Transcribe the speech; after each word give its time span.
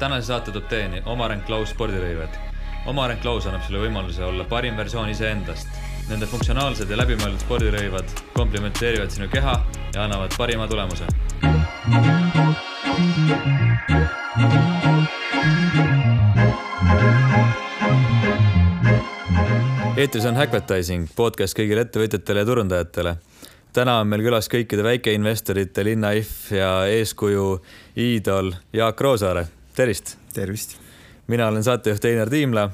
tänase 0.00 0.26
saate 0.26 0.52
toob 0.52 0.64
teieni 0.68 1.02
Omareng 1.04 1.42
Klaus 1.44 1.74
spordirõivad. 1.74 2.32
Omareng 2.88 3.20
Klaus 3.20 3.44
annab 3.46 3.66
sulle 3.66 3.82
võimaluse 3.82 4.24
olla 4.24 4.46
parim 4.48 4.76
versioon 4.76 5.10
iseendast. 5.12 5.68
Nende 6.08 6.26
funktsionaalsed 6.26 6.88
ja 6.90 6.96
läbimõeldud 6.96 7.42
spordirõivad 7.44 8.14
komplimenteerivad 8.32 9.12
sinu 9.12 9.28
keha 9.28 9.58
ja 9.94 10.06
annavad 10.06 10.32
parima 10.38 10.68
tulemuse. 10.68 11.04
eetris 20.00 20.24
on 20.24 20.36
Hackvertising, 20.40 21.10
podcast 21.12 21.58
kõigile 21.58 21.84
ettevõtjatele 21.84 22.40
ja 22.40 22.48
turundajatele 22.48 23.16
täna 23.76 24.00
on 24.00 24.08
meil 24.08 24.24
külas 24.24 24.48
kõikide 24.50 24.82
väikeinvestorite 24.82 25.84
linnaIF 25.84 26.50
ja 26.56 26.72
eeskuju 26.88 27.58
iidol 28.00 28.54
Jaak 28.72 29.00
Roosaare, 29.04 29.44
tervist. 29.80 30.16
tervist. 30.34 30.76
mina 31.26 31.48
olen 31.48 31.64
saatejuht 31.64 32.04
Einar 32.04 32.28
Tiimla 32.28 32.70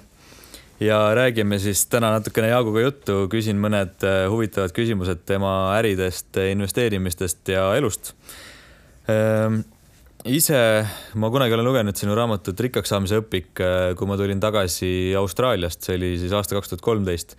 ja 0.81 1.15
räägime 1.15 1.59
siis 1.59 1.87
täna 1.87 2.11
natukene 2.11 2.49
Jaaguga 2.51 2.83
juttu, 2.83 3.19
küsin 3.33 3.61
mõned 3.63 4.03
äh, 4.05 4.25
huvitavad 4.31 4.75
küsimused 4.77 5.23
tema 5.29 5.53
äridest, 5.79 6.37
investeerimistest 6.37 7.49
ja 7.53 7.69
elust. 7.79 8.13
Ähm, 9.11 9.61
ise 10.27 10.59
ma 11.15 11.31
kunagi 11.31 11.55
olen 11.55 11.69
lugenud 11.69 11.97
sinu 11.97 12.17
raamatut 12.19 12.61
Rikkaks 12.67 12.91
saamise 12.93 13.23
õpik, 13.23 13.55
äh, 13.63 13.93
kui 13.97 14.11
ma 14.11 14.19
tulin 14.19 14.43
tagasi 14.43 15.15
Austraaliast, 15.17 15.87
see 15.87 16.01
oli 16.01 16.17
siis 16.21 16.35
aasta 16.35 16.59
kaks 16.59 16.75
tuhat 16.75 16.85
kolmteist 16.85 17.39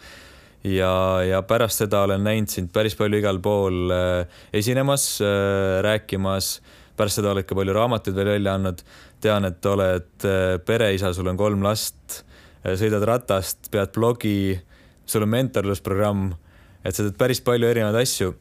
ja, 0.64 0.94
ja 1.28 1.44
pärast 1.46 1.84
seda 1.84 2.06
olen 2.08 2.24
näinud 2.26 2.56
sind 2.56 2.72
päris 2.74 2.96
palju 2.98 3.20
igal 3.20 3.44
pool 3.44 3.92
äh, 3.92 4.40
esinemas 4.56 5.18
rääkimas. 5.86 6.58
pärast 6.98 7.20
seda 7.20 7.36
oled 7.36 7.46
ka 7.46 7.54
palju 7.54 7.76
raamatuid 7.76 8.16
veel 8.18 8.32
välja 8.40 8.56
andnud. 8.58 8.82
Tean, 9.24 9.48
et 9.50 9.66
oled 9.70 10.28
äh, 10.28 10.58
pereisa, 10.66 11.14
sul 11.14 11.30
on 11.32 11.40
kolm 11.40 11.64
last 11.66 12.22
äh,, 12.64 12.76
sõidad 12.80 13.06
ratast, 13.08 13.72
pead 13.74 13.94
blogi, 13.96 14.58
sul 15.08 15.26
on 15.26 15.34
mentorlusprogramm, 15.34 16.32
et 16.84 16.96
sa 16.96 17.06
teed 17.06 17.18
päris 17.20 17.42
palju 17.44 17.70
erinevaid 17.70 18.02
asju. 18.04 18.34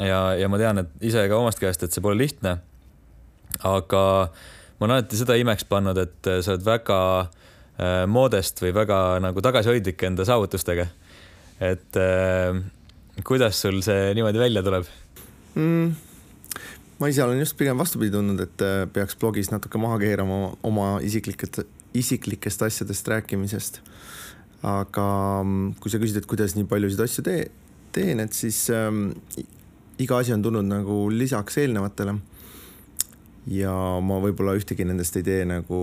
ja, 0.00 0.20
ja 0.36 0.50
ma 0.52 0.60
tean, 0.60 0.84
et 0.84 1.08
ise 1.08 1.24
ka 1.28 1.40
omast 1.40 1.62
käest, 1.62 1.82
et 1.82 1.94
see 1.94 2.04
pole 2.04 2.18
lihtne. 2.18 2.58
aga 3.62 4.02
ma 4.76 4.84
olen 4.84 4.98
alati 4.98 5.16
seda 5.16 5.38
imeks 5.40 5.64
pannud, 5.64 5.98
et 5.98 6.30
sa 6.44 6.54
oled 6.54 6.66
väga 6.66 7.00
äh, 7.22 8.04
moodest 8.06 8.60
või 8.62 8.74
väga 8.76 9.00
nagu 9.24 9.44
tagasihoidlik 9.44 10.02
enda 10.10 10.26
saavutustega 10.28 10.88
et 11.60 11.96
äh, 11.96 12.58
kuidas 13.24 13.60
sul 13.62 13.80
see 13.84 14.12
niimoodi 14.16 14.40
välja 14.40 14.62
tuleb 14.64 14.88
mm,? 15.54 15.94
Ma 16.98 17.08
ise 17.12 17.24
olen 17.24 17.40
just 17.42 17.56
pigem 17.58 17.78
vastupidi 17.78 18.14
tundnud, 18.14 18.40
et 18.40 18.64
äh, 18.64 18.84
peaks 18.92 19.16
blogis 19.20 19.50
natuke 19.52 19.80
maha 19.80 19.98
keerama 20.00 20.54
oma 20.66 20.96
isiklikest, 21.04 21.62
isiklikest 21.96 22.62
asjadest 22.68 23.08
rääkimisest. 23.12 23.80
aga 24.66 25.02
mm, 25.44 25.74
kui 25.80 25.92
sa 25.92 26.00
küsid, 26.02 26.16
et 26.18 26.26
kuidas 26.26 26.56
nii 26.56 26.64
paljusid 26.66 27.02
asju 27.04 27.22
tee, 27.26 27.44
teen, 27.94 28.20
et 28.24 28.32
siis 28.34 28.64
ähm, 28.74 29.10
iga 30.02 30.18
asi 30.18 30.32
on 30.34 30.42
tulnud 30.42 30.66
nagu 30.66 31.06
lisaks 31.12 31.60
eelnevatele. 31.62 32.16
ja 33.46 33.72
ma 34.02 34.16
võib-olla 34.24 34.56
ühtegi 34.58 34.84
nendest 34.88 35.16
ei 35.20 35.26
tee 35.26 35.44
nagu 35.46 35.78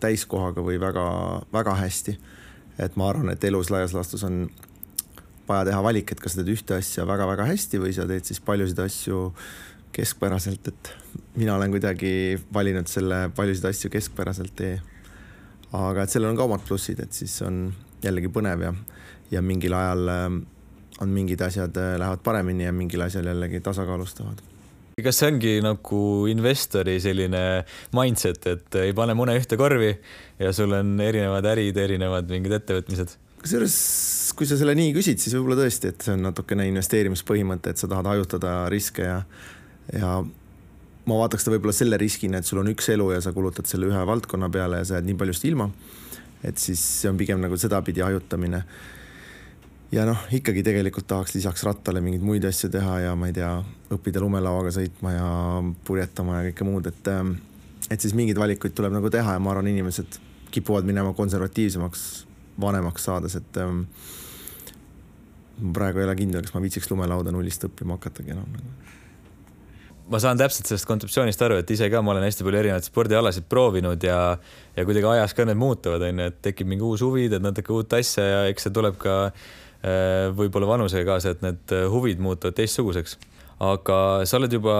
täiskohaga 0.00 0.62
või 0.64 0.78
väga-väga 0.80 1.74
hästi. 1.82 2.18
et 2.78 2.96
ma 2.96 3.10
arvan, 3.10 3.34
et 3.34 3.44
elus 3.44 3.70
laias 3.70 3.92
laastus 3.92 4.22
on 4.24 4.46
vaja 5.48 5.66
teha 5.68 5.82
valik, 5.82 6.12
et 6.12 6.20
kas 6.22 6.32
sa 6.32 6.40
teed 6.40 6.54
ühte 6.54 6.78
asja 6.78 7.04
väga-väga 7.06 7.50
hästi 7.50 7.82
või 7.82 7.92
sa 7.92 8.06
teed 8.08 8.24
siis 8.24 8.40
paljusid 8.40 8.78
asju 8.78 9.32
keskpäraselt, 9.92 10.68
et 10.68 10.92
mina 11.36 11.56
olen 11.56 11.70
kuidagi 11.70 12.40
valinud 12.54 12.88
selle 12.90 13.26
paljusid 13.36 13.68
asju 13.70 13.90
keskpäraselt 13.92 14.54
tee. 14.56 14.80
aga 15.72 16.02
et 16.02 16.12
sellel 16.12 16.32
on 16.32 16.36
ka 16.36 16.44
omad 16.48 16.64
plussid, 16.68 17.00
et 17.00 17.12
siis 17.12 17.34
on 17.46 17.66
jällegi 18.04 18.28
põnev 18.32 18.66
ja, 18.66 18.72
ja 19.30 19.42
mingil 19.42 19.72
ajal 19.72 20.08
ähm, 20.12 20.40
on 21.00 21.12
mingid 21.12 21.40
asjad 21.40 21.76
äh, 21.80 21.94
lähevad 21.98 22.20
paremini 22.24 22.64
ja 22.64 22.72
mingil 22.72 23.00
asjal 23.00 23.26
jällegi 23.26 23.60
tasakaalustavad 23.60 24.42
kas 25.02 25.18
see 25.18 25.30
ongi 25.32 25.52
nagu 25.64 25.98
investori 26.30 26.98
selline 27.00 27.40
mindset, 27.96 28.46
et 28.46 28.76
ei 28.82 28.92
pane 28.96 29.16
mune 29.18 29.34
ühte 29.38 29.56
korvi 29.58 29.90
ja 30.38 30.52
sul 30.54 30.74
on 30.76 30.94
erinevad 31.00 31.46
ärid, 31.54 31.78
erinevad 31.80 32.28
mingid 32.32 32.58
ettevõtmised? 32.60 33.16
kusjuures, 33.42 33.76
kui 34.38 34.46
sa 34.46 34.54
selle 34.58 34.76
nii 34.78 34.92
küsid, 34.94 35.18
siis 35.18 35.34
võib-olla 35.34 35.64
tõesti, 35.64 35.90
et 35.90 36.04
see 36.04 36.14
on 36.14 36.20
natukene 36.28 36.68
investeerimispõhimõte, 36.70 37.72
et 37.72 37.80
sa 37.80 37.88
tahad 37.90 38.06
hajutada 38.12 38.52
riske 38.70 39.08
ja, 39.08 39.16
ja 39.92 40.22
ma 41.06 41.18
vaataks 41.18 41.44
seda 41.44 41.56
võib-olla 41.56 41.74
selle 41.76 41.98
riskina, 42.00 42.38
et 42.38 42.48
sul 42.48 42.62
on 42.62 42.70
üks 42.72 42.88
elu 42.92 43.08
ja 43.14 43.20
sa 43.24 43.34
kulutad 43.34 43.68
selle 43.70 43.88
ühe 43.90 44.06
valdkonna 44.08 44.48
peale 44.52 44.82
ja 44.82 44.88
sa 44.88 44.98
jääd 44.98 45.08
nii 45.10 45.18
paljust 45.18 45.46
ilma. 45.48 45.70
et 46.42 46.58
siis 46.58 46.80
see 47.00 47.10
on 47.10 47.18
pigem 47.18 47.38
nagu 47.40 47.56
sedapidi 47.56 48.02
hajutamine. 48.02 48.62
ja 49.92 50.06
noh, 50.08 50.26
ikkagi 50.32 50.62
tegelikult 50.62 51.06
tahaks 51.06 51.34
lisaks 51.34 51.64
rattale 51.66 52.00
mingeid 52.00 52.22
muid 52.22 52.44
asju 52.44 52.70
teha 52.70 52.98
ja 53.06 53.14
ma 53.16 53.30
ei 53.30 53.36
tea, 53.36 53.52
õppida 53.90 54.22
lumelauaga 54.22 54.72
sõitma 54.74 55.14
ja 55.16 55.28
purjetama 55.84 56.40
ja 56.40 56.50
kõike 56.50 56.68
muud, 56.68 56.86
et 56.86 57.12
et 57.90 58.00
siis 58.00 58.14
mingeid 58.14 58.38
valikuid 58.38 58.74
tuleb 58.74 58.94
nagu 58.94 59.10
teha 59.10 59.34
ja 59.36 59.42
ma 59.42 59.50
arvan, 59.50 59.68
inimesed 59.68 60.20
kipuvad 60.52 60.86
minema 60.86 61.12
konservatiivsemaks 61.16 62.26
vanemaks 62.60 63.04
saades, 63.08 63.34
et 63.36 63.56
ähm, 63.56 63.86
ma 65.60 65.72
praegu 65.72 65.98
ei 65.98 66.06
ole 66.06 66.14
kindel, 66.16 66.44
kas 66.44 66.54
ma 66.54 66.62
viitsiks 66.62 66.90
lumelauda 66.92 67.32
nullist 67.32 67.64
õppima 67.66 67.96
hakatagi 67.96 68.36
enam 68.36 68.48
nagu 68.54 69.00
ma 70.12 70.20
saan 70.22 70.40
täpselt 70.40 70.68
sellest 70.68 70.88
kontseptsioonist 70.88 71.42
aru, 71.46 71.58
et 71.62 71.72
ise 71.74 71.88
ka 71.92 72.02
ma 72.04 72.12
olen 72.14 72.26
hästi 72.26 72.46
palju 72.46 72.60
erinevaid 72.60 72.86
spordialasid 72.86 73.48
proovinud 73.50 74.04
ja, 74.04 74.20
ja 74.76 74.86
kuidagi 74.88 75.08
ajas 75.14 75.34
ka 75.36 75.46
need 75.48 75.60
muutuvad, 75.60 76.04
onju, 76.08 76.28
et 76.30 76.40
tekib 76.44 76.68
mingi 76.70 76.84
uus 76.86 77.04
huvi, 77.04 77.28
teed 77.32 77.44
natuke 77.44 77.74
uut 77.74 77.98
asja 77.98 78.24
ja 78.28 78.40
eks 78.52 78.68
see 78.68 78.74
tuleb 78.76 78.98
ka 79.02 79.18
äh, 79.28 80.30
võib-olla 80.36 80.74
vanusega 80.74 81.08
kaasa, 81.14 81.34
et 81.34 81.44
need 81.44 81.76
huvid 81.92 82.22
muutuvad 82.22 82.58
teistsuguseks. 82.60 83.18
aga 83.62 83.96
sa 84.26 84.40
oled 84.40 84.52
juba 84.52 84.74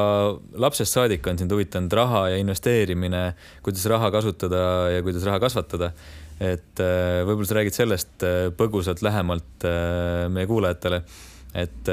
lapsest 0.59 0.97
saadik 0.97 1.27
on 1.31 1.39
sind 1.39 1.53
huvitanud 1.55 1.93
raha 1.95 2.29
ja 2.33 2.41
investeerimine, 2.43 3.35
kuidas 3.63 3.87
raha 3.87 4.11
kasutada 4.11 4.91
ja 4.91 5.03
kuidas 5.07 5.25
raha 5.29 5.39
kasvatada 5.41 5.93
et 6.43 6.83
äh, 6.83 7.23
võib-olla 7.27 7.49
sa 7.49 7.59
räägid 7.59 7.77
sellest 7.77 8.25
äh, 8.27 8.47
põgusalt 8.57 9.03
lähemalt 9.05 9.67
äh, 9.69 10.27
meie 10.33 10.49
kuulajatele, 10.51 11.03
et 11.53 11.91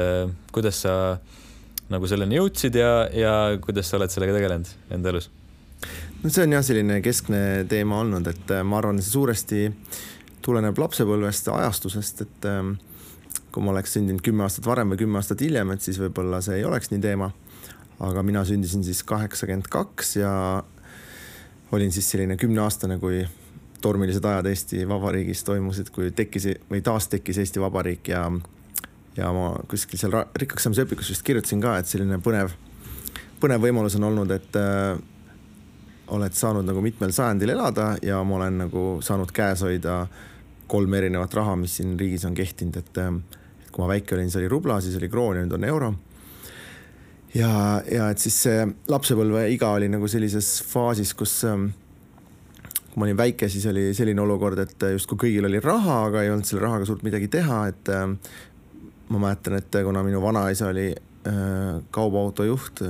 kuidas 0.54 0.78
sa 0.86 0.94
nagu 1.90 2.08
selleni 2.10 2.38
jõudsid 2.38 2.76
ja, 2.78 2.92
ja 3.14 3.34
kuidas 3.62 3.90
sa 3.90 3.98
oled 3.98 4.12
sellega 4.12 4.36
tegelenud 4.36 4.94
enda 4.94 5.12
elus? 5.12 5.30
no 6.22 6.30
see 6.30 6.44
on 6.44 6.54
jah, 6.56 6.64
selline 6.64 7.00
keskne 7.04 7.42
teema 7.70 8.00
olnud, 8.04 8.26
et 8.30 8.54
ma 8.64 8.78
arvan, 8.80 9.00
see 9.02 9.14
suuresti 9.14 9.66
tuleneb 10.44 10.78
lapsepõlvest, 10.80 11.50
ajastusest, 11.52 12.24
et 12.24 12.48
ähm, 12.48 12.74
kui 13.52 13.64
ma 13.64 13.74
oleks 13.74 13.96
sündinud 13.96 14.22
kümme 14.24 14.44
aastat 14.46 14.68
varem 14.68 14.92
või 14.92 15.02
kümme 15.02 15.20
aastat 15.20 15.42
hiljem, 15.44 15.72
et 15.74 15.84
siis 15.84 15.98
võib-olla 16.00 16.40
see 16.44 16.60
ei 16.60 16.66
oleks 16.68 16.92
nii 16.92 17.02
teema. 17.04 17.30
aga 18.00 18.22
mina 18.24 18.44
sündisin 18.48 18.84
siis 18.84 19.02
kaheksakümmend 19.04 19.66
kaks 19.68 20.14
ja 20.16 20.62
olin 21.72 21.92
siis 21.92 22.10
selline 22.10 22.36
kümneaastane, 22.36 22.96
kui 22.98 23.26
tormilised 23.80 24.24
ajad 24.24 24.46
Eesti 24.46 24.88
Vabariigis 24.88 25.44
toimusid, 25.44 25.90
kui 25.92 26.10
tekkis 26.10 26.46
või 26.70 26.80
taastekkis 26.84 27.38
Eesti 27.38 27.60
Vabariik 27.60 28.08
ja 28.08 28.24
ja 29.16 29.30
ma 29.34 29.52
kuskil 29.68 29.98
seal 30.00 30.14
rikkaks 30.38 30.66
saamise 30.66 30.84
õpikus 30.86 31.10
vist 31.12 31.24
kirjutasin 31.26 31.62
ka, 31.62 31.76
et 31.80 31.90
selline 31.90 32.20
põnev, 32.22 32.52
põnev 33.42 33.64
võimalus 33.64 33.96
on 33.98 34.06
olnud, 34.10 34.34
et 34.34 34.58
äh, 34.60 35.00
oled 36.14 36.36
saanud 36.36 36.66
nagu 36.66 36.82
mitmel 36.84 37.14
sajandil 37.14 37.54
elada 37.54 37.94
ja 38.02 38.20
ma 38.26 38.40
olen 38.40 38.62
nagu 38.64 38.84
saanud 39.04 39.32
käes 39.34 39.64
hoida 39.66 40.04
kolm 40.70 40.94
erinevat 40.94 41.34
raha, 41.34 41.56
mis 41.58 41.80
siin 41.80 41.96
riigis 41.98 42.24
on 42.28 42.36
kehtinud, 42.38 42.78
et 42.78 43.02
äh, 43.02 43.10
kui 43.70 43.82
ma 43.82 43.90
väike 43.90 44.16
olin, 44.16 44.30
see 44.30 44.42
oli 44.44 44.52
rubla, 44.52 44.80
siis 44.82 44.96
oli 44.98 45.10
kroon 45.10 45.38
ja 45.38 45.44
nüüd 45.44 45.58
on 45.58 45.66
euro. 45.66 45.92
ja, 47.34 47.50
ja 47.90 48.10
et 48.10 48.18
siis 48.18 48.42
see 48.46 48.66
lapsepõlveiga 48.90 49.74
oli 49.78 49.90
nagu 49.90 50.08
sellises 50.10 50.60
faasis, 50.66 51.14
kus 51.14 51.40
äh, 51.48 51.68
kui 52.90 52.98
ma 52.98 53.06
olin 53.06 53.18
väike, 53.18 53.48
siis 53.48 53.66
oli 53.70 53.90
selline 53.94 54.22
olukord, 54.22 54.58
et 54.58 54.86
justkui 54.96 55.26
kõigil 55.26 55.46
oli 55.46 55.60
raha, 55.62 56.04
aga 56.08 56.24
ei 56.24 56.30
olnud 56.32 56.46
selle 56.46 56.64
rahaga 56.64 56.88
suurt 56.88 57.04
midagi 57.06 57.30
teha, 57.30 57.60
et 57.70 57.90
äh, 57.94 58.32
ma 59.10 59.24
mäletan, 59.26 59.58
et 59.58 59.80
kuna 59.84 60.02
minu 60.06 60.22
vanaisa 60.22 60.70
oli 60.70 60.90
äh, 60.92 61.80
kaubaautojuht, 61.90 62.82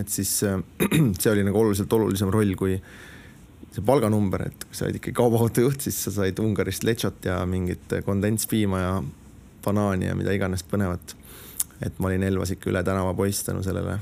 et 0.00 0.08
siis 0.08 0.32
äh, 0.48 0.58
see 1.20 1.32
oli 1.32 1.44
nagu 1.46 1.60
oluliselt 1.60 1.92
olulisem 1.92 2.32
roll 2.32 2.54
kui 2.58 2.78
see 3.74 3.84
palganumber, 3.84 4.48
et 4.48 4.66
kui 4.66 4.78
sa 4.78 4.86
olid 4.86 4.98
ikkagi 5.00 5.16
kaubaautojuht, 5.18 5.84
siis 5.84 6.00
sa 6.06 6.14
said 6.14 6.40
Ungarist 6.42 6.86
letšot 6.88 7.28
ja 7.28 7.40
mingit 7.46 7.98
kondentspiima 8.06 8.82
ja 8.82 8.92
banaani 9.64 10.08
ja 10.08 10.16
mida 10.18 10.32
iganes 10.34 10.64
põnevat. 10.66 11.16
et 11.84 11.98
ma 12.02 12.08
olin 12.08 12.24
Elvas 12.26 12.50
ikka 12.50 12.72
üle 12.72 12.80
tänava 12.82 13.12
poiss 13.14 13.44
tänu 13.46 13.60
sellele 13.62 13.98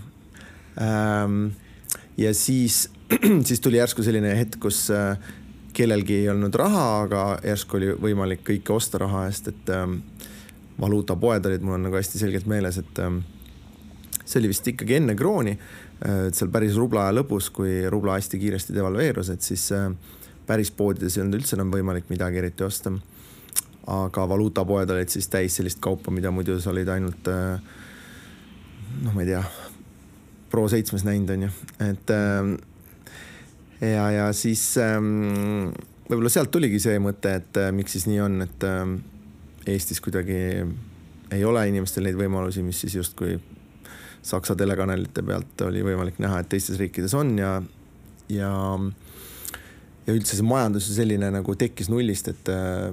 ähm, 0.81 1.51
ja 2.17 2.35
siis, 2.35 2.89
siis 3.49 3.61
tuli 3.61 3.77
järsku 3.77 4.03
selline 4.03 4.33
hetk, 4.39 4.61
kus 4.61 4.87
äh, 4.91 5.19
kellelgi 5.77 6.23
ei 6.23 6.29
olnud 6.33 6.55
raha, 6.57 6.85
aga 7.03 7.25
järsku 7.45 7.77
oli 7.77 7.91
võimalik 8.09 8.45
kõike 8.47 8.73
osta 8.77 9.01
raha 9.03 9.27
eest, 9.29 9.51
et 9.53 9.73
ähm, 9.75 9.99
valuutapoed 10.81 11.47
olid, 11.47 11.65
mul 11.65 11.79
on 11.79 11.89
nagu 11.89 11.97
hästi 11.97 12.21
selgelt 12.21 12.47
meeles, 12.51 12.79
et 12.81 13.01
ähm, 13.03 13.23
see 14.25 14.41
oli 14.41 14.51
vist 14.53 14.67
ikkagi 14.69 14.99
enne 14.99 15.17
krooni, 15.19 15.55
äh, 15.57 16.27
et 16.29 16.39
seal 16.39 16.53
päris 16.53 16.77
rubla 16.81 17.07
aja 17.07 17.17
lõpus, 17.21 17.51
kui 17.55 17.79
rubla 17.93 18.19
hästi 18.19 18.41
kiiresti 18.43 18.77
devalveerus, 18.77 19.33
et 19.33 19.47
siis 19.47 19.69
äh, 19.77 19.89
päris 20.47 20.71
poodides 20.75 21.17
ei 21.17 21.25
olnud 21.25 21.41
üldse 21.41 21.57
enam 21.57 21.73
võimalik 21.73 22.11
midagi 22.13 22.43
eriti 22.43 22.67
osta. 22.67 22.93
aga 23.87 24.29
valuutapoed 24.29 24.91
olid 24.91 25.09
siis 25.09 25.29
täis 25.31 25.57
sellist 25.57 25.79
kaupa, 25.81 26.11
mida 26.11 26.31
muidu 26.31 26.59
sa 26.61 26.71
olid 26.71 26.89
ainult 26.91 27.29
äh, 27.31 27.61
noh, 29.03 29.13
ma 29.13 29.23
ei 29.23 29.29
tea, 29.31 29.43
Pro7-s 30.51 31.05
näinud, 31.07 31.31
on 31.31 31.43
ju, 31.43 31.51
et 31.83 32.11
ja, 33.81 34.05
ja 34.11 34.27
siis 34.33 34.63
ähm, 34.79 35.73
võib-olla 36.07 36.31
sealt 36.33 36.53
tuligi 36.55 36.79
see 36.81 37.01
mõte, 37.03 37.35
et 37.41 37.59
miks 37.75 37.97
siis 37.97 38.07
nii 38.07 38.21
on, 38.23 38.39
et 38.47 38.67
Eestis 39.67 40.01
kuidagi 40.01 40.39
ei 41.35 41.45
ole 41.45 41.65
inimestel 41.69 42.07
neid 42.07 42.19
võimalusi, 42.19 42.63
mis 42.63 42.81
siis 42.85 42.95
justkui 43.01 43.39
Saksa 44.27 44.57
telekanalite 44.59 45.23
pealt 45.23 45.61
oli 45.67 45.85
võimalik 45.87 46.19
näha, 46.23 46.41
et 46.43 46.49
teistes 46.51 46.79
riikides 46.81 47.15
on 47.15 47.37
ja, 47.39 47.51
ja, 48.33 48.51
ja 50.07 50.15
üldse 50.15 50.39
see 50.39 50.47
majandus 50.47 50.89
selline 50.97 51.31
nagu 51.35 51.55
tekkis 51.59 51.91
nullist, 51.93 52.33
et 52.33 52.51
äh, 52.51 52.91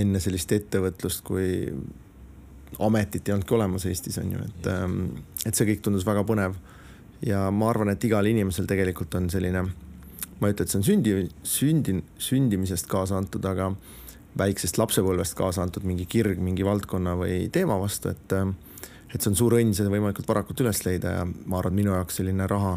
enne 0.00 0.22
sellist 0.24 0.52
ettevõtlust 0.56 1.24
kui 1.26 1.50
ametit 2.80 3.28
ei 3.28 3.34
olnudki 3.34 3.56
olemas 3.56 3.84
Eestis 3.90 4.16
on 4.22 4.32
ju, 4.32 4.46
et, 4.46 4.68
ähm, 4.72 4.98
et 5.44 5.56
see 5.56 5.68
kõik 5.68 5.84
tundus 5.84 6.06
väga 6.08 6.24
põnev. 6.24 6.56
ja 7.20 7.50
ma 7.52 7.68
arvan, 7.68 7.90
et 7.92 8.04
igal 8.08 8.24
inimesel 8.24 8.64
tegelikult 8.64 9.14
on 9.18 9.26
selline, 9.28 9.66
ma 10.40 10.48
ei 10.48 10.54
ütle, 10.54 10.64
et 10.64 10.72
see 10.72 10.78
on 10.80 10.86
sündi, 10.86 11.12
sündi, 11.44 11.98
sündimisest 12.16 12.88
kaasa 12.88 13.18
antud, 13.20 13.44
aga 13.44 13.74
väiksest 14.38 14.78
lapsepõlvest 14.78 15.34
kaasa 15.38 15.64
antud 15.64 15.86
mingi 15.88 16.06
kirg 16.06 16.38
mingi 16.42 16.64
valdkonna 16.66 17.16
või 17.18 17.48
teema 17.52 17.78
vastu, 17.80 18.12
et 18.14 18.36
äh, 18.36 18.50
et 19.14 19.18
see 19.18 19.32
on 19.32 19.38
suur 19.38 19.56
õnn 19.58 19.74
seda 19.76 19.90
võimalikult 19.92 20.28
varakult 20.28 20.60
üles 20.62 20.82
leida 20.86 21.14
ja 21.18 21.22
ma 21.26 21.58
arvan, 21.58 21.74
et 21.74 21.82
minu 21.82 21.94
jaoks 21.96 22.20
selline 22.20 22.46
raha, 22.50 22.76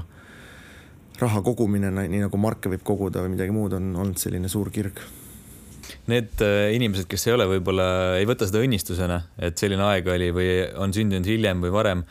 raha 1.22 1.42
kogumine, 1.46 1.92
nii 1.94 2.24
nagu 2.26 2.40
marke 2.42 2.72
võib 2.74 2.86
koguda 2.88 3.24
või 3.24 3.36
midagi 3.36 3.54
muud, 3.54 3.76
on 3.78 3.92
olnud 3.94 4.22
selline 4.22 4.50
suur 4.52 4.72
kirg. 4.74 5.02
Need 6.10 6.42
äh, 6.44 6.72
inimesed, 6.76 7.08
kes 7.12 7.28
ei 7.28 7.36
ole, 7.36 7.48
võib-olla 7.52 7.88
ei 8.18 8.28
võta 8.28 8.48
seda 8.50 8.64
õnnistusena, 8.64 9.20
et 9.38 9.60
selline 9.60 9.84
aeg 9.92 10.08
oli 10.10 10.32
või 10.36 10.50
on 10.82 10.96
sündinud 10.96 11.28
hiljem 11.28 11.62
või 11.64 11.74
varem, 11.76 12.04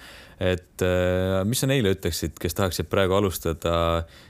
et 0.42 0.84
äh, 0.86 1.40
mis 1.48 1.64
sa 1.64 1.68
neile 1.70 1.94
ütleksid, 1.96 2.36
kes 2.40 2.56
tahaksid 2.58 2.88
praegu 2.92 3.18
alustada 3.18 3.74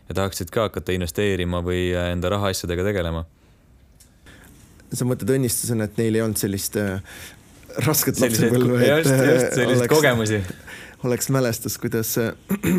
ja 0.08 0.16
tahaksid 0.16 0.50
ka 0.54 0.70
hakata 0.70 0.96
investeerima 0.96 1.60
või 1.64 1.90
enda 1.92 2.32
rahaasjadega 2.32 2.88
tegelema? 2.90 3.26
Sa 4.92 5.06
mõtled 5.08 5.30
õnnistusena, 5.36 5.88
et 5.88 5.96
neil 6.00 6.18
ei 6.18 6.24
olnud 6.24 6.40
sellist 6.40 6.76
äh, 6.80 7.00
rasket 7.86 8.20
lapsepõlve. 8.20 8.82
just, 8.84 9.10
just 9.10 9.56
selliseid 9.56 9.90
kogemusi. 9.90 10.42
oleks 11.08 11.28
mälestus, 11.34 11.78
kuidas 11.80 12.14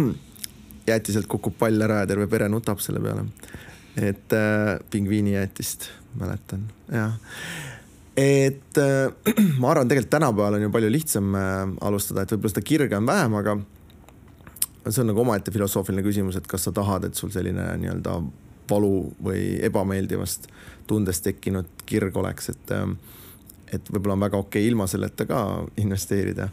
jäätiselt 0.89 1.27
kukub 1.31 1.57
pall 1.60 1.81
ära 1.81 2.04
ja 2.04 2.10
terve 2.13 2.27
pere 2.31 2.50
nutab 2.51 2.81
selle 2.83 3.01
peale. 3.04 3.25
et 3.95 4.33
äh, 4.33 4.80
pingviinijäätist 4.89 5.89
mäletan, 6.19 6.68
jah. 6.92 7.18
et 8.18 8.77
äh, 8.77 9.33
ma 9.62 9.71
arvan, 9.71 9.88
tegelikult 9.88 10.13
tänapäeval 10.13 10.59
on 10.59 10.68
ju 10.68 10.74
palju 10.74 10.92
lihtsam 10.92 11.36
äh, 11.36 11.62
alustada, 11.81 12.24
et 12.24 12.36
võib-olla 12.36 12.56
seda 12.56 12.66
kirge 12.66 12.98
on 12.98 13.09
vähem, 13.09 13.39
aga 13.42 13.57
see 14.89 15.01
on 15.04 15.13
nagu 15.13 15.21
omaette 15.24 15.51
filosoofiline 15.56 16.04
küsimus, 16.06 16.38
et 16.38 16.48
kas 16.50 16.68
sa 16.68 16.74
tahad, 16.75 17.07
et 17.07 17.16
sul 17.16 17.31
selline 17.31 17.69
nii-öelda 17.80 18.18
valu 18.69 18.95
või 19.24 19.44
ebameeldivast 19.63 20.48
tundest 20.88 21.24
tekkinud 21.24 21.83
kirg 21.85 22.18
oleks, 22.18 22.50
et 22.53 22.71
äh, 22.71 22.88
et 23.74 23.94
võib-olla 23.94 24.18
on 24.18 24.25
väga 24.27 24.39
okei 24.39 24.62
okay 24.62 24.71
ilma 24.71 24.88
selleta 24.89 25.25
ka 25.30 25.39
investeerida. 25.81 26.50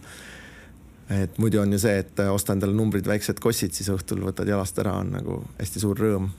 et 1.10 1.38
muidu 1.42 1.60
on 1.60 1.72
ju 1.72 1.78
see, 1.82 1.98
et 1.98 2.22
osta 2.30 2.54
endale 2.54 2.74
numbrid 2.76 3.06
väiksed 3.06 3.40
kossid, 3.42 3.74
siis 3.74 3.90
õhtul 3.90 4.22
võtad 4.24 4.48
jalast 4.48 4.78
ära, 4.78 4.94
on 5.02 5.10
nagu 5.16 5.40
hästi 5.58 5.82
suur 5.82 5.98
rõõm. 5.98 6.30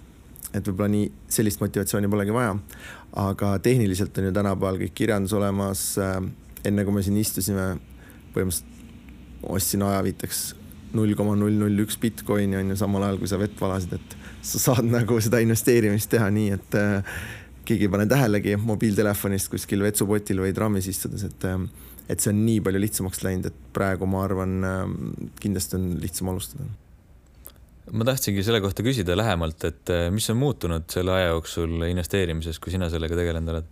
et 0.53 0.67
võib-olla 0.67 0.89
nii 0.91 1.11
sellist 1.29 1.61
motivatsiooni 1.61 2.09
polegi 2.09 2.33
vaja. 2.33 2.55
aga 3.13 3.57
tehniliselt 3.59 4.17
on 4.17 4.29
ju 4.29 4.31
tänapäeval 4.31 4.81
kõik 4.85 4.95
kirjandus 4.95 5.33
olemas. 5.33 5.99
enne 6.65 6.85
kui 6.85 6.93
me 6.93 7.03
siin 7.03 7.17
istusime, 7.17 7.77
põhimõtteliselt 8.33 8.69
ostsin 9.43 9.81
ajaviiteks 9.81 10.55
null 10.93 11.15
koma 11.15 11.35
null 11.35 11.55
null 11.57 11.83
üks 11.85 11.97
Bitcoini 11.97 12.57
on 12.57 12.69
ju 12.69 12.75
samal 12.75 13.03
ajal, 13.03 13.17
kui 13.17 13.27
sa 13.27 13.39
vett 13.39 13.55
valasid, 13.59 13.93
et 13.93 14.17
sa 14.45 14.59
saad 14.59 14.85
nagu 14.85 15.19
seda 15.23 15.39
investeerimist 15.39 16.09
teha 16.11 16.29
nii, 16.29 16.51
et 16.57 16.75
keegi 17.71 17.87
ei 17.87 17.93
pane 17.93 18.05
tähelegi 18.09 18.57
mobiiltelefonist 18.59 19.51
kuskil 19.53 19.83
vetsupotil 19.85 20.43
või 20.43 20.53
trammis 20.55 20.89
istudes, 20.91 21.23
et 21.27 21.47
ähm, 21.47 21.69
et 22.11 22.19
see 22.19 22.31
on 22.33 22.39
nii 22.45 22.61
palju 22.65 22.81
lihtsamaks 22.81 23.21
läinud, 23.23 23.49
et 23.51 23.59
praegu 23.75 24.07
ma 24.09 24.23
arvan, 24.25 24.55
ähm, 24.67 24.95
kindlasti 25.41 25.77
on 25.77 25.91
lihtsam 26.01 26.31
alustada. 26.33 26.65
ma 27.91 28.05
tahtsingi 28.07 28.43
selle 28.45 28.61
kohta 28.63 28.83
küsida 28.85 29.15
lähemalt, 29.17 29.63
et 29.67 29.91
äh, 29.91 30.07
mis 30.13 30.29
on 30.31 30.39
muutunud 30.39 30.87
selle 30.91 31.13
aja 31.15 31.31
jooksul 31.33 31.87
investeerimises, 31.89 32.59
kui 32.59 32.73
sina 32.73 32.89
sellega 32.91 33.17
tegelenud 33.19 33.53
oled? 33.55 33.69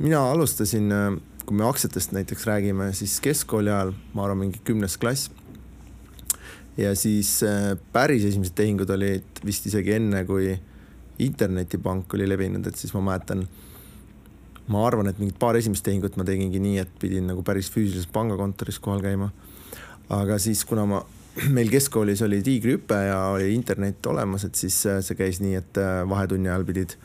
mina 0.00 0.24
alustasin, 0.32 0.90
äh, 0.94 1.06
kui 1.46 1.58
me 1.58 1.68
aktsiatest 1.68 2.16
näiteks 2.16 2.48
räägime, 2.48 2.90
siis 2.96 3.18
keskkooli 3.22 3.70
ajal, 3.70 3.94
ma 4.14 4.26
arvan, 4.26 4.44
mingi 4.46 4.62
kümnes 4.66 4.98
klass. 4.98 5.30
ja 6.76 6.94
siis 6.98 7.38
äh, 7.46 7.72
päris 7.92 8.26
esimesed 8.30 8.56
tehingud 8.58 8.90
olid 8.90 9.44
vist 9.46 9.66
isegi 9.70 9.98
enne, 10.00 10.24
kui 10.26 10.56
internetipank 11.26 12.14
oli 12.16 12.28
levinud, 12.28 12.66
et 12.66 12.78
siis 12.78 12.92
ma 12.96 13.02
mäletan, 13.10 13.46
ma 14.72 14.84
arvan, 14.86 15.10
et 15.10 15.18
mingid 15.20 15.38
paar 15.40 15.58
esimest 15.58 15.84
tehingut 15.86 16.16
ma 16.18 16.26
tegingi 16.28 16.60
nii, 16.62 16.78
et 16.82 16.92
pidin 17.02 17.26
nagu 17.30 17.44
päris 17.46 17.70
füüsilises 17.72 18.08
pangakontoris 18.12 18.78
kohal 18.82 19.02
käima. 19.04 19.30
aga 20.12 20.38
siis, 20.42 20.64
kuna 20.68 20.84
ma, 20.86 21.02
meil 21.56 21.70
keskkoolis 21.72 22.22
oli 22.26 22.42
tiigrihüpe 22.44 22.98
ja 23.08 23.18
oli 23.32 23.54
internet 23.54 24.06
olemas, 24.06 24.44
et 24.48 24.58
siis 24.58 24.82
äh, 24.86 25.00
see 25.04 25.18
käis 25.18 25.40
nii, 25.42 25.56
et 25.62 25.80
äh, 25.80 26.02
vahetunni 26.08 26.52
ajal 26.52 26.66
pidid 26.68 26.96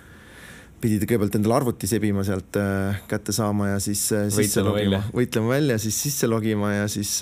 pidid 0.77 1.07
kõigepealt 1.07 1.33
endale 1.39 1.55
arvuti 1.55 1.87
sebima 1.89 2.21
sealt 2.25 2.57
äh, 2.61 2.99
kätte 3.09 3.33
saama 3.33 3.71
ja 3.71 3.79
siis 3.81 4.03
sisse 4.35 4.61
logima, 4.61 4.99
võitlema 5.15 5.55
välja, 5.55 5.79
siis 5.81 5.97
sisse 6.05 6.29
logima 6.29 6.73
ja 6.75 6.89
siis 6.91 7.15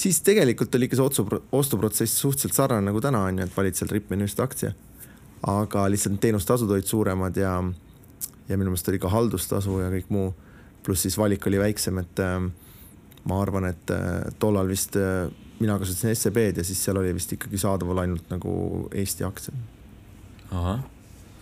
siis 0.00 0.20
tegelikult 0.24 0.74
oli 0.78 0.86
ikka 0.88 0.96
see 0.96 1.04
otsu, 1.04 1.26
ostuprotsess 1.52 2.22
suhteliselt 2.22 2.56
sarnane 2.56 2.88
nagu 2.88 3.02
täna 3.04 3.26
on 3.26 3.42
ju, 3.42 3.48
et 3.48 3.56
valid 3.56 3.76
seal 3.76 3.92
Ripmeni 3.92 4.30
aktsia 4.40 4.72
aga 5.46 5.86
lihtsalt 5.90 6.20
teenustasud 6.20 6.70
olid 6.70 6.86
suuremad 6.86 7.36
ja, 7.36 7.54
ja 8.48 8.58
minu 8.58 8.70
meelest 8.70 8.88
oli 8.92 8.98
ka 9.00 9.08
haldustasu 9.08 9.78
ja 9.80 9.90
kõik 9.92 10.10
muu. 10.12 10.34
pluss 10.84 11.02
siis 11.04 11.18
valik 11.18 11.46
oli 11.46 11.58
väiksem, 11.60 11.98
et 12.00 12.20
äh, 12.24 12.40
ma 13.24 13.42
arvan, 13.42 13.68
et 13.68 13.90
äh, 13.92 14.32
tollal 14.38 14.68
vist 14.68 14.96
äh, 14.96 15.28
mina 15.60 15.78
kasutasin 15.78 16.16
SEB-d 16.16 16.62
ja 16.62 16.64
siis 16.64 16.84
seal 16.84 16.96
oli 16.96 17.12
vist 17.14 17.32
ikkagi 17.32 17.58
saadaval 17.60 18.04
ainult 18.04 18.30
nagu 18.32 18.52
Eesti 18.94 19.24
aktsiad. 19.24 19.56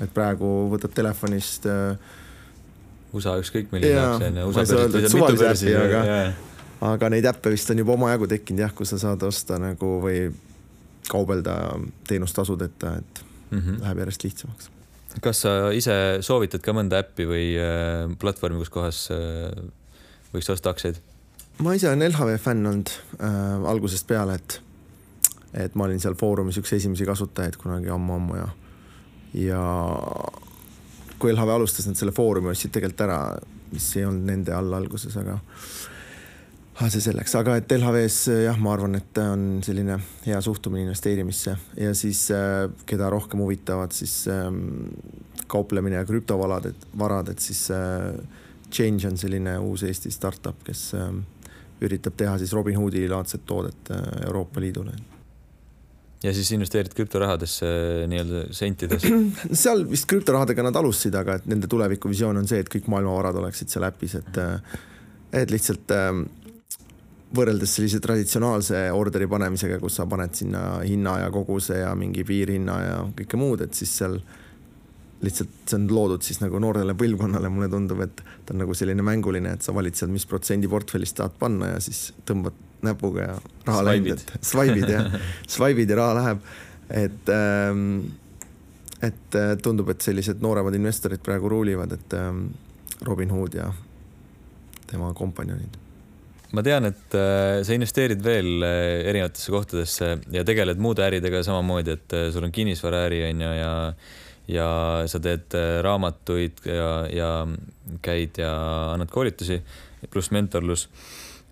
et 0.00 0.14
praegu 0.14 0.48
võtad 0.72 0.94
telefonist 0.94 1.66
äh, 1.66 1.96
USA 3.12 3.38
ükskõik 3.40 3.72
milline 3.72 4.00
aktsia 4.00 4.28
on 4.28 4.42
ju. 4.42 4.50
ma 4.52 4.60
ei 4.60 4.66
saa 4.66 4.82
öelda, 4.82 4.98
et 4.98 5.12
suvalise 5.12 5.48
äpi, 5.52 5.76
aga, 5.78 6.02
aga 6.92 7.10
neid 7.14 7.30
äppe 7.30 7.54
vist 7.54 7.70
on 7.70 7.80
juba 7.84 7.94
omajagu 7.94 8.28
tekkinud 8.34 8.66
jah, 8.66 8.74
kus 8.74 8.92
sa 8.94 9.00
saad 9.06 9.22
osta 9.26 9.58
nagu 9.62 9.94
või 10.02 10.28
kaubelda 11.08 11.54
teenustasudeta, 12.08 12.98
et 13.00 13.22
mm 13.50 13.58
-hmm. 13.58 13.80
läheb 13.82 13.98
järjest 13.98 14.24
lihtsamaks. 14.24 14.70
kas 15.20 15.40
sa 15.40 15.72
ise 15.72 16.18
soovitad 16.20 16.60
ka 16.60 16.72
mõnda 16.72 17.02
äppi 17.02 17.26
või 17.26 17.46
äh, 17.56 18.16
platvormi, 18.18 18.58
kus 18.58 18.70
kohas 18.70 19.08
äh, 19.10 19.52
võiks 20.34 20.50
osta 20.52 20.70
aktsiaid? 20.70 21.00
ma 21.58 21.74
ise 21.74 21.88
olen 21.88 22.12
LHV 22.12 22.38
fänn 22.38 22.66
olnud 22.66 22.90
äh, 23.20 23.70
algusest 23.70 24.06
peale, 24.06 24.34
et, 24.34 24.60
et 25.54 25.74
ma 25.74 25.84
olin 25.84 26.00
seal 26.00 26.14
foorumis 26.14 26.58
üks 26.58 26.72
esimesi 26.72 27.06
kasutajaid 27.06 27.56
kunagi 27.56 27.88
ammu-ammu 27.88 28.36
ja, 28.36 28.48
ja 29.34 29.62
kui 31.18 31.32
LHV 31.32 31.54
alustas, 31.54 31.86
nad 31.86 31.98
selle 31.98 32.12
foorumi 32.12 32.52
ostsid 32.52 32.72
tegelikult 32.74 33.06
ära, 33.08 33.20
mis 33.72 33.88
ei 33.96 34.04
olnud 34.06 34.26
nende 34.30 34.54
all 34.54 34.72
alguses, 34.72 35.16
aga 35.16 35.38
Ah, 36.78 36.86
see 36.94 37.02
selleks, 37.02 37.32
aga 37.34 37.56
et 37.58 37.72
LHV-s 37.74 38.28
jah, 38.44 38.58
ma 38.62 38.70
arvan, 38.76 38.92
et 38.94 39.18
on 39.18 39.40
selline 39.66 39.96
hea 40.22 40.38
suhtumine 40.44 40.84
investeerimisse. 40.86 41.56
Ja 41.74 41.90
siis 41.98 42.28
äh, 42.30 42.68
keda 42.86 43.08
rohkem 43.10 43.42
huvitavad 43.42 43.90
siis 43.96 44.20
ähm, 44.30 44.86
kauplemine 45.50 45.98
ja 45.98 46.04
krüptovarad, 46.06 46.68
et 46.70 46.86
varad, 47.00 47.32
et 47.32 47.42
siis 47.42 47.64
äh, 47.74 48.12
Change 48.70 49.08
on 49.10 49.18
selline 49.18 49.56
uus 49.64 49.82
Eesti 49.88 50.12
startup, 50.14 50.60
kes 50.62 50.92
ähm, 50.94 51.24
üritab 51.82 52.14
teha 52.20 52.36
siis 52.38 52.54
Robinhoodi 52.54 53.08
laadset 53.10 53.42
toodet 53.48 53.90
äh, 53.90 54.04
Euroopa 54.28 54.62
Liidule. 54.62 54.94
Ja 56.22 56.30
siis 56.34 56.52
investeerid 56.54 56.94
krüptorahadesse 56.94 57.66
nii-öelda 58.10 58.44
sentidesse? 58.54 59.10
seal 59.64 59.82
vist 59.90 60.06
krüptorahadega 60.10 60.70
nad 60.70 60.78
alustasid, 60.78 61.18
aga 61.18 61.40
et 61.40 61.50
nende 61.50 61.66
tulevikuvisioon 61.70 62.38
on 62.38 62.46
see, 62.46 62.62
et 62.62 62.70
kõik 62.70 62.86
maailma 62.94 63.18
varad 63.18 63.42
oleksid 63.42 63.74
seal 63.74 63.90
äpis, 63.90 64.14
et 64.22 64.40
et 65.32 65.50
lihtsalt 65.52 65.92
ähm, 65.92 66.22
võrreldes 67.34 67.74
sellise 67.76 68.00
traditsionaalse 68.00 68.86
orderi 68.96 69.28
panemisega, 69.28 69.78
kus 69.82 69.98
sa 70.00 70.06
paned 70.08 70.34
sinna 70.36 70.80
hinna 70.80 71.18
ja 71.24 71.32
koguse 71.32 71.82
ja 71.82 71.94
mingi 71.98 72.24
piirhinna 72.24 72.76
ja 72.82 73.00
kõike 73.18 73.40
muud, 73.40 73.64
et 73.64 73.76
siis 73.76 73.92
seal 74.00 74.16
lihtsalt 75.20 75.50
see 75.66 75.76
on 75.80 75.88
loodud 75.90 76.22
siis 76.22 76.38
nagu 76.40 76.60
noorele 76.62 76.94
põlvkonnale, 76.98 77.50
mulle 77.50 77.68
tundub, 77.72 78.00
et 78.04 78.22
ta 78.46 78.54
on 78.54 78.62
nagu 78.62 78.76
selline 78.78 79.02
mänguline, 79.04 79.56
et 79.56 79.66
sa 79.66 79.74
valid 79.74 79.98
seal, 79.98 80.12
mis 80.14 80.26
protsendi 80.30 80.70
portfellist 80.70 81.18
tahad 81.18 81.34
panna 81.40 81.72
ja 81.74 81.80
siis 81.82 82.12
tõmbad 82.28 82.56
näpuga 82.86 83.24
ja 83.24 83.34
raha 83.66 83.82
läheb, 83.88 84.12
et 84.14 84.46
swipe'id 84.46 84.94
ja 84.94 85.02
swipe'id 85.56 85.90
ja 85.90 85.98
raha 85.98 86.14
läheb. 86.20 86.46
et 86.88 87.34
ähm, 87.34 87.82
et 89.02 89.34
äh, 89.34 89.56
tundub, 89.62 89.90
et 89.92 90.02
sellised 90.02 90.40
nooremad 90.42 90.74
investorid 90.74 91.22
praegu 91.22 91.50
ruulivad, 91.52 91.92
et 91.94 92.14
ähm, 92.18 92.48
Robin 93.06 93.30
Hood 93.30 93.54
ja 93.54 93.72
tema 94.90 95.12
kompanjonid. 95.14 95.76
Ma 96.56 96.64
tean, 96.64 96.88
et 96.88 97.16
äh, 97.18 97.58
sa 97.66 97.76
investeerid 97.76 98.22
veel 98.24 98.64
erinevatesse 98.64 99.52
kohtadesse 99.52 100.12
ja 100.34 100.44
tegeled 100.48 100.80
muude 100.80 101.04
äridega 101.04 101.42
samamoodi, 101.46 101.98
et 101.98 102.16
sul 102.34 102.46
on 102.48 102.54
kinnisvaraäri 102.54 103.24
on 103.30 103.44
ju 103.46 103.52
ja 103.58 103.74
ja 104.48 104.68
sa 105.04 105.18
teed 105.20 105.52
raamatuid 105.84 106.62
ja, 106.64 106.92
ja 107.12 107.32
käid 108.00 108.38
ja 108.40 108.52
annad 108.94 109.10
koolitusi 109.12 109.58
pluss 110.08 110.30
mentorlus. 110.32 110.88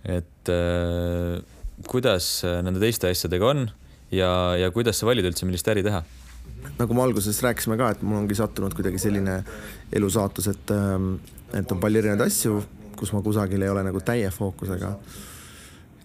et 0.04 0.48
äh, 0.48 1.42
kuidas 1.84 2.40
nende 2.64 2.80
teiste 2.80 3.10
asjadega 3.10 3.50
on 3.50 3.66
ja, 4.14 4.30
ja 4.56 4.70
kuidas 4.70 5.00
sa 5.00 5.08
valid 5.08 5.26
üldse, 5.28 5.46
millist 5.48 5.68
äri 5.68 5.84
teha? 5.86 6.02
nagu 6.76 6.96
me 6.96 7.02
alguses 7.04 7.38
rääkisime 7.44 7.76
ka, 7.78 7.92
et 7.94 8.02
mul 8.04 8.20
ongi 8.22 8.36
sattunud 8.38 8.74
kuidagi 8.76 9.00
selline 9.00 9.38
elusaatus, 9.94 10.48
et, 10.52 10.72
ähm, 10.74 11.16
et 11.54 11.72
on 11.72 11.80
palju 11.82 12.02
erinevaid 12.02 12.26
asju, 12.26 12.60
kus 12.96 13.12
ma 13.12 13.22
kusagil 13.22 13.62
ei 13.62 13.68
ole 13.68 13.84
nagu 13.86 14.00
täie 14.00 14.30
fookusega. 14.30 14.96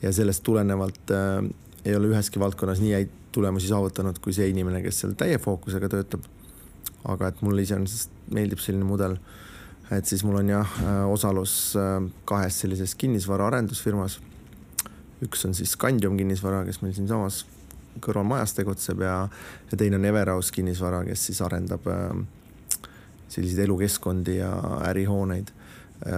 ja 0.01 0.11
sellest 0.13 0.43
tulenevalt 0.43 1.11
äh, 1.11 1.49
ei 1.85 1.95
ole 1.95 2.11
üheski 2.11 2.39
valdkonnas 2.39 2.81
nii 2.81 2.93
häid 2.93 3.17
tulemusi 3.31 3.67
saavutanud 3.67 4.19
kui 4.21 4.33
see 4.35 4.49
inimene, 4.51 4.81
kes 4.83 5.03
seal 5.03 5.15
täie 5.17 5.39
fookusega 5.41 5.89
töötab. 5.91 6.25
aga 7.01 7.31
et 7.31 7.39
mulle 7.41 7.63
iseenesest 7.65 8.11
meeldib 8.35 8.59
selline 8.61 8.85
mudel. 8.85 9.17
et 9.91 10.05
siis 10.05 10.23
mul 10.23 10.37
on 10.41 10.49
jah 10.49 10.75
äh, 10.83 11.05
osalus 11.11 11.75
äh, 11.75 12.01
kahes 12.25 12.59
sellises 12.59 12.95
kinnisvara 12.95 13.47
arendusfirmas. 13.47 14.19
üks 15.23 15.45
on 15.45 15.53
siis 15.53 15.71
Scandium 15.71 16.17
kinnisvara, 16.17 16.65
kes 16.65 16.81
meil 16.81 16.93
siinsamas 16.93 17.45
kõrvalmajas 18.01 18.55
tegutseb 18.55 19.01
ja, 19.03 19.15
ja 19.71 19.77
teine 19.77 19.97
on 19.99 20.05
Everaus 20.05 20.51
kinnisvara, 20.51 21.03
kes 21.05 21.25
siis 21.29 21.41
arendab 21.41 21.87
äh, 21.87 22.21
selliseid 23.29 23.65
elukeskkondi 23.65 24.37
ja 24.37 24.51
ärihooneid 24.89 25.51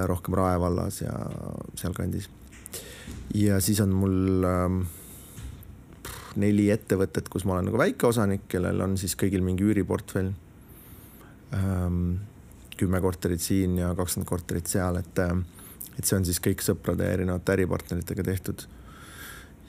rohkem 0.08 0.36
Rae 0.38 0.60
vallas 0.60 1.02
ja 1.02 1.14
sealkandis. 1.76 2.30
ja 3.36 3.60
siis 3.62 3.82
on 3.84 3.90
mul 3.90 4.46
äh, 4.48 4.78
neli 6.40 6.70
ettevõtet, 6.74 7.30
kus 7.30 7.46
ma 7.46 7.58
olen 7.58 7.70
nagu 7.70 7.82
väikeosanik, 7.82 8.48
kellel 8.50 8.82
on 8.82 8.98
siis 8.98 9.18
kõigil 9.20 9.44
mingi 9.46 9.66
üüriportfell 9.66 10.32
ähm,. 11.54 12.16
kümme 12.78 13.00
korterit 13.02 13.42
siin 13.42 13.78
ja 13.78 13.92
kakskümmend 13.96 14.28
korterit 14.28 14.68
seal, 14.68 14.98
et, 14.98 15.20
äh, 15.20 15.36
et 15.98 16.06
see 16.06 16.18
on 16.18 16.26
siis 16.26 16.42
kõik 16.42 16.64
sõprade 16.66 17.06
ja 17.06 17.18
erinevate 17.20 17.54
äripartneritega 17.58 18.26
tehtud 18.26 18.66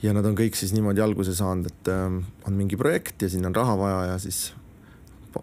ja 0.04 0.12
nad 0.16 0.26
on 0.26 0.36
kõik 0.36 0.56
siis 0.58 0.72
niimoodi 0.76 1.02
alguse 1.04 1.34
saanud, 1.36 1.70
et 1.70 1.90
äh, 1.92 2.20
on 2.48 2.56
mingi 2.56 2.78
projekt 2.80 3.22
ja 3.22 3.30
sinna 3.32 3.50
on 3.50 3.56
raha 3.56 3.76
vaja 3.80 4.04
ja 4.12 4.20
siis 4.22 4.52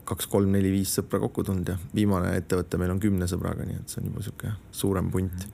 kaks, 0.06 0.28
kolm, 0.32 0.52
neli, 0.54 0.72
viis 0.74 0.94
sõpra 0.98 1.20
kokku 1.24 1.44
tulnud 1.48 1.68
ja 1.68 1.78
viimane 1.96 2.34
ettevõte 2.40 2.80
meil 2.82 2.94
on 2.94 3.02
kümne 3.04 3.28
sõbraga, 3.30 3.66
nii 3.68 3.82
et 3.82 3.92
see 3.92 4.02
on 4.02 4.10
juba 4.12 4.26
sihuke 4.26 4.54
suurem 4.82 5.12
punt 5.14 5.46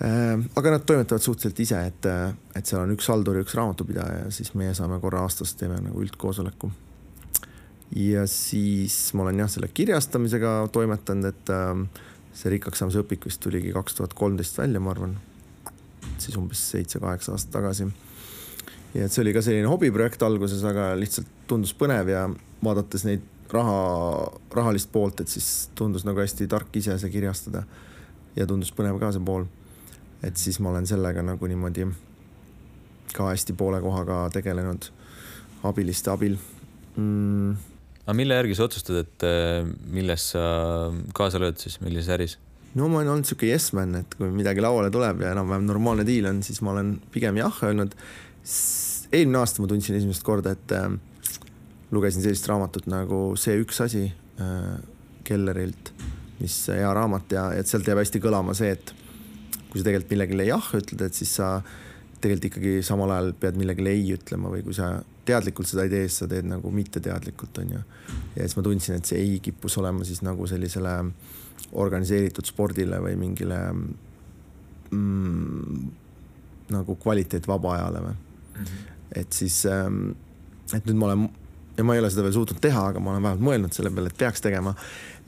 äh,. 0.00 0.40
aga 0.56 0.74
nad 0.76 0.86
toimetavad 0.88 1.24
suhteliselt 1.24 1.62
ise, 1.64 1.82
et, 1.90 2.08
et 2.58 2.66
seal 2.66 2.82
on 2.84 2.94
üks 2.96 3.08
haldur 3.12 3.38
ja 3.38 3.46
üks 3.46 3.56
raamatupidaja 3.58 4.24
ja 4.24 4.34
siis 4.34 4.52
meie 4.58 4.74
saame 4.76 5.00
korra 5.02 5.24
aastas 5.26 5.54
teeme 5.58 5.78
nagu 5.82 6.02
üldkoosoleku. 6.04 6.70
ja 7.96 8.26
siis 8.30 8.98
ma 9.14 9.26
olen 9.26 9.44
jah, 9.44 9.52
selle 9.52 9.70
kirjastamisega 9.74 10.58
toimetanud, 10.72 11.30
et 11.32 11.54
äh, 11.54 12.04
see 12.36 12.52
rikkaks 12.56 12.82
saamise 12.82 13.00
õpik 13.04 13.24
vist 13.28 13.40
tuligi 13.42 13.72
kaks 13.72 13.96
tuhat 14.00 14.14
kolmteist 14.16 14.58
välja, 14.58 14.82
ma 14.82 14.92
arvan 14.92 15.16
siis 16.18 16.36
umbes 16.38 16.60
seitse-kaheksa 16.72 17.34
aastat 17.34 17.52
tagasi. 17.58 17.86
ja 18.94 19.06
et 19.06 19.12
see 19.12 19.22
oli 19.24 19.32
ka 19.36 19.42
selline 19.44 19.68
hobiprojekt 19.70 20.22
alguses, 20.22 20.62
aga 20.64 20.92
lihtsalt 20.98 21.28
tundus 21.48 21.74
põnev 21.76 22.10
ja 22.12 22.26
vaadates 22.64 23.04
neid 23.06 23.24
raha, 23.52 24.32
rahalist 24.54 24.90
poolt, 24.92 25.20
et 25.22 25.30
siis 25.30 25.68
tundus 25.78 26.06
nagu 26.06 26.20
hästi 26.20 26.48
tark 26.50 26.74
ise 26.76 26.98
see 26.98 27.12
kirjastada. 27.12 27.64
ja 28.36 28.46
tundus 28.46 28.72
põnev 28.76 28.98
ka 29.00 29.12
see 29.12 29.24
pool. 29.24 29.46
et 30.22 30.36
siis 30.36 30.58
ma 30.60 30.70
olen 30.70 30.86
sellega 30.86 31.22
nagu 31.22 31.46
niimoodi 31.46 31.86
ka 33.14 33.30
hästi 33.30 33.54
poole 33.56 33.80
kohaga 33.80 34.26
tegelenud 34.34 34.90
abiliste 35.64 36.10
abil 36.10 36.36
mm.. 36.96 37.52
aga 38.04 38.16
mille 38.16 38.34
järgi 38.40 38.56
sa 38.56 38.66
otsustad, 38.66 38.98
et 39.04 39.26
eh, 39.26 39.62
milles 39.92 40.32
sa 40.34 40.42
kaasa 41.14 41.40
lööd 41.42 41.60
siis, 41.62 41.80
millises 41.84 42.10
äris? 42.12 42.36
no 42.76 42.90
ma 42.90 43.00
olen 43.00 43.14
olnud 43.14 43.28
sihuke 43.28 43.48
yes 43.48 43.70
man, 43.76 43.94
et 44.02 44.16
kui 44.18 44.30
midagi 44.34 44.64
lauale 44.64 44.90
tuleb 44.92 45.24
ja 45.24 45.32
enam-vähem 45.36 45.66
normaalne 45.68 46.06
diil 46.08 46.28
on, 46.28 46.42
siis 46.46 46.60
ma 46.64 46.74
olen 46.74 46.96
pigem 47.14 47.38
jah 47.40 47.62
öelnud. 47.64 47.94
eelmine 49.12 49.40
aasta 49.40 49.62
ma 49.62 49.70
tundsin 49.70 49.96
esimest 49.98 50.24
korda, 50.26 50.56
et 50.56 50.76
äh, 50.76 50.90
lugesin 51.94 52.24
sellist 52.24 52.48
raamatut 52.50 52.88
nagu 52.90 53.20
See 53.38 53.56
üks 53.62 53.80
asi 53.84 54.04
äh, 54.40 54.76
Kellerilt, 55.26 55.92
mis 56.40 56.54
hea 56.70 56.92
raamat 56.94 57.34
ja, 57.34 57.48
et 57.56 57.68
sealt 57.70 57.88
jääb 57.88 58.00
hästi 58.02 58.22
kõlama 58.22 58.54
see, 58.56 58.72
et 58.76 58.94
kui 59.70 59.80
sa 59.80 59.88
tegelikult 59.88 60.14
millegile 60.14 60.46
jah 60.48 60.70
ütled, 60.78 61.02
et 61.06 61.18
siis 61.18 61.32
sa 61.38 61.58
tegelikult 62.20 62.48
ikkagi 62.50 62.74
samal 62.86 63.12
ajal 63.14 63.32
pead 63.40 63.58
millegile 63.60 63.92
ei 63.94 64.06
ütlema 64.14 64.50
või 64.52 64.62
kui 64.66 64.76
sa 64.76 64.94
teadlikult 65.26 65.68
seda 65.68 65.86
ei 65.86 65.92
tee, 65.92 66.04
siis 66.06 66.22
sa 66.22 66.28
teed 66.30 66.46
nagu 66.48 66.70
mitteteadlikult, 66.72 67.58
on 67.62 67.74
ju. 67.76 67.80
ja 68.36 68.44
siis 68.44 68.56
ma 68.58 68.64
tundsin, 68.66 69.00
et 69.00 69.10
see 69.10 69.20
ei 69.22 69.40
kippus 69.42 69.76
olema 69.82 70.06
siis 70.06 70.22
nagu 70.26 70.46
sellisele 70.48 70.94
organiseeritud 71.76 72.46
spordile 72.46 73.00
või 73.02 73.16
mingile 73.18 73.58
mm, 74.90 75.88
nagu 76.74 76.96
kvaliteet 77.02 77.48
vaba 77.48 77.74
ajale 77.76 78.04
või 78.06 78.14
mm. 78.14 78.62
-hmm. 78.62 78.94
et 79.22 79.32
siis, 79.32 79.64
ähm, 79.70 80.14
et 80.72 80.86
nüüd 80.86 81.00
ma 81.00 81.10
olen 81.10 81.28
ja 81.76 81.84
ma 81.84 81.94
ei 81.94 82.00
ole 82.00 82.10
seda 82.12 82.24
veel 82.24 82.34
suutnud 82.36 82.60
teha, 82.62 82.86
aga 82.90 83.02
ma 83.02 83.12
olen 83.12 83.24
vähemalt 83.24 83.44
mõelnud 83.48 83.76
selle 83.76 83.92
peale, 83.94 84.12
et 84.12 84.18
peaks 84.18 84.44
tegema. 84.44 84.74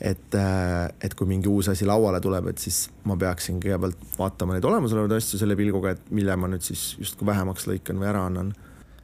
et, 0.00 0.34
äh, 0.38 0.88
et 1.02 1.14
kui 1.18 1.26
mingi 1.26 1.48
uus 1.50 1.68
asi 1.68 1.86
lauale 1.86 2.20
tuleb, 2.22 2.46
et 2.52 2.58
siis 2.62 2.84
ma 3.04 3.16
peaksin 3.18 3.58
kõigepealt 3.58 4.18
vaatama 4.18 4.54
neid 4.54 4.64
olemasolevaid 4.64 5.16
asju 5.16 5.40
selle 5.40 5.56
pilguga, 5.58 5.96
et 5.96 6.12
mille 6.14 6.36
ma 6.38 6.46
nüüd 6.46 6.62
siis 6.62 6.92
justkui 7.00 7.26
vähemaks 7.26 7.66
lõikan 7.66 7.98
või 7.98 8.06
ära 8.06 8.22
annan. 8.26 8.52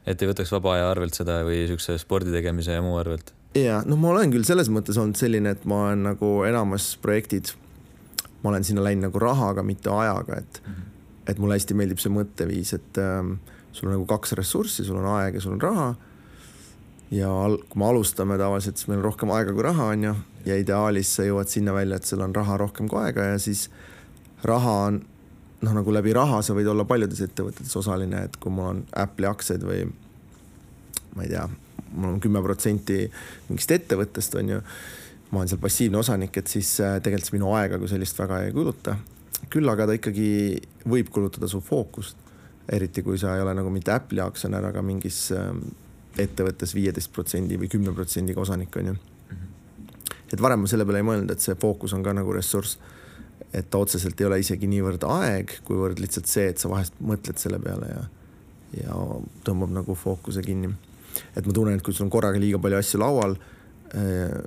et 0.05 0.21
ei 0.21 0.29
võtaks 0.29 0.53
vaba 0.55 0.77
aja 0.77 0.87
arvelt 0.91 1.13
seda 1.13 1.41
või 1.43 1.65
siukse 1.67 1.97
spordi 1.99 2.31
tegemise 2.31 2.77
ja 2.77 2.81
muu 2.85 2.95
arvelt? 2.97 3.33
ja 3.55 3.81
noh, 3.85 3.99
ma 3.99 4.13
olen 4.13 4.31
küll 4.33 4.47
selles 4.47 4.71
mõttes 4.71 4.97
olnud 4.99 5.19
selline, 5.19 5.55
et 5.55 5.65
ma 5.67 5.87
olen 5.87 6.07
nagu 6.11 6.31
enamus 6.47 6.93
projektid, 7.03 7.51
ma 8.43 8.53
olen 8.53 8.63
sinna 8.67 8.83
läinud 8.85 9.09
nagu 9.09 9.21
rahaga, 9.21 9.63
mitte 9.63 9.91
ajaga, 9.91 10.39
et 10.39 10.61
mm, 10.63 10.73
-hmm. 10.73 10.89
et 11.27 11.39
mulle 11.39 11.59
hästi 11.59 11.73
meeldib 11.73 11.99
see 11.99 12.11
mõtteviis, 12.13 12.73
et 12.75 13.03
ähm, 13.03 13.37
sul 13.71 13.89
on 13.89 13.97
nagu 13.97 14.05
kaks 14.05 14.35
ressurssi, 14.39 14.85
sul 14.85 14.99
on 14.99 15.07
aeg 15.19 15.35
ja 15.35 15.41
sul 15.41 15.55
on 15.57 15.61
raha. 15.61 15.95
Ja 17.11 17.31
kui 17.69 17.79
me 17.79 17.89
alustame 17.89 18.37
tavaliselt, 18.37 18.77
siis 18.77 18.89
meil 18.89 19.01
on 19.01 19.09
rohkem 19.09 19.33
aega 19.35 19.53
kui 19.53 19.65
raha, 19.65 19.89
on 19.93 20.07
ju, 20.09 20.13
ja 20.45 20.57
ideaalis 20.61 21.15
sa 21.17 21.25
jõuad 21.27 21.51
sinna 21.51 21.73
välja, 21.75 21.99
et 21.99 22.09
sul 22.09 22.23
on 22.25 22.35
raha 22.35 22.57
rohkem 22.61 22.89
kui 22.91 23.01
aega 23.01 23.31
ja 23.33 23.37
siis 23.41 23.67
raha 24.45 24.73
on 24.87 25.01
noh, 25.65 25.73
nagu 25.73 25.93
läbi 25.93 26.13
raha 26.15 26.41
sa 26.45 26.55
võid 26.57 26.69
olla 26.71 26.85
paljudes 26.87 27.21
ettevõtetes 27.25 27.75
osaline, 27.79 28.25
et 28.27 28.37
kui 28.41 28.53
mul 28.53 28.71
on 28.71 28.83
Apple'i 29.01 29.29
aktsiaid 29.29 29.63
või 29.65 29.85
ma 31.15 31.23
ei 31.25 31.31
tea, 31.31 31.45
mul 31.93 32.15
on 32.15 32.21
kümme 32.23 32.41
protsenti 32.43 33.05
mingist 33.49 33.71
ettevõttest, 33.77 34.37
on 34.41 34.55
ju. 34.55 34.61
ma 35.31 35.41
olen 35.41 35.49
seal 35.51 35.61
passiivne 35.61 35.99
osanik, 35.99 36.37
et 36.37 36.51
siis 36.51 36.75
äh, 36.83 36.99
tegelikult 37.03 37.31
see 37.31 37.37
minu 37.37 37.53
aega 37.57 37.79
kui 37.81 37.89
sellist 37.91 38.19
väga 38.19 38.43
ei 38.45 38.53
kuluta. 38.55 38.97
küll 39.49 39.69
aga 39.69 39.87
ta 39.87 39.95
ikkagi 39.97 40.27
võib 40.89 41.09
kulutada 41.13 41.47
su 41.47 41.61
fookust. 41.61 42.17
eriti 42.71 43.01
kui 43.05 43.17
sa 43.17 43.35
ei 43.35 43.41
ole 43.41 43.53
nagu 43.53 43.69
mitte 43.69 43.93
Apple'i 43.93 44.21
aktsionär, 44.21 44.65
aga 44.65 44.81
mingis 44.81 45.31
ähm, 45.31 45.65
ettevõttes 46.21 46.75
viieteist 46.75 47.11
protsendi 47.13 47.59
või 47.59 47.69
kümne 47.71 47.93
protsendiga 47.95 48.41
osanik, 48.41 48.75
on 48.79 48.93
ju. 48.93 48.97
et 50.31 50.41
varem 50.41 50.63
ma 50.63 50.67
selle 50.67 50.85
peale 50.85 51.03
ei 51.03 51.07
mõelnud, 51.07 51.31
et 51.31 51.43
see 51.43 51.55
fookus 51.59 51.93
on 51.93 52.03
ka 52.03 52.13
nagu 52.13 52.33
ressurss. 52.33 52.79
et 53.53 53.69
ta 53.69 53.77
otseselt 53.77 54.19
ei 54.21 54.27
ole 54.27 54.39
isegi 54.39 54.67
niivõrd 54.67 55.03
aeg, 55.07 55.59
kuivõrd 55.63 55.99
lihtsalt 55.99 56.27
see, 56.27 56.49
et 56.51 56.59
sa 56.59 56.69
vahest 56.69 56.93
mõtled 56.99 57.37
selle 57.39 57.59
peale 57.59 57.87
ja, 57.91 58.03
ja 58.81 58.97
tõmbab 59.43 59.71
nagu 59.75 59.95
fookuse 59.95 60.41
kinni 60.43 60.73
et 61.35 61.45
ma 61.45 61.53
tunnen, 61.53 61.77
et 61.77 61.83
kui 61.85 61.95
sul 61.95 62.07
on 62.07 62.13
korraga 62.13 62.39
liiga 62.41 62.59
palju 62.61 62.79
asju 62.79 63.01
laual. 63.01 63.35
Eh, 63.95 64.37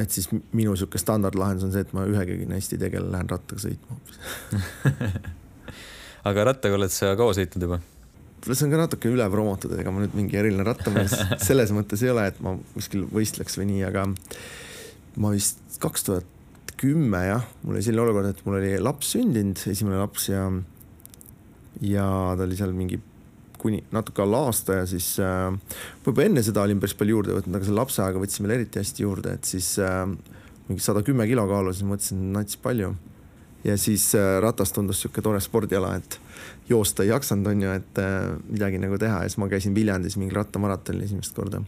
et 0.00 0.14
siis 0.14 0.30
minu 0.56 0.74
sihuke 0.78 1.00
standardlahendus 1.00 1.66
on 1.66 1.74
see, 1.74 1.84
et 1.84 1.94
ma 1.96 2.06
ühegagi 2.08 2.46
neist 2.48 2.72
ei 2.72 2.80
tegele, 2.80 3.10
lähen 3.12 3.28
rattaga 3.28 3.60
sõitma 3.60 3.96
hoopis 3.98 4.20
aga 6.30 6.44
rattaga 6.48 6.78
oled 6.78 6.94
sa 6.94 7.10
kaua 7.18 7.34
sõitnud 7.36 7.66
juba? 7.66 7.80
See 8.46 8.66
on 8.66 8.74
ka 8.74 8.82
natuke 8.82 9.10
üle 9.12 9.26
promotud, 9.32 9.74
ega 9.78 9.92
ma 9.92 10.02
nüüd 10.04 10.16
mingi 10.16 10.38
eriline 10.40 10.64
rattamees 10.66 11.16
selles 11.48 11.72
mõttes 11.76 12.02
ei 12.04 12.12
ole, 12.12 12.26
et 12.30 12.40
ma 12.44 12.56
kuskil 12.74 13.06
võistleks 13.10 13.58
või 13.60 13.70
nii, 13.74 13.86
aga 13.90 14.06
ma 15.20 15.32
vist 15.34 15.60
kaks 15.82 16.06
tuhat 16.06 16.36
kümme 16.80 17.20
jah, 17.26 17.44
mul 17.62 17.76
oli 17.76 17.84
selline 17.84 18.06
olukord, 18.06 18.30
et 18.30 18.40
mul 18.46 18.56
oli 18.60 18.74
laps 18.80 19.12
sündinud, 19.16 19.60
esimene 19.68 20.00
laps 20.00 20.30
ja 20.30 20.48
ja 21.84 22.04
ta 22.36 22.44
oli 22.44 22.56
seal 22.58 22.72
mingi 22.76 22.98
kuni 23.60 23.82
natuke 23.92 24.22
alla 24.24 24.46
aasta 24.48 24.80
ja 24.80 24.86
siis 24.88 25.12
äh, 25.20 25.52
võib-olla 26.04 26.30
enne 26.30 26.44
seda 26.44 26.64
olin 26.64 26.80
päris 26.80 26.96
palju 26.96 27.18
juurde 27.18 27.36
võtnud, 27.36 27.56
aga 27.56 27.68
selle 27.68 27.80
lapse 27.82 28.02
ajaga 28.02 28.22
võtsin 28.22 28.46
veel 28.46 28.56
eriti 28.56 28.80
hästi 28.80 29.04
juurde, 29.04 29.36
et 29.36 29.48
siis 29.48 29.74
äh, 29.84 30.04
mingi 30.68 30.84
sada 30.84 31.04
kümme 31.04 31.26
kilo 31.28 31.44
kaalu, 31.50 31.74
siis 31.76 31.88
mõtlesin, 31.88 32.24
nats 32.34 32.56
palju. 32.62 32.94
ja 33.64 33.76
siis 33.76 34.06
äh, 34.16 34.38
ratas 34.40 34.72
tundus 34.72 35.02
sihuke 35.02 35.22
tore 35.24 35.40
spordiala, 35.44 35.92
et 36.00 36.16
joosta 36.70 37.02
ei 37.02 37.10
jaksanud, 37.10 37.46
on 37.50 37.62
ju, 37.62 37.74
et 37.80 37.98
äh, 37.98 38.30
midagi 38.48 38.78
nagu 38.82 38.98
teha 38.98 39.24
ja 39.24 39.30
siis 39.30 39.40
ma 39.42 39.48
käisin 39.50 39.74
Viljandis 39.74 40.16
mingi 40.20 40.34
rattamaratonil 40.34 41.04
esimest 41.08 41.34
korda. 41.34 41.62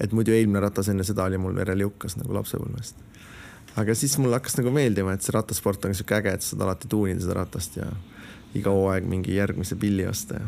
et 0.00 0.12
muidu 0.12 0.34
eelmine 0.36 0.60
ratas 0.60 0.88
enne 0.92 1.04
seda 1.04 1.24
oli 1.24 1.38
mul 1.40 1.54
vereliukas 1.56 2.18
nagu 2.20 2.34
lapsepõlvest. 2.36 3.00
aga 3.76 3.94
siis 3.94 4.18
mulle 4.18 4.36
hakkas 4.36 4.58
nagu 4.60 4.70
meeldima, 4.70 5.14
et 5.14 5.22
see 5.22 5.32
rattasport 5.36 5.84
on 5.84 5.94
sihuke 5.94 6.18
äge, 6.20 6.36
et 6.36 6.42
saad 6.42 6.62
alati 6.62 6.88
tuunida 6.88 7.24
seda 7.24 7.40
ratast 7.40 7.80
ja 7.80 7.90
iga 8.54 8.72
hooaeg 8.72 9.08
mingi 9.08 9.36
järgmise 9.36 9.76
pilli 9.76 10.06
osta 10.06 10.40
ja 10.40 10.46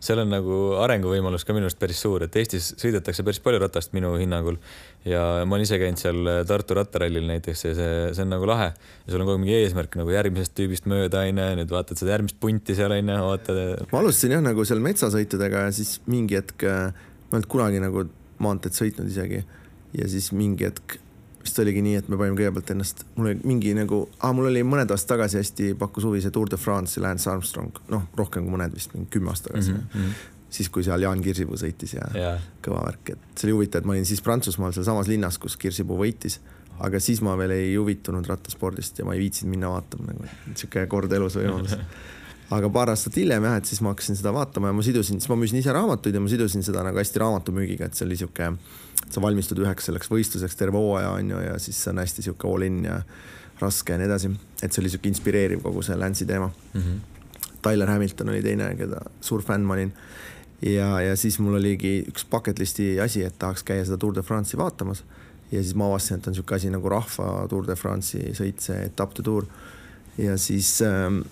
seal 0.00 0.22
on 0.22 0.30
nagu 0.32 0.58
arenguvõimalus 0.80 1.44
ka 1.44 1.54
minu 1.56 1.68
arust 1.68 1.78
päris 1.80 2.00
suur, 2.00 2.24
et 2.24 2.36
Eestis 2.40 2.70
sõidetakse 2.80 3.24
päris 3.26 3.40
palju 3.44 3.60
ratast 3.60 3.92
minu 3.96 4.14
hinnangul 4.16 4.56
ja 5.04 5.44
ma 5.44 5.56
olen 5.56 5.66
ise 5.66 5.76
käinud 5.80 6.00
seal 6.00 6.30
Tartu 6.48 6.76
rattarallil 6.78 7.26
näiteks 7.28 7.64
ja 7.66 7.74
see, 7.76 7.90
see 8.16 8.24
on 8.24 8.32
nagu 8.32 8.48
lahe 8.48 8.70
ja 8.72 9.12
sul 9.12 9.20
on 9.20 9.28
kogu 9.28 9.36
aeg 9.36 9.44
mingi 9.44 9.58
eesmärk 9.58 9.98
nagu 10.00 10.14
järgmisest 10.14 10.56
tüübist 10.56 10.88
mööda 10.90 11.26
onju, 11.28 11.50
nüüd 11.60 11.74
vaatad 11.74 12.00
seda 12.00 12.16
järgmist 12.16 12.40
punti 12.40 12.76
seal 12.78 12.96
onju, 12.96 13.18
vaatad. 13.28 13.60
ma 13.92 14.02
alustasin 14.02 14.36
jah 14.38 14.44
nagu 14.44 14.64
seal 14.68 14.80
metsasõitudega 14.84 15.66
ja 15.68 15.76
siis 15.76 15.98
mingi 16.08 16.40
hetk, 16.40 16.64
ma 16.64 16.88
ei 16.88 17.38
olnud 17.40 17.52
kunagi 17.52 17.84
nagu 17.84 18.08
maanteed 18.40 18.76
sõitnud 18.76 19.12
isegi 19.12 19.44
ja 19.96 20.08
siis 20.08 20.32
mingi 20.36 20.68
hetk 20.68 20.99
vist 21.42 21.58
oligi 21.62 21.82
nii, 21.84 21.96
et 22.00 22.08
me 22.10 22.18
panime 22.20 22.36
kõigepealt 22.38 22.72
ennast, 22.74 23.04
mul 23.16 23.30
oli 23.30 23.38
mingi 23.48 23.72
nagu 23.76 24.02
ah,, 24.20 24.34
mul 24.36 24.50
oli 24.50 24.62
mõned 24.66 24.90
aastad 24.92 25.16
tagasi 25.16 25.40
hästi 25.40 25.70
pakkus 25.80 26.06
huvi 26.08 26.20
see 26.24 26.34
Tour 26.34 26.50
de 26.52 26.58
France, 26.60 27.00
Lance 27.00 27.30
Armstrong, 27.30 27.80
noh, 27.92 28.04
rohkem 28.18 28.44
kui 28.46 28.54
mõned 28.56 28.76
vist, 28.76 28.92
mingi 28.96 29.08
kümme 29.16 29.32
aastat 29.32 29.54
tagasi 29.54 29.72
mm. 29.72 29.88
-hmm. 29.94 30.22
siis, 30.58 30.68
kui 30.68 30.84
seal 30.86 31.02
Jaan 31.02 31.22
Kirsipuu 31.24 31.56
sõitis 31.60 31.96
ja 31.96 32.06
yeah. 32.14 32.46
kõva 32.64 32.84
värk, 32.86 33.14
et 33.14 33.26
see 33.34 33.48
oli 33.48 33.58
huvitav, 33.58 33.80
et 33.80 33.88
ma 33.88 33.96
olin 33.96 34.08
siis 34.08 34.22
Prantsusmaal 34.24 34.76
sealsamas 34.76 35.08
linnas, 35.08 35.38
kus 35.38 35.56
Kirsipuu 35.56 35.98
võitis, 35.98 36.40
aga 36.80 37.00
siis 37.00 37.20
ma 37.24 37.36
veel 37.40 37.56
ei 37.56 37.74
huvitunud 37.76 38.26
rattaspordist 38.28 38.98
ja 38.98 39.08
ma 39.08 39.16
ei 39.16 39.24
viitsinud 39.24 39.56
minna 39.56 39.72
vaatama 39.72 40.12
nagu, 40.12 40.28
sihuke 40.54 40.86
kord 40.92 41.12
elus 41.12 41.36
võimalus 41.40 41.76
aga 42.50 42.70
paar 42.74 42.90
aastat 42.90 43.16
hiljem 43.20 43.44
jah, 43.46 43.58
et 43.60 43.68
siis 43.68 43.80
ma 43.84 43.92
hakkasin 43.92 44.18
seda 44.18 44.32
vaatama 44.34 44.70
ja 44.70 44.76
ma 44.76 44.82
sidusin, 44.82 45.20
siis 45.22 45.30
ma 45.30 45.38
müüsin 45.38 45.60
ise 45.60 45.74
raamatuid 45.74 46.16
ja 46.16 46.22
ma 46.22 46.30
sidusin 46.30 46.64
seda 46.66 46.82
nagu 46.86 46.98
hästi 46.98 47.22
raamatumüügiga, 47.22 47.86
et 47.86 47.98
see 47.98 48.06
oli 48.08 48.18
sihuke 48.18 48.50
sa 49.10 49.22
valmistud 49.22 49.60
üheks 49.62 49.86
selleks 49.88 50.10
võistluseks 50.10 50.58
terve 50.58 50.78
hooaja 50.78 51.12
on 51.14 51.30
ju 51.30 51.44
ja 51.44 51.54
siis 51.62 51.78
see 51.78 51.92
on 51.94 52.02
hästi 52.02 52.26
sihuke 52.26 52.48
all 52.50 52.66
in 52.66 52.82
ja 52.88 53.00
raske 53.60 53.94
ja 53.94 54.00
nii 54.00 54.08
edasi. 54.08 54.32
et 54.62 54.72
see 54.72 54.82
oli 54.82 54.90
sihuke 54.92 55.10
inspireeriv 55.12 55.62
kogu 55.62 55.82
see 55.86 55.96
Lance'i 55.98 56.26
teema 56.26 56.50
mm. 56.50 56.80
-hmm. 56.80 57.00
Tyler 57.62 57.90
Hamilton 57.90 58.28
oli 58.28 58.42
teine, 58.42 58.74
keda 58.76 59.02
suur 59.20 59.42
fänn 59.42 59.66
ma 59.66 59.74
olin. 59.74 59.92
ja, 60.62 61.00
ja 61.00 61.16
siis 61.16 61.38
mul 61.38 61.54
oligi 61.54 62.04
üks 62.08 62.26
bucket 62.30 62.58
list'i 62.58 63.00
asi, 63.00 63.24
et 63.24 63.38
tahaks 63.38 63.62
käia 63.62 63.84
seda 63.84 63.96
Tour 63.96 64.14
de 64.14 64.22
France'i 64.22 64.58
vaatamas. 64.58 65.04
ja 65.52 65.62
siis 65.62 65.74
ma 65.74 65.86
avastasin, 65.86 66.18
et 66.18 66.26
on 66.26 66.34
sihuke 66.34 66.54
asi 66.54 66.70
nagu 66.70 66.88
rahva 66.88 67.46
Tour 67.48 67.66
de 67.66 67.76
France'i 67.76 68.34
sõit, 68.34 68.60
see 68.60 68.84
etapp 68.84 69.16
de 69.16 69.22
Tour. 69.22 69.46
ja 70.18 70.36
siis 70.38 70.82
ähm, 70.82 71.22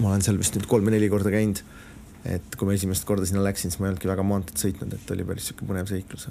ma 0.00 0.12
olen 0.12 0.24
seal 0.24 0.40
vist 0.40 0.56
nüüd 0.56 0.66
kolm 0.70 0.88
või 0.88 0.96
neli 0.96 1.08
korda 1.12 1.32
käinud. 1.32 1.62
et 2.24 2.56
kui 2.56 2.68
ma 2.68 2.74
esimest 2.76 3.06
korda 3.08 3.28
sinna 3.28 3.44
läksin, 3.44 3.72
siis 3.72 3.80
ma 3.80 3.88
ei 3.88 3.94
olnudki 3.94 4.10
väga 4.10 4.26
maanteed 4.26 4.60
sõitnud, 4.60 4.92
et 4.96 5.14
oli 5.14 5.24
päris 5.28 5.48
sihuke 5.48 5.68
põnev 5.68 5.88
seiklus 5.88 6.28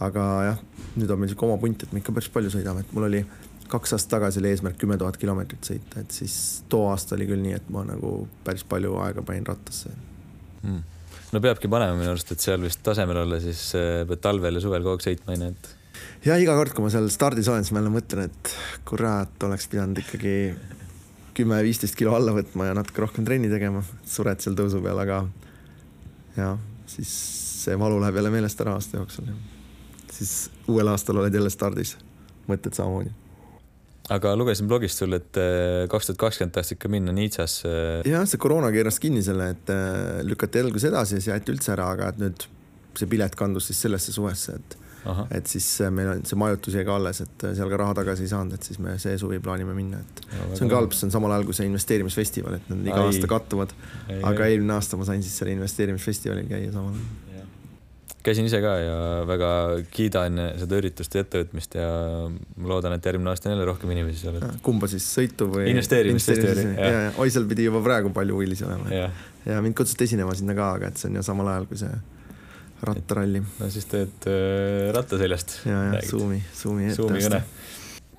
aga 0.00 0.26
jah, 0.48 0.60
nüüd 0.96 1.12
on 1.12 1.20
meil 1.20 1.30
sihuke 1.30 1.46
oma 1.46 1.60
punt, 1.60 1.84
et 1.84 1.92
me 1.94 2.02
ikka 2.02 2.14
päris 2.16 2.30
palju 2.32 2.52
sõidame, 2.54 2.84
et 2.84 2.94
mul 2.96 3.06
oli 3.10 3.24
kaks 3.70 3.94
aastat 3.94 4.16
tagasi 4.16 4.40
oli 4.40 4.50
eesmärk 4.50 4.78
kümme 4.80 4.96
tuhat 4.98 5.18
kilomeetrit 5.20 5.66
sõita, 5.66 6.02
et 6.02 6.14
siis 6.14 6.36
too 6.72 6.88
aasta 6.90 7.14
oli 7.16 7.28
küll 7.28 7.42
nii, 7.42 7.58
et 7.60 7.68
ma 7.72 7.84
nagu 7.86 8.14
päris 8.46 8.64
palju 8.66 8.96
aega 9.04 9.22
panin 9.26 9.46
rattasse 9.46 9.92
mm.. 10.64 10.80
no 11.34 11.42
peabki 11.44 11.70
panema 11.70 11.98
minu 11.98 12.14
arust, 12.14 12.32
et 12.34 12.42
seal 12.42 12.64
vist 12.64 12.82
tasemel 12.86 13.22
olla, 13.22 13.38
siis 13.42 13.68
äh, 13.78 14.00
pead 14.08 14.24
talvel 14.24 14.58
ja 14.58 14.64
suvel 14.64 14.86
kogu 14.86 14.98
aeg 14.98 15.06
sõitma 15.06 15.36
onju, 15.36 15.52
et. 15.54 15.70
ja 16.26 16.40
iga 16.42 16.56
kord, 16.58 16.74
kui 16.74 16.86
ma 16.86 16.92
seal 16.92 17.06
stardis 17.14 17.50
olen, 17.52 17.66
siis 17.66 17.76
ma 17.76 17.84
jälle 17.84 17.94
mõtlen, 17.94 18.32
et 18.32 18.54
kurat, 18.88 19.36
oleks 19.46 19.70
pidanud 19.70 20.02
ikkagi 20.02 20.34
kümme-viisteist 21.36 21.96
kilo 21.98 22.16
alla 22.16 22.34
võtma 22.36 22.70
ja 22.70 22.74
natuke 22.78 23.04
rohkem 23.04 23.26
trenni 23.26 23.50
tegema, 23.52 23.84
sured 24.06 24.42
seal 24.42 24.58
tõusu 24.58 24.82
peal, 24.84 24.98
aga 25.02 25.22
jah, 26.36 26.58
siis 26.90 27.14
see 27.64 27.78
valu 27.78 28.00
läheb 28.02 28.20
jälle 28.20 28.34
meelest 28.34 28.60
ära 28.64 28.76
aasta 28.78 29.00
jooksul 29.00 29.30
siis 30.20 30.50
uuel 30.68 30.90
aastal 30.92 31.20
oled 31.20 31.34
jälle 31.34 31.50
stardis, 31.50 31.96
mõtted 32.48 32.76
samamoodi. 32.76 33.12
aga 34.10 34.32
lugesin 34.36 34.66
blogist 34.68 34.98
sul, 34.98 35.14
et 35.14 35.38
äh, 35.38 35.86
kaks 35.90 36.10
tuhat 36.10 36.18
kakskümmend 36.24 36.54
tahtsid 36.56 36.80
ka 36.82 36.90
minna 36.92 37.12
Niitsasse. 37.14 37.70
jah, 38.06 38.26
see 38.26 38.42
koroona 38.42 38.72
keeras 38.74 39.00
kinni 39.02 39.22
selle, 39.22 39.52
et 39.54 39.72
äh, 39.74 40.20
lükati 40.26 40.64
algus 40.64 40.86
edasi 40.88 41.16
ja 41.16 41.22
siis 41.22 41.32
jäeti 41.32 41.54
üldse 41.54 41.74
ära, 41.76 41.90
aga 41.94 42.10
et 42.12 42.20
nüüd 42.22 42.46
see 42.98 43.10
pilet 43.10 43.36
kandus 43.38 43.70
siis 43.70 43.80
sellesse 43.86 44.12
suvesse, 44.12 44.58
et. 44.58 44.78
Et 45.30 45.50
siis 45.50 45.66
äh, 45.84 45.92
meil 45.94 46.12
on 46.12 46.24
see 46.28 46.38
majutus 46.40 46.76
jäi 46.76 46.84
ka 46.88 46.98
alles, 47.00 47.22
et 47.24 47.46
seal 47.56 47.72
ka 47.72 47.80
raha 47.80 47.96
tagasi 48.00 48.26
ei 48.26 48.32
saanud, 48.32 48.56
et 48.56 48.68
siis 48.68 48.80
me 48.82 48.96
see 49.02 49.16
suvi 49.20 49.40
plaanime 49.42 49.74
minna, 49.76 50.02
et 50.02 50.22
no, 50.34 50.50
see 50.52 50.66
on 50.66 50.72
ka 50.72 50.82
halb, 50.82 50.94
see 50.96 51.08
on 51.08 51.14
samal 51.16 51.34
ajal 51.36 51.48
kui 51.48 51.56
see 51.56 51.70
investeerimisfestival, 51.70 52.58
et 52.60 52.70
nad 52.72 52.92
iga 52.92 53.00
ai. 53.00 53.08
aasta 53.14 53.30
kattuvad. 53.30 53.74
aga 54.20 54.52
eelmine 54.52 54.76
aasta 54.76 55.00
ma 55.00 55.08
sain 55.08 55.24
siis 55.24 55.40
seal 55.40 55.52
investeerimisfestivalil 55.56 56.48
käia 56.50 56.72
samal 56.74 56.94
ajal 56.94 57.30
käisin 58.22 58.44
ise 58.44 58.60
ka 58.60 58.72
ja 58.76 58.96
väga 59.28 59.50
kiidan 59.92 60.40
seda 60.60 60.78
üritust 60.80 61.14
ja 61.16 61.24
ettevõtmist 61.24 61.76
ja 61.78 61.88
ma 62.28 62.72
loodan, 62.74 62.94
et 62.96 63.06
järgmine 63.08 63.32
aasta 63.32 63.48
on 63.48 63.54
jälle 63.54 63.66
rohkem 63.68 63.92
inimesi 63.94 64.24
seal 64.24 64.36
et.... 64.36 64.58
kumba 64.64 64.90
siis, 64.92 65.06
sõitu 65.16 65.48
või? 65.52 65.70
investeerimisfestivali. 65.72 66.66
ja, 66.76 66.90
ja 66.90 67.12
oi, 67.16 67.32
seal 67.32 67.48
pidi 67.50 67.68
juba 67.68 67.80
praegu 67.84 68.12
palju 68.16 68.36
huvilisi 68.36 68.66
olema. 68.68 69.08
ja 69.46 69.60
mind 69.64 69.78
kutsuti 69.78 70.08
esinema 70.08 70.36
sinna 70.36 70.56
ka, 70.58 70.72
aga 70.76 70.90
et 70.92 71.00
see 71.00 71.08
on 71.10 71.20
ju 71.20 71.24
samal 71.30 71.48
ajal 71.54 71.68
kui 71.70 71.80
see 71.80 71.94
rattaralli. 72.88 73.42
no 73.60 73.70
siis 73.72 73.88
teed 73.90 74.28
äh, 74.30 74.90
ratta 74.96 75.18
seljast. 75.20 75.60
ja, 75.68 75.82
ja 75.94 76.04
Zoomi, 76.06 76.42
Zoomi 76.54 76.90
ette 76.92 77.44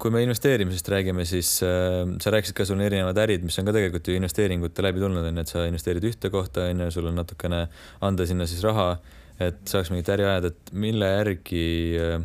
kui 0.02 0.10
me 0.10 0.24
investeerimisest 0.26 0.88
räägime, 0.90 1.28
siis 1.30 1.60
äh, 1.62 2.04
sa 2.24 2.32
rääkisid 2.34 2.58
ka, 2.58 2.66
sul 2.66 2.80
on 2.80 2.86
erinevad 2.88 3.20
ärid, 3.22 3.44
mis 3.46 3.60
on 3.62 3.68
ka 3.70 3.76
tegelikult 3.76 4.08
ju 4.10 4.16
investeeringute 4.18 4.82
läbi 4.82 5.04
tulnud, 5.04 5.28
on 5.30 5.36
ju, 5.38 5.44
et 5.46 5.52
sa 5.52 5.66
investeerid 5.70 6.08
ühte 6.10 6.32
kohta, 6.34 6.66
on 6.72 6.88
ju, 6.88 6.94
sul 6.96 7.10
on 7.12 7.20
natukene 7.22 7.68
anda 8.02 8.26
sinna 8.26 8.50
siis 8.50 8.64
raha 8.66 8.96
et 9.48 9.62
saaks 9.70 9.92
mingit 9.94 10.12
äri 10.14 10.26
ajada, 10.28 10.52
et 10.52 10.72
mille 10.78 11.08
järgi 11.08 11.64
äh, 12.00 12.16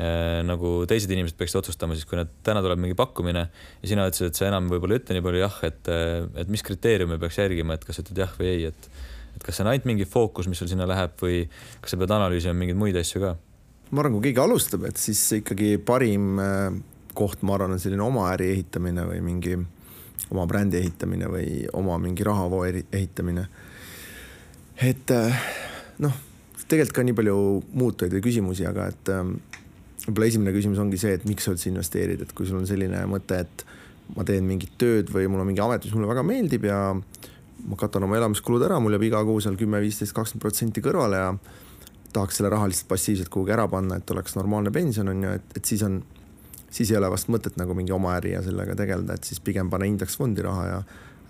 äh, 0.00 0.40
nagu 0.46 0.74
teised 0.90 1.12
inimesed 1.12 1.38
peaksid 1.38 1.62
otsustama 1.62 1.96
siis, 1.96 2.08
kui 2.08 2.18
nad, 2.18 2.30
täna 2.46 2.62
tuleb 2.64 2.80
mingi 2.82 2.98
pakkumine 2.98 3.46
ja 3.46 3.90
sina 3.90 4.06
ütlesid, 4.10 4.32
et 4.32 4.40
sa 4.40 4.48
enam 4.48 4.70
võib-olla 4.72 4.96
ei 4.96 5.02
ütle 5.02 5.18
nii 5.18 5.26
palju 5.28 5.42
jah, 5.44 5.58
et, 5.68 5.92
äh, 5.92 6.18
et 6.42 6.52
mis 6.52 6.64
kriteeriume 6.66 7.18
peaks 7.22 7.40
järgima, 7.42 7.78
et 7.78 7.86
kas 7.88 8.02
ütled 8.02 8.22
jah 8.24 8.36
või 8.38 8.52
ei, 8.54 8.70
et 8.72 8.90
et 9.36 9.42
kas 9.42 9.58
see 9.58 9.64
on 9.64 9.72
ainult 9.72 9.88
mingi 9.88 10.06
fookus, 10.08 10.48
mis 10.50 10.60
sul 10.60 10.70
sinna 10.70 10.88
läheb 10.88 11.14
või 11.22 11.44
kas 11.80 11.94
sa 11.94 12.00
pead 12.00 12.14
analüüsima 12.14 12.56
mingeid 12.56 12.80
muid 12.80 12.98
asju 13.00 13.22
ka? 13.24 13.34
ma 13.92 14.00
arvan, 14.00 14.16
kui 14.16 14.30
keegi 14.30 14.40
alustab, 14.40 14.86
et 14.88 14.96
siis 15.00 15.20
ikkagi 15.42 15.76
parim 15.84 16.40
äh, 16.40 16.66
koht, 17.14 17.44
ma 17.44 17.58
arvan, 17.58 17.76
on 17.76 17.82
selline 17.82 18.04
oma 18.04 18.30
äri 18.32 18.50
ehitamine 18.54 19.04
või 19.08 19.20
mingi 19.24 19.56
oma 20.32 20.46
brändi 20.48 20.78
ehitamine 20.80 21.28
või 21.28 21.46
oma 21.76 21.98
mingi 22.00 22.24
rahavoo 22.24 22.64
ehitamine. 22.64 23.46
et 24.80 25.10
noh 26.00 26.20
tegelikult 26.72 26.96
ka 26.96 27.04
nii 27.04 27.16
palju 27.16 27.36
muutujaid 27.76 28.14
või 28.16 28.24
küsimusi, 28.24 28.64
aga 28.68 28.88
et 28.92 29.10
ähm, 29.12 29.36
võib-olla 30.06 30.28
esimene 30.30 30.54
küsimus 30.54 30.80
ongi 30.82 31.00
see, 31.00 31.14
et 31.18 31.26
miks 31.28 31.46
sa 31.46 31.54
üldse 31.54 31.68
investeerid, 31.70 32.24
et 32.24 32.32
kui 32.36 32.48
sul 32.48 32.60
on 32.60 32.68
selline 32.68 33.02
mõte, 33.10 33.42
et 33.44 33.64
ma 34.16 34.24
teen 34.28 34.46
mingit 34.48 34.74
tööd 34.80 35.12
või 35.12 35.28
mul 35.30 35.44
on 35.44 35.50
mingi 35.50 35.62
amet, 35.64 35.84
mis 35.84 35.94
mulle 35.96 36.10
väga 36.10 36.24
meeldib 36.26 36.66
ja 36.68 36.78
ma 37.68 37.76
katan 37.78 38.06
oma 38.06 38.16
elamiskulud 38.18 38.62
ära, 38.66 38.80
mul 38.82 38.96
jääb 38.96 39.04
iga 39.06 39.20
kuu 39.26 39.40
seal 39.42 39.58
kümme, 39.60 39.80
viisteist, 39.82 40.14
kakskümmend 40.16 40.42
protsenti 40.42 40.82
kõrvale 40.84 41.20
ja 41.20 41.28
tahaks 42.12 42.40
selle 42.40 42.50
raha 42.52 42.66
lihtsalt 42.68 42.90
passiivselt 42.90 43.30
kuhugi 43.32 43.54
ära 43.54 43.68
panna, 43.70 43.98
et 44.00 44.10
oleks 44.10 44.36
normaalne 44.36 44.72
pension 44.74 45.08
on 45.08 45.22
ju, 45.24 45.36
et, 45.38 45.54
et 45.56 45.70
siis 45.70 45.84
on, 45.86 46.00
siis 46.70 46.90
ei 46.90 46.98
ole 46.98 47.10
vast 47.12 47.30
mõtet 47.32 47.56
nagu 47.60 47.76
mingi 47.78 47.94
oma 47.94 48.16
äri 48.18 48.34
ja 48.34 48.42
sellega 48.44 48.76
tegeleda, 48.78 49.16
et 49.16 49.28
siis 49.28 49.40
pigem 49.40 49.70
pane 49.72 49.88
indeksfondi 49.88 50.44
raha 50.44 50.66
ja 50.68 50.82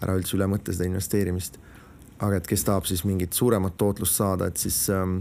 ära 0.02 0.16
üldse 0.18 0.36
üle 0.38 0.48
mõtle 0.50 0.74
seda 0.74 0.88
investeerimist. 0.88 1.60
Aga 2.22 2.38
et 2.38 2.48
kes 2.48 2.64
tahab 2.66 2.86
siis 2.86 3.04
mingit 3.06 3.34
suuremat 3.34 3.76
tootlust 3.78 4.18
saada, 4.18 4.48
et 4.50 4.58
siis 4.58 4.78
ähm, 4.94 5.20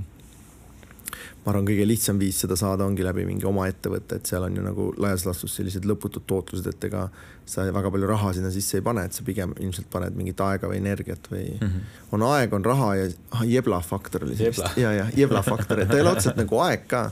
ma 1.43 1.52
arvan, 1.52 1.65
kõige 1.67 1.86
lihtsam 1.88 2.19
viis 2.21 2.39
seda 2.43 2.58
saada 2.60 2.86
ongi 2.88 3.06
läbi 3.06 3.26
mingi 3.28 3.47
oma 3.47 3.67
ettevõtte, 3.69 4.19
et 4.19 4.30
seal 4.30 4.45
on 4.47 4.58
ju 4.58 4.63
nagu 4.65 4.88
laias 5.02 5.26
laastus 5.28 5.56
sellised 5.58 5.86
lõputud 5.89 6.26
tootlused, 6.30 6.67
et 6.67 6.89
ega 6.89 7.08
sa 7.45 7.65
väga 7.74 7.91
palju 7.93 8.10
raha 8.10 8.34
sinna 8.38 8.52
sisse 8.54 8.80
ei 8.80 8.86
pane, 8.86 9.06
et 9.08 9.17
sa 9.17 9.26
pigem 9.28 9.56
ilmselt 9.60 9.89
paned 9.93 10.17
mingit 10.17 10.41
aega 10.45 10.69
või 10.71 10.82
energiat 10.82 11.32
või 11.32 11.45
mm 11.54 11.67
-hmm. 11.67 11.95
on 12.17 12.28
aeg, 12.32 12.54
on 12.54 12.65
raha 12.65 12.91
ja 12.95 13.10
ah, 13.32 13.45
jebla 13.47 13.82
faktor 13.86 14.28
oli 14.28 14.38
see 14.39 14.54
vist 14.54 14.78
ja, 14.78 14.93
ja 14.93 15.08
jebla 15.15 15.41
faktor, 15.45 15.80
et 15.80 15.89
ta 15.91 16.00
ei 16.00 16.06
ole 16.06 16.15
otseselt 16.15 16.39
nagu 16.39 16.62
aeg 16.67 16.88
ka. 16.88 17.10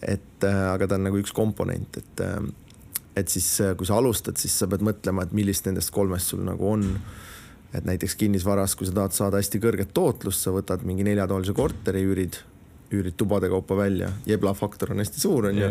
et 0.00 0.44
äh, 0.44 0.60
aga 0.72 0.86
ta 0.86 0.94
on 0.94 1.04
nagu 1.08 1.18
üks 1.20 1.32
komponent, 1.32 1.96
et 1.96 2.20
äh, 2.24 2.42
et 3.16 3.28
siis, 3.28 3.60
äh, 3.60 3.76
kui 3.76 3.86
sa 3.86 3.98
alustad, 3.98 4.36
siis 4.36 4.58
sa 4.58 4.66
pead 4.70 4.80
mõtlema, 4.86 5.22
et 5.22 5.32
millist 5.32 5.66
nendest 5.66 5.90
kolmest 5.90 6.32
sul 6.32 6.44
nagu 6.46 6.72
on 6.72 6.86
et 7.74 7.86
näiteks 7.86 8.16
kinnisvaras, 8.18 8.74
kui 8.74 8.88
sa 8.88 8.94
tahad 8.96 9.14
saada 9.14 9.40
hästi 9.40 9.60
kõrget 9.62 9.92
tootlust, 9.94 10.42
sa 10.42 10.54
võtad 10.54 10.82
mingi 10.86 11.06
neljatoalise 11.06 11.54
korteri, 11.56 12.02
üürid, 12.06 12.40
üürid 12.90 13.16
tubade 13.18 13.48
kaupa 13.50 13.76
välja, 13.78 14.10
jebla 14.26 14.54
faktor 14.54 14.92
on 14.94 15.02
hästi 15.02 15.22
suur, 15.22 15.50
onju. 15.50 15.70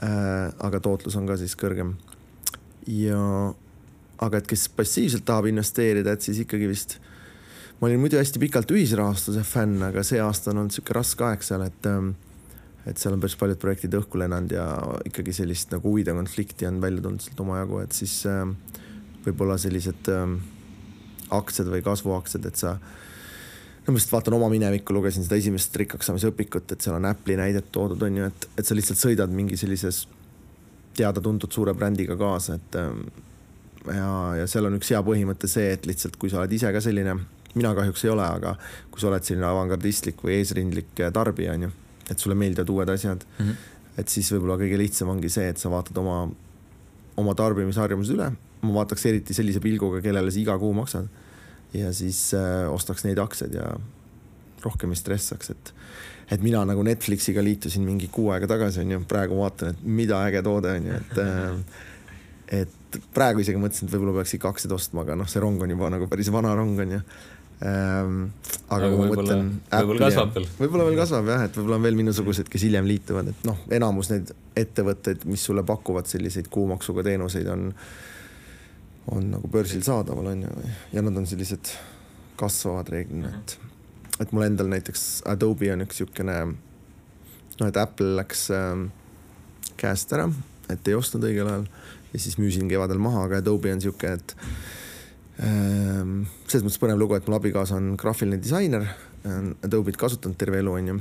Äh, 0.00 0.46
aga 0.64 0.80
tootlus 0.80 1.16
on 1.18 1.26
ka 1.28 1.36
siis 1.40 1.56
kõrgem. 1.60 1.96
ja, 2.88 3.20
aga 4.24 4.40
et 4.40 4.48
kes 4.48 4.68
passiivselt 4.72 5.26
tahab 5.28 5.50
investeerida, 5.50 6.14
et 6.16 6.24
siis 6.24 6.40
ikkagi 6.44 6.68
vist, 6.70 6.96
ma 7.80 7.88
olin 7.88 8.00
muidu 8.00 8.18
hästi 8.18 8.40
pikalt 8.40 8.72
ühisrahastuse 8.72 9.44
fänn, 9.44 9.82
aga 9.84 10.02
see 10.06 10.20
aasta 10.20 10.52
on 10.52 10.62
olnud 10.62 10.74
sihuke 10.74 10.96
raske 10.96 11.26
aeg 11.26 11.44
seal, 11.44 11.66
et 11.68 11.88
ähm, 11.90 12.14
et 12.88 12.96
seal 12.96 13.12
on 13.12 13.20
päris 13.20 13.36
paljud 13.36 13.60
projektid 13.60 13.94
õhku 13.98 14.18
lennanud 14.20 14.54
ja 14.54 14.64
ikkagi 15.04 15.34
sellist 15.36 15.72
nagu 15.74 15.92
huvide 15.92 16.14
konflikti 16.16 16.64
on 16.68 16.80
välja 16.80 17.04
tulnud 17.04 17.24
sealt 17.24 17.42
omajagu, 17.44 17.82
et 17.84 17.96
siis 17.96 18.14
äh, 18.28 18.46
võib-olla 19.26 19.58
sellised 19.60 20.08
äh, 20.08 20.24
aktsiad 21.36 21.68
või 21.70 21.84
kasvuaktsiad, 21.84 22.48
et 22.48 22.60
sa 22.60 22.78
no 23.90 23.96
ma 23.96 23.98
lihtsalt 23.98 24.14
vaatan 24.14 24.36
oma 24.36 24.48
minevikku, 24.52 24.94
lugesin 24.94 25.24
seda 25.26 25.38
esimest 25.40 25.74
rikkaks 25.82 26.06
saamise 26.06 26.30
õpikut, 26.30 26.70
et 26.70 26.84
seal 26.84 26.94
on 26.94 27.08
Apple'i 27.10 27.36
näidet 27.40 27.72
toodud, 27.74 28.02
on 28.06 28.20
ju, 28.20 28.28
et, 28.30 28.46
et 28.60 28.66
sa 28.68 28.76
lihtsalt 28.78 29.00
sõidad 29.00 29.32
mingi 29.34 29.58
sellises 29.58 30.04
teada-tuntud 30.98 31.50
suure 31.54 31.74
brändiga 31.74 32.14
kaasa, 32.18 32.58
et 32.60 32.78
ähm, 32.78 33.02
ja, 33.90 34.10
ja 34.38 34.46
seal 34.50 34.68
on 34.68 34.78
üks 34.78 34.92
hea 34.94 35.00
põhimõte 35.06 35.50
see, 35.50 35.72
et 35.74 35.88
lihtsalt 35.90 36.18
kui 36.20 36.30
sa 36.30 36.42
oled 36.42 36.54
ise 36.54 36.70
ka 36.70 36.82
selline, 36.84 37.16
mina 37.56 37.72
kahjuks 37.74 38.06
ei 38.06 38.12
ole, 38.12 38.26
aga 38.26 38.54
kui 38.92 39.02
sa 39.02 39.10
oled 39.10 39.26
selline 39.26 39.48
avangardistlik 39.48 40.22
või 40.22 40.36
eesrindlik 40.38 40.94
tarbija, 41.16 41.56
on 41.58 41.66
ju, 41.66 41.72
et 42.06 42.22
sulle 42.22 42.38
meeldivad 42.38 42.70
uued 42.70 42.94
asjad 42.94 43.24
mm, 43.26 43.48
-hmm. 43.48 43.98
et 44.02 44.12
siis 44.12 44.30
võib-olla 44.34 44.58
kõige 44.60 44.78
lihtsam 44.78 45.10
ongi 45.10 45.32
see, 45.32 45.48
et 45.50 45.58
sa 45.58 45.72
vaatad 45.72 45.98
oma, 45.98 46.20
oma 47.18 47.34
tarbimisharjumused 47.34 48.14
üle, 48.14 48.30
ma 48.62 48.76
vaataks 48.78 49.06
eriti 49.10 49.34
sellise 49.34 49.60
pilguga, 49.60 50.02
kellele 50.04 50.30
sa 50.30 50.38
iga 50.38 50.58
kuu 50.58 50.72
maksad 50.78 51.10
ja 51.74 51.92
siis 51.96 52.30
äh, 52.34 52.66
ostaks 52.72 53.04
neid 53.06 53.20
aktsiaid 53.22 53.54
ja 53.54 53.74
rohkem 54.64 54.92
ei 54.94 54.98
stressaks, 54.98 55.52
et 55.54 55.74
et 56.30 56.42
mina 56.42 56.62
nagu 56.68 56.82
Netflixiga 56.86 57.42
liitusin 57.42 57.82
mingi 57.82 58.06
kuu 58.12 58.28
aega 58.30 58.46
tagasi 58.50 58.84
onju, 58.84 59.00
praegu 59.10 59.38
vaatan, 59.40 59.74
et 59.74 59.82
mida 59.82 60.20
äge 60.28 60.42
toode 60.46 60.76
onju, 60.78 60.98
et 61.00 61.22
äh, 61.24 61.80
et 62.60 63.00
praegu 63.14 63.42
isegi 63.42 63.60
mõtlesin, 63.62 63.86
et 63.86 63.94
võib-olla 63.94 64.20
peaks 64.20 64.34
ikka 64.38 64.50
aktsiaid 64.54 64.74
ostma, 64.74 65.04
aga 65.06 65.16
noh, 65.18 65.28
see 65.30 65.42
rong 65.42 65.62
on 65.62 65.70
juba 65.70 65.90
nagu 65.94 66.08
päris 66.10 66.30
vana 66.34 66.54
rong 66.58 66.82
onju 66.82 67.00
ähm,. 67.66 68.22
aga, 68.66 68.78
aga 68.78 68.90
kui 68.90 69.00
ma 69.00 69.08
mõtlen. 69.12 69.50
võib-olla 69.70 70.08
kasvab 70.08 70.36
veel. 70.36 70.46
võib-olla 70.58 70.86
veel 70.88 71.00
kasvab 71.02 71.32
jah, 71.34 71.44
et 71.46 71.58
võib-olla 71.58 71.78
on 71.78 71.86
veel 71.86 71.98
minusuguseid, 72.00 72.50
kes 72.50 72.66
hiljem 72.66 72.88
liituvad, 72.90 73.30
et 73.30 73.44
noh, 73.46 73.58
enamus 73.78 74.10
neid 74.10 74.32
ettevõtteid, 74.58 75.26
mis 75.30 75.44
sulle 75.46 75.66
pakuvad 75.66 76.10
selliseid 76.10 76.50
kuumaksuga 76.50 77.06
teenuseid, 77.06 77.50
on 77.54 77.68
on 79.10 79.30
nagu 79.34 79.50
börsil 79.50 79.82
saadaval 79.84 80.32
on 80.32 80.44
ju, 80.46 80.70
ja 80.92 81.02
nad 81.02 81.16
on 81.16 81.26
sellised 81.26 81.72
kasvavad 82.40 82.88
reeglina, 82.92 83.32
et, 83.36 83.56
et 84.22 84.32
mul 84.32 84.46
endal 84.46 84.70
näiteks 84.72 85.22
Adobe 85.28 85.72
on 85.74 85.84
üks 85.84 86.00
niisugune 86.00 86.36
noh, 86.46 87.66
et 87.68 87.80
Apple 87.80 88.14
läks 88.20 88.48
äh, 88.54 88.86
käest 89.80 90.12
ära, 90.16 90.28
et 90.72 90.88
ei 90.88 90.96
ostnud 90.98 91.26
õigel 91.28 91.50
ajal 91.50 91.68
ja 92.10 92.22
siis 92.22 92.38
müüsin 92.40 92.70
kevadel 92.70 93.02
maha, 93.02 93.26
aga 93.28 93.42
Adobe 93.42 93.72
on 93.74 93.80
niisugune, 93.82 94.16
et 94.16 94.36
äh, 95.44 96.02
selles 96.46 96.66
mõttes 96.66 96.82
põnev 96.82 97.00
lugu, 97.00 97.18
et 97.18 97.28
mul 97.28 97.40
abikaasa 97.40 97.78
on 97.80 97.94
graafiline 98.00 98.40
disainer, 98.42 98.88
Adobe'it 99.20 99.98
kasutanud 100.00 100.38
terve 100.40 100.62
elu, 100.62 100.72
onju 100.78 100.94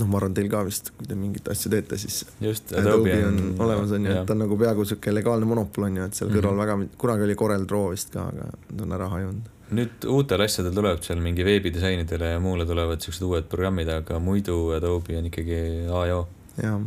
noh, 0.00 0.08
ma 0.10 0.20
arvan, 0.20 0.36
teil 0.36 0.48
ka 0.52 0.62
vist, 0.66 0.92
kui 0.98 1.08
te 1.08 1.16
mingit 1.18 1.48
asja 1.52 1.72
teete, 1.72 1.98
siis 2.00 2.20
just, 2.42 2.72
Adobe, 2.76 3.12
Adobe 3.12 3.16
on, 3.30 3.42
on 3.54 3.66
olemas, 3.66 3.94
on 3.96 4.06
ju, 4.06 4.12
et 4.12 4.28
ta 4.28 4.36
on 4.36 4.42
nagu 4.44 4.58
peaaegu 4.60 4.86
sihuke 4.88 5.14
legaalne 5.14 5.48
monopol 5.48 5.88
on 5.88 5.98
ju, 6.00 6.06
et 6.06 6.18
seal 6.18 6.30
mm 6.30 6.36
-hmm. 6.36 6.46
kõrval 6.46 6.62
väga, 6.62 6.96
kunagi 7.04 7.28
oli 7.28 7.36
Corel 7.42 7.66
Draw 7.68 7.90
vist 7.90 8.12
ka, 8.12 8.28
aga 8.32 8.48
ta 8.76 8.82
on 8.84 8.96
ära 8.98 9.08
hajunud. 9.14 9.52
nüüd 9.76 10.06
uutel 10.06 10.40
asjadel 10.40 10.74
tuleb 10.74 11.02
seal 11.02 11.20
mingi 11.20 11.44
veebidisainidele 11.44 12.32
ja 12.32 12.40
muule 12.40 12.66
tulevad 12.66 13.00
siuksed 13.00 13.22
uued 13.26 13.48
programmid, 13.50 13.88
aga 13.88 14.18
muidu 14.18 14.70
Adobe 14.76 15.18
on 15.18 15.26
ikkagi 15.26 15.60
A 15.90 16.06
ja 16.06 16.16
O. 16.16 16.28
jah, 16.62 16.80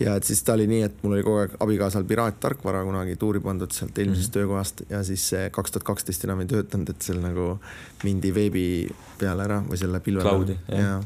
ja 0.00 0.14
et 0.16 0.24
siis 0.24 0.42
ta 0.42 0.52
oli 0.52 0.66
nii, 0.66 0.82
et 0.82 1.02
mul 1.02 1.16
oli 1.16 1.22
kogu 1.22 1.38
aeg 1.44 1.54
abikaasal 1.60 2.04
piraattarkvara 2.04 2.82
kunagi 2.84 3.16
tuuri 3.16 3.40
pandud 3.40 3.70
sealt 3.72 3.98
eelmisest 3.98 4.28
mm 4.28 4.30
-hmm. 4.30 4.32
töökohast 4.32 4.82
ja 4.90 5.04
siis 5.04 5.30
kaks 5.50 5.70
tuhat 5.70 5.84
kaksteist 5.84 6.24
enam 6.24 6.40
ei 6.40 6.46
töötanud, 6.46 6.90
et 6.90 7.02
seal 7.02 7.20
nagu 7.20 7.58
mindi 8.04 8.34
veebi 8.34 8.90
peale 9.18 9.42
ära 9.44 9.62
või 9.70 9.76
selle 9.76 10.00
pilve 10.00 10.22
peale. 10.22 10.58
jah 10.68 11.00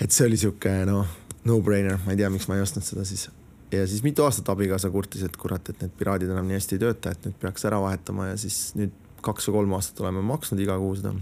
et 0.00 0.14
see 0.14 0.26
oli 0.26 0.38
sihuke 0.40 0.72
noh, 0.88 1.08
no-brainer, 1.48 2.00
ma 2.04 2.14
ei 2.14 2.20
tea, 2.20 2.30
miks 2.32 2.48
ma 2.50 2.58
ei 2.58 2.64
ostnud 2.64 2.86
seda 2.86 3.04
siis. 3.08 3.28
ja 3.72 3.84
siis 3.86 4.02
mitu 4.06 4.24
aastat 4.26 4.48
abikaasa 4.52 4.90
kurtis, 4.92 5.24
et 5.26 5.36
kurat, 5.40 5.72
et 5.72 5.84
need 5.84 5.92
piraadid 5.98 6.32
enam 6.32 6.48
nii 6.48 6.58
hästi 6.58 6.78
ei 6.78 6.84
tööta, 6.86 7.14
et 7.14 7.28
nüüd 7.28 7.36
peaks 7.42 7.66
ära 7.68 7.80
vahetama 7.82 8.30
ja 8.32 8.38
siis 8.40 8.72
nüüd 8.78 8.96
kaks 9.24 9.50
või 9.50 9.60
kolm 9.60 9.76
aastat 9.76 10.00
oleme 10.04 10.24
maksnud 10.24 10.60
iga 10.64 10.78
kuu 10.80 10.96
seda. 10.96 11.12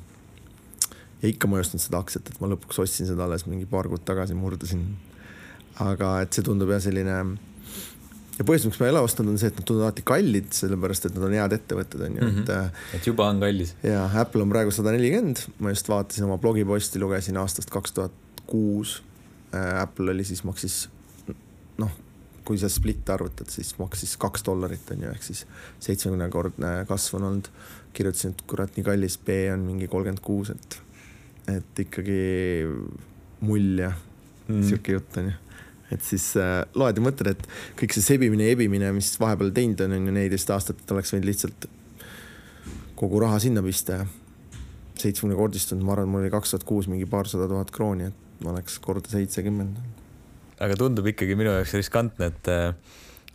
ja 1.23 1.29
ikka 1.33 1.51
ma 1.51 1.59
ei 1.59 1.67
ostnud 1.67 1.83
seda 1.83 2.01
aktsiat, 2.03 2.31
et 2.31 2.41
ma 2.43 2.51
lõpuks 2.55 2.81
ostsin 2.85 3.11
seda 3.11 3.27
alles 3.27 3.47
mingi 3.51 3.67
paar 3.67 3.91
kuud 3.91 4.05
tagasi, 4.07 4.39
murdusin. 4.39 4.87
aga 5.83 6.19
et 6.23 6.33
see 6.35 6.47
tundub 6.47 6.71
jah 6.75 6.83
selline 6.83 7.19
ja 8.39 8.47
põhjus, 8.47 8.69
miks 8.69 8.79
ma 8.79 8.87
ei 8.87 8.95
ole 8.95 9.03
ostnud, 9.03 9.29
on 9.31 9.39
see, 9.41 9.51
et 9.51 9.59
nad 9.59 9.67
tunduvad 9.67 9.91
alati 9.91 10.05
kallid, 10.07 10.53
sellepärast 10.55 11.09
et 11.09 11.19
nad 11.19 11.27
on 11.27 11.35
head 11.35 11.57
ettevõtted, 11.59 12.05
on 12.07 12.17
ju 12.21 12.23
mm, 12.23 12.31
-hmm. 12.37 12.47
et. 12.47 12.55
Mhm. 12.55 12.97
et 12.99 13.11
juba 13.11 13.29
on 13.29 13.43
kallis. 13.43 13.75
ja 13.83 14.09
Apple 14.15 14.47
on 14.47 14.55
praegu 14.55 14.71
sada 14.71 14.95
nelikümmend, 14.95 15.45
ma 15.59 15.75
just 15.75 15.91
vaatasin 15.91 16.25
oma 16.25 16.39
blogiposti, 16.39 17.03
lugesin 17.03 17.37
aastast 17.37 17.71
kaks 17.71 17.93
tuhat 17.93 18.25
kuus. 18.49 18.99
Äh, 19.55 19.81
Apple 19.83 20.13
oli 20.13 20.27
siis 20.29 20.45
maksis 20.45 20.87
noh, 21.79 21.93
kui 22.49 22.59
sa 22.61 22.71
split 22.73 23.09
arvutad, 23.13 23.51
siis 23.53 23.75
maksis 23.79 24.17
kaks 24.21 24.45
dollarit 24.47 24.93
on 24.95 25.05
ju, 25.05 25.13
ehk 25.13 25.25
siis 25.25 25.45
seitsmekümnekordne 25.85 26.73
kasv 26.89 27.19
on 27.21 27.33
olnud. 27.33 27.51
kirjutasin, 27.93 28.31
et 28.31 28.43
kurat, 28.47 28.77
nii 28.77 28.85
kallis, 28.87 29.17
B 29.19 29.35
on 29.53 29.65
mingi 29.67 29.89
kolmkümmend 29.91 30.21
kuus, 30.23 30.53
et, 30.53 30.77
et 31.51 31.81
ikkagi 31.83 32.21
mull 33.41 33.81
ja 33.81 33.89
mm. 33.91 34.63
sihuke 34.69 34.95
jutt 34.95 35.17
on 35.19 35.33
ju 35.33 35.37
et 35.89 36.05
siis 36.05 36.25
äh, 36.37 36.61
loed 36.77 37.01
ja 37.01 37.03
mõtled, 37.03 37.33
et 37.33 37.77
kõik 37.81 37.95
see 37.97 38.05
sebimine 38.05 38.45
ja 38.45 38.55
ebimine, 38.55 38.91
mis 38.93 39.15
vahepeal 39.21 39.55
teinud 39.57 39.81
on, 39.87 39.97
on 39.97 40.11
ju 40.11 40.15
neliteist 40.15 40.53
aastat, 40.53 40.83
et 40.83 40.93
oleks 40.93 41.15
võinud 41.15 41.29
lihtsalt 41.31 41.69
kogu 42.99 43.23
raha 43.25 43.39
sinna 43.41 43.63
pista 43.65 44.03
ja 44.03 44.07
seitsmekümnekordistunud, 44.99 45.85
ma 45.87 45.95
arvan, 45.95 46.11
mul 46.13 46.27
oli 46.27 46.33
kaks 46.35 46.53
tuhat 46.53 46.67
kuus 46.69 46.91
mingi 46.93 47.09
paarsada 47.09 47.49
tuhat 47.51 47.73
krooni, 47.75 48.11
et 48.11 48.28
oleks 48.47 48.79
korda 48.85 49.11
seitsekümmend. 49.11 49.77
aga 50.59 50.79
tundub 50.79 51.07
ikkagi 51.07 51.37
minu 51.39 51.53
jaoks 51.57 51.77
riskantne, 51.79 52.33
et 52.33 52.55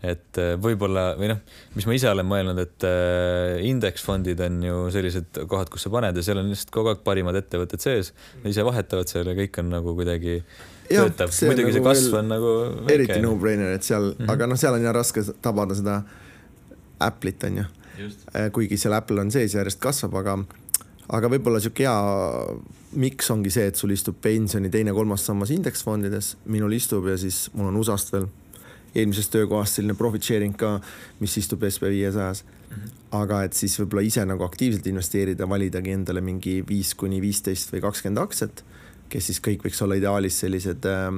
et 0.03 0.37
võib-olla 0.59 1.13
või 1.15 1.29
noh, 1.31 1.37
mis 1.77 1.85
ma 1.87 1.95
ise 1.95 2.09
olen 2.11 2.27
mõelnud, 2.27 2.57
et 2.59 2.85
äh, 2.87 3.61
indeksfondid 3.69 4.41
on 4.43 4.57
ju 4.67 4.81
sellised 4.91 5.39
kohad, 5.47 5.71
kus 5.71 5.85
sa 5.87 5.91
paned 5.93 6.17
ja 6.19 6.25
seal 6.25 6.41
on 6.41 6.49
lihtsalt 6.51 6.73
kogu 6.75 6.91
aeg 6.91 7.05
parimad 7.07 7.39
ettevõtted 7.39 7.79
sees, 7.79 8.11
ise 8.43 8.65
vahetavad 8.67 9.07
seal 9.07 9.31
ja 9.31 9.37
kõik 9.37 9.61
on 9.63 9.71
nagu 9.71 9.93
kuidagi 9.95 10.41
ja, 10.91 11.05
töötab, 11.05 11.31
muidugi 11.47 11.69
nagu 11.69 11.77
see 11.77 11.85
kasv 11.87 12.17
on 12.19 12.33
nagu 12.33 12.51
väike. 12.81 12.97
eriti 12.97 13.21
no-brainer, 13.23 13.77
et 13.77 13.87
seal 13.87 14.09
mm, 14.09 14.17
-hmm. 14.17 14.33
aga 14.35 14.49
noh, 14.51 14.59
seal 14.59 14.75
on 14.75 14.83
jah 14.83 14.95
raske 14.95 15.23
tabada 15.41 15.79
seda 15.79 16.01
Apple'it 17.03 17.43
on 17.47 17.57
ju. 17.57 17.63
Äh, 18.35 18.51
kuigi 18.51 18.77
seal 18.77 18.93
Apple 18.95 19.21
on 19.21 19.31
sees 19.31 19.53
ja 19.53 19.61
järjest 19.61 19.79
kasvab, 19.79 20.15
aga 20.21 20.37
aga 21.09 21.29
võib-olla 21.31 21.59
sihuke 21.59 21.83
hea 21.83 21.97
miks 22.99 23.29
ongi 23.33 23.51
see, 23.53 23.67
et 23.69 23.79
sul 23.79 23.93
istub 23.93 24.17
pensioni 24.21 24.69
teine-kolmas 24.73 25.25
sammas 25.25 25.51
indeksfondides, 25.53 26.35
minul 26.45 26.73
istub 26.77 27.07
ja 27.09 27.17
siis 27.19 27.47
mul 27.57 27.71
on 27.71 27.79
USA-st 27.81 28.13
veel 28.13 28.27
eelmisest 28.93 29.33
töökohast 29.33 29.79
selline 29.79 29.95
profit 29.97 30.25
sharing 30.25 30.55
ka, 30.57 30.75
mis 31.21 31.37
istub 31.41 31.63
SB 31.65 31.89
viiesajas. 31.95 32.43
Aga 33.13 33.43
et 33.47 33.57
siis 33.57 33.75
võib-olla 33.79 34.03
ise 34.05 34.23
nagu 34.25 34.45
aktiivselt 34.45 34.85
investeerida, 34.89 35.47
validagi 35.49 35.93
endale 35.93 36.21
mingi 36.25 36.59
viis 36.67 36.93
kuni 36.97 37.21
viisteist 37.21 37.73
või 37.73 37.83
kakskümmend 37.85 38.21
aktsiat, 38.21 38.63
kes 39.13 39.29
siis 39.29 39.41
kõik 39.45 39.65
võiks 39.65 39.81
olla 39.85 39.97
ideaalis 39.99 40.39
sellised 40.41 40.85
äh, 40.89 41.09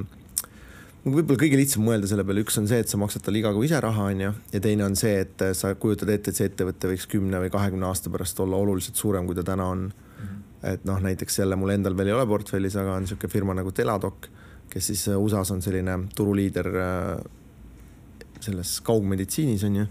võib-olla 1.06 1.38
kõige 1.38 1.58
lihtsam 1.60 1.84
mõelda 1.86 2.08
selle 2.10 2.24
peale, 2.26 2.42
üks 2.42 2.58
on 2.60 2.66
see, 2.70 2.80
et 2.82 2.90
sa 2.90 2.98
maksad 2.98 3.22
talle 3.26 3.38
iga 3.38 3.52
kuu 3.54 3.66
ise 3.66 3.78
raha, 3.82 4.08
on 4.10 4.22
ju, 4.24 4.32
ja 4.52 4.60
teine 4.62 4.86
on 4.86 4.96
see, 4.98 5.20
et 5.22 5.44
sa 5.58 5.72
kujutad 5.78 6.10
ette, 6.12 6.32
et 6.32 6.40
see 6.40 6.48
ettevõte 6.50 6.90
võiks 6.90 7.06
kümne 7.10 7.40
või 7.44 7.52
kahekümne 7.54 7.86
aasta 7.86 8.10
pärast 8.12 8.40
olla 8.42 8.58
oluliselt 8.58 8.98
suurem, 8.98 9.28
kui 9.28 9.38
ta 9.38 9.46
täna 9.46 9.68
on. 9.74 9.86
-hmm. 9.92 10.42
et 10.72 10.84
noh, 10.84 11.00
näiteks 11.00 11.38
jälle 11.38 11.56
mul 11.56 11.70
endal 11.70 11.96
veel 11.96 12.08
ei 12.08 12.16
ole 12.16 12.26
portfellis, 12.26 12.76
aga 12.76 12.96
on 12.96 13.06
niisugune 13.06 13.32
firma 13.32 13.54
nagu 13.54 13.72
Teladoc, 13.72 14.28
kes 14.70 14.86
siis 14.86 15.08
USA-s 15.08 15.50
on 15.50 15.62
selline 15.62 15.98
turuliider 16.16 16.66
äh, 16.76 17.20
selles 18.40 18.80
kaugmeditsiinis 18.80 19.64
on 19.64 19.76
ju 19.76 19.86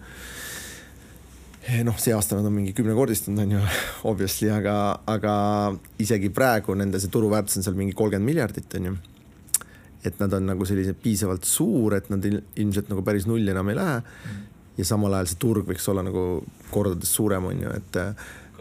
noh, 1.83 1.97
see 1.97 2.13
aasta 2.13 2.35
nad 2.35 2.45
on 2.45 2.53
mingi 2.53 2.73
kümnekordistunud, 2.77 3.39
on 3.41 3.51
ju, 3.51 3.59
obviously, 4.03 4.51
aga, 4.53 4.99
aga 5.07 5.33
isegi 5.97 6.29
praegu 6.29 6.75
nende 6.77 6.99
see 7.01 7.09
turuväärtus 7.09 7.57
on 7.57 7.63
seal 7.63 7.75
mingi 7.75 7.95
kolmkümmend 7.97 8.29
miljardit, 8.29 8.75
on 8.77 8.85
ju 8.91 8.97
et 10.05 10.21
nad 10.21 10.33
on 10.37 10.49
nagu 10.51 10.67
sellised 10.67 10.97
piisavalt 11.01 11.47
suur, 11.49 11.97
et 11.97 12.09
nad 12.13 12.25
ilmselt 12.29 12.89
nagu 12.91 13.03
päris 13.05 13.27
nulli 13.29 13.53
enam 13.53 13.69
ei 13.71 13.77
lähe 13.79 13.99
mm. 13.99 14.41
ja 14.79 14.87
samal 14.87 15.17
ajal 15.17 15.31
see 15.31 15.39
turg 15.41 15.69
võiks 15.69 15.87
olla 15.91 16.03
nagu 16.05 16.25
kordades 16.71 17.13
suurem, 17.17 17.47
on 17.51 17.63
ju, 17.65 17.77
et 17.79 18.01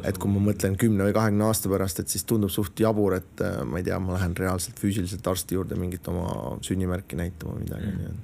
et 0.04 0.16
kui 0.18 0.28
ma 0.28 0.40
mõtlen 0.42 0.74
kümne 0.76 1.06
või 1.06 1.14
kahekümne 1.14 1.46
aasta 1.46 1.70
pärast, 1.70 2.00
et 2.02 2.10
siis 2.10 2.24
tundub 2.26 2.50
suht 2.50 2.80
jabur, 2.82 3.14
et 3.14 3.42
ma 3.64 3.78
ei 3.78 3.86
tea, 3.86 3.98
ma 4.02 4.16
lähen 4.16 4.34
reaalselt 4.36 4.80
füüsiliselt 4.82 5.26
arsti 5.30 5.54
juurde 5.54 5.78
mingit 5.78 6.08
oma 6.10 6.56
sünnimärki 6.66 7.18
näitama 7.20 7.54
või 7.54 7.68
midagi 7.68 7.92
onju. 7.92 8.16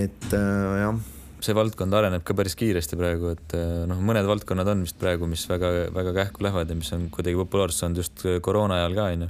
et 0.00 0.30
äh, 0.32 0.78
jah 0.84 1.02
see 1.44 1.52
valdkond 1.52 1.92
areneb 1.92 2.22
ka 2.24 2.32
päris 2.32 2.54
kiiresti 2.56 2.96
praegu, 2.96 3.34
et 3.34 3.52
noh, 3.90 3.98
mõned 4.00 4.24
valdkonnad 4.24 4.70
on 4.72 4.86
vist 4.86 4.96
praegu, 4.96 5.28
mis 5.28 5.42
väga-väga 5.50 6.14
kähku 6.16 6.46
lähevad 6.46 6.72
ja 6.72 6.76
mis 6.78 6.88
on 6.96 7.10
kuidagi 7.12 7.36
populaarsed 7.42 7.82
saanud 7.82 8.00
just 8.00 8.24
koroona 8.46 8.78
ajal 8.80 8.96
ka 8.96 9.10
onju 9.12 9.28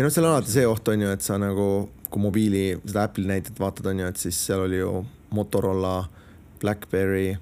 ja 0.00 0.06
noh, 0.06 0.12
seal 0.12 0.24
on 0.24 0.32
alati 0.32 0.54
see 0.54 0.64
oht 0.64 0.88
on 0.88 1.02
ju, 1.04 1.12
et 1.12 1.24
sa 1.24 1.36
nagu, 1.40 1.68
kui 2.08 2.22
mobiili, 2.24 2.64
seda 2.86 3.04
Apple'i 3.04 3.28
näidet 3.28 3.58
vaatad, 3.60 3.90
on 3.92 4.00
ju, 4.00 4.08
et 4.08 4.22
siis 4.22 4.38
seal 4.48 4.64
oli 4.64 4.80
ju 4.80 5.02
Motorola, 5.36 5.98
Blackberry, 6.62 7.34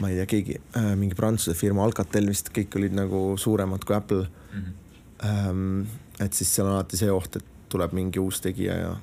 ma 0.00 0.08
ei 0.08 0.16
tea, 0.16 0.28
keegi 0.32 0.56
äh,, 0.80 0.94
mingi 0.96 1.18
prantsuse 1.18 1.52
firma, 1.58 1.84
Alcatel 1.84 2.30
vist, 2.32 2.48
kõik 2.56 2.78
olid 2.80 2.96
nagu 2.96 3.20
suuremad 3.40 3.84
kui 3.84 3.96
Apple 3.96 4.24
mm. 4.24 4.60
-hmm. 4.60 4.76
Ähm, 5.20 5.82
et 6.16 6.32
siis 6.32 6.48
seal 6.54 6.66
on 6.66 6.72
alati 6.72 6.96
see 6.96 7.10
oht, 7.12 7.36
et 7.36 7.44
tuleb 7.68 7.92
mingi 7.92 8.18
uus 8.18 8.40
tegija 8.40 8.76
ja 8.76 8.94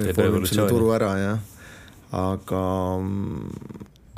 reformib 0.00 0.46
selle 0.48 0.70
turu 0.70 0.88
ära, 0.96 1.10
jah. 1.20 1.38
aga 2.16 2.62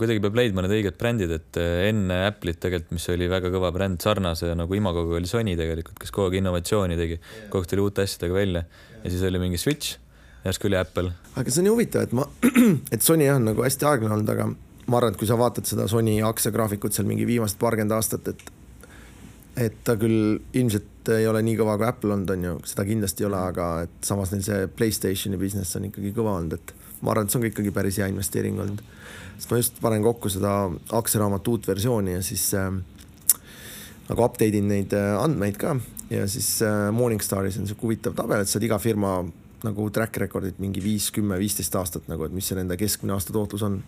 kuidagi 0.00 0.22
peab 0.24 0.38
leidma 0.38 0.64
need 0.64 0.74
õiged 0.78 0.98
brändid, 1.00 1.32
et 1.36 1.58
äh, 1.60 1.88
enne 1.90 2.22
Apple'it 2.28 2.60
tegelikult, 2.62 2.94
mis 2.96 3.08
oli 3.12 3.28
väga 3.30 3.52
kõva 3.52 3.72
bränd, 3.74 4.00
sarnase 4.02 4.52
nagu 4.58 4.76
imagoga 4.76 5.18
oli 5.18 5.30
Sony 5.30 5.56
tegelikult, 5.58 5.98
kes 6.00 6.14
kogu 6.14 6.30
aeg 6.30 6.40
innovatsiooni 6.40 6.98
tegi, 7.00 7.18
kogu 7.48 7.64
aeg 7.64 7.72
tuli 7.72 7.84
uute 7.84 8.06
asjadega 8.06 8.36
välja 8.36 8.64
ja 9.02 9.12
siis 9.12 9.24
oli 9.28 9.42
mingi 9.42 9.60
Switch, 9.60 9.98
järsku 10.44 10.70
oli 10.70 10.80
Apple. 10.80 11.12
aga 11.36 11.52
see 11.52 11.62
on 11.62 11.68
nii 11.68 11.74
huvitav, 11.76 12.08
et 12.08 12.16
ma, 12.16 12.26
et 12.94 13.04
Sony 13.04 13.28
on 13.32 13.50
nagu 13.52 13.66
hästi 13.66 13.88
aeglane 13.90 14.16
olnud, 14.16 14.32
aga 14.34 14.48
ma 14.90 14.98
arvan, 14.98 15.14
et 15.14 15.20
kui 15.20 15.28
sa 15.28 15.38
vaatad 15.40 15.68
seda 15.68 15.86
Sony 15.90 16.18
aktsiagraafikut 16.26 16.96
seal 16.96 17.08
mingi 17.08 17.28
viimased 17.28 17.60
paarkümmend 17.60 17.96
aastat, 17.96 18.32
et 18.32 18.50
et 19.60 19.80
ta 19.84 19.96
küll 19.98 20.38
ilmselt 20.56 21.10
ei 21.16 21.26
ole 21.28 21.42
nii 21.44 21.56
kõva 21.58 21.74
kui 21.78 21.88
Apple 21.88 22.14
olnud, 22.14 22.30
on 22.32 22.44
ju, 22.46 22.52
seda 22.70 22.84
kindlasti 22.88 23.24
ei 23.24 23.28
ole, 23.28 23.40
aga 23.50 23.66
et 23.84 23.96
samas 24.06 24.30
neil 24.32 24.44
see 24.46 24.68
Playstationi 24.78 25.40
business 25.40 25.76
on 25.76 25.88
ikkagi 25.88 26.12
kõva 26.16 26.36
olnud, 26.38 26.54
et 26.56 26.74
ma 27.02 27.12
arvan, 27.12 27.26
et 27.26 27.32
see 27.32 27.40
on 27.40 27.44
ka 27.44 27.50
ikkagi 27.50 27.74
päris 27.74 27.98
hea 28.00 28.08
investeering 28.12 28.60
olnud. 28.62 28.82
Sest 29.40 29.50
ma 29.50 29.56
just 29.60 29.78
panen 29.80 30.04
kokku 30.04 30.28
seda 30.28 30.52
aktsiaraamatu 30.98 31.56
uut 31.56 31.68
versiooni 31.70 32.18
ja 32.18 32.22
siis 32.24 32.50
äh, 32.58 32.68
nagu 34.10 34.24
update 34.26 34.58
in 34.58 34.68
neid 34.68 34.92
äh, 34.96 35.14
andmeid 35.16 35.56
ka. 35.60 35.76
Ja 36.10 36.26
siis 36.28 36.58
äh, 36.66 36.90
Morningstaris 36.92 37.56
on 37.60 37.68
sihuke 37.68 37.88
huvitav 37.88 38.16
tabel, 38.18 38.42
et 38.42 38.50
saad 38.50 38.66
iga 38.66 38.76
firma 38.82 39.22
nagu 39.64 39.86
track 39.92 40.18
record'it 40.20 40.60
mingi 40.60 40.82
viis, 40.84 41.10
kümme, 41.14 41.38
viisteist 41.40 41.74
aastat 41.76 42.08
nagu, 42.10 42.24
et 42.26 42.34
mis 42.36 42.46
see 42.48 42.58
nende 42.58 42.76
keskmine 42.80 43.14
aasta 43.16 43.32
tootlus 43.32 43.64
on. 43.64 43.80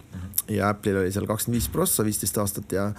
ja 0.48 0.72
Apple'il 0.72 1.00
oli 1.02 1.12
seal 1.12 1.28
kakskümmend 1.28 1.60
viis 1.60 1.68
prossa, 1.72 2.04
viisteist 2.06 2.38
aastat 2.40 2.72
ja 2.76 2.90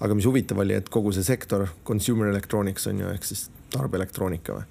aga 0.00 0.16
mis 0.16 0.28
huvitav 0.28 0.60
oli, 0.60 0.76
et 0.76 0.88
kogu 0.92 1.12
see 1.12 1.24
sektor, 1.26 1.66
consumer 1.84 2.32
electronics 2.32 2.88
on 2.88 3.00
ju, 3.02 3.12
ehk 3.12 3.28
siis 3.28 3.48
tarbeelektroonika 3.74 4.56
või 4.56 4.64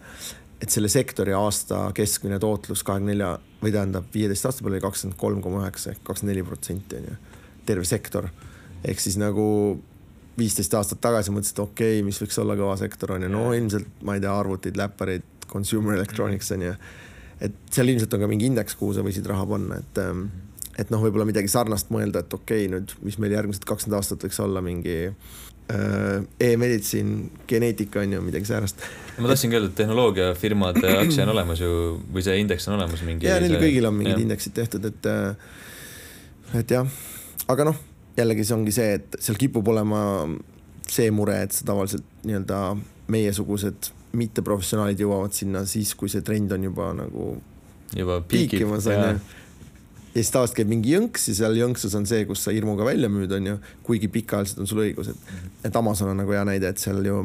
et 0.61 0.69
selle 0.69 0.89
sektori 0.91 1.33
aasta 1.35 1.89
keskmine 1.95 2.39
tootlus 2.39 2.83
kahekümne 2.87 3.13
nelja 3.13 3.33
või 3.61 3.71
tähendab 3.75 4.09
viieteist 4.13 4.47
aasta 4.47 4.63
peale 4.63 4.77
oli 4.77 4.83
kakskümmend 4.83 5.19
kolm 5.19 5.43
koma 5.43 5.63
üheksa 5.63 5.93
ehk 5.93 6.03
kakskümmend 6.03 6.35
neli 6.35 6.45
protsenti 6.47 6.99
on 6.99 7.07
ju, 7.11 7.19
terve 7.65 7.87
sektor. 7.87 8.27
ehk 8.83 8.99
siis 8.99 9.17
nagu 9.19 9.45
viisteist 10.39 10.73
aastat 10.73 11.01
tagasi 11.03 11.33
mõtlesin, 11.35 11.55
et 11.55 11.63
okei 11.63 11.93
okay,, 11.99 12.05
mis 12.05 12.19
võiks 12.21 12.39
olla 12.41 12.55
kõva 12.59 12.75
sektor 12.79 13.15
on 13.15 13.23
ju, 13.25 13.31
no 13.31 13.49
ilmselt 13.55 14.03
ma 14.07 14.15
ei 14.15 14.23
tea, 14.23 14.35
arvutid, 14.35 14.77
läpparid, 14.79 15.25
consumer 15.51 15.97
electronics 15.97 16.51
on 16.55 16.67
ju. 16.67 16.75
et 17.39 17.57
seal 17.71 17.91
ilmselt 17.91 18.13
on 18.13 18.23
ka 18.23 18.31
mingi 18.31 18.47
indeks, 18.51 18.75
kuhu 18.79 18.95
sa 18.95 19.03
võisid 19.05 19.27
raha 19.27 19.47
panna, 19.47 19.79
et 19.79 20.03
ähm, 20.03 20.27
et 20.79 20.91
noh, 20.93 21.01
võib-olla 21.03 21.27
midagi 21.27 21.51
sarnast 21.51 21.89
mõelda, 21.91 22.23
et 22.23 22.33
okei 22.33 22.65
okay,, 22.65 22.71
nüüd, 22.71 22.93
mis 23.03 23.17
meil 23.19 23.35
järgmised 23.35 23.65
kakskümmend 23.67 23.99
aastat 23.99 24.23
võiks 24.23 24.39
olla 24.43 24.63
mingi 24.63 24.95
e-meditsiin, 25.69 27.13
geneetika 27.47 28.01
on 28.01 28.13
ju, 28.15 28.21
midagi 28.25 28.49
säärast 28.49 28.81
ma 29.19 29.29
tahtsingi 29.29 29.57
öelda, 29.57 29.69
et 29.69 29.75
tehnoloogiafirmade 29.75 30.93
aktsia 31.03 31.25
on 31.27 31.33
olemas 31.35 31.61
ju 31.61 31.71
või 32.13 32.23
see 32.25 32.39
indeks 32.41 32.67
on 32.69 32.77
olemas 32.79 33.03
mingi. 33.05 33.27
ja 33.27 33.39
neil 33.43 33.57
kõigil 33.61 33.89
on 33.89 33.97
mingid 33.97 34.15
ja. 34.15 34.23
indeksid 34.23 34.55
tehtud, 34.57 34.87
et, 34.89 35.09
et 36.61 36.73
jah, 36.73 36.87
aga 37.51 37.67
noh, 37.69 37.83
jällegi 38.17 38.47
see 38.47 38.57
ongi 38.57 38.73
see, 38.75 38.95
et 38.99 39.19
seal 39.21 39.37
kipub 39.39 39.67
olema 39.73 40.01
see 40.89 41.11
mure, 41.13 41.37
et 41.45 41.53
sa 41.53 41.67
tavaliselt 41.67 42.25
nii-öelda 42.25 42.61
meiesugused 43.13 43.91
mitteprofessionaalid 44.17 45.03
jõuavad 45.03 45.35
sinna 45.37 45.61
siis, 45.69 45.93
kui 45.97 46.09
see 46.09 46.25
trend 46.25 46.55
on 46.55 46.65
juba 46.65 46.89
nagu 46.97 47.35
juba 47.97 48.19
piikimas 48.25 48.89
on 48.89 49.05
ju 49.05 49.19
ja 50.09 50.23
siis 50.23 50.31
tavaliselt 50.33 50.57
käib 50.57 50.71
mingi 50.71 50.95
jõnks 50.95 51.27
ja 51.29 51.35
seal 51.43 51.57
jõnksus 51.59 51.93
on 51.97 52.07
see, 52.09 52.23
kus 52.29 52.43
sa 52.45 52.53
hirmuga 52.55 52.87
välja 52.87 53.09
müüd, 53.11 53.33
on 53.35 53.51
ju, 53.51 53.59
kuigi 53.85 54.09
pikaajaliselt 54.11 54.63
on 54.63 54.69
sul 54.69 54.81
õigus, 54.87 55.11
et, 55.13 55.33
et 55.69 55.75
Amazon 55.75 56.13
on 56.13 56.19
nagu 56.23 56.33
hea 56.33 56.45
näide, 56.49 56.71
et 56.71 56.81
seal 56.81 57.03
ju 57.05 57.21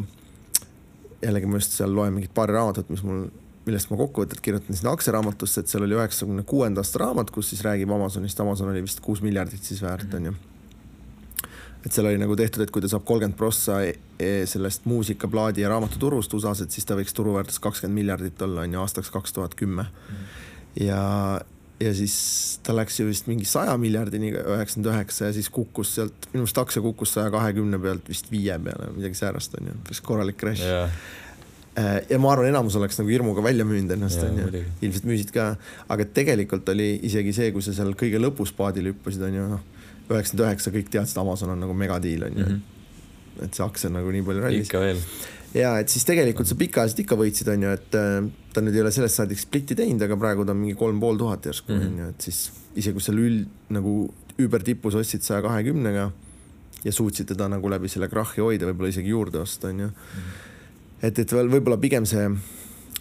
jällegi 1.24 1.48
ma 1.48 1.60
just 1.60 1.76
seal 1.78 1.94
loen 1.96 2.14
mingit 2.14 2.34
paari 2.36 2.56
raamatut, 2.56 2.90
mis 2.92 3.04
mul, 3.06 3.28
millest 3.64 3.88
ma 3.90 3.98
kokkuvõtet 4.00 4.42
kirjutan 4.44 4.76
sinna 4.76 4.92
aktsiaraamatusse, 4.92 5.64
et 5.64 5.72
seal 5.72 5.86
oli 5.86 5.96
üheksakümne 5.96 6.44
kuuenda 6.48 6.84
aasta 6.84 7.00
raamat, 7.06 7.32
kus 7.32 7.52
siis 7.54 7.62
räägib 7.64 7.92
Amazonist, 7.94 8.40
Amazon 8.44 8.72
oli 8.72 8.82
vist 8.84 9.00
kuus 9.04 9.24
miljardit 9.24 9.64
siis 9.64 9.80
väärt, 9.82 10.12
on 10.18 10.28
ju. 10.28 10.34
et 11.84 11.92
seal 11.92 12.10
oli 12.10 12.20
nagu 12.20 12.36
tehtud, 12.36 12.64
et 12.64 12.72
kui 12.72 12.84
ta 12.84 12.90
saab 12.92 13.06
kolmkümmend 13.08 13.38
prossa 13.40 13.80
e 13.84 13.94
e 14.20 14.44
sellest 14.46 14.84
muusika, 14.86 15.28
plaadi 15.28 15.64
ja 15.64 15.72
raamatuturust 15.72 16.34
USA-s, 16.36 16.62
et 16.62 16.70
siis 16.70 16.86
ta 16.86 16.96
võiks 16.98 17.16
turuväärtus 17.16 17.58
kakskümmend 17.58 17.98
miljardit 17.98 18.42
olla, 18.46 18.62
on 18.62 18.76
ju, 18.76 18.80
aastaks 18.84 19.10
kaks 19.10 19.32
tuhat 19.32 19.56
kümme. 19.58 19.86
ja, 20.80 21.40
ja 21.80 21.94
siis 21.96 22.14
ta 22.62 22.76
läks 22.76 23.00
ju 23.00 23.08
vist 23.08 23.26
mingi 23.26 23.48
saja 23.48 23.74
miljardini, 23.80 24.30
üheksakümmend 24.34 24.92
üheksa 24.92 25.30
ja 25.30 25.34
siis 25.36 25.50
kukkus 25.52 25.96
sealt, 25.98 26.30
minu 26.32 26.46
arust 26.46 26.62
aktsia 26.62 26.82
kukkus 26.84 27.16
saja 27.16 27.32
kahekümne 27.34 27.80
pealt 27.82 28.08
vist 28.08 28.30
viie 28.32 28.56
peale, 28.62 28.92
midagi 28.94 29.18
säärast 29.18 29.58
on 29.58 29.72
ju, 29.72 29.76
vist 29.90 30.06
korralik 30.06 30.40
crash 30.40 30.64
yeah 30.64 30.90
ja 32.10 32.18
ma 32.22 32.30
arvan, 32.30 32.46
enamus 32.52 32.76
oleks 32.78 32.98
nagu 33.00 33.10
hirmuga 33.10 33.42
välja 33.42 33.64
müünud 33.66 33.90
ennast 33.96 34.22
onju, 34.22 34.44
ilmselt 34.78 35.06
müüsid 35.10 35.32
ka, 35.34 35.46
aga 35.90 36.06
tegelikult 36.06 36.68
oli 36.70 37.00
isegi 37.08 37.32
see, 37.34 37.48
kui 37.50 37.64
sa 37.66 37.74
seal 37.74 37.90
kõige 37.98 38.20
lõpus 38.22 38.52
paadile 38.54 38.92
hüppasid 38.92 39.24
onju, 39.26 39.46
noh 39.56 39.64
üheksakümmend 40.10 40.44
üheksa 40.46 40.72
kõik 40.74 40.90
teadsid, 40.92 41.18
Amazon 41.20 41.54
on 41.54 41.62
nagu 41.64 41.74
megadiil 41.76 42.26
onju 42.28 42.44
mm. 42.44 42.52
-hmm. 42.52 43.44
et 43.46 43.54
see 43.56 43.64
aktsia 43.64 43.88
on 43.90 43.98
nagu 43.98 44.12
nii 44.12 44.22
palju 44.26 44.44
rallis. 44.44 44.68
ikka 44.68 44.80
veel. 44.80 45.00
Ja 45.54 45.76
et 45.80 45.92
siis 45.92 46.06
tegelikult 46.08 46.50
sa 46.50 46.58
pikaajaliselt 46.58 47.04
ikka 47.04 47.18
võitsid 47.20 47.50
onju, 47.54 47.72
et 47.78 47.98
äh, 47.98 48.18
ta 48.54 48.64
nüüd 48.64 48.76
ei 48.76 48.84
ole 48.84 48.92
sellest 48.94 49.20
saadik 49.20 49.40
splitti 49.40 49.76
teinud, 49.78 50.02
aga 50.06 50.18
praegu 50.20 50.46
ta 50.46 50.54
on 50.54 50.62
mingi 50.62 50.76
kolm 50.78 51.00
pool 51.02 51.20
tuhat 51.20 51.46
järsku 51.50 51.72
mm 51.72 51.82
-hmm., 51.82 52.10
et 52.10 52.28
siis 52.28 52.50
isegi 52.74 52.94
kui 52.96 53.02
seal 53.04 53.18
üld 53.22 53.46
nagu 53.74 54.12
üübertipus 54.38 54.96
ostsid 54.98 55.22
saja 55.22 55.42
kahekümnega 55.42 56.10
ja 56.84 56.92
suutsid 56.92 57.26
teda 57.30 57.48
nagu 57.48 57.70
läbi 57.70 57.88
selle 57.88 58.08
krahhi 58.08 58.42
hoida, 58.42 58.66
võib-olla 58.66 58.90
isegi 58.90 59.14
juurde 59.14 59.38
osta 59.38 59.68
onju 59.68 59.86
mm. 59.86 59.94
-hmm 59.94 60.52
et, 61.04 61.18
et 61.18 61.36
veel 61.36 61.50
võib-olla 61.52 61.78
pigem 61.80 62.06
see, 62.08 62.24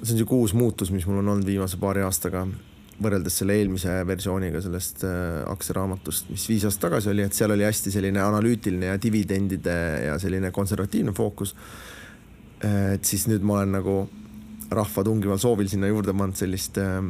see 0.02 0.14
on 0.14 0.20
sihuke 0.20 0.38
uus 0.38 0.54
muutus, 0.58 0.92
mis 0.94 1.08
mul 1.08 1.22
on 1.22 1.34
olnud 1.36 1.48
viimase 1.48 1.80
paari 1.82 2.04
aastaga 2.06 2.46
võrreldes 3.04 3.40
selle 3.40 3.56
eelmise 3.58 3.96
versiooniga 4.08 4.62
sellest 4.64 5.04
äh, 5.08 5.42
aktsiaraamatust, 5.50 6.30
mis 6.32 6.46
viis 6.50 6.66
aastat 6.68 6.90
tagasi 6.90 7.10
oli, 7.12 7.26
et 7.26 7.36
seal 7.36 7.52
oli 7.56 7.66
hästi 7.66 7.92
selline 7.96 8.22
analüütiline 8.22 8.92
ja 8.92 9.00
dividendide 9.02 9.78
ja 10.08 10.20
selline 10.22 10.54
konservatiivne 10.54 11.16
fookus. 11.18 11.56
Äh, 12.64 12.96
et 12.98 13.08
siis 13.08 13.28
nüüd 13.30 13.46
ma 13.46 13.60
olen 13.60 13.78
nagu 13.80 13.98
rahva 14.74 15.04
tungival 15.06 15.42
soovil 15.42 15.70
sinna 15.70 15.90
juurde 15.92 16.16
pannud 16.16 16.40
sellist 16.40 16.80
äh, 16.82 17.02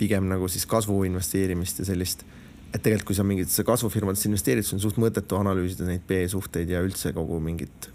pigem 0.00 0.28
nagu 0.30 0.48
siis 0.48 0.66
kasvu 0.68 1.02
investeerimist 1.08 1.82
ja 1.82 1.88
sellist, 1.88 2.24
et 2.70 2.80
tegelikult, 2.80 3.10
kui 3.10 3.18
sa 3.18 3.26
mingitesse 3.26 3.64
kasvufirmadesse 3.66 4.28
investeerid, 4.30 4.66
siis 4.66 4.78
on 4.78 4.84
suht 4.84 5.00
mõttetu 5.02 5.40
analüüsida 5.40 5.88
neid 5.88 6.04
B-suhteid 6.08 6.70
ja 6.70 6.82
üldse 6.84 7.12
kogu 7.16 7.40
mingit 7.42 7.90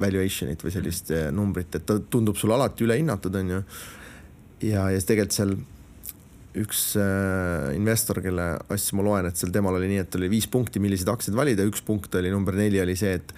valuation'it 0.00 0.64
või 0.64 0.72
sellist 0.74 1.12
eh, 1.14 1.28
numbrit, 1.34 1.76
et 1.76 1.84
ta 1.86 2.00
tundub 2.10 2.38
sulle 2.40 2.56
alati 2.56 2.86
ülehinnatud, 2.86 3.36
on 3.38 3.52
ju. 3.52 3.60
ja, 4.64 4.88
ja 4.90 4.96
siis 4.96 5.06
tegelikult 5.10 5.36
seal 5.36 5.54
üks 6.64 6.80
äh, 6.98 7.74
investor, 7.74 8.20
kelle 8.22 8.48
asju 8.74 8.98
ma 8.98 9.06
loen, 9.06 9.28
et 9.28 9.38
seal 9.38 9.52
temal 9.54 9.78
oli 9.78 9.90
nii, 9.90 10.02
et 10.04 10.18
oli 10.18 10.30
viis 10.32 10.48
punkti, 10.50 10.82
milliseid 10.82 11.10
aktsiaid 11.10 11.36
valida, 11.38 11.66
üks 11.66 11.82
punkt 11.86 12.14
oli 12.18 12.30
number 12.34 12.56
neli 12.58 12.82
oli 12.82 12.96
see, 12.98 13.14
et 13.20 13.34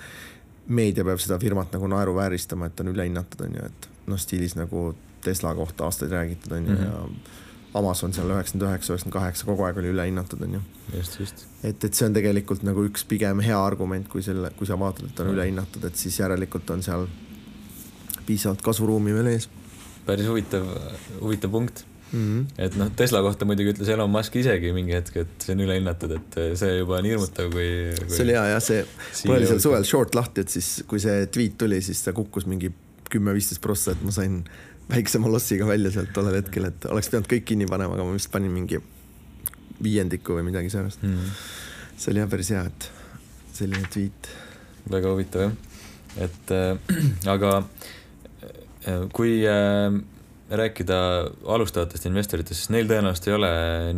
meedia 0.68 1.04
peab 1.04 1.20
seda 1.22 1.38
firmat 1.38 1.72
nagu 1.74 1.88
naeruvääristama, 1.90 2.70
et 2.70 2.80
on 2.80 2.92
ülehinnatud, 2.92 3.46
on 3.46 3.58
ju, 3.58 3.66
et 3.70 3.88
noh, 4.10 4.20
stiilis 4.20 4.56
nagu 4.58 4.88
Tesla 5.24 5.54
kohta 5.54 5.86
aastaid 5.86 6.14
räägitud, 6.14 6.52
on 6.52 6.66
ju 6.66 6.72
mm, 6.72 6.76
-hmm. 6.76 6.84
ja 6.84 7.34
Amazon 7.74 8.12
seal 8.12 8.30
üheksakümmend 8.30 8.70
üheksa, 8.70 8.92
üheksakümmend 8.92 9.12
kaheksa 9.18 9.46
kogu 9.46 9.64
aeg 9.66 9.76
oli 9.76 9.92
ülehinnatud, 9.92 10.42
on 10.42 10.54
ju. 10.54 10.60
just, 10.96 11.20
just. 11.20 11.46
et, 11.62 11.84
et 11.84 11.94
see 11.94 12.06
on 12.06 12.14
tegelikult 12.14 12.62
nagu 12.62 12.84
üks 12.88 13.04
pigem 13.04 13.40
hea 13.40 13.58
argument, 13.64 14.08
kui 14.08 14.22
selle, 14.22 14.50
kui 14.58 14.66
sa 14.66 14.78
vaatad, 14.78 15.10
et 15.10 15.20
on 15.20 15.26
mm. 15.26 15.34
ülehinnatud, 15.38 15.84
et 15.84 15.96
siis 15.96 16.18
järelikult 16.20 16.70
on 16.70 16.82
seal 16.82 17.06
piisavalt 18.26 18.62
kasvuruumi 18.62 19.14
veel 19.14 19.26
ees. 19.26 19.48
päris 20.06 20.26
huvitav, 20.26 20.66
huvitav 21.20 21.50
punkt 21.50 21.85
mm. 22.12 22.20
-hmm. 22.20 22.46
et 22.66 22.76
noh, 22.80 22.90
Tesla 22.96 23.22
kohta 23.22 23.48
muidugi 23.48 23.74
ütles 23.74 23.90
Elon 23.92 24.10
Musk 24.10 24.36
isegi 24.36 24.72
mingi 24.76 24.96
hetk, 24.96 25.16
et 25.24 25.46
see 25.46 25.56
on 25.56 25.64
ülehinnatud, 25.66 26.16
et 26.16 26.40
see 26.58 26.78
juba 26.78 27.00
on 27.00 27.10
hirmutav, 27.10 27.50
kui, 27.52 27.68
kui. 27.98 28.14
see 28.14 28.24
oli 28.26 28.36
hea 28.38 28.46
jah, 28.54 28.62
see, 28.62 28.86
mul 29.26 29.38
oli 29.38 29.50
seal 29.50 29.62
suvel 29.68 29.86
short 29.88 30.18
lahti, 30.18 30.46
et 30.46 30.56
siis 30.56 30.70
kui 30.88 31.02
see 31.02 31.26
tweet 31.32 31.58
tuli, 31.58 31.82
siis 31.82 32.02
ta 32.04 32.14
kukkus 32.16 32.48
mingi 32.50 32.72
kümme-viisteist 33.10 33.62
prossa, 33.62 33.94
et 33.94 34.02
ma 34.02 34.14
sain 34.14 34.42
väiksema 34.90 35.30
lossiga 35.30 35.66
välja 35.66 35.90
sealt 35.94 36.12
tollel 36.14 36.38
hetkel, 36.40 36.68
et 36.70 36.86
oleks 36.90 37.10
pidanud 37.10 37.30
kõik 37.30 37.46
kinni 37.48 37.66
panema, 37.70 37.96
aga 37.96 38.06
ma 38.06 38.14
vist 38.14 38.30
panin 38.32 38.52
mingi 38.54 38.80
viiendiku 39.82 40.38
või 40.38 40.46
midagi 40.48 40.70
säärast 40.72 41.02
mm.. 41.04 41.30
see 41.98 42.12
oli 42.12 42.22
jah 42.22 42.30
päris 42.32 42.52
hea, 42.54 42.64
et 42.70 42.90
selline 43.56 43.88
tweet. 43.92 44.30
väga 44.92 45.12
huvitav 45.12 45.46
jah, 45.46 45.56
et 46.28 46.52
äh, 46.54 47.00
aga 47.34 47.52
äh, 48.86 49.06
kui 49.16 49.40
äh, 49.48 49.98
rääkida 50.50 50.96
alustavatest 51.44 52.06
investoritest, 52.06 52.60
siis 52.60 52.70
neil 52.70 52.86
tõenäoliselt 52.86 53.26
ei 53.26 53.34
ole 53.34 53.48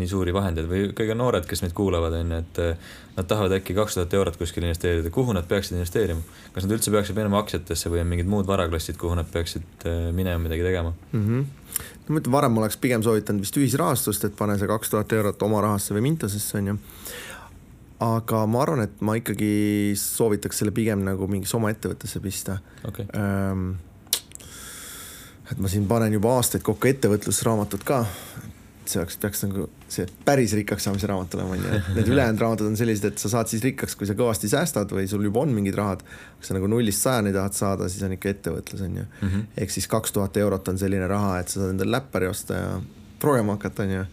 nii 0.00 0.08
suuri 0.08 0.32
vahendeid 0.32 0.68
või 0.70 0.86
kõige 0.96 1.16
noored, 1.18 1.44
kes 1.48 1.60
meid 1.60 1.74
kuulavad, 1.76 2.16
on 2.16 2.32
ju, 2.32 2.38
et 2.40 2.60
äh, 2.64 2.94
nad 3.18 3.28
tahavad 3.28 3.52
äkki 3.58 3.76
kaks 3.76 3.98
tuhat 3.98 4.16
eurot 4.16 4.38
kuskil 4.40 4.64
investeerida, 4.64 5.12
kuhu 5.12 5.36
nad 5.36 5.48
peaksid 5.48 5.76
investeerima? 5.76 6.24
kas 6.54 6.64
nad 6.64 6.72
üldse 6.78 6.92
peaksid 6.94 7.18
minema 7.18 7.42
aktsiatesse 7.42 7.92
või 7.92 8.00
on 8.00 8.08
mingid 8.08 8.30
muud 8.32 8.48
varaklassid, 8.48 8.96
kuhu 9.00 9.18
nad 9.18 9.28
peaksid 9.32 9.84
äh, 9.84 10.08
minema 10.16 10.40
midagi 10.40 10.64
tegema 10.64 10.94
mm? 11.12 11.26
-hmm. 11.26 11.74
no 12.06 12.14
ma 12.14 12.22
ütlen, 12.22 12.32
varem 12.32 12.60
oleks 12.62 12.80
pigem 12.80 13.04
soovitanud 13.04 13.44
vist 13.44 13.60
ühisrahastust, 13.60 14.24
et 14.24 14.36
pane 14.36 14.56
see 14.58 14.70
kaks 14.70 14.94
tuhat 14.94 15.12
eurot 15.12 15.42
oma 15.42 15.60
rahasse 15.60 15.94
või 15.94 16.06
Mintasesse, 16.08 16.62
on 16.62 16.72
ju 16.72 16.78
aga 17.98 18.44
ma 18.46 18.62
arvan, 18.62 18.84
et 18.86 19.00
ma 19.04 19.18
ikkagi 19.18 19.92
soovitaks 19.98 20.62
selle 20.62 20.72
pigem 20.72 21.02
nagu 21.04 21.26
mingisse 21.30 21.56
oma 21.58 21.72
ettevõttesse 21.74 22.22
pista 22.24 22.58
okay. 22.86 23.04
Et 25.52 25.60
ma 25.62 25.70
siin 25.70 25.86
panen 25.88 26.12
juba 26.12 26.34
aastaid 26.38 26.64
kokku 26.66 26.90
ettevõtlusraamatut 26.90 27.84
ka. 27.88 28.04
see 28.88 29.02
oleks, 29.02 29.18
peaks 29.20 29.42
nagu 29.44 29.66
see 29.92 30.06
päris 30.24 30.54
rikkaks 30.56 30.86
saamise 30.88 31.08
raamat 31.10 31.34
olema, 31.36 31.56
onju. 31.58 31.80
Need 31.96 32.08
ülejäänud 32.08 32.40
raamatud 32.40 32.70
on 32.70 32.76
sellised, 32.80 33.04
et 33.10 33.20
sa 33.20 33.28
saad 33.34 33.50
siis 33.50 33.60
rikkaks, 33.66 33.96
kui 34.00 34.08
sa 34.08 34.16
kõvasti 34.16 34.48
säästad 34.48 34.94
või 34.96 35.04
sul 35.10 35.26
juba 35.28 35.42
on 35.44 35.52
mingid 35.52 35.76
rahad. 35.76 36.04
kui 36.38 36.48
sa 36.48 36.56
nagu 36.56 36.70
nullist 36.72 37.04
sajani 37.04 37.34
tahad 37.36 37.56
saada, 37.56 37.88
siis 37.92 38.04
on 38.06 38.16
ikka 38.16 38.32
ettevõtlus, 38.32 38.84
onju 38.86 39.04
mm 39.04 39.28
-hmm.. 39.28 39.44
ehk 39.56 39.74
siis 39.76 39.88
kaks 39.92 40.16
tuhat 40.16 40.36
eurot 40.36 40.72
on 40.72 40.80
selline 40.80 41.06
raha, 41.06 41.38
et 41.40 41.48
sa 41.48 41.60
saad 41.60 41.76
endale 41.76 41.98
läppari 41.98 42.32
osta 42.32 42.54
ja 42.54 42.80
proovima 43.20 43.58
hakata, 43.58 43.82
onju. 43.82 44.04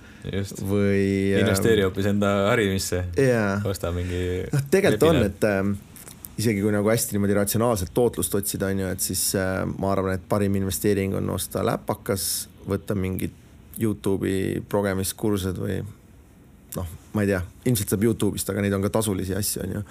või. 0.68 1.40
investeeri 1.40 1.82
hoopis 1.86 2.12
enda 2.12 2.36
harimisse 2.50 3.04
yeah.. 3.18 3.66
osta 3.66 3.92
mingi. 3.92 4.44
noh, 4.52 4.64
tegelikult 4.72 5.10
on, 5.10 5.24
et 5.24 5.44
äh, 5.44 5.76
isegi 6.38 6.62
kui 6.62 6.74
nagu 6.74 6.90
hästi 6.92 7.16
niimoodi 7.16 7.38
ratsionaalset 7.38 7.94
tootlust 7.96 8.36
otsida, 8.36 8.70
on 8.74 8.84
ju, 8.84 8.92
et 8.92 9.04
siis 9.04 9.24
äh, 9.40 9.62
ma 9.80 9.94
arvan, 9.94 10.18
et 10.18 10.26
parim 10.30 10.58
investeering 10.60 11.16
on 11.20 11.30
osta 11.36 11.64
läpakas, 11.66 12.48
võtta 12.68 12.98
mingid 12.98 13.44
Youtube'i 13.80 14.62
progemiskursused 14.70 15.60
või 15.60 15.80
noh, 16.76 16.92
ma 17.16 17.24
ei 17.24 17.32
tea, 17.32 17.42
ilmselt 17.68 17.92
saab 17.92 18.04
Youtube'ist, 18.08 18.52
aga 18.52 18.64
neid 18.64 18.76
on 18.76 18.84
ka 18.84 18.92
tasulisi 18.98 19.36
asju, 19.36 19.64
on 19.64 19.78
ju. 19.78 19.86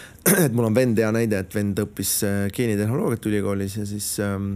et 0.46 0.56
mul 0.56 0.68
on 0.68 0.76
vend, 0.76 0.98
hea 1.00 1.10
näide, 1.16 1.42
et 1.44 1.54
vend 1.56 1.84
õppis 1.84 2.14
äh, 2.28 2.40
geenitehnoloogiat 2.56 3.28
ülikoolis 3.30 3.76
ja 3.80 3.86
siis 3.88 4.14
ähm, 4.24 4.54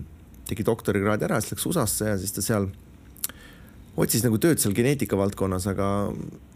tegi 0.48 0.64
doktorikraadi 0.66 1.28
ära, 1.28 1.40
siis 1.40 1.56
läks 1.56 1.68
USA-sse 1.70 2.10
ja 2.12 2.16
siis 2.20 2.34
ta 2.36 2.44
seal 2.44 2.68
otsis 4.00 4.24
nagu 4.24 4.40
tööd 4.42 4.60
seal 4.60 4.74
geneetika 4.76 5.16
valdkonnas, 5.18 5.68
aga 5.70 5.88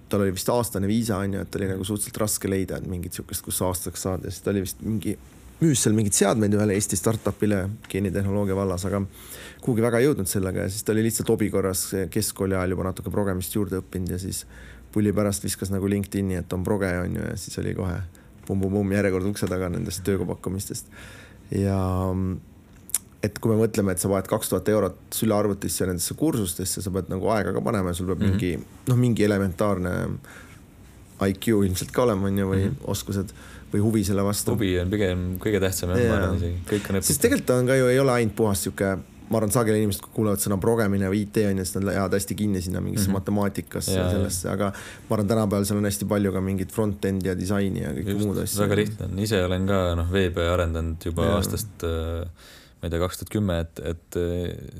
tal 0.08 0.24
oli 0.24 0.34
vist 0.36 0.48
aastane 0.52 0.88
viisa 0.90 1.18
on 1.22 1.34
ju, 1.36 1.42
et 1.44 1.58
oli 1.58 1.68
nagu 1.70 1.84
suhteliselt 1.84 2.20
raske 2.22 2.50
leida 2.50 2.80
mingit 2.86 3.18
sihukest, 3.18 3.44
kus 3.44 3.60
aastaks 3.66 4.06
saada. 4.06 4.28
Ja 4.28 4.34
siis 4.34 4.44
ta 4.44 4.52
oli 4.52 4.64
vist 4.64 4.80
mingi, 4.84 5.16
müüs 5.60 5.82
seal 5.84 5.96
mingeid 5.96 6.16
seadmeid 6.16 6.54
ühele 6.56 6.76
Eesti 6.78 6.98
startup'ile 6.98 7.64
geenitehnoloogia 7.90 8.56
vallas, 8.56 8.86
aga 8.88 9.02
kuhugi 9.64 9.84
väga 9.84 10.00
ei 10.00 10.08
jõudnud 10.08 10.30
sellega. 10.30 10.66
Ja 10.66 10.72
siis 10.72 10.86
ta 10.86 10.94
oli 10.94 11.04
lihtsalt 11.08 11.32
hobi 11.34 11.50
korras 11.54 11.88
keskkooli 12.14 12.56
ajal 12.56 12.76
juba 12.76 12.88
natuke 12.90 13.12
progemist 13.14 13.56
juurde 13.56 13.82
õppinud 13.82 14.14
ja 14.16 14.20
siis 14.22 14.44
pulli 14.92 15.12
pärast 15.12 15.44
viskas 15.44 15.72
nagu 15.74 15.88
LinkedIn'i, 15.90 16.38
et 16.40 16.52
on 16.56 16.64
proge 16.64 16.90
on 17.02 17.18
ju 17.20 17.24
ja 17.24 17.36
siis 17.36 17.58
oli 17.60 17.74
kohe 17.76 17.98
pumm-pumm-pumm 18.48 18.94
järjekord 18.96 19.28
ukse 19.28 19.48
taga 19.50 19.68
nendest 19.72 20.00
tööpakkumistest 20.06 20.88
ja 21.52 21.78
et 23.22 23.38
kui 23.42 23.50
me 23.50 23.58
mõtleme, 23.58 23.92
et 23.92 24.02
sa 24.02 24.10
paned 24.10 24.28
kaks 24.30 24.52
tuhat 24.52 24.68
eurot 24.70 24.98
sülearvutisse 25.14 25.88
nendesse 25.88 26.14
kursustesse, 26.18 26.82
sa 26.84 26.92
pead 26.94 27.10
nagu 27.10 27.30
aega 27.34 27.54
ka 27.56 27.62
panema 27.64 27.90
ja 27.90 27.98
sul 27.98 28.06
peab 28.12 28.22
mm 28.22 28.26
-hmm. 28.26 28.38
mingi 28.38 28.90
noh, 28.90 28.96
mingi 28.96 29.24
elementaarne 29.26 29.94
IQ 31.26 31.48
ilmselt 31.66 31.90
ka 31.90 32.02
olema, 32.02 32.26
on 32.26 32.38
ju, 32.38 32.46
või 32.46 32.64
mm 32.64 32.70
-hmm. 32.70 32.90
oskused 32.94 33.34
või 33.72 33.82
huvi 33.84 34.04
selle 34.04 34.24
vastu. 34.24 34.54
huvi 34.54 34.78
on 34.80 34.90
pigem 34.90 35.28
kõige 35.42 35.60
tähtsam 35.60 35.90
jah 35.90 36.02
ja., 36.02 36.10
ma 36.10 36.16
arvan 36.22 36.36
isegi, 36.36 36.58
kõik 36.70 36.90
on 36.90 36.98
õpitud. 36.98 37.10
sest 37.10 37.22
tegelikult 37.24 37.50
on 37.50 37.66
ka 37.66 37.78
ju, 37.78 37.86
ei 37.86 38.00
ole 38.00 38.12
ainult 38.12 38.36
puhas 38.36 38.62
sihuke, 38.64 38.92
ma 39.28 39.40
arvan, 39.40 39.52
sageli 39.52 39.82
inimesed 39.82 40.06
kuulevad 40.14 40.40
sõna 40.40 40.56
progemine 40.62 41.10
või 41.12 41.24
IT 41.26 41.42
on 41.50 41.58
ju, 41.60 41.64
siis 41.68 41.76
nad 41.76 41.94
jäävad 41.94 42.16
hästi 42.16 42.34
kinni 42.38 42.62
sinna 42.64 42.80
mingisse 42.80 43.08
mm 43.08 43.10
-hmm. 43.10 43.18
matemaatikasse 43.18 43.98
ja 43.98 44.10
sellesse, 44.10 44.48
aga 44.50 44.72
ma 45.08 45.16
arvan, 45.16 45.28
tänapäeval 45.34 45.64
seal 45.64 45.78
on 45.78 45.90
hästi 45.90 46.04
palju 46.04 46.32
ka 46.32 46.40
mingit 46.40 46.72
front-end'i 46.72 47.28
ja 47.28 47.34
disaini 47.38 47.82
ja 47.82 47.92
kõike 47.98 48.18
muud 48.22 48.38
asja. 48.44 48.62
väga 48.62 48.76
lihtne 48.76 49.10
on, 49.10 49.18
ise 49.18 49.44
olen 49.44 49.66
ka 49.66 49.82
noh, 49.94 50.12
veebi 50.12 50.48
arendanud 50.54 51.04
juba 51.04 51.24
ja. 51.24 51.36
aastast 51.36 51.84
äh, 51.84 52.48
ma 52.78 52.86
ei 52.86 52.92
tea, 52.92 53.00
kaks 53.02 53.20
tuhat 53.20 53.32
kümme, 53.32 53.58
et, 53.64 53.80
et 53.92 54.18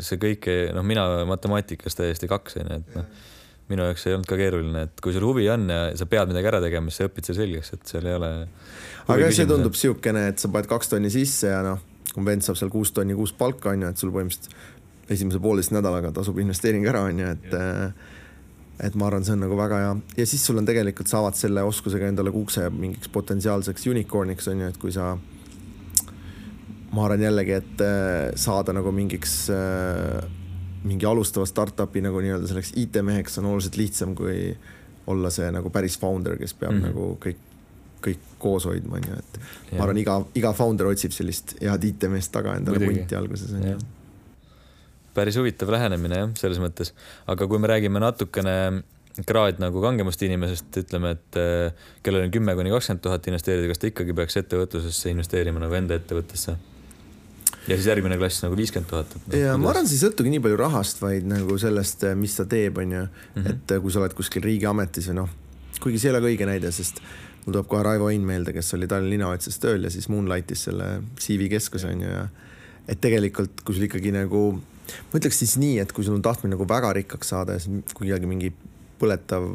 see 0.06 0.20
kõik, 0.22 0.46
noh, 0.76 0.87
mina 0.87 1.06
matemaatikas 1.26 1.98
täiesti 1.98 2.30
kaks, 2.30 2.61
onju, 2.62 2.78
et 2.78 2.94
noh, 2.94 3.08
minu 3.68 3.84
jaoks 3.84 4.06
ei 4.08 4.16
olnud 4.16 4.28
ka 4.28 4.38
keeruline, 4.40 4.87
et 4.88 5.02
kui 5.04 5.12
sul 5.12 5.26
huvi 5.28 5.48
on 5.52 5.66
ja 5.68 5.80
sa 5.98 6.06
pead 6.08 6.30
midagi 6.30 6.48
ära 6.50 6.61
tegema, 6.64 6.92
siis 6.92 7.02
sa 7.02 7.08
õpid 7.11 7.28
selle 7.28 7.42
selgeks, 7.42 7.72
et 7.76 7.90
seal 7.92 8.08
ei 8.08 8.16
ole. 8.16 8.30
aga 9.12 9.30
see 9.34 9.48
tundub 9.50 9.76
siukene, 9.76 10.28
et 10.32 10.40
sa 10.40 10.50
paned 10.52 10.70
kaks 10.70 10.94
tonni 10.94 11.11
sisse 11.12 11.50
ja 11.50 11.61
noh, 11.66 11.82
kui 12.14 12.24
vend 12.24 12.46
saab 12.46 12.58
seal 12.61 12.72
kuus 12.72 12.94
tonni 12.96 13.16
kuus 13.18 13.34
palka, 13.37 13.74
onju, 13.74 13.90
et 13.92 14.00
sul 14.00 14.14
põhimõtteliselt 14.14 15.12
esimese 15.12 15.40
pooleteist 15.40 15.72
nädalaga 15.72 16.12
tasub 16.16 16.38
investeering 16.40 16.87
ära, 16.88 17.04
onju, 17.11 17.34
et 17.34 17.58
et 18.78 18.94
ma 18.94 19.08
arvan, 19.08 19.24
see 19.26 19.34
on 19.34 19.40
nagu 19.42 19.56
väga 19.58 19.78
hea 19.82 19.94
ja 20.20 20.24
siis 20.30 20.44
sul 20.46 20.61
on 20.61 20.66
tegelikult, 20.68 21.08
sa 21.11 21.18
avad 21.18 21.34
selle 21.34 21.64
oskusega 21.66 22.12
endale 22.12 22.30
ukse 22.30 22.68
mingiks 22.70 23.11
potentsiaalseks 23.11 23.88
unicorn'iks 23.90 24.46
onju, 24.52 24.68
et 24.70 24.78
kui 24.78 24.94
sa 24.94 25.16
ma 26.94 27.05
arvan 27.05 27.22
jällegi, 27.22 27.57
et 27.59 27.83
äh, 27.85 28.31
saada 28.38 28.72
nagu 28.77 28.92
mingiks, 28.94 29.35
äh, 29.53 30.22
mingi 30.88 31.09
alustava 31.09 31.46
startup'i 31.48 32.03
nagu 32.05 32.22
nii-öelda 32.24 32.48
selleks 32.48 32.72
IT-meheks 32.81 33.40
on 33.42 33.51
oluliselt 33.53 33.77
lihtsam 33.81 34.14
kui 34.18 34.55
olla 35.09 35.31
see 35.33 35.48
nagu 35.53 35.72
päris 35.72 35.98
founder, 36.01 36.37
kes 36.40 36.55
peab 36.55 36.72
mm 36.72 36.81
-hmm. 36.81 36.88
nagu 36.88 37.18
kõik, 37.24 37.44
kõik 38.05 38.27
koos 38.38 38.64
hoidma, 38.68 38.96
on 38.96 39.09
ju, 39.09 39.18
et 39.18 39.38
ja. 39.38 39.79
ma 39.79 39.85
arvan, 39.85 40.01
iga, 40.05 40.18
iga 40.35 40.53
founder 40.53 40.90
otsib 40.92 41.12
sellist 41.12 41.57
head 41.61 41.85
IT-meest 41.85 42.33
taga 42.33 42.57
endale 42.57 42.81
punti 42.85 43.16
alguses, 43.16 43.53
on 43.53 43.68
ju. 43.72 43.79
päris 45.14 45.37
huvitav 45.37 45.70
lähenemine 45.70 46.22
jah, 46.22 46.31
selles 46.38 46.61
mõttes, 46.62 46.94
aga 47.27 47.46
kui 47.46 47.59
me 47.59 47.66
räägime 47.66 48.01
natukene 48.01 48.83
kraad 49.27 49.59
nagu 49.59 49.81
kangemast 49.83 50.22
inimesest, 50.22 50.77
ütleme, 50.77 51.11
et 51.16 51.38
äh, 51.40 51.72
kellel 52.03 52.29
on 52.29 52.31
kümme 52.31 52.55
kuni 52.55 52.70
kakskümmend 52.70 53.03
tuhat 53.03 53.27
investeerida, 53.27 53.68
kas 53.68 53.83
ta 53.83 53.90
ikkagi 53.90 54.14
peaks 54.14 54.37
ettevõtlusesse 54.37 55.11
investeerima 55.11 55.62
nagu 55.62 55.74
enda 55.74 55.98
ettevõttesse? 55.98 56.55
Ja 57.68 57.76
siis 57.76 57.87
järgmine 57.90 58.16
klass 58.20 58.42
nagu 58.44 58.57
viiskümmend 58.57 58.88
tuhat. 58.90 59.14
ja 59.37 59.57
ma 59.61 59.72
arvan, 59.72 59.88
see 59.88 59.98
ei 59.98 60.04
sõltugi 60.07 60.33
nii 60.33 60.42
palju 60.44 60.59
rahast, 60.61 61.02
vaid 61.02 61.28
nagu 61.28 61.59
sellest, 61.61 62.07
mis 62.18 62.37
ta 62.38 62.46
teeb, 62.48 62.81
on 62.83 62.94
ju. 62.96 63.04
Mhm. 63.37 63.46
et 63.52 63.76
kui 63.83 63.92
sa 63.92 64.02
oled 64.02 64.16
kuskil 64.16 64.44
riigiametis 64.44 65.11
või 65.12 65.20
noh, 65.22 65.35
kuigi 65.83 66.00
see 66.00 66.11
ei 66.11 66.16
ole 66.16 66.22
ka 66.24 66.33
õige 66.33 66.48
näide, 66.48 66.72
sest 66.74 67.02
mul 67.44 67.52
tuleb 67.52 67.68
kohe 67.70 67.85
Raivo 67.87 68.09
Ain 68.11 68.24
meelde, 68.26 68.52
kes 68.57 68.74
oli 68.76 68.88
Tallinna 68.90 69.14
linnavalitsuses 69.14 69.62
tööl 69.62 69.85
ja 69.87 69.92
siis 69.92 70.09
Moonlightis 70.12 70.66
selle 70.68 70.88
CV 71.20 71.48
keskuse 71.52 71.92
on 71.92 72.02
ju 72.04 72.11
ja 72.11 72.26
et 72.88 73.00
tegelikult, 73.04 73.62
kui 73.64 73.76
sul 73.76 73.85
ikkagi 73.85 74.12
nagu, 74.14 74.42
ma 75.12 75.20
ütleks 75.20 75.42
siis 75.44 75.59
nii, 75.61 75.78
et 75.83 75.92
kui 75.92 76.07
sul 76.07 76.16
on 76.16 76.24
tahtmine 76.24 76.57
nagu 76.57 76.66
väga 76.68 76.94
rikkaks 76.96 77.35
saada 77.35 77.57
ja 77.57 77.62
siis 77.62 77.96
kuidagi 77.96 78.28
mingi 78.28 78.52
põletav 78.98 79.50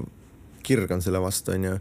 kirg 0.63 0.91
on 0.93 1.01
selle 1.03 1.19
vastu, 1.21 1.55
on 1.57 1.69
ju 1.71 1.77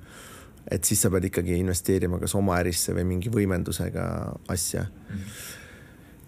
et 0.72 0.86
siis 0.86 1.00
sa 1.02 1.10
pead 1.10 1.26
ikkagi 1.26 1.56
investeerima 1.58 2.20
kas 2.22 2.36
oma 2.38 2.54
ärisse 2.62 2.94
või 2.94 3.04
mingi 3.08 3.32
võimendusega 3.34 4.04
asja 4.52 4.86
mm. 4.86 5.18
-hmm 5.18 5.60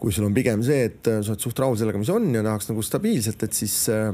kui 0.04 0.12
sul 0.12 0.26
on 0.28 0.34
pigem 0.36 0.60
see, 0.64 0.88
et 0.90 1.08
äh, 1.08 1.22
sa 1.24 1.32
oled 1.32 1.44
suht 1.44 1.60
rahul 1.62 1.78
sellega, 1.80 2.00
mis 2.00 2.12
on 2.12 2.28
ja 2.34 2.44
tahaks 2.44 2.68
nagu 2.68 2.82
stabiilselt, 2.84 3.44
et 3.46 3.56
siis 3.56 3.76
äh, 3.92 4.10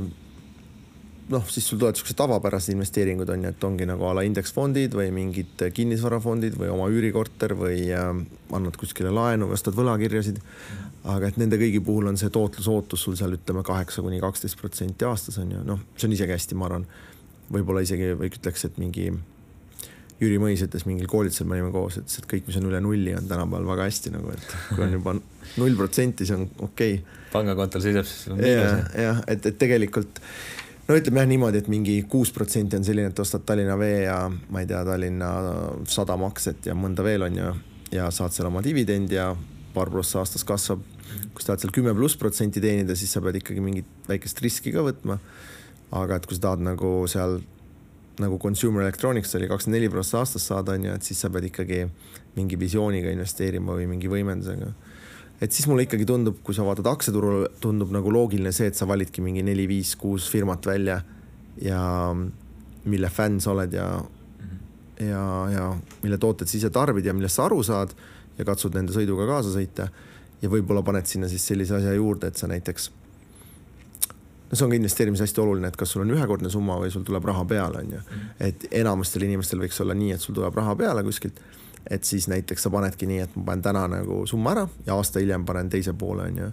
noh, 1.31 1.47
siis 1.51 1.67
sul 1.67 1.81
tulevad 1.81 1.99
siuksed 1.99 2.19
tavapärased 2.19 2.75
investeeringud 2.75 3.31
on 3.35 3.47
ju, 3.47 3.51
et 3.51 3.67
ongi 3.67 3.89
nagu 3.91 4.07
a 4.07 4.13
la 4.19 4.25
indeksfondid 4.27 4.95
või 4.99 5.09
mingid 5.15 5.65
kinnisvarafondid 5.75 6.55
või 6.61 6.71
oma 6.71 6.87
üürikorter 6.93 7.57
või 7.59 7.89
äh, 7.95 8.11
annad 8.55 8.79
kuskile 8.79 9.11
laenu 9.15 9.51
või 9.51 9.59
ostad 9.59 9.79
võlakirjasid. 9.79 10.39
aga 11.11 11.31
et 11.31 11.39
nende 11.41 11.57
kõigi 11.57 11.81
puhul 11.83 12.11
on 12.11 12.19
see 12.21 12.31
tootlusootus 12.31 13.03
sul 13.07 13.17
seal 13.19 13.35
ütleme 13.35 13.63
kaheksa 13.67 14.03
kuni 14.05 14.21
kaksteist 14.21 14.59
protsenti 14.61 15.09
aastas 15.09 15.39
on 15.43 15.51
ju, 15.57 15.67
noh, 15.67 15.83
see 15.97 16.07
on 16.07 16.15
isegi 16.15 16.37
hästi, 16.37 16.59
ma 16.61 16.71
arvan, 16.71 16.87
võib-olla 17.51 17.83
isegi 17.83 18.13
või 18.15 18.31
ütleks, 18.31 18.67
et 18.69 18.79
mingi 18.79 19.11
Jüri 20.21 20.37
Mõis 20.43 20.61
ütles 20.67 20.85
mingil 20.85 21.09
koolitusel, 21.09 21.49
me 21.49 21.57
olime 21.57 21.73
koos, 21.73 21.97
ütles, 22.03 22.21
et 22.21 22.29
kõik, 22.29 22.47
mis 22.49 22.59
on 22.61 22.69
üle 22.69 22.81
nulli, 22.85 23.15
on 23.17 23.29
tänapäeval 23.29 23.69
väga 23.73 23.89
hästi 23.89 24.13
nagu, 24.13 24.33
et 24.35 24.57
kui 24.75 24.85
on 24.85 24.97
juba 24.99 25.15
null 25.61 25.77
protsenti, 25.79 26.29
see 26.29 26.37
on 26.37 26.49
okei 26.67 26.99
okay.. 26.99 27.21
pangakontol 27.33 27.85
seisab 27.85 28.09
siis. 28.09 28.27
jah, 28.45 28.83
jah, 29.01 29.23
et, 29.31 29.49
et 29.49 29.57
tegelikult 29.61 30.21
no 30.91 30.99
ütleme 30.99 31.23
jah 31.23 31.31
niimoodi, 31.31 31.63
et 31.63 31.71
mingi 31.73 31.97
kuus 32.11 32.33
protsenti 32.37 32.77
on 32.77 32.85
selline, 32.87 33.13
et 33.15 33.23
ostad 33.23 33.47
Tallinna 33.49 33.79
Vee 33.81 34.05
ja 34.05 34.21
ma 34.29 34.63
ei 34.63 34.69
tea, 34.69 34.83
Tallinna 34.87 35.31
Sadama 35.89 36.29
aktsiat 36.31 36.69
ja 36.69 36.77
mõnda 36.77 37.07
veel 37.07 37.25
on 37.29 37.41
ju 37.41 37.53
ja 37.95 38.11
saad 38.15 38.35
seal 38.35 38.51
oma 38.51 38.63
dividendi 38.65 39.17
ja 39.19 39.33
paar 39.75 39.91
prossa 39.91 40.21
aastas 40.23 40.45
kasvab. 40.47 40.83
kui 41.35 41.43
sa 41.43 41.53
tahad 41.53 41.65
seal 41.65 41.73
kümme 41.75 41.95
pluss 41.95 42.19
protsenti 42.19 42.61
teenida, 42.63 42.95
siis 42.95 43.11
sa 43.13 43.23
pead 43.23 43.41
ikkagi 43.41 43.63
mingit 43.63 44.09
väikest 44.09 44.43
riski 44.45 44.73
ka 44.75 44.85
võtma. 44.87 45.19
aga 45.91 46.21
et 46.21 46.27
kui 46.27 46.37
sa 46.39 46.49
tahad 46.49 46.63
nagu 46.67 46.93
seal 47.11 47.41
nagu 48.21 48.39
consumer 48.39 48.85
electronics 48.85 49.35
oli 49.39 49.49
kakskümmend 49.51 49.79
neli 49.79 49.91
prossa 49.93 50.21
aastas 50.21 50.47
saada, 50.51 50.77
on 50.77 50.87
ju, 50.89 50.95
et 50.97 51.07
siis 51.07 51.21
sa 51.21 51.31
pead 51.33 51.49
ikkagi 51.51 51.83
mingi 52.37 52.59
visiooniga 52.61 53.13
investeerima 53.15 53.75
või 53.79 53.89
mingi 53.91 54.11
võimendusega. 54.11 54.71
et 55.41 55.53
siis 55.53 55.67
mulle 55.71 55.87
ikkagi 55.87 56.07
tundub, 56.07 56.43
kui 56.45 56.55
sa 56.55 56.67
vaatad 56.67 56.87
aktsiaturul, 56.91 57.47
tundub 57.61 57.93
nagu 57.95 58.13
loogiline 58.13 58.53
see, 58.53 58.69
et 58.69 58.77
sa 58.77 58.87
validki 58.89 59.25
mingi 59.25 59.43
neli-viis-kuus 59.47 60.29
firmat 60.31 60.67
välja 60.67 61.01
ja 61.61 61.81
mille 62.85 63.11
fänn 63.11 63.41
sa 63.41 63.55
oled 63.55 63.73
ja 63.77 63.89
ja, 65.01 65.25
ja 65.53 65.67
mille 66.03 66.19
tooteid 66.21 66.49
sa 66.49 66.59
ise 66.59 66.71
tarbid 66.71 67.07
ja 67.07 67.15
millest 67.17 67.39
sa 67.39 67.47
aru 67.49 67.63
saad 67.65 67.95
ja 68.39 68.45
katsud 68.45 68.77
nende 68.77 68.93
sõiduga 68.93 69.27
kaasa 69.29 69.53
sõita. 69.55 69.89
ja 70.41 70.49
võib-olla 70.49 70.83
paned 70.83 71.07
sinna 71.07 71.29
siis 71.29 71.45
sellise 71.45 71.77
asja 71.77 71.93
juurde, 71.93 72.31
et 72.31 72.37
sa 72.37 72.49
näiteks 72.49 72.91
no 74.51 74.57
see 74.57 74.65
on 74.65 74.71
ka 74.73 74.77
investeerimis 74.77 75.23
hästi 75.23 75.41
oluline, 75.41 75.69
et 75.71 75.77
kas 75.79 75.93
sul 75.95 76.03
on 76.05 76.11
ühekordne 76.15 76.51
summa 76.51 76.79
või 76.81 76.91
sul 76.91 77.05
tuleb 77.07 77.27
raha 77.31 77.45
peale, 77.49 77.85
on 77.85 77.93
ju. 77.95 78.01
Mhm. 78.01 78.31
et 78.47 78.67
enamustel 78.83 79.23
inimestel 79.23 79.63
võiks 79.63 79.81
olla 79.83 79.95
nii, 79.95 80.13
et 80.17 80.21
sul 80.21 80.35
tuleb 80.35 80.55
raha 80.55 80.77
peale 80.77 81.05
kuskilt. 81.07 81.41
et 81.91 82.05
siis 82.05 82.29
näiteks 82.29 82.63
sa 82.63 82.71
panedki 82.71 83.07
nii, 83.07 83.19
et 83.19 83.37
ma 83.37 83.45
panen 83.45 83.63
täna 83.63 83.87
nagu 83.89 84.27
summa 84.27 84.51
ära 84.53 84.69
ja 84.87 84.95
aasta 84.95 85.19
hiljem 85.19 85.47
panen 85.47 85.71
teise 85.71 85.93
poole, 85.93 86.23
on 86.23 86.37
ju. 86.39 86.51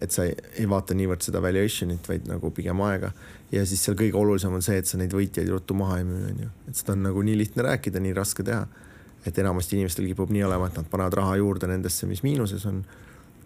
et 0.00 0.10
sa 0.10 0.24
ei, 0.24 0.36
ei 0.58 0.68
vaata 0.68 0.94
niivõrd 0.94 1.22
seda 1.22 1.42
valuation'it, 1.42 2.08
vaid 2.08 2.26
nagu 2.28 2.50
pigem 2.50 2.80
aega. 2.80 3.12
ja 3.52 3.66
siis 3.66 3.84
seal 3.84 3.96
kõige 3.96 4.16
olulisem 4.16 4.52
on 4.52 4.62
see, 4.62 4.78
et 4.78 4.86
sa 4.86 4.98
neid 4.98 5.12
võitjaid 5.12 5.48
ruttu 5.48 5.74
maha 5.74 5.98
ei 5.98 6.04
müü, 6.04 6.24
on 6.30 6.42
ju. 6.46 6.48
et 6.68 6.76
seda 6.76 6.92
on 6.92 7.02
nagu 7.02 7.22
nii 7.22 7.36
lihtne 7.36 7.62
rääkida, 7.62 8.00
nii 8.00 8.14
raske 8.14 8.42
teha. 8.42 8.66
et 9.26 9.38
enamasti 9.38 9.76
inimestel 9.76 10.06
kipub 10.06 10.30
nii 10.30 10.44
olema, 10.44 10.66
et 10.66 10.76
nad 10.76 10.86
panevad 10.90 11.14
raha 11.14 11.36
juurde 11.36 11.66
nendesse, 11.66 12.06
mis 12.06 12.22
miinuses 12.22 12.66
on 12.66 12.84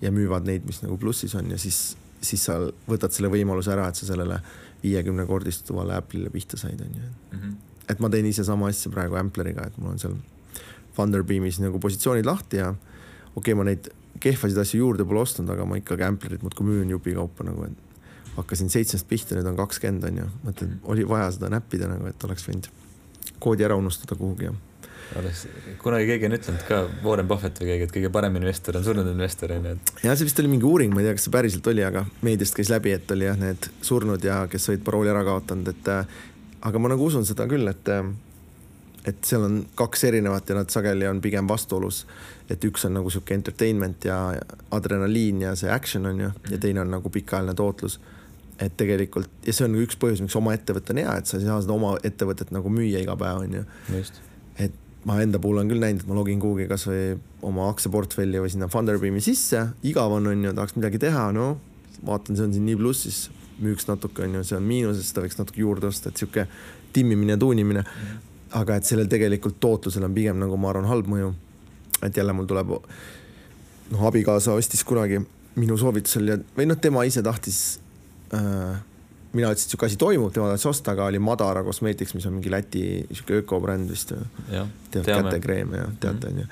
ja 0.00 0.12
müüvad 0.12 0.44
neid, 0.44 0.64
mis 0.66 0.82
nagu 0.82 0.96
plussis 0.98 1.34
on 1.34 1.50
ja 1.50 1.58
siis 1.58 1.96
siis 2.20 2.44
sa 2.48 2.58
võtad 2.88 3.14
selle 3.14 3.30
võimaluse 3.32 3.72
ära, 3.74 3.88
et 3.88 3.98
sa 3.98 4.08
sellele 4.08 4.40
viiekümnekordistuvale 4.82 5.96
Apple'ile 5.96 6.30
pihta 6.30 6.58
said, 6.60 6.80
on 6.80 6.94
ju. 6.94 7.10
-hmm. 7.30 7.54
et 7.88 8.00
ma 8.00 8.10
teen 8.10 8.26
ise 8.26 8.44
sama 8.44 8.68
asja 8.68 8.90
praegu 8.90 9.16
Ampleriga, 9.16 9.66
et 9.66 9.78
mul 9.78 9.94
on 9.94 9.98
seal 9.98 10.16
Thunderbeamis 10.96 11.60
nagu 11.60 11.78
positsioonid 11.78 12.26
lahti 12.26 12.56
ja 12.56 12.70
okei 12.70 13.34
okay,, 13.34 13.54
ma 13.54 13.64
neid 13.64 13.88
kehvasid 14.20 14.58
asju 14.58 14.78
juurde 14.80 15.04
pole 15.04 15.20
ostnud, 15.20 15.50
aga 15.50 15.64
ma 15.64 15.76
ikkagi 15.76 16.02
Amplerit 16.06 16.42
muudkui 16.42 16.66
müün 16.66 16.90
jupikaupa 16.90 17.44
nagu, 17.44 17.64
et 17.64 18.36
hakkasin 18.36 18.70
seitsmest 18.72 19.08
pihta, 19.08 19.36
nüüd 19.36 19.48
on 19.48 19.56
kakskümmend 19.56 20.04
on 20.04 20.22
ju, 20.22 20.28
mõtlen, 20.44 20.78
oli 20.84 21.04
vaja 21.08 21.30
seda 21.36 21.50
näppida 21.52 21.88
nagu, 21.88 22.08
et 22.08 22.24
oleks 22.24 22.48
võinud 22.48 22.68
koodi 23.38 23.64
ära 23.64 23.76
unustada 23.76 24.16
kuhugi 24.16 24.48
ja 24.48 24.52
alles 25.18 25.46
kunagi 25.82 26.08
keegi 26.10 26.28
on 26.28 26.36
ütelnud 26.36 26.66
ka, 26.68 26.82
Warren 27.04 27.28
Buffett 27.30 27.60
või 27.62 27.70
keegi, 27.70 27.86
et 27.86 27.94
kõige 27.94 28.10
parem 28.12 28.38
investor 28.40 28.78
on 28.80 28.84
surnud 28.84 29.08
investor 29.12 29.54
on 29.54 29.68
ju, 29.70 29.74
et. 29.76 29.92
ja 30.04 30.16
see 30.18 30.28
vist 30.28 30.42
oli 30.42 30.50
mingi 30.50 30.66
uuring, 30.66 30.94
ma 30.94 31.02
ei 31.02 31.08
tea, 31.08 31.16
kas 31.18 31.28
see 31.28 31.34
päriselt 31.36 31.70
oli, 31.72 31.84
aga 31.86 32.04
meediast 32.26 32.56
käis 32.58 32.72
läbi, 32.72 32.94
et 32.96 33.10
oli 33.14 33.28
jah, 33.28 33.38
need 33.40 33.70
surnud 33.86 34.24
ja 34.26 34.42
kes 34.50 34.70
olid 34.72 34.84
parooli 34.86 35.12
ära 35.12 35.22
kaotanud, 35.26 35.70
et 35.72 35.90
äh, 35.92 36.16
aga 36.66 36.82
ma 36.82 36.90
nagu 36.92 37.06
usun 37.06 37.26
seda 37.28 37.46
küll, 37.50 37.70
et 37.70 37.92
äh, 37.92 38.02
et 39.06 39.22
seal 39.22 39.44
on 39.46 39.60
kaks 39.78 40.04
erinevat 40.08 40.48
ja 40.50 40.56
nad 40.58 40.70
sageli 40.72 41.06
on 41.06 41.20
pigem 41.22 41.48
vastuolus. 41.48 42.06
et 42.50 42.64
üks 42.64 42.84
on 42.86 42.94
nagu 42.94 43.10
sihuke 43.10 43.34
entertainment 43.34 44.04
ja 44.04 44.16
adrenaliin 44.70 45.40
ja 45.42 45.54
see 45.58 45.70
action 45.70 46.06
on 46.06 46.20
ju, 46.20 46.30
ja 46.50 46.58
teine 46.58 46.80
on 46.80 46.90
nagu 46.90 47.10
pikaajaline 47.10 47.54
tootlus. 47.54 48.00
et 48.58 48.76
tegelikult 48.76 49.30
ja 49.46 49.52
see 49.52 49.68
on 49.68 49.78
üks 49.78 49.98
põhjus, 50.00 50.22
miks 50.24 50.36
oma 50.36 50.54
ettevõte 50.56 50.94
on 50.94 51.02
hea, 51.02 51.16
et 51.20 51.26
sa 51.26 51.38
ei 51.38 51.46
saa 51.46 51.60
seda 51.62 51.76
oma 51.76 51.96
ettevõtet 52.02 52.50
nagu 52.50 52.72
müüa 52.72 53.02
iga 53.04 53.16
päev 53.16 53.44
on 53.44 53.54
ju. 53.60 53.64
et 54.58 54.82
ma 55.06 55.20
enda 55.22 55.38
puhul 55.42 55.60
olen 55.60 55.70
küll 55.70 55.82
näinud, 55.82 56.02
et 56.02 56.10
ma 56.10 56.18
login 56.18 56.42
kuhugi 56.42 56.66
kasvõi 56.70 57.16
oma 57.46 57.68
aktsiaportfelli 57.70 58.42
või 58.42 58.50
sinna 58.52 58.68
Funderbeami 58.72 59.22
sisse, 59.22 59.62
igav 59.86 60.12
on, 60.16 60.26
on 60.32 60.46
ju, 60.48 60.54
tahaks 60.56 60.76
midagi 60.78 61.00
teha, 61.06 61.28
no 61.36 61.56
vaatan, 62.06 62.36
see 62.36 62.46
on 62.48 62.54
siin 62.56 62.66
nii 62.66 62.78
plussis, 62.80 63.20
müüks 63.62 63.86
natuke, 63.88 64.26
on 64.26 64.40
ju, 64.40 64.46
see 64.48 64.58
on 64.58 64.66
miinuses, 64.66 65.12
seda 65.12 65.22
võiks 65.24 65.38
natuke 65.38 65.62
juurde 65.62 65.88
osta, 65.88 66.10
et 66.10 66.20
sihuke 66.20 66.48
timmimine 66.96 67.38
tuunimine 67.40 67.84
aga 68.54 68.78
et 68.78 68.88
sellel 68.88 69.08
tegelikult 69.10 69.58
tootlusel 69.62 70.06
on 70.06 70.14
pigem 70.14 70.38
nagu 70.40 70.58
ma 70.60 70.70
arvan, 70.70 70.88
halb 70.90 71.08
mõju. 71.10 71.34
et 72.04 72.16
jälle 72.16 72.32
mul 72.36 72.44
tuleb, 72.44 72.74
noh, 73.90 74.02
abikaasa 74.04 74.52
ostis 74.52 74.82
kunagi 74.84 75.22
minu 75.56 75.78
soovitusel 75.80 76.28
ja, 76.28 76.36
või 76.56 76.66
noh, 76.68 76.76
tema 76.76 77.06
ise 77.08 77.22
tahtis 77.24 77.78
äh, 78.36 78.76
mina 79.36 79.50
ütlesin, 79.52 79.68
et 79.68 79.74
sihuke 79.74 79.88
asi 79.88 79.98
toimub, 80.00 80.32
tema 80.34 80.50
tahtis 80.50 80.68
osta, 80.70 80.94
aga 80.96 81.06
oli 81.10 81.20
Madara 81.22 81.62
Cosmetics, 81.66 82.14
mis 82.16 82.26
on 82.28 82.36
mingi 82.38 82.52
Läti 82.52 82.82
sihuke 83.10 83.40
ökobränd 83.42 83.90
vist. 83.92 84.12
tead, 84.90 85.06
kätekreem 85.06 85.74
ja 85.76 85.88
teate, 86.00 86.32
onju. 86.32 86.46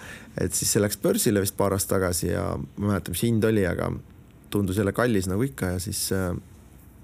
et 0.44 0.56
siis 0.56 0.72
see 0.74 0.82
läks 0.82 0.98
börsile 1.02 1.42
vist 1.44 1.56
paar 1.56 1.76
aastat 1.76 1.96
tagasi 1.96 2.32
ja 2.32 2.44
ma 2.56 2.66
ei 2.66 2.90
mäleta, 2.92 3.14
mis 3.14 3.24
hind 3.26 3.46
oli, 3.48 3.66
aga 3.68 3.90
tundus 4.54 4.78
jälle 4.78 4.92
kallis 4.92 5.26
nagu 5.30 5.42
ikka 5.42 5.74
ja 5.74 5.82
siis 5.82 6.06
äh, 6.12 6.30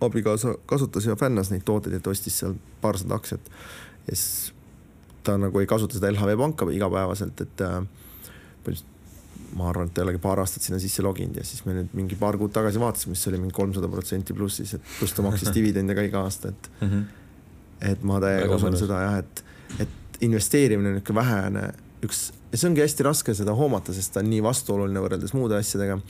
abikaasa 0.00 0.54
kasutas 0.66 1.06
ja 1.06 1.16
fännas 1.16 1.50
neid 1.50 1.64
tooteid, 1.64 1.96
et 1.98 2.06
ostis 2.06 2.38
seal 2.42 2.54
paarsada 2.80 3.18
aktsiat. 3.18 3.50
ja 4.06 4.16
siis 4.16 4.52
ta 5.24 5.36
nagu 5.38 5.60
ei 5.60 5.68
kasuta 5.68 5.98
seda 5.98 6.12
LHV 6.12 6.36
panka 6.38 6.70
igapäevaselt, 6.72 7.40
et 7.40 7.66
äh, 7.66 7.82
ma 9.58 9.68
arvan, 9.70 9.90
et 9.90 9.98
olegi 10.02 10.20
paar 10.22 10.42
aastat 10.42 10.62
sinna 10.62 10.78
sisse 10.82 11.02
loginud 11.02 11.40
ja 11.40 11.44
siis 11.46 11.64
me 11.66 11.74
nüüd 11.74 11.94
mingi 11.96 12.18
paar 12.18 12.38
kuud 12.38 12.52
tagasi 12.54 12.80
vaatasime, 12.82 13.16
siis 13.18 13.30
oli 13.32 13.40
mingi 13.42 13.54
kolmsada 13.56 13.88
protsenti 13.90 14.36
plussis, 14.36 14.74
et 14.76 14.90
pluss 14.98 15.16
ta 15.16 15.24
maksis 15.26 15.52
dividende 15.56 15.96
ka 15.98 16.04
iga 16.06 16.24
aasta, 16.26 16.52
et 16.54 16.70
mm. 16.80 16.88
-hmm. 16.88 17.04
et 17.92 18.02
ma 18.02 18.20
täiega 18.22 18.54
usun 18.54 18.78
seda 18.78 19.00
jah, 19.04 19.18
et, 19.24 19.44
et 19.86 20.20
investeerimine 20.26 20.92
on 20.92 21.00
niisugune 21.00 21.20
vähene 21.20 21.64
üks 22.06 22.30
ja 22.50 22.58
see 22.58 22.70
ongi 22.70 22.82
hästi 22.82 23.06
raske 23.06 23.34
seda 23.36 23.54
hoomata, 23.56 23.94
sest 23.94 24.14
ta 24.14 24.24
on 24.24 24.30
nii 24.30 24.42
vastuoluline 24.44 25.02
võrreldes 25.02 25.34
muude 25.36 25.58
asjadega. 25.58 26.00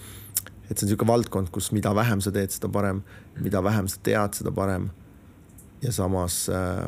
et 0.70 0.78
see 0.78 0.86
on 0.86 0.90
niisugune 0.90 1.12
valdkond, 1.12 1.50
kus 1.50 1.72
mida 1.76 1.92
vähem 1.94 2.20
sa 2.20 2.32
teed, 2.32 2.52
seda 2.54 2.68
parem, 2.68 3.02
mida 3.40 3.62
vähem 3.62 3.88
sa 3.88 3.98
tead, 4.02 4.38
seda 4.38 4.52
parem. 4.52 4.90
ja 5.82 5.92
samas 5.92 6.48
äh, 6.48 6.86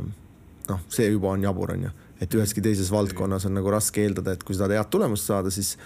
noh, 0.69 0.81
see 0.89 1.09
juba 1.11 1.33
on 1.33 1.43
jabur, 1.43 1.75
on 1.75 1.89
ju, 1.89 1.93
et 2.21 2.35
üheski 2.37 2.63
teises 2.65 2.91
valdkonnas 2.93 3.47
on 3.49 3.57
nagu 3.59 3.71
raske 3.73 4.03
eeldada, 4.05 4.37
et 4.37 4.45
kui 4.45 4.55
sa 4.55 4.67
tahad 4.67 4.79
head 4.79 4.91
tulemust 4.93 5.29
saada, 5.29 5.51
siis 5.51 5.77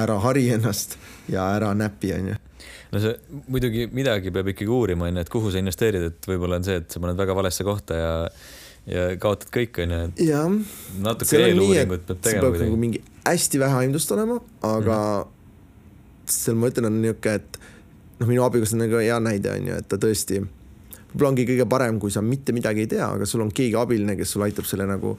ära 0.00 0.16
hari 0.22 0.48
ennast 0.54 0.96
ja 1.32 1.50
ära 1.56 1.74
näpi, 1.76 2.14
onju 2.16 2.38
no 2.92 3.00
see 3.00 3.42
muidugi 3.48 3.86
midagi 3.94 4.32
peab 4.34 4.50
ikkagi 4.52 4.72
uurima, 4.72 5.08
onju, 5.08 5.24
et 5.24 5.32
kuhu 5.32 5.52
sa 5.52 5.60
investeerid, 5.62 6.08
et 6.10 6.28
võib-olla 6.28 6.60
on 6.60 6.66
see, 6.66 6.80
et 6.82 6.92
sa 6.92 7.00
paned 7.02 7.18
väga 7.20 7.36
valesse 7.38 7.66
kohta 7.66 7.98
ja 7.98 8.12
ja 8.82 9.02
kaotad 9.22 9.52
kõik, 9.54 9.78
onju, 9.84 9.98
jah, 10.26 10.48
natuke 11.04 11.38
eeluuringut 11.38 12.08
peab 12.08 12.24
tegema 12.24 12.48
kuidagi. 12.48 12.66
Nagu 12.66 12.80
mingi 12.82 13.02
hästi 13.28 13.60
vähe 13.62 13.76
aimdust 13.84 14.10
olema, 14.14 14.40
aga 14.66 14.96
mm. 15.22 16.32
seal 16.34 16.58
ma 16.58 16.72
ütlen, 16.72 16.88
on 16.90 16.98
niisugune, 17.04 17.36
et 17.38 17.60
noh, 18.18 18.26
minu 18.26 18.42
abikaasa 18.46 18.74
on 18.76 18.82
nagu 18.82 18.98
hea 18.98 19.20
näide 19.22 19.54
onju, 19.54 19.78
et 19.78 19.88
ta 19.88 20.00
tõesti 20.02 20.42
võib-olla 20.42 21.30
ongi 21.30 21.46
kõige 21.52 21.68
parem, 21.70 22.02
kui 22.02 22.10
sa 22.10 22.24
mitte 22.26 22.54
midagi 22.56 22.84
ei 22.84 22.90
tea, 22.90 23.06
aga 23.06 23.28
sul 23.28 23.44
on 23.44 23.54
keegi 23.54 23.78
abiline, 23.78 24.16
kes 24.18 24.34
sul 24.34 24.44
aitab 24.48 24.66
selle 24.66 24.88
nagu 24.90 25.14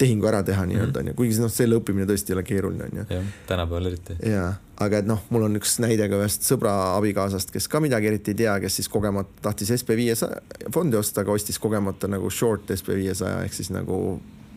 tehingu 0.00 0.28
ära 0.30 0.40
teha 0.46 0.64
nii-öelda 0.68 0.96
mhm. 0.96 1.10
onju, 1.10 1.16
kuigi 1.18 1.38
noh, 1.42 1.52
selle 1.52 1.78
õppimine 1.80 2.08
tõesti 2.08 2.32
ei 2.32 2.38
ole 2.38 2.44
keeruline 2.48 2.88
onju. 2.88 3.06
jah, 3.12 3.30
tänapäeval 3.48 3.90
eriti. 3.90 4.16
ja, 4.26 4.46
aga 4.80 5.02
et 5.02 5.08
noh, 5.08 5.22
mul 5.34 5.46
on 5.48 5.60
üks 5.60 5.76
näide 5.84 6.08
ka 6.10 6.20
ühest 6.22 6.46
sõbra 6.48 6.74
abikaasast, 6.96 7.52
kes 7.52 7.68
ka 7.70 7.82
midagi 7.84 8.10
eriti 8.12 8.34
ei 8.34 8.42
tea, 8.42 8.56
kes 8.64 8.80
siis 8.80 8.90
kogemata 8.92 9.44
tahtis 9.48 9.74
SB 9.76 9.96
viiesaja 10.00 10.40
fondi 10.74 10.98
osta, 11.00 11.24
aga 11.24 11.36
ostis 11.36 11.60
kogemata 11.60 12.08
nagu 12.10 12.30
short 12.32 12.72
SB 12.76 12.96
viiesaja 13.02 13.44
ehk 13.44 13.56
siis 13.56 13.72
nagu 13.74 14.00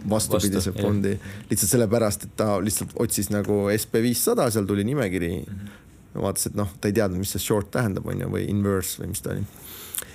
vastupidise 0.10 0.72
Vastu, 0.72 0.82
fondi 0.82 1.14
lihtsalt 1.50 1.72
sellepärast, 1.72 2.28
et 2.28 2.36
ta 2.40 2.58
lihtsalt 2.64 2.96
otsis 3.00 3.30
nagu 3.34 3.66
SB 3.76 4.04
viissada, 4.04 4.50
seal 4.52 4.68
tuli 4.68 4.84
nimekiri 4.88 5.32
mm. 5.38 5.60
-hmm. 5.60 6.22
vaatas, 6.22 6.48
et 6.48 6.60
noh, 6.60 6.72
ta 6.82 6.92
ei 6.92 6.96
teadnud, 6.96 7.20
mis 7.20 7.32
see 7.36 7.44
short 7.44 7.72
tähendab, 7.72 8.08
onju, 8.08 8.28
või 8.32 8.48
inverse 8.52 9.04
või 9.04 9.14
mis 9.14 9.24
ta 9.24 9.32
oli. 9.36 9.46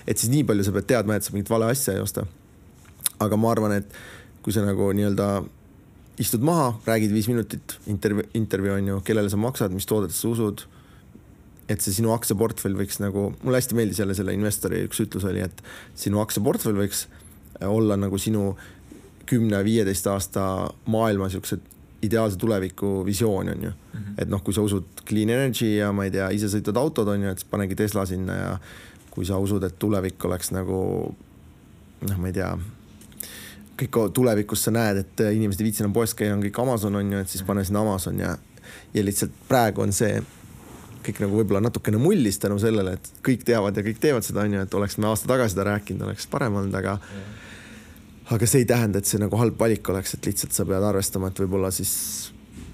et 0.06 0.18
siis 0.18 0.32
nii 0.32 0.44
palju 0.44 0.64
sa 0.64 0.72
pead 0.72 0.92
teadma, 0.92 1.16
et 1.16 1.24
sa 1.24 1.32
mingit 1.32 1.50
vale 1.50 1.70
asja 1.72 1.94
ei 1.94 2.00
osta. 2.00 2.26
aga 3.18 3.36
ma 3.36 3.50
arvan, 3.50 3.72
et 3.72 3.94
kui 4.42 4.54
sa 4.54 4.64
nagu 4.64 4.90
nii-öelda 4.96 5.28
istud 6.18 6.42
maha, 6.46 6.72
räägid 6.86 7.12
viis 7.14 7.28
minutit, 7.30 7.76
intervjuu, 7.86 8.26
intervjuu 8.34 8.74
on 8.74 8.90
ju, 8.92 8.98
kellele 9.06 9.30
sa 9.30 9.38
maksad, 9.40 9.74
mis 9.74 9.86
toodetesse 9.86 10.28
usud. 10.28 10.66
et 11.68 11.84
see 11.84 11.92
sinu 11.92 12.14
aktsiaportfell 12.14 12.78
võiks 12.78 12.96
nagu, 12.96 13.26
mulle 13.42 13.58
hästi 13.60 13.76
meeldis 13.76 13.98
jälle 14.00 14.14
selle 14.16 14.32
investori 14.32 14.78
üks 14.86 15.02
ütlus 15.04 15.26
oli, 15.28 15.42
et 15.44 15.58
sinu 16.00 16.22
aktsiaportfell 16.22 16.78
võiks 16.78 17.02
olla 17.60 17.98
nagu 18.00 18.16
sinu 18.18 18.54
kümne-viieteist 19.28 20.08
aasta 20.08 20.44
maailma 20.88 21.28
siukse 21.28 21.58
ideaalse 22.02 22.38
tuleviku 22.40 23.02
visioon 23.04 23.48
on 23.52 23.62
ju 23.62 23.70
mm. 23.70 24.00
-hmm. 24.00 24.14
et 24.18 24.28
noh, 24.28 24.42
kui 24.42 24.54
sa 24.54 24.62
usud 24.62 24.84
clean 25.04 25.28
energy 25.28 25.76
ja 25.76 25.92
ma 25.92 26.04
ei 26.04 26.10
tea, 26.10 26.30
isesõitvad 26.30 26.76
autod 26.76 27.08
on 27.08 27.22
ju, 27.22 27.30
et 27.30 27.38
siis 27.38 27.50
panegi 27.50 27.74
Tesla 27.74 28.06
sinna 28.06 28.34
ja 28.34 28.58
kui 29.10 29.26
sa 29.26 29.38
usud, 29.38 29.62
et 29.62 29.78
tulevik 29.78 30.24
oleks 30.24 30.50
nagu 30.50 31.14
noh, 32.08 32.18
ma 32.18 32.26
ei 32.26 32.32
tea 32.32 32.56
kõik 33.78 33.98
tulevikus 34.14 34.66
sa 34.66 34.72
näed, 34.74 35.02
et 35.04 35.22
inimesed 35.28 35.62
ei 35.62 35.68
viitsi 35.68 35.84
enam 35.84 35.94
poes 35.96 36.14
käia, 36.18 36.34
on 36.34 36.42
kõik 36.42 36.58
Amazon 36.62 36.98
on 36.98 37.12
ju, 37.14 37.22
et 37.22 37.30
siis 37.32 37.44
pane 37.46 37.64
sinna 37.66 37.84
Amazon 37.84 38.18
ja, 38.22 38.34
ja 38.94 39.04
lihtsalt 39.04 39.34
praegu 39.48 39.84
on 39.84 39.94
see 39.94 40.18
kõik 41.08 41.22
nagu 41.22 41.38
võib-olla 41.40 41.62
natukene 41.64 42.00
mullis 42.00 42.40
tänu 42.42 42.58
sellele, 42.60 42.96
et 42.98 43.12
kõik 43.24 43.44
teavad 43.48 43.76
ja 43.76 43.84
kõik 43.86 44.00
teevad 44.02 44.26
seda, 44.26 44.44
on 44.44 44.56
ju, 44.58 44.64
et 44.66 44.74
oleks 44.80 44.98
me 44.98 45.08
aasta 45.08 45.30
tagasi 45.30 45.54
seda 45.54 45.68
rääkinud, 45.70 46.04
oleks 46.08 46.26
parem 46.30 46.58
olnud, 46.60 46.74
aga 46.74 46.98
aga 48.34 48.48
see 48.48 48.64
ei 48.64 48.68
tähenda, 48.68 49.00
et 49.00 49.08
see 49.08 49.20
nagu 49.22 49.38
halb 49.40 49.56
valik 49.60 49.88
oleks, 49.88 50.18
et 50.18 50.28
lihtsalt 50.28 50.56
sa 50.56 50.66
pead 50.68 50.84
arvestama, 50.84 51.30
et 51.30 51.40
võib-olla 51.40 51.70
siis 51.72 51.94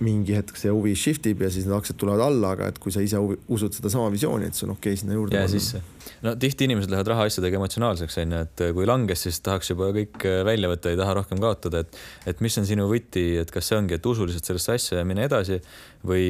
mingi 0.03 0.34
hetk 0.34 0.59
see 0.59 0.72
huvi 0.72 0.95
shift 0.99 1.26
ib 1.30 1.45
ja 1.45 1.51
siis 1.53 1.66
need 1.68 1.76
aktsiad 1.76 1.99
tulevad 2.01 2.24
alla, 2.26 2.55
aga 2.57 2.68
et 2.72 2.78
kui 2.82 2.92
sa 2.95 3.03
ise 3.05 3.20
usud 3.20 3.74
sedasama 3.76 4.11
visiooni, 4.14 4.49
et 4.51 4.59
see 4.59 4.66
on 4.66 4.74
okei 4.74 4.95
okay, 4.95 5.01
sinna 5.01 5.14
juurde. 5.14 5.36
jää 5.38 5.49
sisse. 5.53 5.82
no 6.24 6.34
tihti 6.40 6.66
inimesed 6.68 6.90
lähevad 6.90 7.12
rahaasjadega 7.12 7.59
emotsionaalseks 7.61 8.18
onju, 8.24 8.40
et 8.47 8.62
kui 8.76 8.88
langes, 8.88 9.22
siis 9.26 9.38
tahaks 9.45 9.70
juba 9.70 9.90
kõik 9.95 10.26
välja 10.49 10.70
võtta, 10.72 10.90
ei 10.90 10.99
taha 10.99 11.14
rohkem 11.20 11.40
kaotada, 11.42 11.84
et, 11.84 12.01
et 12.26 12.42
mis 12.45 12.59
on 12.59 12.66
sinu 12.68 12.88
võti, 12.90 13.24
et 13.42 13.53
kas 13.55 13.70
see 13.70 13.78
ongi, 13.78 13.99
et 13.99 14.11
usu 14.11 14.26
lihtsalt 14.28 14.51
sellesse 14.51 14.76
asja 14.78 15.01
ja 15.01 15.07
mine 15.09 15.24
edasi 15.28 15.61
või, 16.05 16.26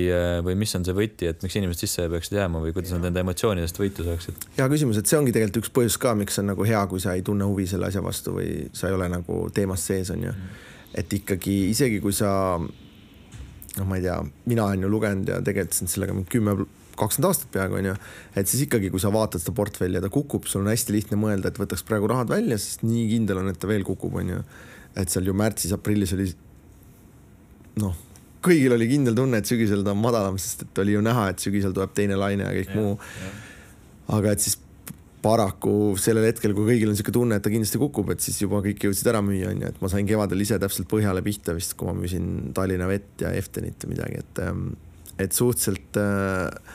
või 0.46 0.58
mis 0.60 0.76
on 0.78 0.86
see 0.86 0.96
võti, 0.96 1.30
et 1.30 1.42
miks 1.42 1.58
inimesed 1.58 1.86
sisse 1.86 2.06
peaksid 2.12 2.38
jääma 2.38 2.62
või 2.62 2.76
kuidas 2.76 2.94
nad 2.94 3.08
enda 3.10 3.24
emotsioonidest 3.24 3.80
võitu 3.80 4.06
saaksid? 4.06 4.46
hea 4.58 4.68
küsimus, 4.70 5.00
et 5.00 5.10
see 5.10 5.18
ongi 5.18 5.34
tegelikult 5.34 5.64
üks 5.64 5.74
põhjus 5.74 5.98
ka, 6.00 6.14
miks 6.18 6.38
on 6.42 6.52
nagu 6.52 6.68
hea, 6.68 6.84
kui 6.90 7.02
sa 7.02 7.16
ei 7.16 7.24
tunne 7.26 7.48
huvi 7.48 7.66
selle 7.70 7.88
asja 7.90 8.04
vastu 8.04 8.36
või 8.38 8.68
sa 8.76 8.90
ei 8.90 8.98
ole 8.98 9.10
nagu 9.12 9.44
teemas 9.54 9.86
sees 9.88 10.12
onju 10.14 10.30
mm. 10.30 10.64
et 11.02 11.18
ikkagi 11.22 11.58
isegi 11.72 12.00
kui 12.04 12.14
sa 12.14 12.30
noh, 13.78 13.88
ma 13.88 13.98
ei 13.98 14.06
tea, 14.06 14.16
mina 14.50 14.68
olen 14.68 14.86
ju 14.86 14.90
lugenud 14.92 15.30
ja 15.30 15.40
tegelesin 15.44 15.90
sellega 15.90 16.14
mingi 16.16 16.30
kümme, 16.36 16.56
kakskümmend 16.94 17.28
aastat 17.30 17.50
peaaegu 17.54 17.78
onju. 17.80 17.94
et 18.38 18.50
siis 18.50 18.64
ikkagi, 18.66 18.90
kui 18.92 19.02
sa 19.02 19.12
vaatad 19.14 19.42
seda 19.42 19.54
portfelli 19.56 19.98
ja 19.98 20.04
ta 20.04 20.10
kukub, 20.14 20.46
sul 20.50 20.62
on 20.62 20.70
hästi 20.72 20.94
lihtne 20.94 21.18
mõelda, 21.20 21.50
et 21.50 21.60
võtaks 21.60 21.84
praegu 21.86 22.10
rahad 22.10 22.30
välja, 22.30 22.58
sest 22.60 22.86
nii 22.86 23.08
kindel 23.10 23.42
on, 23.42 23.50
et 23.50 23.60
ta 23.60 23.70
veel 23.70 23.86
kukub, 23.86 24.14
onju. 24.22 24.42
et 24.94 25.10
seal 25.10 25.26
ju 25.26 25.36
märtsis-aprillis 25.36 26.14
oli 26.16 26.28
noh, 27.82 27.96
kõigil 28.44 28.74
oli 28.76 28.88
kindel 28.90 29.16
tunne, 29.18 29.40
et 29.40 29.48
sügisel 29.48 29.82
ta 29.84 29.94
on 29.94 30.02
madalam, 30.02 30.38
sest 30.40 30.66
et 30.66 30.82
oli 30.84 30.94
ju 30.94 31.02
näha, 31.04 31.30
et 31.32 31.42
sügisel 31.42 31.74
tuleb 31.74 31.94
teine 31.96 32.18
laine 32.20 32.46
ja 32.46 32.52
kõik 32.54 32.70
ja, 32.70 32.80
muu. 32.80 32.98
aga 34.14 34.34
et 34.34 34.44
siis 34.44 34.58
paraku 35.24 35.94
sellel 36.00 36.26
hetkel, 36.28 36.52
kui 36.56 36.66
kõigil 36.68 36.90
on 36.90 36.94
niisugune 36.94 37.16
tunne, 37.16 37.36
et 37.38 37.44
ta 37.44 37.52
kindlasti 37.52 37.80
kukub, 37.80 38.10
et 38.12 38.24
siis 38.24 38.36
juba 38.42 38.60
kõik 38.64 38.84
jõudsid 38.84 39.08
ära 39.08 39.22
müüa, 39.24 39.54
onju, 39.54 39.70
et 39.72 39.78
ma 39.80 39.90
sain 39.92 40.08
kevadel 40.08 40.44
ise 40.44 40.58
täpselt 40.60 40.88
põhjale 40.90 41.22
pihta 41.24 41.54
vist, 41.56 41.76
kui 41.80 41.88
ma 41.88 41.94
müüsin 41.96 42.50
Tallinna 42.56 42.88
Vett 42.90 43.24
ja 43.24 43.32
Eftenit 43.36 43.86
või 43.86 43.94
midagi, 43.94 44.20
et, 44.20 44.42
ähm, 44.44 44.66
et 45.16 45.36
suhteliselt 45.36 46.00
äh, 46.00 46.74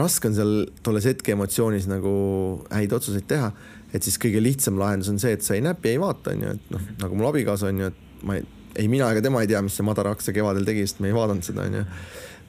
raske 0.00 0.30
on 0.30 0.38
seal 0.38 0.54
tolles 0.86 1.08
hetke 1.08 1.34
emotsioonis 1.36 1.90
nagu 1.90 2.14
häid 2.72 2.96
otsuseid 2.96 3.28
teha, 3.28 3.52
et 3.94 4.06
siis 4.06 4.16
kõige 4.22 4.40
lihtsam 4.42 4.80
lahendus 4.80 5.12
on 5.12 5.20
see, 5.22 5.36
et 5.36 5.44
sa 5.44 5.58
ei 5.58 5.64
näpi, 5.64 5.92
ei 5.92 6.00
vaata, 6.00 6.32
on 6.32 6.46
ju, 6.46 6.54
et 6.56 6.72
noh, 6.72 6.88
nagu 7.04 7.20
mul 7.20 7.30
abikaasa 7.34 7.68
on 7.68 7.84
ju, 7.84 7.92
et 7.92 8.24
ma 8.26 8.40
ei, 8.40 8.48
ei 8.80 8.88
mina 8.92 9.10
ega 9.12 9.22
tema 9.24 9.44
ei 9.44 9.52
tea, 9.52 9.60
mis 9.64 9.76
see 9.76 9.84
Madara 9.86 10.16
aktsia 10.16 10.34
kevadel 10.36 10.64
tegi, 10.68 10.88
sest 10.88 11.04
me 11.04 11.12
ei 11.12 11.16
vaadanud 11.16 11.44
seda, 11.44 11.68
on 11.68 11.80
ju. 11.82 11.86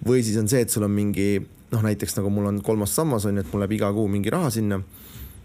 või 0.08 0.24
siis 0.24 0.40
on 0.40 0.48
see, 0.48 0.64
et 0.64 0.74
sul 0.74 0.88
on 0.88 0.96
mingi 0.96 1.30
noh, 1.74 1.84
näiteks 1.84 2.18
nagu 2.20 2.32
mul 2.34 2.50
on 2.52 2.62
kolmas 2.66 2.96
sammas 2.96 3.28
on 3.28 3.38
ju, 3.38 3.44
et 3.46 3.54
mul 3.54 3.64
läheb 3.64 3.78
iga 3.80 3.92
kuu 3.96 4.08
mingi 4.12 4.34
raha 4.34 4.50
sinna. 4.54 4.82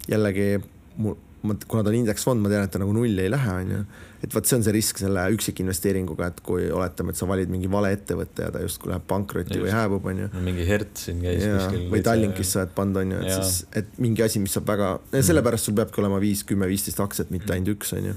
jällegi 0.09 0.57
mul 0.97 1.15
ma, 1.43 1.55
kuna 1.67 1.83
ta 1.83 1.91
on 1.91 1.97
indeksfond, 1.97 2.41
ma 2.43 2.51
tean, 2.51 2.65
et 2.67 2.71
ta 2.71 2.79
nagu 2.81 2.93
nulli 2.95 3.25
ei 3.25 3.31
lähe, 3.31 3.55
on 3.63 3.71
ju. 3.73 3.79
et 4.23 4.35
vot 4.35 4.47
see 4.47 4.55
on 4.55 4.63
see 4.63 4.73
risk 4.75 4.99
selle 5.01 5.23
üksikinvesteeringuga, 5.35 6.29
et 6.31 6.39
kui 6.45 6.69
oletame, 6.71 7.11
et 7.11 7.19
sa 7.19 7.27
valid 7.27 7.51
mingi 7.51 7.71
vale 7.71 7.91
ettevõtte 7.97 8.45
ja 8.45 8.53
ta 8.55 8.61
justkui 8.63 8.93
läheb 8.93 9.03
pankrotti 9.09 9.57
Just. 9.57 9.65
või 9.65 9.73
hääbub, 9.75 10.07
on 10.11 10.21
ju. 10.23 10.29
mingi 10.45 10.67
Hertz 10.67 11.07
siin 11.09 11.19
käis 11.23 11.43
ja, 11.43 11.57
kuskil. 11.59 11.87
või 11.91 12.03
Tallinkis 12.07 12.53
sa 12.55 12.63
oled 12.63 12.75
pannud, 12.77 13.01
on 13.03 13.15
ju, 13.15 13.21
et 13.25 13.33
ja. 13.33 13.39
siis, 13.41 13.65
et 13.81 13.97
mingi 14.03 14.23
asi, 14.23 14.41
mis 14.43 14.55
saab 14.55 14.69
väga, 14.71 14.93
sellepärast 15.19 15.67
sul 15.69 15.77
peabki 15.79 16.03
olema 16.03 16.21
viis, 16.23 16.45
kümme, 16.47 16.69
viisteist 16.71 17.03
aktsiat, 17.03 17.33
mitte 17.35 17.55
ainult 17.55 17.75
üks, 17.75 17.91
on 17.97 18.11
ju. 18.13 18.15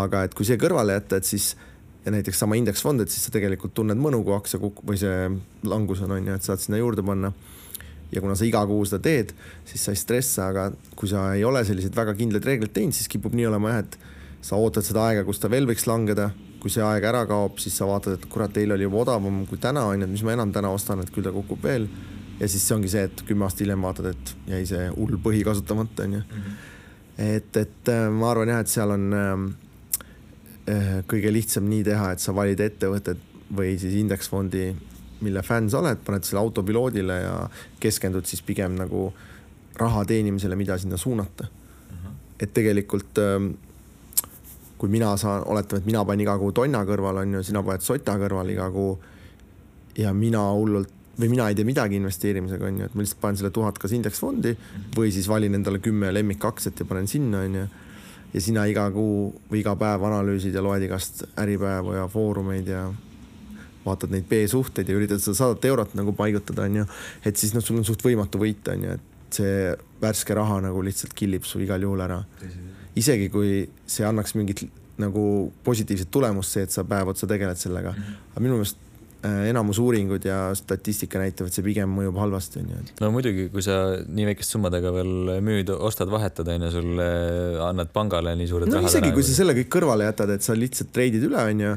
aga 0.00 0.24
et 0.28 0.36
kui 0.38 0.48
see 0.48 0.60
kõrvale 0.60 0.96
jätta, 0.96 1.20
et 1.20 1.28
siis 1.28 1.52
ja 2.04 2.12
näiteks 2.14 2.38
sama 2.40 2.56
indeksfond, 2.56 3.02
et 3.04 3.12
siis 3.12 3.26
sa 3.26 3.32
tegelikult 3.34 3.74
tunned 3.76 3.98
mõnu, 4.00 4.22
kui 4.24 4.34
aktsia 4.36 4.60
kukub 4.60 4.92
või 4.92 5.00
see 5.00 5.30
langus 5.68 6.00
on, 6.04 6.16
on 6.16 6.30
ju, 6.30 6.36
et 6.36 6.46
saad 6.46 6.62
sinna 6.62 6.80
juurde 6.80 7.04
panna 7.06 7.32
ja 8.12 8.20
kuna 8.20 8.34
sa 8.34 8.46
iga 8.46 8.62
kuu 8.66 8.84
seda 8.88 9.02
teed, 9.04 9.34
siis 9.68 9.84
sa 9.84 9.94
ei 9.94 10.00
stressa, 10.00 10.48
aga 10.50 10.70
kui 10.98 11.10
sa 11.10 11.30
ei 11.36 11.44
ole 11.46 11.62
selliseid 11.66 11.96
väga 11.96 12.14
kindlaid 12.18 12.46
reegleid 12.46 12.72
teinud, 12.74 12.96
siis 12.96 13.10
kipub 13.10 13.36
nii 13.36 13.46
olema 13.50 13.74
jah, 13.74 13.84
et 13.84 13.98
sa 14.44 14.58
ootad 14.58 14.86
seda 14.86 15.04
aega, 15.08 15.24
kus 15.26 15.42
ta 15.42 15.50
veel 15.52 15.68
võiks 15.68 15.86
langeda, 15.88 16.30
kui 16.60 16.72
see 16.72 16.84
aeg 16.84 17.04
ära 17.08 17.22
kaob, 17.28 17.60
siis 17.62 17.76
sa 17.76 17.88
vaatad, 17.88 18.18
et 18.18 18.26
kurat, 18.32 18.56
eile 18.60 18.76
oli 18.76 18.88
juba 18.88 19.04
odavam 19.04 19.44
kui 19.48 19.60
täna 19.60 19.86
on 19.88 20.00
ju, 20.00 20.08
et 20.08 20.12
mis 20.12 20.24
ma 20.26 20.34
enam 20.34 20.52
täna 20.52 20.72
ostan, 20.74 21.00
et 21.04 21.12
küll 21.14 21.26
ta 21.26 21.32
kukub 21.34 21.62
veel. 21.64 21.88
ja 22.40 22.48
siis 22.48 22.64
see 22.64 22.74
ongi 22.76 22.88
see, 22.88 23.04
et 23.04 23.22
kümme 23.28 23.44
aastat 23.44 23.66
hiljem 23.66 23.82
vaatad, 23.84 24.14
et 24.14 24.34
jäi 24.48 24.62
see 24.68 24.86
hull 24.94 25.18
põhi 25.20 25.42
kasutamata 25.44 26.06
on 26.08 26.18
ju. 26.18 26.20
Mhm. 26.20 26.60
et, 27.20 27.56
et 27.56 27.92
äh, 27.92 28.06
ma 28.10 28.30
arvan 28.32 28.48
jah, 28.48 28.62
et 28.64 28.72
seal 28.72 28.96
on 28.96 29.12
äh, 29.12 29.34
kõige 31.10 31.32
lihtsam 31.32 31.68
nii 31.70 31.84
teha, 31.86 32.12
et 32.12 32.22
sa 32.22 32.34
valid 32.36 32.60
ettevõtted 32.60 33.28
või 33.56 33.74
siis 33.80 33.96
indeksfondi 33.98 34.68
mille 35.20 35.42
fänn 35.44 35.70
sa 35.70 35.80
oled, 35.80 36.00
paned 36.04 36.24
selle 36.24 36.40
autopiloodile 36.40 37.16
ja 37.22 37.34
keskendud 37.80 38.28
siis 38.28 38.42
pigem 38.46 38.76
nagu 38.78 39.10
raha 39.80 40.04
teenimisele, 40.08 40.56
mida 40.56 40.78
sinna 40.78 40.96
suunata 40.96 41.46
uh. 41.46 41.96
-huh. 41.96 42.14
et 42.40 42.54
tegelikult 42.54 43.18
ähm, 43.18 43.52
kui 44.80 44.88
mina 44.88 45.12
saan, 45.20 45.44
oletame, 45.46 45.82
et 45.82 45.90
mina 45.90 46.04
panen 46.08 46.24
iga 46.24 46.38
kuu 46.40 46.54
tonna 46.56 46.80
kõrval, 46.88 47.20
on 47.22 47.36
ju, 47.36 47.42
sina 47.44 47.62
paned 47.62 47.84
sota 47.84 48.16
kõrval 48.20 48.54
iga 48.54 48.70
kuu. 48.72 48.98
ja 49.98 50.12
mina 50.14 50.40
hullult 50.56 50.88
või 51.20 51.28
mina 51.28 51.48
ei 51.50 51.54
tee 51.58 51.66
midagi 51.68 51.98
investeerimisega, 52.00 52.64
on 52.64 52.78
ju, 52.80 52.88
et 52.88 52.94
ma 52.94 53.04
lihtsalt 53.04 53.20
panen 53.20 53.36
selle 53.36 53.50
tuhat 53.52 53.78
kas 53.78 53.92
indeksfondi 53.92 54.54
või 54.96 55.10
siis 55.12 55.28
valin 55.28 55.58
endale 55.58 55.82
kümme 55.84 56.12
lemmikaktsiat 56.14 56.80
ja 56.80 56.86
panen 56.88 57.10
sinna, 57.10 57.42
on 57.44 57.58
ju. 57.58 57.66
Ja 58.34 58.40
sina 58.40 58.64
iga 58.70 58.86
kuu 58.94 59.30
või 59.50 59.62
iga 59.62 59.74
päev 59.78 60.04
analüüsid 60.06 60.54
ja 60.54 60.62
loed 60.62 60.82
igast 60.86 61.24
Äripäeva 61.40 61.96
ja 61.96 62.08
Foorumeid 62.10 62.68
ja 62.70 62.88
vaatad 63.84 64.12
neid 64.12 64.26
B-suhteid 64.28 64.88
ja 64.88 64.96
üritad 64.96 65.22
seda 65.22 65.38
sadat 65.38 65.64
eurot 65.64 65.94
nagu 65.98 66.12
paigutada, 66.16 66.66
onju. 66.68 66.84
et 67.24 67.40
siis 67.40 67.54
noh, 67.56 67.64
sul 67.64 67.80
on 67.80 67.86
suht 67.88 68.04
võimatu 68.04 68.40
võita, 68.40 68.74
onju, 68.76 68.98
et 68.98 69.38
see 69.40 69.72
värske 70.02 70.36
raha 70.36 70.60
nagu 70.66 70.82
lihtsalt 70.84 71.14
killib 71.16 71.46
su 71.48 71.62
igal 71.64 71.82
juhul 71.82 72.02
ära. 72.04 72.20
isegi 72.98 73.30
kui 73.32 73.64
see 73.86 74.06
annaks 74.06 74.34
mingit 74.34 74.66
nagu 75.00 75.22
positiivset 75.64 76.10
tulemust, 76.12 76.52
see, 76.52 76.66
et 76.66 76.74
sa 76.74 76.84
päev 76.84 77.14
otsa 77.14 77.26
tegeled 77.26 77.56
sellega 77.56 77.92
mm. 77.92 78.02
-hmm. 78.02 78.30
aga 78.32 78.40
minu 78.44 78.58
meelest 78.58 78.89
enamus 79.22 79.78
uuringud 79.82 80.24
ja 80.24 80.38
statistika 80.56 81.20
näitavad, 81.20 81.52
see 81.52 81.64
pigem 81.64 81.90
mõjub 81.92 82.16
halvasti, 82.22 82.62
onju. 82.62 82.82
no 83.02 83.10
muidugi, 83.12 83.48
kui 83.52 83.64
sa 83.64 83.76
nii 84.08 84.28
väikeste 84.30 84.56
summadega 84.56 84.92
veel 84.94 85.32
müüd, 85.44 85.72
ostad, 85.76 86.08
vahetad, 86.12 86.48
onju, 86.54 86.70
sulle 86.72 87.08
annad 87.66 87.92
pangale 87.92 88.32
nii 88.40 88.48
suured 88.48 88.70
no, 88.70 88.78
rahad 88.78 88.88
isegi 88.88 89.12
kui 89.16 89.26
sa 89.26 89.36
selle 89.36 89.56
kõik 89.58 89.72
kõrvale 89.76 90.08
jätad, 90.08 90.32
et 90.32 90.46
sa 90.46 90.56
lihtsalt 90.56 90.92
treidid 90.96 91.26
üle, 91.28 91.42
onju, 91.52 91.74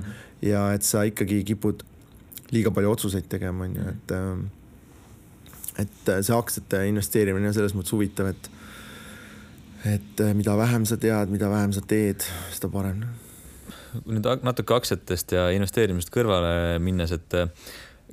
ja 0.48 0.66
et 0.78 0.88
sa 0.88 1.04
ikkagi 1.10 1.42
kipud 1.52 1.84
liiga 2.56 2.72
palju 2.72 2.94
otsuseid 2.96 3.28
tegema, 3.32 3.68
on 3.68 3.76
ju, 3.80 3.88
et 3.92 4.16
ähm, 4.16 4.46
et 5.82 6.10
äh, 6.10 6.22
see 6.22 6.36
aktsiate 6.36 6.84
investeerimine 6.90 7.50
on 7.50 7.56
selles 7.56 7.76
mõttes 7.78 7.96
huvitav, 7.96 8.32
et 8.32 8.50
et 9.84 10.24
äh, 10.24 10.32
mida 10.38 10.56
vähem 10.58 10.86
sa 10.88 10.96
tead, 11.02 11.32
mida 11.34 11.50
vähem 11.52 11.74
sa 11.76 11.84
teed, 11.84 12.24
seda 12.56 12.72
parem. 12.72 13.04
Nüüd 14.06 14.30
natuke 14.46 14.76
aktsiatest 14.76 15.36
ja 15.36 15.48
investeerimisest 15.56 16.14
kõrvale 16.14 16.80
minnes, 16.84 17.14
et 17.16 17.38
äh, 17.38 17.50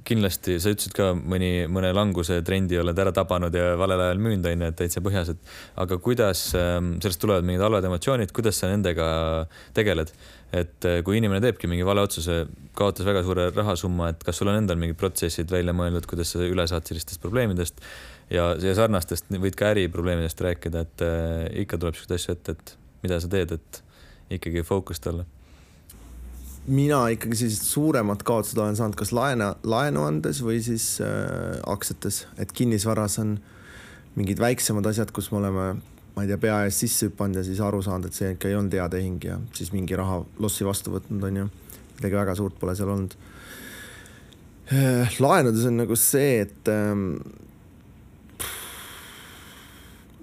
kindlasti 0.06 0.56
sa 0.62 0.72
ütlesid 0.72 0.94
ka 0.96 1.10
mõni, 1.14 1.66
mõne 1.70 1.90
languse 1.96 2.40
trendi 2.46 2.78
oled 2.80 2.98
ära 2.98 3.12
tabanud 3.14 3.54
ja 3.54 3.74
valel 3.78 4.00
ajal 4.06 4.20
müünud, 4.22 4.46
on 4.48 4.64
ju, 4.64 4.68
et 4.70 4.78
täitsa 4.78 5.02
põhjas, 5.04 5.32
et 5.34 5.50
aga 5.82 5.98
kuidas, 6.02 6.44
ähm, 6.58 6.94
sellest 7.02 7.20
tulevad 7.22 7.46
mingid 7.46 7.64
halvad 7.64 7.86
emotsioonid, 7.88 8.32
kuidas 8.36 8.60
sa 8.60 8.70
nendega 8.72 9.08
tegeled? 9.76 10.12
et 10.50 10.82
äh, 10.88 10.96
kui 11.06 11.14
inimene 11.20 11.38
teebki 11.44 11.68
mingi 11.70 11.84
vale 11.86 12.02
otsuse, 12.02 12.40
kaotas 12.74 13.06
väga 13.06 13.20
suure 13.22 13.44
rahasumma, 13.54 14.08
et 14.10 14.24
kas 14.26 14.40
sul 14.40 14.50
on 14.50 14.58
endal 14.58 14.80
mingid 14.80 14.98
protsessid 14.98 15.52
välja 15.52 15.70
mõeldud, 15.76 16.08
kuidas 16.10 16.32
sa 16.34 16.42
üle 16.42 16.64
saad 16.66 16.90
sellistest 16.90 17.22
probleemidest 17.22 17.78
ja, 18.34 18.48
ja 18.58 18.74
sarnastest 18.74 19.30
võid 19.30 19.54
ka 19.58 19.70
äriprobleemidest 19.76 20.42
rääkida, 20.42 20.82
et 20.88 21.04
äh, 21.06 21.44
ikka 21.62 21.78
tuleb 21.78 21.98
siukseid 21.98 22.16
asju 22.16 22.34
ette, 22.34 22.56
et 22.56 22.74
mida 23.04 23.20
sa 23.22 23.30
teed, 23.30 23.54
et 23.60 23.84
ikkagi 24.40 24.66
fookused 24.66 25.06
olla 25.12 25.28
mina 26.70 27.00
ikkagi 27.10 27.38
sellised 27.38 27.66
suuremad 27.66 28.22
kaotused 28.26 28.58
olen 28.60 28.76
saanud 28.78 28.98
kas 28.98 29.10
laena, 29.16 29.54
laenu 29.66 30.04
andes 30.06 30.42
või 30.44 30.60
siis 30.64 30.98
äh, 31.02 31.58
aktsiates, 31.70 32.24
et 32.38 32.52
kinnisvaras 32.54 33.18
on 33.22 33.38
mingid 34.18 34.42
väiksemad 34.42 34.86
asjad, 34.90 35.10
kus 35.14 35.30
me 35.32 35.40
oleme, 35.40 35.66
ma 36.14 36.24
ei 36.24 36.30
tea, 36.30 36.38
pea 36.42 36.60
ees 36.66 36.78
sisse 36.84 37.08
hüpanud 37.08 37.40
ja 37.40 37.44
siis 37.46 37.62
aru 37.64 37.82
saanud, 37.82 38.10
et 38.10 38.18
see 38.18 38.34
ikka 38.34 38.50
ei 38.50 38.58
olnud 38.58 38.76
hea 38.76 38.86
tehing 38.92 39.26
ja 39.26 39.38
siis 39.56 39.72
mingi 39.74 39.98
raha 39.98 40.20
lossi 40.42 40.66
vastu 40.66 40.94
võtnud, 40.94 41.26
on 41.26 41.42
ju. 41.42 41.48
midagi 41.98 42.18
väga 42.20 42.36
suurt 42.38 42.58
pole 42.60 42.76
seal 42.78 42.92
olnud. 42.92 43.16
Äh, 44.70 45.16
laenudes 45.22 45.66
on 45.66 45.80
nagu 45.82 45.98
see, 45.98 46.44
et 46.44 46.70
ähm, 46.70 47.08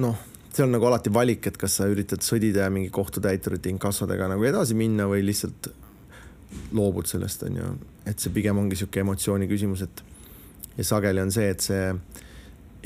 noh, 0.03 0.21
see 0.53 0.63
on 0.63 0.71
nagu 0.73 0.87
alati 0.87 1.11
valik, 1.13 1.49
et 1.51 1.59
kas 1.59 1.75
sa 1.81 1.89
üritad 1.91 2.23
sõdida 2.23 2.63
ja 2.65 2.71
mingi 2.73 2.93
kohtutäiturite 2.93 3.71
inkassodega 3.73 4.31
nagu 4.31 4.47
edasi 4.47 4.77
minna 4.79 5.09
või 5.11 5.25
lihtsalt 5.27 5.71
loobud 6.75 7.07
sellest, 7.07 7.43
on 7.47 7.59
ju, 7.59 7.73
et 8.05 8.19
see 8.19 8.33
pigem 8.33 8.57
ongi 8.59 8.75
niisugune 8.75 9.05
emotsiooni 9.05 9.47
küsimus, 9.49 9.83
et 9.87 10.03
ja 10.77 10.85
sageli 10.87 11.21
on 11.21 11.31
see, 11.33 11.49
et 11.51 11.63
see 11.63 11.91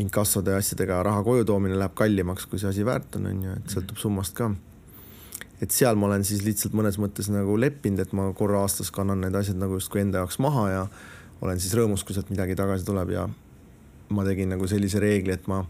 inkassode 0.01 0.53
asjadega 0.55 1.01
raha 1.03 1.23
koju 1.23 1.45
toomine 1.47 1.77
läheb 1.79 1.95
kallimaks, 1.97 2.47
kui 2.49 2.59
see 2.61 2.69
asi 2.71 2.85
väärt 2.87 3.17
on, 3.19 3.27
on 3.31 3.41
ju, 3.47 3.55
et 3.57 3.73
sõltub 3.75 3.99
summast 4.01 4.37
ka. 4.37 4.51
et 5.61 5.71
seal 5.71 5.99
ma 5.99 6.07
olen 6.07 6.23
siis 6.25 6.41
lihtsalt 6.41 6.73
mõnes 6.73 6.97
mõttes 6.97 7.29
nagu 7.29 7.57
leppinud, 7.59 7.99
et 8.01 8.13
ma 8.17 8.31
korra 8.37 8.63
aastas 8.63 8.89
kannan 8.91 9.21
need 9.21 9.35
asjad 9.37 9.59
nagu 9.61 9.77
justkui 9.77 10.01
enda 10.01 10.23
jaoks 10.23 10.39
maha 10.41 10.69
ja 10.69 10.87
olen 11.41 11.59
siis 11.59 11.75
rõõmus, 11.77 12.05
kui 12.05 12.15
sealt 12.17 12.31
midagi 12.33 12.55
tagasi 12.57 12.85
tuleb 12.87 13.13
ja 13.13 13.27
ma 14.09 14.25
tegin 14.25 14.49
nagu 14.55 14.67
sellise 14.67 14.99
reegli, 15.01 15.35
et 15.35 15.45
ma 15.51 15.61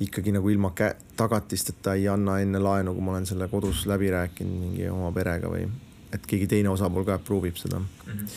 ikkagi 0.00 0.32
nagu 0.32 0.48
ilma 0.50 0.70
tagatisteta 1.16 1.96
ei 1.98 2.06
anna 2.08 2.38
enne 2.42 2.60
laenu, 2.62 2.94
kui 2.94 3.02
ma 3.02 3.16
olen 3.16 3.26
selle 3.26 3.48
kodus 3.50 3.86
läbi 3.90 4.10
rääkinud 4.14 4.62
mingi 4.62 4.88
oma 4.92 5.10
perega 5.12 5.50
või 5.50 5.66
et 6.12 6.26
keegi 6.26 6.48
teine 6.50 6.72
osapool 6.72 7.06
ka 7.06 7.18
approve 7.18 7.50
ib 7.50 7.56
seda 7.60 7.78
mm. 7.78 7.88
-hmm. 8.06 8.28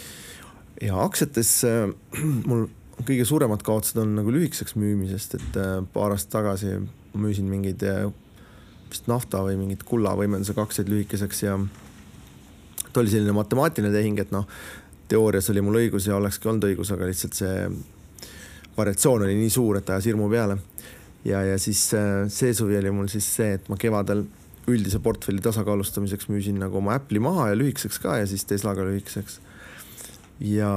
ja 0.88 1.04
aktsiates 1.04 1.64
äh, 1.64 1.90
mul 2.50 2.68
kõige 3.06 3.26
suuremad 3.26 3.64
kaotused 3.66 3.98
on 3.98 4.16
nagu 4.16 4.32
lühikeseks 4.34 4.76
müümisest, 4.76 5.36
et 5.40 5.58
äh, 5.58 5.78
paar 5.94 6.12
aastat 6.12 6.36
tagasi 6.38 6.76
müüsin 7.14 7.50
mingeid 7.50 7.84
äh, 7.84 8.12
vist 8.92 9.08
nafta 9.08 9.42
või 9.46 9.58
mingit 9.60 9.84
kullavõimendusega 9.88 10.62
aktsiaid 10.62 10.92
lühikeseks 10.92 11.44
ja 11.44 11.58
ta 12.92 13.00
oli 13.00 13.10
selline 13.10 13.34
matemaatiline 13.36 13.92
tehing, 13.94 14.20
et 14.20 14.32
noh, 14.36 14.48
teoorias 15.12 15.50
oli 15.52 15.64
mul 15.64 15.80
õigus 15.80 16.08
ja 16.08 16.18
olekski 16.20 16.50
olnud 16.52 16.68
õigus, 16.70 16.92
aga 16.94 17.08
lihtsalt 17.08 17.38
see 17.40 17.56
variatsioon 18.78 19.26
oli 19.28 19.36
nii 19.40 19.50
suur, 19.52 19.80
et 19.80 19.90
ajas 19.90 20.10
hirmu 20.12 20.30
peale. 20.32 20.58
ja, 21.26 21.44
ja 21.46 21.58
siis 21.60 21.94
äh, 21.94 22.28
see 22.28 22.54
suvi 22.54 22.78
oli 22.78 22.92
mul 22.92 23.10
siis 23.12 23.28
see, 23.36 23.54
et 23.60 23.70
ma 23.70 23.78
kevadel 23.80 24.26
üldise 24.70 25.00
portfelli 25.02 25.42
tasakaalustamiseks 25.42 26.30
müüsin 26.30 26.60
nagu 26.62 26.78
oma 26.78 26.96
Apple'i 27.00 27.22
maha 27.24 27.50
ja 27.52 27.58
lühikeseks 27.58 28.00
ka 28.04 28.20
ja 28.22 28.28
siis 28.30 28.46
Teslaga 28.46 28.86
lühikeseks. 28.86 29.40
ja, 30.46 30.72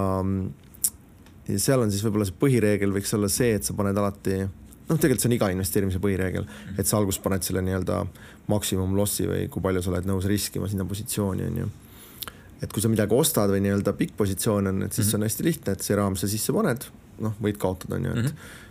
ja 1.49 1.59
seal 1.59 1.85
on 1.85 1.93
siis 1.93 2.05
võib-olla 2.07 2.29
see 2.29 2.39
põhireegel 2.41 2.95
võiks 2.95 3.13
olla 3.17 3.29
see, 3.33 3.53
et 3.59 3.65
sa 3.65 3.77
paned 3.77 3.99
alati 4.01 4.41
noh, 4.45 4.99
tegelikult 4.99 5.25
see 5.25 5.31
on 5.31 5.37
iga 5.37 5.51
investeerimise 5.53 6.01
põhireegel, 6.03 6.49
et 6.79 6.89
sa 6.89 6.99
alguses 6.99 7.23
paned 7.25 7.45
selle 7.47 7.65
nii-öelda 7.65 8.03
maksimum 8.53 8.97
lossi 8.97 9.29
või 9.29 9.47
kui 9.53 9.65
palju 9.65 9.85
sa 9.85 9.93
oled 9.93 10.09
nõus 10.09 10.29
riskima 10.29 10.69
sinna 10.69 10.85
positsiooni, 10.89 11.47
on 11.49 11.63
ju. 11.63 11.71
et 12.61 12.73
kui 12.73 12.85
sa 12.85 12.93
midagi 12.93 13.17
ostad 13.17 13.53
või 13.53 13.63
nii-öelda 13.65 13.97
pikk 13.97 14.17
positsioon 14.21 14.73
on, 14.73 14.83
et 14.85 14.93
siis 14.93 15.07
mm 15.07 15.09
-hmm. 15.09 15.11
see 15.11 15.19
on 15.19 15.29
hästi 15.29 15.49
lihtne, 15.49 15.73
et 15.73 15.89
see 15.89 15.97
raha, 15.97 16.11
mis 16.11 16.21
sa 16.21 16.29
sisse 16.29 16.53
paned, 16.53 16.85
noh, 17.25 17.35
võid 17.41 17.59
kaotada, 17.61 17.97
on 17.97 18.05
ju, 18.05 18.11
et 18.11 18.23
mm. 18.25 18.29
-hmm 18.29 18.63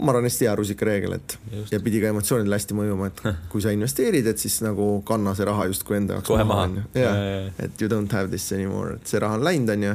ma 0.00 0.12
arvan, 0.12 0.26
hästi 0.28 0.48
hea 0.48 0.54
rusikareegel, 0.58 1.14
et 1.18 1.36
Just. 1.52 1.72
ja 1.74 1.80
pidi 1.84 2.00
ka 2.02 2.10
emotsioonidele 2.14 2.56
hästi 2.56 2.76
mõjuma, 2.78 3.10
et 3.10 3.22
kui 3.52 3.64
sa 3.64 3.74
investeerid, 3.74 4.26
et 4.30 4.42
siis 4.42 4.60
nagu 4.64 4.88
kanna 5.08 5.34
see 5.38 5.48
raha 5.48 5.68
justkui 5.70 5.98
enda 6.00 6.18
jaoks 6.18 6.30
kohe 6.30 6.46
maha, 6.48 6.66
maha.. 6.72 6.86
jah, 6.96 7.20
et 7.66 7.82
you 7.82 7.90
don't 7.92 8.16
have 8.16 8.32
this 8.32 8.48
anymore, 8.56 8.96
et 8.96 9.12
see 9.12 9.20
raha 9.22 9.38
on 9.38 9.46
läinud, 9.46 9.74
on 9.76 9.88
ju. 9.90 9.94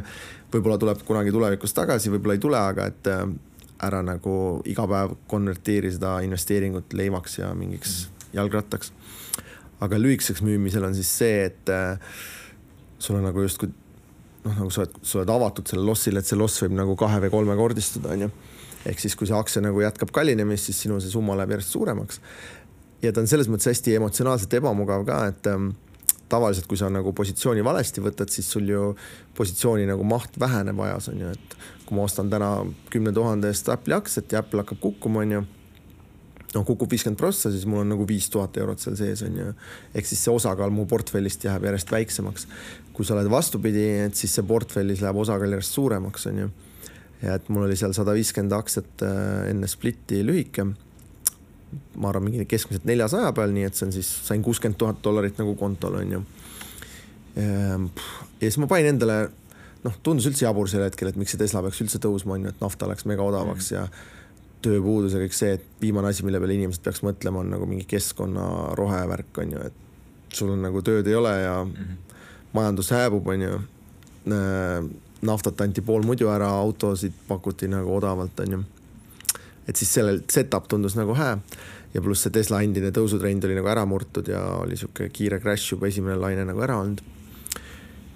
võib-olla 0.55 0.79
tuleb 0.79 1.03
kunagi 1.07 1.33
tulevikus 1.35 1.73
tagasi, 1.75 2.13
võib-olla 2.13 2.37
ei 2.37 2.43
tule, 2.43 2.61
aga 2.73 2.89
et, 2.91 3.11
ära 3.85 3.99
nagu 4.05 4.35
iga 4.71 4.85
päev 4.87 5.17
konverteeri 5.27 5.89
seda 5.91 6.17
investeeringut 6.23 6.93
leivaks 6.95 7.39
ja 7.41 7.49
mingiks 7.57 8.05
jalgrattaks. 8.33 8.93
aga 9.83 9.97
lühikeseks 9.99 10.41
müümisel 10.45 10.85
on 10.87 10.95
siis 10.95 11.09
see, 11.11 11.43
et 11.49 11.69
äh, 11.69 11.99
sul 12.99 13.17
on 13.19 13.27
nagu 13.27 13.43
justkui 13.43 13.69
noh, 14.45 14.53
nagu 14.53 14.69
sa 14.71 14.83
oled, 14.83 14.99
sa 15.03 15.19
oled 15.19 15.31
avatud 15.35 15.67
sellele 15.67 15.89
lossile, 15.89 16.21
et 16.21 16.29
see 16.29 16.39
loss 16.39 16.63
võib 16.63 16.77
nagu 16.77 16.95
kahe 16.99 17.19
või 17.25 17.33
kolmekordistuda, 17.33 18.13
onju. 18.15 18.29
Ehk 18.85 19.01
siis, 19.01 19.15
kui 19.17 19.27
see 19.29 19.37
aktsia 19.37 19.63
nagu 19.65 19.81
jätkab 19.81 20.11
kallinemist, 20.15 20.69
siis 20.69 20.83
sinu 20.85 20.99
see 21.01 21.13
summa 21.13 21.37
läheb 21.39 21.55
järjest 21.55 21.75
suuremaks. 21.77 22.21
ja 23.01 23.11
ta 23.13 23.21
on 23.21 23.27
selles 23.29 23.49
mõttes 23.51 23.69
hästi 23.69 23.97
emotsionaalselt 23.99 24.53
ebamugav 24.57 25.05
ka, 25.05 25.19
et 25.29 25.47
ähm, 25.51 25.73
tavaliselt, 26.29 26.67
kui 26.67 26.77
sa 26.77 26.89
nagu 26.89 27.13
positsiooni 27.13 27.63
valesti 27.63 28.01
võtad, 28.01 28.31
siis 28.33 28.47
sul 28.51 28.69
ju 28.69 28.95
positsiooni 29.37 29.85
nagu 29.89 30.05
maht 30.07 30.39
väheneb 30.39 30.79
ajas 30.87 31.11
on 31.11 31.21
ju, 31.21 31.33
et 31.35 31.57
kui 31.85 31.97
ma 31.97 32.07
ostan 32.07 32.31
täna 32.31 32.49
kümne 32.93 33.13
tuhande 33.13 33.51
eest 33.51 33.69
Apple'i 33.69 33.97
aktsiat 33.97 34.33
ja 34.33 34.41
Apple 34.41 34.63
hakkab 34.63 34.81
kukkuma, 34.81 35.21
on 35.21 35.35
ju 35.37 35.43
noh, 36.55 36.63
kukub 36.65 36.91
viiskümmend 36.91 37.19
prossa, 37.19 37.51
siis 37.51 37.65
mul 37.69 37.83
on 37.83 37.91
nagu 37.93 38.05
viis 38.07 38.27
tuhat 38.31 38.57
eurot 38.61 38.81
seal 38.81 38.95
sees 38.99 39.23
on 39.27 39.37
ju. 39.41 39.53
ehk 39.93 40.07
siis 40.07 40.23
see 40.23 40.33
osakaal 40.33 40.73
mu 40.73 40.87
portfellist 40.89 41.43
jääb 41.45 41.67
järjest 41.67 41.91
väiksemaks. 41.91 42.47
kui 42.95 43.05
sa 43.05 43.15
oled 43.17 43.29
vastupidi, 43.31 43.83
et 44.05 44.15
siis 44.15 44.33
see 44.37 44.45
portfellis 44.47 45.01
läheb 45.03 45.19
osakaal 45.19 45.57
järjest 45.57 45.75
suuremaks, 45.75 46.27
on 46.31 46.45
ju. 46.45 46.49
Ja 47.21 47.35
et 47.35 47.47
mul 47.49 47.67
oli 47.67 47.77
seal 47.79 47.93
sada 47.95 48.15
viiskümmend 48.15 48.55
aktsiat 48.57 49.05
äh, 49.05 49.51
enne 49.51 49.69
splitti 49.71 50.23
lühike. 50.25 50.67
ma 51.99 52.09
arvan, 52.09 52.29
mingi 52.29 52.45
keskmiselt 52.47 52.85
neljasaja 52.87 53.31
peal, 53.35 53.51
nii 53.51 53.65
et 53.67 53.75
see 53.75 53.87
on 53.87 53.93
siis, 53.95 54.09
sain 54.27 54.43
kuuskümmend 54.43 54.77
tuhat 54.79 55.01
dollarit 55.03 55.39
nagu 55.41 55.55
kontol, 55.59 55.97
on 55.99 56.11
ju. 56.11 56.21
Ehm, 57.35 57.87
ja 58.39 58.47
siis 58.47 58.59
ma 58.63 58.67
panin 58.71 58.93
endale, 58.93 59.17
noh, 59.83 59.97
tundus 60.03 60.27
üldse 60.29 60.45
jabur 60.45 60.69
sel 60.71 60.85
hetkel, 60.85 61.11
et 61.11 61.19
miks 61.19 61.35
see 61.35 61.41
Tesla 61.41 61.63
peaks 61.65 61.81
üldse 61.83 61.99
tõusma, 62.03 62.37
on 62.37 62.47
ju, 62.47 62.53
et 62.53 62.63
nafta 62.63 62.87
läks 62.87 63.07
mega 63.09 63.25
odavaks 63.27 63.71
mm. 63.71 63.75
ja 63.75 64.15
tööpuudus 64.65 65.15
ja 65.17 65.21
kõik 65.21 65.35
see, 65.35 65.57
et 65.59 65.65
viimane 65.81 66.11
asi, 66.11 66.23
mille 66.25 66.39
peale 66.41 66.55
inimesed 66.57 66.83
peaks 66.85 67.03
mõtlema, 67.05 67.43
on 67.43 67.51
nagu 67.57 67.67
mingi 67.69 67.87
keskkonna 67.89 68.75
rohevärk 68.79 69.43
on 69.43 69.55
ju, 69.57 69.65
et 69.67 70.35
sul 70.35 70.53
on 70.55 70.63
nagu 70.65 70.81
tööd 70.85 71.07
ei 71.11 71.17
ole 71.19 71.33
ja 71.41 71.57
mm 71.63 71.73
-hmm. 71.73 72.19
majandus 72.53 72.91
hääbub, 72.95 73.27
on 73.27 73.41
ju. 73.41 73.59
Naftat 75.27 75.61
anti 75.65 75.83
pool 75.85 76.05
muidu 76.07 76.29
ära, 76.31 76.49
autosid 76.61 77.13
pakuti 77.27 77.69
nagu 77.71 77.95
odavalt, 77.97 78.39
on 78.45 78.57
ju. 78.57 78.63
et 79.67 79.75
siis 79.75 79.93
sellel 79.97 80.21
setup 80.31 80.67
tundus 80.69 80.95
nagu 80.95 81.15
hää 81.17 81.39
ja 81.93 82.01
pluss 82.01 82.25
see 82.25 82.33
Tesla 82.35 82.61
endine 82.61 82.91
tõusutrend 82.91 83.45
oli 83.47 83.55
nagu 83.57 83.69
ära 83.71 83.85
murtud 83.87 84.27
ja 84.27 84.41
oli 84.61 84.77
sihuke 84.77 85.09
kiire 85.09 85.39
crash 85.39 85.73
juba 85.73 85.87
esimene 85.87 86.17
laine 86.19 86.45
nagu 86.45 86.61
ära 86.61 86.77
olnud 86.81 87.03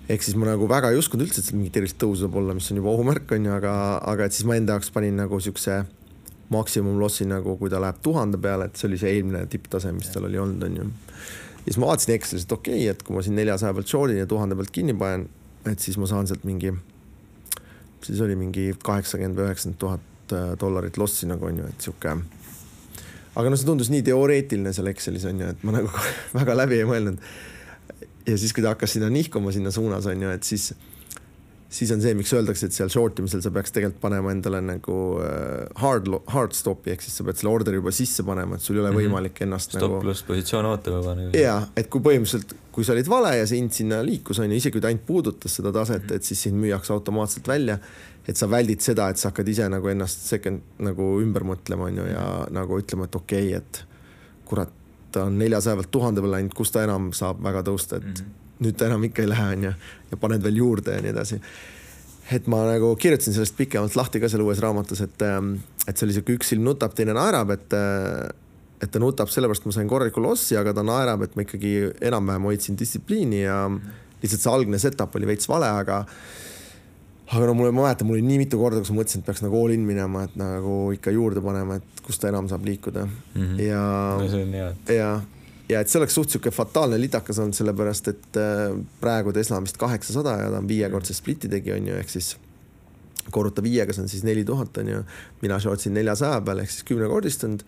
ehk 0.09 0.25
siis 0.25 0.35
ma 0.39 0.49
nagu 0.49 0.67
väga 0.69 0.89
ei 0.91 0.97
uskunud 0.99 1.27
üldse, 1.27 1.41
et 1.41 1.47
seal 1.47 1.59
mingit 1.59 1.77
erilist 1.77 1.99
tõusu 2.01 2.25
saab 2.25 2.37
olla, 2.41 2.55
mis 2.57 2.69
on 2.73 2.81
juba 2.81 2.91
ohumärk 2.95 3.31
on 3.37 3.45
ju, 3.45 3.53
aga, 3.53 3.73
aga 4.09 4.25
et 4.25 4.35
siis 4.35 4.47
ma 4.49 4.57
enda 4.57 4.75
jaoks 4.75 4.89
panin 4.95 5.19
nagu 5.21 5.39
siukse 5.43 5.83
maksimumlossi 6.49 7.27
nagu, 7.29 7.53
kui 7.59 7.69
ta 7.69 7.81
läheb 7.81 7.99
tuhande 8.01 8.39
peale, 8.41 8.69
et 8.69 8.79
see 8.79 8.87
oli 8.89 8.97
see 8.97 9.11
eelmine 9.13 9.43
tipptase, 9.53 9.91
mis 9.93 10.09
tal 10.09 10.25
oli 10.25 10.39
olnud, 10.41 10.65
onju. 10.65 10.87
ja 11.59 11.67
siis 11.67 11.77
ma 11.77 11.91
vaatasin 11.91 12.15
Excelis, 12.15 12.47
et 12.47 12.55
okei 12.57 12.79
okay,, 12.79 12.95
et 12.95 13.03
kui 13.05 13.15
ma 13.15 13.21
siin 13.25 13.37
neljasaja 13.37 13.75
pealt 13.77 13.91
short'in 13.91 14.17
ja 14.17 14.29
tuhande 14.29 14.57
pealt 14.57 14.73
kinni 14.73 14.97
panen, 14.97 15.27
et 15.69 15.85
siis 15.85 15.99
ma 16.01 16.09
saan 16.09 16.27
sealt 16.27 16.47
mingi, 16.49 16.73
siis 18.05 18.21
oli 18.25 18.35
mingi 18.39 18.71
kaheksakümmend 18.83 19.37
või 19.39 19.49
üheksakümmend 19.49 19.79
tuhat 19.81 20.35
äh, 20.35 20.51
dollarit 20.59 20.97
lossi 20.97 21.29
nagu 21.29 21.49
onju, 21.49 21.69
et 21.69 21.87
sihuke. 21.87 22.15
aga 23.35 23.51
noh, 23.51 23.59
see 23.59 23.69
tundus 23.69 23.91
nii 23.93 24.03
teoreetiline 24.09 24.73
seal 24.75 24.91
Excelis 24.91 25.27
onju, 25.29 25.53
et 25.53 25.65
ma 25.67 25.75
nagu 25.75 25.91
väga 26.39 26.57
läbi 26.57 26.81
ei 26.81 26.87
mõelnud. 26.89 27.19
ja 28.27 28.37
siis, 28.37 28.53
kui 28.53 28.65
ta 28.65 28.75
hakkas 28.75 28.97
sinna 28.97 29.09
nihkuma 29.13 29.53
sinna 29.55 29.71
suunas 29.75 30.07
onju, 30.09 30.31
et 30.35 30.47
siis 30.47 30.71
siis 31.69 31.91
on 31.93 32.01
see, 32.01 32.15
miks 32.17 32.31
öeldakse, 32.33 32.67
et 32.67 32.73
seal 32.73 32.89
short 32.89 33.19
imisel 33.21 33.43
sa 33.45 33.51
peaks 33.53 33.73
tegelikult 33.75 34.01
panema 34.01 34.31
endale 34.33 34.61
nagu 34.65 34.95
äh, 35.21 35.67
hard, 35.83 36.09
hard 36.33 36.55
stop'i 36.57 36.95
ehk 36.95 37.03
siis 37.05 37.19
sa 37.19 37.25
pead 37.27 37.37
selle 37.39 37.51
orderi 37.53 37.77
juba 37.77 37.93
sisse 37.93 38.25
panema, 38.25 38.57
et 38.57 38.65
sul 38.65 38.79
ei 38.79 38.83
ole 38.83 38.91
mhm. 38.91 39.03
võimalik 39.03 39.43
ennast 39.45 39.75
Stop 39.75 39.85
nagu. 39.85 39.99
pluss 40.01 40.25
positsioon 40.25 40.69
ootab 40.71 40.97
juba 40.97 41.13
nagu. 41.19 41.33
ja, 41.37 41.59
et 41.77 41.91
kui 41.93 42.01
põhimõtteliselt, 42.05 42.55
kui 42.73 42.87
sa 42.87 42.95
olid 42.95 43.11
vale 43.11 43.35
ja 43.37 43.45
see 43.49 43.61
hind 43.61 43.75
sinna 43.77 44.01
liikus, 44.05 44.41
on 44.41 44.49
ju, 44.49 44.57
isegi 44.57 44.77
kui 44.77 44.85
ta 44.85 44.89
ainult 44.89 45.05
puudutas 45.05 45.59
seda 45.59 45.73
taset 45.75 46.07
-hmm. 46.07 46.15
et 46.17 46.31
siis 46.31 46.41
sind 46.47 46.57
müüakse 46.57 46.93
automaatselt 46.95 47.47
välja. 47.47 47.77
et 48.29 48.37
sa 48.37 48.49
väldid 48.49 48.81
seda, 48.81 49.09
et 49.09 49.17
sa 49.17 49.29
hakkad 49.29 49.47
ise 49.47 49.69
nagu 49.69 49.87
ennast 49.89 50.25
second 50.25 50.61
nagu 50.77 51.05
ümber 51.21 51.41
mõtlema, 51.41 51.87
on 51.89 51.97
ju, 51.97 52.05
ja 52.05 52.25
-hmm. 52.25 52.53
nagu 52.53 52.81
ütlema, 52.81 53.05
et 53.05 53.15
okei 53.15 53.47
okay,, 53.47 53.57
et 53.57 53.85
kurat, 54.45 54.69
ta 55.11 55.23
on 55.23 55.37
neljasaja 55.37 55.75
pealt 55.75 55.91
tuhande 55.91 56.21
peale 56.21 56.37
läinud, 56.37 56.53
kus 56.53 56.71
ta 56.71 56.83
enam 56.83 57.13
saab 57.13 57.41
väga 57.43 57.61
tõusta, 57.61 57.97
et 57.97 58.05
mm 58.05 58.13
-hmm 58.13 58.38
nüüd 58.59 58.77
ta 58.79 58.89
enam 58.89 59.03
ikka 59.07 59.23
ei 59.23 59.29
lähe, 59.31 59.51
onju, 59.55 59.73
ja 60.11 60.19
paned 60.19 60.43
veel 60.43 60.59
juurde 60.61 60.97
ja 60.97 61.03
nii 61.03 61.13
edasi. 61.13 61.39
et 62.31 62.47
ma 62.47 62.61
nagu 62.67 62.91
kirjutasin 62.95 63.33
sellest 63.33 63.55
pikemalt 63.57 63.95
lahti 63.97 64.19
ka 64.21 64.29
seal 64.29 64.43
uues 64.45 64.59
raamatus, 64.61 65.01
et, 65.01 65.21
ähm, 65.25 65.55
et 65.87 65.97
see 65.97 66.05
oli 66.05 66.13
sihuke 66.17 66.35
üks 66.37 66.51
silm 66.53 66.67
nutab, 66.67 66.93
teine 66.93 67.15
naerab, 67.17 67.55
et 67.55 67.73
äh, 67.73 68.29
et 68.79 68.91
ta 68.91 68.99
nutab 69.01 69.31
sellepärast, 69.31 69.65
ma 69.67 69.75
sain 69.75 69.89
korraliku 69.91 70.21
lossi, 70.23 70.55
aga 70.55 70.73
ta 70.75 70.83
naerab, 70.87 71.25
et 71.25 71.33
ma 71.35 71.43
ikkagi 71.43 71.73
enam-vähem 72.09 72.45
hoidsin 72.47 72.77
distsipliini 72.79 73.41
ja 73.41 73.63
lihtsalt 74.21 74.43
see 74.43 74.53
algne 74.53 74.79
setup 74.79 75.17
oli 75.19 75.27
veits 75.27 75.49
vale, 75.51 75.67
aga 75.81 76.03
aga 77.29 77.49
no 77.49 77.55
mulle, 77.57 77.73
ma 77.75 77.85
mäletan, 77.85 78.07
mul 78.09 78.17
oli 78.17 78.25
nii 78.25 78.39
mitu 78.41 78.59
korda, 78.61 78.79
kus 78.81 78.93
ma 78.93 79.01
mõtlesin, 79.01 79.21
et 79.21 79.27
peaks 79.27 79.43
nagu 79.45 79.59
all 79.59 79.75
in 79.75 79.83
minema, 79.85 80.23
et 80.25 80.37
nagu 80.39 80.77
ikka 80.95 81.13
juurde 81.13 81.43
panema, 81.45 81.77
et 81.77 82.05
kus 82.05 82.21
ta 82.21 82.31
enam 82.31 82.47
saab 82.49 82.65
liikuda 82.65 83.05
mm. 83.05 83.41
-hmm. 83.41 83.59
ja 83.67 83.83
no,. 84.17 84.71
ja 84.95 85.11
ja 85.69 85.81
et 85.81 85.91
see 85.91 85.99
oleks 85.99 86.15
suht 86.17 86.33
sihuke 86.33 86.51
fataalne 86.53 86.97
litakas 87.01 87.39
olnud, 87.41 87.57
sellepärast 87.57 88.11
et 88.11 88.39
äh, 88.41 88.73
praegu 89.01 89.33
Tesla 89.35 89.59
on 89.59 89.67
vist 89.67 89.77
kaheksasada 89.81 90.35
ja 90.41 90.51
ta 90.53 90.61
on 90.61 90.69
viiekordse 90.69 91.13
spliti 91.13 91.49
tegi, 91.51 91.73
on 91.75 91.91
ju, 91.91 91.97
ehk 91.99 92.13
siis 92.13 92.33
korruta 93.31 93.63
viiega, 93.63 93.93
see 93.93 94.05
on 94.05 94.09
siis 94.11 94.25
neli 94.25 94.43
tuhat, 94.45 94.77
on 94.81 94.89
ju. 94.89 95.03
mina 95.43 95.59
shortsin 95.61 95.93
neljasaja 95.97 96.41
peal 96.45 96.63
ehk 96.63 96.73
siis 96.73 96.87
kümnekordistunud. 96.89 97.63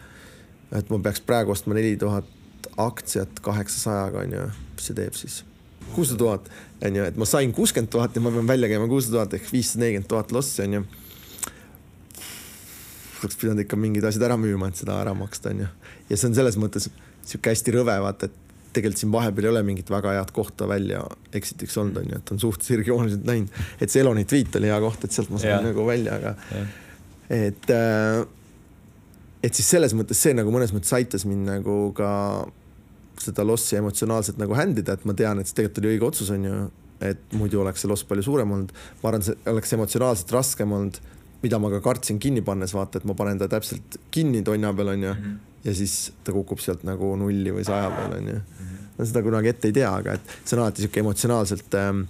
et 0.77 0.89
ma 0.89 0.99
peaks 1.03 1.21
praegu 1.27 1.53
ostma 1.53 1.77
neli 1.77 1.97
tuhat 1.99 2.25
aktsiat 2.79 3.41
kaheksasajaga, 3.43 4.25
on 4.25 4.35
ju, 4.37 4.47
mis 4.75 4.89
see 4.89 4.97
teeb 4.97 5.17
siis? 5.17 5.43
kuussada 5.91 6.23
tuhat, 6.23 6.49
on 6.87 6.95
ju, 6.95 7.05
et 7.05 7.17
ma 7.19 7.27
sain 7.27 7.53
kuuskümmend 7.53 7.91
tuhat 7.91 8.15
ja 8.15 8.23
ma 8.23 8.31
pean 8.31 8.47
välja 8.47 8.71
käima 8.71 8.87
kuussada 8.89 9.19
tuhat 9.19 9.37
ehk 9.37 9.53
viissada 9.53 9.85
nelikümmend 9.85 10.09
tuhat 10.09 10.31
lossi, 10.31 10.63
on 10.65 10.79
ju. 10.79 10.83
oleks 13.21 13.37
pidanud 13.37 13.61
ikka 13.67 13.77
mingid 13.77 14.09
asjad 14.09 14.25
ära 14.31 14.39
müüma, 14.41 14.71
et 14.71 14.81
seda 14.81 14.97
ära 15.03 15.13
maksta, 15.13 15.53
on 15.53 15.65
ju. 15.67 15.71
ja 16.09 16.17
see 16.17 16.31
on 16.31 16.37
selles 16.39 16.57
mõttes 16.57 16.89
sihuke 17.25 17.53
hästi 17.53 17.75
rõve, 17.75 17.97
vaata, 18.03 18.29
et 18.29 18.41
tegelikult 18.71 19.01
siin 19.01 19.11
vahepeal 19.13 19.47
ei 19.47 19.51
ole 19.51 19.63
mingit 19.67 19.89
väga 19.91 20.13
head 20.15 20.31
kohta 20.35 20.67
välja 20.69 21.01
exit'iks 21.35 21.77
olnud, 21.81 21.97
on 22.01 22.13
ju, 22.13 22.19
et 22.21 22.31
on 22.31 22.39
suht 22.39 22.63
sirgjooneliselt 22.65 23.25
läinud. 23.27 23.63
et 23.81 23.91
see 23.91 24.03
Eloni 24.03 24.23
tweet 24.29 24.55
oli 24.59 24.71
hea 24.71 24.79
koht, 24.83 25.03
et 25.05 25.15
sealt 25.15 25.31
ma 25.33 25.41
sain 25.41 25.57
ja. 25.57 25.61
nagu 25.65 25.85
välja, 25.87 26.17
aga 26.19 26.35
ja. 26.55 26.63
et 27.41 27.73
äh, 27.75 28.21
et 29.43 29.57
siis 29.57 29.69
selles 29.75 29.95
mõttes 29.97 30.19
see 30.21 30.35
nagu 30.37 30.53
mõnes 30.53 30.73
mõttes 30.75 30.93
aitas 30.95 31.25
mind 31.27 31.49
nagu 31.49 31.77
ka 31.97 32.11
seda 33.21 33.45
lossi 33.45 33.77
emotsionaalselt 33.77 34.39
nagu 34.41 34.55
händida, 34.57 34.95
et 34.97 35.05
ma 35.05 35.15
tean, 35.17 35.41
et 35.41 35.49
see 35.49 35.59
tegelikult 35.59 35.83
oli 35.83 35.93
õige 35.95 36.07
otsus, 36.07 36.31
on 36.33 36.47
ju. 36.47 36.61
et 37.01 37.33
muidu 37.33 37.63
oleks 37.63 37.81
see 37.81 37.89
loss 37.89 38.05
palju 38.07 38.23
suurem 38.25 38.51
olnud. 38.55 38.73
ma 39.01 39.11
arvan, 39.11 39.25
see 39.25 39.37
oleks 39.51 39.73
emotsionaalselt 39.77 40.31
raskem 40.37 40.73
olnud, 40.77 41.01
mida 41.41 41.59
ma 41.59 41.71
ka 41.73 41.81
kartsin 41.83 42.19
kinni 42.21 42.43
pannes, 42.45 42.73
vaata, 42.77 43.01
et 43.01 43.07
ma 43.09 43.17
panen 43.17 43.41
ta 43.41 43.49
täpselt 43.51 43.97
kinni 44.13 44.43
tonna 44.45 44.73
peal, 44.73 44.93
on 44.95 45.07
ju 45.09 45.13
mm. 45.13 45.23
-hmm 45.23 45.50
ja 45.63 45.73
siis 45.77 46.11
ta 46.23 46.33
kukub 46.33 46.61
sealt 46.63 46.85
nagu 46.87 47.13
nulli 47.19 47.53
või 47.53 47.65
saja 47.67 47.91
peale 47.93 48.17
onju. 48.21 48.39
no 48.97 49.07
seda 49.07 49.23
kunagi 49.25 49.51
ette 49.53 49.69
ei 49.69 49.77
tea, 49.77 49.91
aga 49.93 50.17
et 50.17 50.35
see 50.43 50.57
on 50.57 50.65
alati 50.65 50.85
sihuke 50.85 51.03
emotsionaalselt 51.03 51.79
ähm,. 51.79 52.03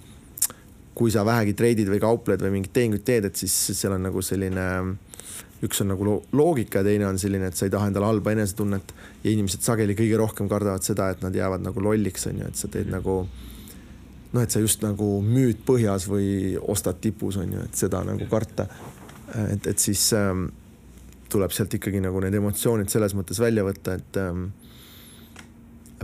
kui 0.94 1.10
sa 1.10 1.24
vähegi 1.24 1.54
treidid 1.56 1.88
või 1.88 2.00
kaupled 2.00 2.42
või 2.44 2.58
mingit 2.58 2.72
tehingut 2.76 3.04
teed, 3.04 3.24
et 3.24 3.36
siis 3.36 3.54
seal 3.72 3.94
on 3.96 4.02
nagu 4.04 4.22
selline 4.22 4.66
üks 5.62 5.80
on 5.80 5.92
nagu 5.92 6.18
loogika 6.34 6.80
ja 6.82 6.88
teine 6.88 7.06
on 7.06 7.18
selline, 7.22 7.48
et 7.48 7.56
sa 7.56 7.68
ei 7.68 7.72
taha 7.72 7.88
endale 7.88 8.08
halba 8.08 8.34
enesetunnet 8.34 8.92
ja 9.22 9.30
inimesed 9.30 9.62
sageli 9.62 9.94
kõige 9.98 10.18
rohkem 10.18 10.50
kardavad 10.50 10.84
seda, 10.84 11.08
et 11.12 11.22
nad 11.22 11.34
jäävad 11.34 11.62
nagu 11.62 11.84
lolliks 11.84 12.26
onju, 12.28 12.48
et 12.50 12.58
sa 12.58 12.70
teed 12.72 12.90
nagu 12.92 13.22
noh, 14.32 14.42
et 14.42 14.50
sa 14.50 14.62
just 14.62 14.82
nagu 14.82 15.20
müüd 15.24 15.62
põhjas 15.68 16.08
või 16.10 16.56
ostad 16.58 16.98
tipus 17.04 17.38
onju, 17.40 17.62
et 17.68 17.78
seda 17.78 18.02
nagu 18.06 18.26
karta. 18.30 18.66
et, 19.52 19.66
et 19.66 19.78
siis 19.78 20.10
ähm, 20.18 20.48
tuleb 21.32 21.54
sealt 21.54 21.74
ikkagi 21.78 22.02
nagu 22.04 22.20
need 22.22 22.36
emotsioonid 22.38 22.92
selles 22.92 23.16
mõttes 23.16 23.40
välja 23.42 23.64
võtta, 23.66 23.96
et 23.98 24.20
ähm, 24.20 24.50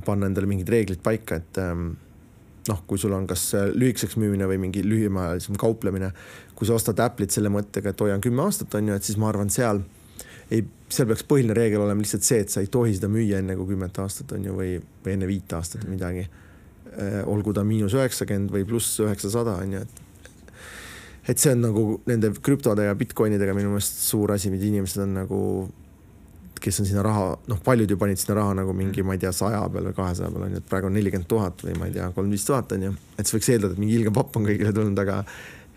panna 0.05 0.29
endale 0.31 0.49
mingid 0.49 0.71
reeglid 0.73 1.03
paika, 1.05 1.41
et 1.43 1.61
ähm, 1.63 1.93
noh, 2.69 2.83
kui 2.89 3.01
sul 3.01 3.15
on 3.17 3.27
kas 3.29 3.51
lühikeseks 3.75 4.19
müümine 4.21 4.49
või 4.49 4.59
mingi 4.63 4.83
lühimaajalisem 4.87 5.59
kauplemine, 5.61 6.11
kui 6.57 6.69
sa 6.69 6.77
ostad 6.77 7.01
Apple'it 7.05 7.35
selle 7.35 7.53
mõttega, 7.53 7.93
et 7.93 8.05
hoian 8.05 8.25
kümme 8.25 8.45
aastat, 8.45 8.75
on 8.79 8.93
ju, 8.93 8.99
et 8.99 9.09
siis 9.09 9.21
ma 9.21 9.31
arvan, 9.33 9.53
seal 9.53 9.85
ei, 10.51 10.65
seal 10.89 11.09
peaks 11.11 11.25
põhiline 11.29 11.57
reegel 11.57 11.85
olema 11.85 12.03
lihtsalt 12.03 12.27
see, 12.27 12.43
et 12.45 12.53
sa 12.53 12.63
ei 12.65 12.71
tohi 12.73 12.97
seda 12.97 13.11
müüa 13.13 13.43
enne 13.43 13.57
kui 13.59 13.73
kümmet 13.73 14.01
aastat, 14.03 14.33
on 14.37 14.45
ju, 14.49 14.57
või, 14.57 14.77
või 15.05 15.17
enne 15.17 15.29
viite 15.29 15.59
aastat 15.59 15.85
või 15.85 15.97
midagi. 15.97 16.27
Äh, 16.89 17.21
olgu 17.29 17.53
ta 17.57 17.65
miinus 17.69 17.97
üheksakümmend 17.99 18.53
või 18.55 18.65
pluss 18.69 19.01
üheksasada, 19.05 19.59
on 19.63 19.77
ju, 19.77 19.83
et 19.85 20.05
et 21.29 21.41
see 21.41 21.53
on 21.53 21.61
nagu 21.67 21.85
nende 22.09 22.33
krüptode 22.45 22.87
ja 22.87 22.97
Bitcoinidega 22.99 23.55
minu 23.57 23.75
meelest 23.75 24.01
suur 24.07 24.33
asi, 24.33 24.53
mida 24.53 24.65
inimesed 24.69 25.03
on 25.05 25.13
nagu, 25.19 25.41
kes 26.63 26.81
on 26.83 26.89
sinna 26.89 27.05
raha, 27.05 27.35
noh, 27.51 27.61
paljud 27.65 27.91
ju 27.93 27.99
panid 28.01 28.21
sinna 28.21 28.39
raha 28.41 28.57
nagu 28.63 28.75
mingi, 28.77 29.05
ma 29.07 29.17
ei 29.17 29.23
tea, 29.23 29.33
saja 29.37 29.61
peal 29.73 29.91
või 29.91 29.99
kahesaja 29.99 30.33
peal 30.35 30.49
on 30.49 30.57
ju, 30.57 30.63
et 30.63 30.71
praegu 30.71 30.89
on 30.89 30.97
nelikümmend 30.97 31.29
tuhat 31.31 31.63
või 31.67 31.77
ma 31.79 31.91
ei 31.91 31.95
tea, 31.95 32.09
kolmkümmend 32.09 32.39
viis 32.39 32.49
tuhat 32.49 32.75
on 32.75 32.89
ju. 32.89 32.97
et 33.17 33.23
siis 33.23 33.37
võiks 33.37 33.53
eeldada, 33.55 33.77
et 33.77 33.83
mingi 33.85 33.99
ilge 34.01 34.15
papp 34.17 34.41
on 34.41 34.49
kõigile 34.49 34.73
tulnud, 34.75 35.05
aga 35.05 35.21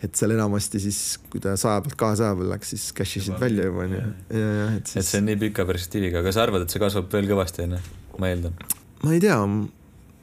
et 0.02 0.18
seal 0.18 0.34
enamasti 0.34 0.82
siis, 0.82 1.02
kui 1.30 1.43
ta 1.43 1.54
saja 1.60 1.84
pealt 1.86 1.97
kahesaja 1.99 2.38
peale 2.38 2.56
läks, 2.56 2.72
siis 2.74 2.88
cash 2.97 3.20
isid 3.20 3.38
välja 3.41 3.68
juba 3.68 3.84
onju. 3.86 4.02
et 4.32 4.88
siis. 4.88 5.04
et 5.04 5.10
see 5.10 5.22
on 5.22 5.30
nii 5.30 5.41
pika 5.43 5.68
perspektiiviga, 5.70 6.24
aga 6.24 6.34
sa 6.34 6.45
arvad, 6.47 6.66
et 6.66 6.74
see 6.74 6.82
kasvab 6.82 7.12
veel 7.14 7.30
kõvasti 7.30 7.68
onju, 7.68 7.82
ma 8.18 8.32
eeldan? 8.32 8.56
ma 9.04 9.14
ei 9.14 9.22
tea, 9.22 9.38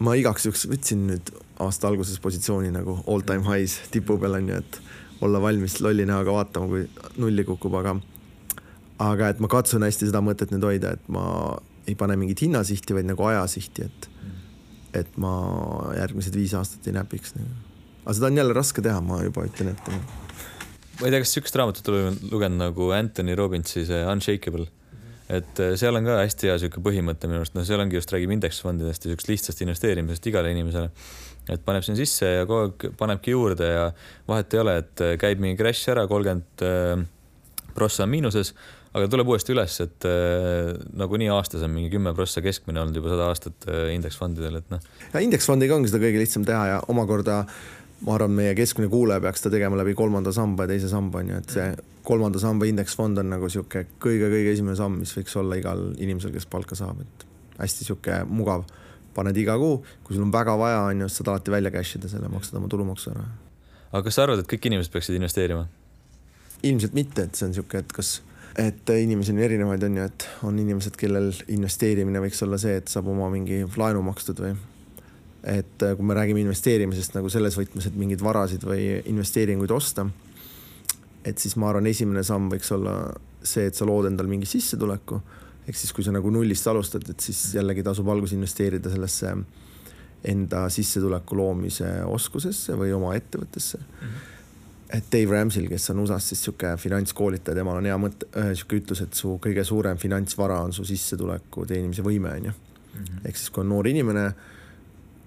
ma 0.08 0.16
igaks 0.18 0.48
juhuks 0.48 0.66
võtsin 0.72 1.06
nüüd 1.12 1.30
aasta 1.62 1.90
alguses 1.90 2.18
positsiooni 2.22 2.72
nagu 2.74 2.98
all 3.06 3.22
time 3.26 3.46
highs 3.46 3.78
tipu 3.94 4.18
peal 4.18 4.40
onju, 4.40 4.58
et 4.64 4.80
olla 5.20 5.40
valmis 5.42 5.80
lolli 5.80 6.06
näoga 6.06 6.32
vaatama, 6.32 6.68
kui 6.70 6.86
nulli 7.18 7.44
kukub, 7.44 7.74
aga 7.80 7.96
aga 8.98 9.32
et 9.32 9.40
ma 9.42 9.50
katsun 9.50 9.86
hästi 9.86 10.10
seda 10.10 10.22
mõtet 10.24 10.52
nüüd 10.54 10.66
hoida, 10.66 10.94
et 10.98 11.10
ma 11.12 11.24
ei 11.88 11.96
pane 11.98 12.16
mingit 12.20 12.42
hinnasihti, 12.44 12.96
vaid 12.96 13.08
nagu 13.08 13.26
ajasihti, 13.30 13.88
et 13.88 14.08
et 14.96 15.18
ma 15.20 15.32
järgmised 15.98 16.34
viis 16.36 16.54
aastat 16.56 16.86
ei 16.88 16.94
näpiks. 16.96 17.34
aga 17.36 18.14
seda 18.16 18.30
on 18.30 18.40
jälle 18.40 18.56
raske 18.56 18.82
teha, 18.82 19.00
ma 19.04 19.20
juba 19.22 19.44
ütlen 19.46 19.74
ette. 19.74 20.00
ma 21.00 21.06
ei 21.06 21.12
tea, 21.12 21.20
kas 21.22 21.34
sihukest 21.36 21.60
raamatut 21.60 21.92
oled 21.92 22.24
lugenud 22.32 22.62
nagu 22.62 22.90
Anthony 22.96 23.36
Robbinsi 23.38 23.84
see 23.86 24.00
Unshakeable, 24.12 24.66
et 25.28 25.60
äh, 25.60 25.74
seal 25.76 25.96
on 25.98 26.08
ka 26.08 26.18
hästi 26.22 26.50
hea 26.50 26.58
sihuke 26.62 26.82
põhimõte 26.84 27.30
minu 27.30 27.42
arust, 27.42 27.54
noh, 27.56 27.66
seal 27.68 27.84
ongi 27.84 28.00
just 28.00 28.12
räägib 28.14 28.32
indeksfondidest 28.38 29.04
ja 29.04 29.12
siuksest 29.12 29.32
lihtsast 29.32 29.64
investeerimisest 29.66 30.30
igale 30.32 30.52
inimesele. 30.56 30.90
Et 31.48 31.62
paneb 31.64 31.84
sinna 31.86 31.98
sisse 32.00 32.32
ja 32.40 32.48
kogu 32.48 32.68
aeg 32.68 32.98
panebki 32.98 33.34
juurde 33.34 33.68
ja 33.68 33.86
vahet 34.28 34.54
ei 34.54 34.64
ole, 34.64 34.78
et 34.84 35.04
äh, 35.04 35.14
käib 35.20 35.40
mingi 35.44 35.60
crash 35.60 35.92
ära, 35.92 36.06
kolmkümmend 36.10 36.66
äh, 36.66 37.06
prossa 37.76 38.04
on 38.04 38.12
miinuses 38.12 38.54
aga 38.96 39.08
tuleb 39.12 39.28
uuesti 39.32 39.52
üles, 39.54 39.74
et 39.84 40.06
äh, 40.08 40.72
nagunii 40.96 41.28
aastas 41.32 41.64
on 41.66 41.74
mingi 41.74 41.90
kümme 41.92 42.14
prossa 42.16 42.42
keskmine 42.44 42.80
olnud 42.82 42.96
juba 42.96 43.12
sada 43.12 43.28
aastat 43.32 43.68
äh, 43.68 43.90
indeksfondidel, 43.94 44.60
et 44.60 44.72
noh. 44.72 44.82
ja 45.12 45.22
indeksfondiga 45.24 45.76
ongi 45.76 45.90
seda 45.92 46.00
kõige 46.02 46.22
lihtsam 46.22 46.46
teha 46.48 46.64
ja 46.72 46.80
omakorda 46.92 47.42
ma 48.06 48.14
arvan, 48.14 48.34
meie 48.38 48.54
keskmine 48.58 48.90
kuulaja 48.92 49.22
peaks 49.22 49.42
seda 49.42 49.56
tegema 49.56 49.78
läbi 49.80 49.94
kolmanda 49.98 50.32
samba 50.34 50.66
ja 50.66 50.72
teise 50.72 50.90
samba 50.90 51.22
on 51.22 51.32
ju, 51.32 51.40
et 51.42 51.54
see 51.56 51.68
kolmanda 52.08 52.40
samba 52.42 52.68
indeksfond 52.70 53.20
on 53.20 53.32
nagu 53.34 53.50
sihuke 53.52 53.84
kõige-kõige 54.00 54.54
esimene 54.54 54.78
samm, 54.78 55.00
mis 55.02 55.12
võiks 55.18 55.34
olla 55.40 55.58
igal 55.58 55.90
inimesel, 55.98 56.32
kes 56.34 56.46
palka 56.50 56.78
saab, 56.78 57.02
et 57.04 57.26
hästi 57.58 57.88
sihuke 57.90 58.22
mugav. 58.30 58.64
Paned 59.18 59.36
iga 59.42 59.58
kuu, 59.60 59.82
kui 60.06 60.16
sul 60.16 60.24
on 60.26 60.32
väga 60.34 60.54
vaja, 60.60 60.86
on 60.92 61.04
ju, 61.04 61.10
saad 61.12 61.34
alati 61.34 61.54
välja 61.54 61.74
cash 61.74 61.98
ida 61.98 62.10
selle, 62.10 62.30
maksad 62.32 62.60
oma 62.60 62.70
tulumaksu 62.72 63.12
ära. 63.12 63.26
aga 63.90 64.06
kas 64.06 64.18
sa 64.18 64.24
arvad, 64.24 64.44
et 64.44 64.50
kõik 64.50 64.70
inimesed 64.70 64.94
peaksid 64.94 65.18
investeerima? 65.18 65.66
ilmselt 66.66 66.96
mitte, 66.96 67.28
et 67.28 67.38
see 67.38 67.46
on 67.46 67.54
sihuke, 67.54 67.84
et 67.84 67.92
kas 67.94 68.18
et 68.58 68.90
inimesi 68.90 69.30
on 69.30 69.38
erinevaid, 69.44 69.84
on 69.86 70.00
ju, 70.00 70.06
et 70.08 70.26
on 70.48 70.56
inimesed, 70.58 70.96
kellel 70.98 71.30
investeerimine 71.54 72.22
võiks 72.24 72.42
olla 72.42 72.58
see, 72.58 72.80
et 72.80 72.90
saab 72.90 73.10
oma 73.12 73.28
mingi 73.30 73.60
laenu 73.78 74.02
makstud 74.06 74.42
või 74.42 74.56
et 75.48 75.84
äh, 75.86 75.94
kui 75.96 76.06
me 76.06 76.16
räägime 76.18 76.42
investeerimisest 76.42 77.14
nagu 77.14 77.30
selles 77.30 77.54
võtmes, 77.58 77.86
et 77.86 77.96
mingeid 77.96 78.22
varasid 78.24 78.64
või 78.66 78.98
investeeringuid 79.06 79.70
osta, 79.70 80.08
et 81.24 81.38
siis 81.38 81.54
ma 81.60 81.70
arvan, 81.70 81.86
esimene 81.86 82.24
samm 82.26 82.50
võiks 82.50 82.72
olla 82.74 82.96
see, 83.42 83.68
et 83.70 83.78
sa 83.78 83.86
lood 83.86 84.08
endal 84.10 84.26
mingi 84.30 84.48
sissetuleku, 84.50 85.20
ehk 85.68 85.76
siis 85.76 85.92
kui 85.92 86.04
sa 86.04 86.14
nagu 86.14 86.30
nullist 86.32 86.66
alustad, 86.70 87.04
et 87.10 87.20
siis 87.20 87.54
jällegi 87.54 87.84
tasub 87.84 88.08
alguses 88.08 88.36
investeerida 88.36 88.90
sellesse 88.90 89.34
enda 90.28 90.64
sissetuleku 90.72 91.36
loomise 91.38 91.90
oskusesse 92.08 92.74
või 92.78 92.90
oma 92.96 93.14
ettevõttesse 93.18 93.78
mm. 93.78 94.08
-hmm 94.08 94.34
et 94.92 95.04
Dave 95.12 95.36
Ramsil, 95.36 95.68
kes 95.68 95.90
on 95.92 95.98
USA-s 96.04 96.30
siis 96.32 96.42
sihuke 96.46 96.70
finantskoolitaja, 96.80 97.56
temal 97.58 97.80
on 97.80 97.88
hea 97.88 97.96
mõte, 98.00 98.28
sihuke 98.56 98.78
ütlus, 98.80 99.02
et 99.04 99.16
su 99.16 99.34
kõige 99.44 99.64
suurem 99.64 100.00
finantsvara 100.00 100.62
on 100.64 100.72
su 100.72 100.84
sissetuleku 100.88 101.66
teenimise 101.68 102.04
võime, 102.04 102.32
onju. 102.40 102.54
Mhm. 102.98 103.18
ehk 103.28 103.36
siis, 103.36 103.50
kui 103.50 103.60
on 103.60 103.68
noor 103.68 103.86
inimene, 103.86 104.32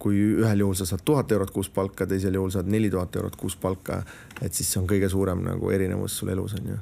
kui 0.02 0.18
ühel 0.42 0.64
juhul 0.64 0.76
sa 0.76 0.86
saad 0.90 1.04
tuhat 1.06 1.32
eurot 1.32 1.52
kuus 1.54 1.70
palka, 1.70 2.08
teisel 2.10 2.34
juhul 2.34 2.50
saad 2.52 2.68
neli 2.68 2.90
tuhat 2.90 3.16
eurot 3.16 3.36
kuus 3.36 3.56
palka, 3.56 4.02
et 4.42 4.54
siis 4.54 4.72
see 4.72 4.82
on 4.82 4.88
kõige 4.90 5.10
suurem 5.10 5.44
nagu 5.46 5.70
erinevus 5.72 6.18
sul 6.18 6.34
elus 6.34 6.58
onju. 6.58 6.78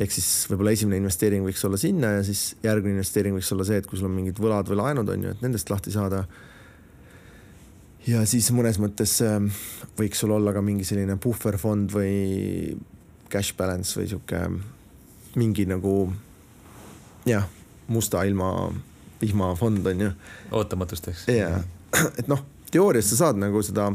Ehk 0.00 0.12
siis 0.14 0.28
võib-olla 0.50 0.74
esimene 0.74 0.98
investeering 1.02 1.46
võiks 1.46 1.62
olla 1.66 1.78
sinna 1.80 2.16
ja 2.18 2.24
siis 2.26 2.54
järgmine 2.64 2.98
investeering 2.98 3.36
võiks 3.38 3.52
olla 3.54 3.66
see, 3.68 3.78
et 3.80 3.86
kui 3.90 4.00
sul 4.00 4.08
on 4.10 4.16
mingid 4.16 4.40
võlad 4.42 4.68
või 4.70 4.80
laenud 4.80 5.14
onju, 5.16 5.34
et 5.36 5.44
nendest 5.44 5.70
lahti 5.70 5.94
saada 5.94 6.24
ja 8.08 8.24
siis 8.28 8.50
mõnes 8.54 8.78
mõttes 8.82 9.16
ähm, 9.24 9.48
võiks 9.98 10.20
sul 10.20 10.34
olla 10.36 10.52
ka 10.54 10.62
mingi 10.64 10.86
selline 10.88 11.16
puhverfond 11.20 11.92
või 11.94 12.76
cash 13.32 13.56
balance 13.56 13.96
või 13.98 14.08
sihuke 14.10 14.42
mingi 15.40 15.66
nagu 15.66 15.94
jah, 17.26 17.46
musta 17.88 18.22
ilma 18.28 18.70
vihmafond 19.20 19.86
on 19.86 20.08
ju. 20.08 20.10
ootamatusteks. 20.52 21.28
ja, 21.32 21.62
et 22.18 22.28
noh, 22.30 22.44
teoorias 22.70 23.08
sa 23.10 23.24
saad 23.24 23.40
nagu 23.40 23.62
seda 23.64 23.90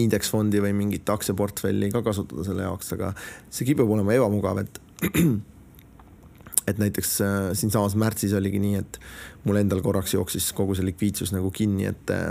indeksfondi 0.00 0.62
või 0.62 0.72
mingit 0.76 1.08
aktsiaportfelli 1.12 1.90
ka 1.92 2.02
kasutada 2.06 2.46
selle 2.46 2.64
jaoks, 2.64 2.94
aga 2.96 3.12
see 3.50 3.68
kipub 3.68 3.90
olema 3.92 4.14
ebamugav, 4.16 4.62
et 4.62 4.80
et 6.70 6.78
näiteks 6.78 7.12
äh, 7.24 7.38
siinsamas 7.58 7.96
märtsis 7.98 8.34
oligi 8.38 8.60
nii, 8.62 8.82
et 8.82 9.00
mul 9.44 9.60
endal 9.60 9.82
korraks 9.84 10.14
jooksis 10.14 10.52
kogu 10.56 10.76
see 10.78 10.86
likviidsus 10.86 11.34
nagu 11.34 11.50
kinni, 11.54 11.88
et 11.90 12.12
äh, 12.14 12.30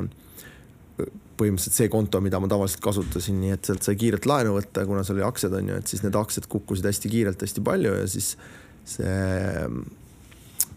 põhimõtteliselt 1.42 1.78
see 1.78 1.90
konto, 1.92 2.22
mida 2.24 2.40
ma 2.42 2.50
tavaliselt 2.52 2.84
kasutasin, 2.86 3.40
nii 3.42 3.56
et 3.56 3.68
sealt 3.68 3.86
sai 3.86 3.98
kiirelt 4.00 4.28
laenu 4.30 4.56
võtta, 4.58 4.86
kuna 4.88 5.04
seal 5.08 5.20
oli 5.20 5.28
aktsiad 5.28 5.56
on 5.58 5.72
ju, 5.72 5.80
et 5.82 5.92
siis 5.92 6.04
need 6.06 6.18
aktsiad 6.18 6.48
kukkusid 6.52 6.88
hästi 6.88 7.12
kiirelt, 7.12 7.42
hästi 7.42 7.64
palju 7.66 7.96
ja 7.98 8.08
siis 8.12 8.36
see 8.88 9.72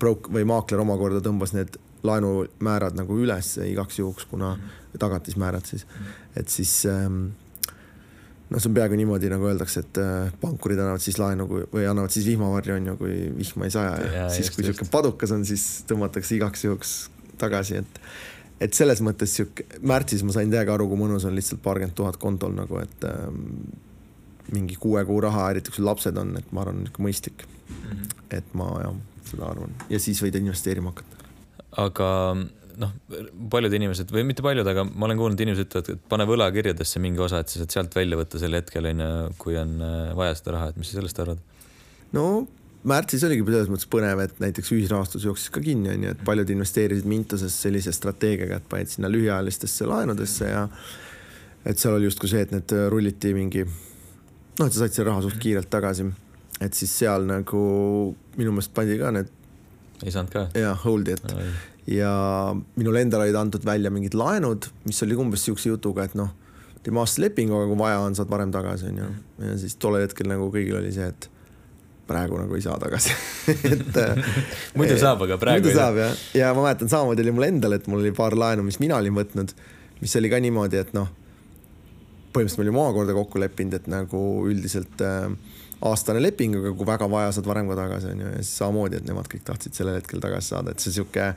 broke 0.00 0.32
või 0.32 0.46
maakler 0.48 0.82
omakorda 0.82 1.20
tõmbas 1.24 1.54
need 1.54 1.76
laenumäärad 2.04 2.96
nagu 2.98 3.16
üles 3.20 3.54
igaks 3.64 4.00
juhuks, 4.00 4.26
kuna 4.28 4.54
tagatismäärad 5.00 5.66
siis, 5.68 5.86
et 6.36 6.52
siis 6.52 6.72
ähm, 6.88 7.32
noh, 8.54 8.62
see 8.62 8.70
on 8.70 8.76
peaaegu 8.76 8.98
niimoodi, 8.98 9.30
nagu 9.32 9.48
öeldakse, 9.50 9.82
et 9.84 10.00
äh, 10.02 10.28
pankurid 10.40 10.78
annavad 10.78 11.02
siis 11.02 11.18
laenu 11.18 11.46
kui, 11.50 11.64
või 11.72 11.88
annavad 11.90 12.14
siis 12.14 12.26
vihmavarju 12.28 12.76
on 12.76 12.92
ju, 12.92 12.96
kui 13.00 13.16
vihma 13.38 13.68
ei 13.68 13.74
saja 13.74 13.96
ja, 13.98 14.12
ja 14.18 14.28
siis, 14.32 14.52
kui 14.54 14.66
sihuke 14.66 14.86
padukas 14.90 15.34
on, 15.34 15.42
siis 15.48 15.66
tõmmatakse 15.90 16.36
igaks 16.38 16.64
juhuks 16.68 16.94
tagasi, 17.40 17.82
et 17.82 18.00
et 18.62 18.76
selles 18.76 19.02
mõttes 19.04 19.32
sihuke, 19.34 19.66
märtsis 19.82 20.22
ma 20.24 20.32
sain 20.32 20.52
täiega 20.52 20.76
aru, 20.76 20.86
kui 20.88 21.00
mõnus 21.00 21.26
on 21.28 21.34
lihtsalt 21.36 21.60
paarkümmend 21.64 21.96
tuhat 21.98 22.20
kontol 22.22 22.54
nagu, 22.54 22.78
et 22.80 23.08
ähm, 23.10 23.42
mingi 24.54 24.78
kuue 24.80 25.02
kuu 25.08 25.18
raha, 25.24 25.48
eriti 25.52 25.72
kui 25.72 25.80
sul 25.80 25.88
lapsed 25.90 26.16
on, 26.20 26.36
et 26.38 26.52
ma 26.54 26.62
arvan, 26.62 26.84
niisugune 26.84 27.08
mõistlik 27.08 27.44
mm. 27.44 27.80
-hmm. 27.90 28.18
et 28.38 28.54
ma 28.54 28.70
jah, 28.84 28.94
seda 29.30 29.50
arvan 29.50 29.74
ja 29.90 30.00
siis 30.00 30.22
võid 30.22 30.38
investeerima 30.38 30.94
hakata. 30.94 31.32
aga 31.88 32.10
noh, 32.80 32.92
paljud 33.52 33.76
inimesed 33.78 34.10
või 34.14 34.24
mitte 34.28 34.44
paljud, 34.44 34.66
aga 34.70 34.86
ma 34.88 35.08
olen 35.08 35.20
kuulnud, 35.20 35.40
inimesed 35.44 35.68
ütlevad, 35.68 35.94
et 35.94 36.04
pane 36.10 36.26
võlakirjadesse 36.28 37.02
mingi 37.02 37.22
osa, 37.22 37.42
et 37.42 37.52
sa 37.52 37.62
saad 37.62 37.76
sealt 37.76 37.96
välja 37.96 38.18
võtta 38.20 38.40
sel 38.42 38.56
hetkel 38.58 38.90
onju, 38.90 39.08
kui 39.40 39.56
on 39.60 39.78
äh, 39.84 40.12
vaja 40.18 40.36
seda 40.38 40.58
raha, 40.58 40.72
et 40.72 40.80
mis 40.80 40.90
sa 40.90 41.00
sellest 41.00 41.22
arvad? 41.24 41.40
no 42.14 42.26
märtsis 42.88 43.24
oligi 43.26 43.46
selles 43.48 43.70
mõttes 43.72 43.88
põnev, 43.90 44.20
et 44.24 44.42
näiteks 44.42 44.74
ühisrahastus 44.76 45.24
jooksis 45.28 45.52
ka 45.54 45.62
kinni, 45.64 45.92
onju, 45.94 46.12
et 46.14 46.24
paljud 46.26 46.52
investeerisid 46.54 47.08
Mintoses 47.08 47.56
sellise 47.66 47.94
strateegiaga, 47.96 48.60
et 48.60 48.68
panid 48.70 48.92
sinna 48.92 49.10
lühiajalistesse 49.12 49.88
laenudesse 49.88 50.50
ja 50.50 50.66
et 51.64 51.80
seal 51.80 51.96
oli 51.96 52.08
justkui 52.10 52.28
see, 52.30 52.44
et 52.44 52.52
need 52.52 52.74
rulliti 52.92 53.32
mingi 53.36 53.64
noh, 53.64 54.66
et 54.66 54.72
sa 54.72 54.84
said 54.84 54.96
selle 54.96 55.10
raha 55.10 55.24
suht 55.24 55.38
kiirelt 55.42 55.70
tagasi. 55.72 56.06
et 56.62 56.74
siis 56.74 56.92
seal 57.02 57.24
nagu 57.28 57.62
minu 58.38 58.52
meelest 58.54 58.74
pandi 58.76 58.98
ka 59.00 59.10
need. 59.16 59.30
ei 60.04 60.12
saanud 60.14 60.34
ka? 60.34 60.46
jah, 60.58 60.76
hold'i, 60.84 61.16
et 61.16 61.24
no, 61.30 61.48
ja 61.90 62.12
minul 62.76 62.96
endal 62.96 63.26
olid 63.26 63.36
antud 63.36 63.64
välja 63.66 63.92
mingid 63.92 64.16
laenud, 64.16 64.70
mis 64.88 65.02
oli 65.04 65.18
umbes 65.20 65.44
siukse 65.44 65.68
jutuga, 65.68 66.06
et 66.08 66.16
noh, 66.18 66.32
teeme 66.84 67.00
aastalepingu, 67.02 67.56
aga 67.58 67.68
kui 67.70 67.80
vaja 67.80 68.00
on, 68.04 68.16
saad 68.16 68.30
varem 68.32 68.52
tagasi, 68.52 68.90
onju. 68.92 69.08
ja 69.44 69.56
siis 69.60 69.76
tollel 69.80 70.06
hetkel 70.06 70.28
nagu 70.30 70.50
kõigil 70.52 70.78
oli 70.80 70.92
see, 70.94 71.08
et 71.08 71.28
praegu 72.08 72.36
nagu 72.36 72.56
ei 72.56 72.64
saa 72.64 72.76
tagasi. 72.80 73.14
Et 73.72 73.96
äh, 73.96 74.40
muidu 74.76 74.96
saab, 75.00 75.22
aga 75.24 75.38
praegu 75.40 75.72
saab 75.72 75.96
jah, 76.02 76.16
ja 76.36 76.50
ma 76.56 76.66
mäletan, 76.66 76.90
samamoodi 76.92 77.24
oli 77.24 77.32
mul 77.36 77.48
endal, 77.48 77.76
et 77.78 77.88
mul 77.88 78.02
oli 78.02 78.12
paar 78.16 78.36
laenu, 78.36 78.64
mis 78.66 78.76
mina 78.82 78.98
olin 79.00 79.16
võtnud, 79.16 79.54
mis 80.02 80.16
oli 80.20 80.28
ka 80.32 80.40
niimoodi, 80.44 80.82
et 80.84 80.92
noh, 80.96 81.08
põhimõtteliselt 82.34 82.60
me 82.60 82.66
olime 82.66 82.82
omakorda 82.82 83.16
kokku 83.16 83.40
leppinud, 83.40 83.78
et 83.78 83.88
nagu 83.88 84.20
üldiselt 84.50 85.00
äh, 85.04 85.30
aastane 85.88 86.20
leping, 86.20 86.58
aga 86.60 86.74
kui 86.76 86.88
väga 86.88 87.08
vaja, 87.08 87.32
saad 87.36 87.48
varem 87.48 87.72
ka 87.72 87.78
tagasi, 87.80 88.12
onju, 88.12 88.32
ja 88.36 88.42
siis 88.42 88.60
samamoodi, 88.60 89.00
et 89.00 89.08
nemad 89.08 89.28
kõik 89.32 89.48
tahtsid 89.48 89.80
sellel 89.80 89.96
hetkel 90.02 90.20
tagasi 90.24 90.52
saada, 90.52 90.74
et 90.74 90.84
see 90.84 90.92
sihuke 90.98 91.32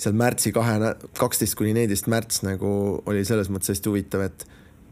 seal 0.00 0.16
märtsi 0.16 0.52
kahe, 0.56 0.94
kaksteist 1.18 1.58
kuni 1.58 1.74
neliteist 1.76 2.08
märts 2.08 2.40
nagu 2.46 2.70
oli 3.10 3.24
selles 3.28 3.50
mõttes 3.52 3.74
hästi 3.74 3.92
huvitav, 3.92 4.24
et 4.30 4.46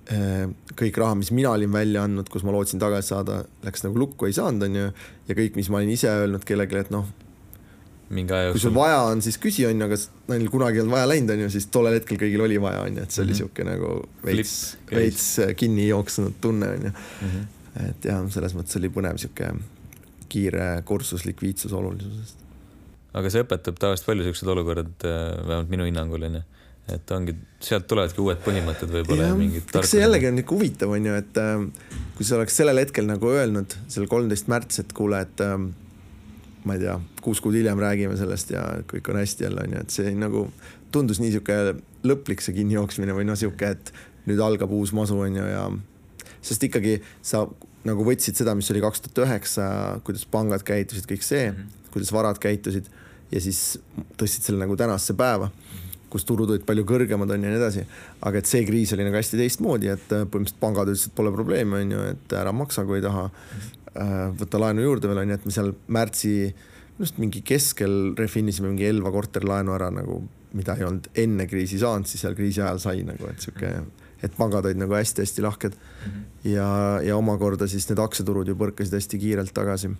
Äh, 0.08 0.46
kõik 0.72 0.96
raha, 0.96 1.18
mis 1.20 1.28
mina 1.36 1.50
olin 1.52 1.72
välja 1.72 2.06
andnud, 2.08 2.30
kus 2.32 2.44
ma 2.46 2.52
lootsin 2.54 2.80
tagasi 2.80 3.10
saada, 3.12 3.42
läks 3.60 3.82
nagu 3.84 3.98
lukku, 4.00 4.24
ei 4.24 4.32
saanud, 4.32 4.64
onju. 4.64 4.84
ja 5.28 5.34
kõik, 5.36 5.58
mis 5.58 5.68
ma 5.68 5.82
olin 5.82 5.90
ise 5.92 6.08
öelnud 6.08 6.46
kellelegi, 6.48 6.78
et 6.80 6.92
noh, 6.94 7.10
kui 8.08 8.62
sul 8.62 8.72
vaja 8.72 9.02
on, 9.10 9.20
siis 9.20 9.36
küsi, 9.42 9.66
onju, 9.68 9.84
aga 9.84 9.98
neil 10.32 10.48
kunagi 10.48 10.80
ei 10.80 10.84
olnud 10.86 10.96
vaja 10.96 11.10
läinud, 11.10 11.34
onju, 11.34 11.50
siis 11.52 11.68
tollel 11.74 11.98
hetkel 11.98 12.16
kõigil 12.22 12.46
oli 12.46 12.56
vaja, 12.64 12.86
onju, 12.86 13.04
et 13.04 13.12
see 13.12 13.20
oli 13.20 13.34
mm 13.34 13.34
-hmm. 13.34 13.42
sihuke 13.42 13.68
nagu 13.68 13.92
veits, 14.24 14.54
veits 14.94 15.26
kinni 15.60 15.90
jooksnud 15.90 16.40
tunne, 16.40 16.72
onju. 16.78 16.94
Mhm. 17.28 17.44
et 17.90 18.08
jah, 18.08 18.24
selles 18.32 18.56
mõttes 18.56 18.80
oli 18.80 18.88
põnev 18.88 19.20
sihuke 19.20 19.52
kiire 20.28 20.70
kursus 20.88 21.28
likviidsuse 21.28 21.76
olulisusest. 21.76 22.47
Aga 23.18 23.32
see 23.32 23.44
õpetab 23.44 23.80
tavaliselt 23.80 24.08
palju 24.08 24.28
siuksed 24.28 24.54
olukorrad, 24.54 24.94
äh, 25.04 25.18
vähemalt 25.42 25.74
minu 25.74 25.88
hinnangul 25.88 26.28
onju 26.30 26.44
et 26.92 27.10
ongi, 27.12 27.34
sealt 27.60 27.84
tulevadki 27.90 28.22
uued 28.22 28.38
põhimõtted 28.44 28.92
võib-olla 28.92 29.26
ja, 29.26 29.32
ja 29.34 29.36
mingid. 29.36 29.74
eks 29.76 29.92
see 29.92 30.00
jällegi 30.00 30.28
on 30.30 30.38
niisugune 30.38 30.62
huvitav, 30.62 30.94
on 30.94 31.08
ju, 31.10 31.18
et 31.20 31.40
äh, 31.42 31.98
kui 32.16 32.24
sa 32.24 32.38
oleks 32.38 32.56
sellel 32.60 32.80
hetkel 32.80 33.08
nagu 33.08 33.28
öelnud, 33.32 33.76
seal 33.92 34.08
kolmteist 34.10 34.48
märts, 34.48 34.80
et 34.82 34.94
kuule, 34.96 35.20
et 35.26 35.42
ähm, 35.44 35.70
ma 36.64 36.78
ei 36.78 36.84
tea, 36.84 36.96
kuus 37.24 37.42
kuud 37.44 37.58
hiljem 37.58 37.80
räägime 37.82 38.16
sellest 38.20 38.52
ja 38.54 38.64
kõik 38.88 39.10
on 39.12 39.20
hästi 39.20 39.48
jälle 39.48 39.66
onju, 39.66 39.84
et 39.84 39.94
see 39.94 40.14
nagu 40.16 40.46
tundus 40.94 41.20
nii 41.20 41.34
sihuke 41.34 41.58
lõplik 42.08 42.44
see 42.44 42.56
kinnijooksmine 42.56 43.16
või 43.16 43.28
noh, 43.28 43.36
sihuke, 43.38 43.74
et 43.76 43.92
nüüd 44.28 44.40
algab 44.44 44.72
uus 44.74 44.94
masu 44.96 45.18
onju 45.20 45.44
ja 45.44 45.66
sest 46.44 46.64
ikkagi 46.64 46.98
sa 47.24 47.44
nagu 47.88 48.04
võtsid 48.06 48.38
seda, 48.38 48.54
mis 48.56 48.68
oli 48.72 48.82
kaks 48.84 49.04
tuhat 49.04 49.26
üheksa, 49.26 49.66
kuidas 50.06 50.24
pangad 50.30 50.64
käitusid, 50.66 51.06
kõik 51.08 51.24
see 51.24 51.50
mm, 51.50 51.56
-hmm. 51.56 51.92
kuidas 51.92 52.12
varad 52.12 52.40
käitusid 52.42 52.88
ja 53.32 53.40
siis 53.40 53.78
tõstsid 54.16 54.48
selle 54.48 54.64
nagu 54.64 54.76
tänasesse 54.76 55.16
päeva 55.18 55.50
kus 56.12 56.24
turud 56.28 56.52
olid 56.52 56.64
palju 56.68 56.84
kõrgemad 56.88 57.30
on 57.34 57.44
ja 57.44 57.52
nii 57.52 57.60
edasi. 57.60 57.84
aga 58.24 58.40
et 58.40 58.48
see 58.50 58.64
kriis 58.66 58.92
oli 58.96 59.06
nagu 59.06 59.18
hästi 59.18 59.40
teistmoodi, 59.40 59.90
et 59.92 60.14
äh, 60.14 60.24
põhimõtteliselt 60.24 60.62
pangad 60.62 60.92
ütlesid, 60.92 61.14
pole 61.16 61.32
probleemi, 61.34 61.82
on 61.82 61.94
ju, 61.94 62.06
et 62.14 62.34
ära 62.38 62.54
maksa, 62.56 62.86
kui 62.88 63.00
ei 63.00 63.04
taha. 63.04 63.28
Äh, 63.92 64.16
võta 64.40 64.62
laenu 64.62 64.84
juurde 64.84 65.10
veel 65.10 65.22
on 65.22 65.32
ju, 65.32 65.38
et 65.38 65.46
me 65.48 65.54
seal 65.54 65.72
märtsi, 65.98 66.34
minu 66.96 67.04
arust 67.04 67.22
mingi 67.22 67.44
keskel 67.46 67.96
refinisime 68.18 68.72
mingi 68.72 68.88
Elva 68.88 69.12
korterlaenu 69.14 69.74
ära 69.76 69.90
nagu, 69.94 70.22
mida 70.56 70.76
ei 70.78 70.86
olnud 70.88 71.10
enne 71.18 71.46
kriisi 71.50 71.80
saanud, 71.80 72.08
siis 72.08 72.24
seal 72.24 72.36
kriisi 72.38 72.62
ajal 72.64 72.80
sai 72.82 73.04
nagu, 73.06 73.28
et 73.28 73.44
sihuke, 73.44 73.72
et 74.24 74.36
pangad 74.38 74.66
olid 74.66 74.80
nagu 74.80 74.96
hästi-hästi 74.96 75.44
lahked. 75.44 75.76
-hmm. 75.76 76.22
ja, 76.54 76.68
ja 77.04 77.16
omakorda 77.16 77.68
siis 77.68 77.88
need 77.90 78.00
aktsiaturud 78.02 78.48
ju 78.48 78.56
põrkasid 78.56 78.96
hästi 78.96 79.18
kiirelt 79.18 79.54
tagasi. 79.54 79.92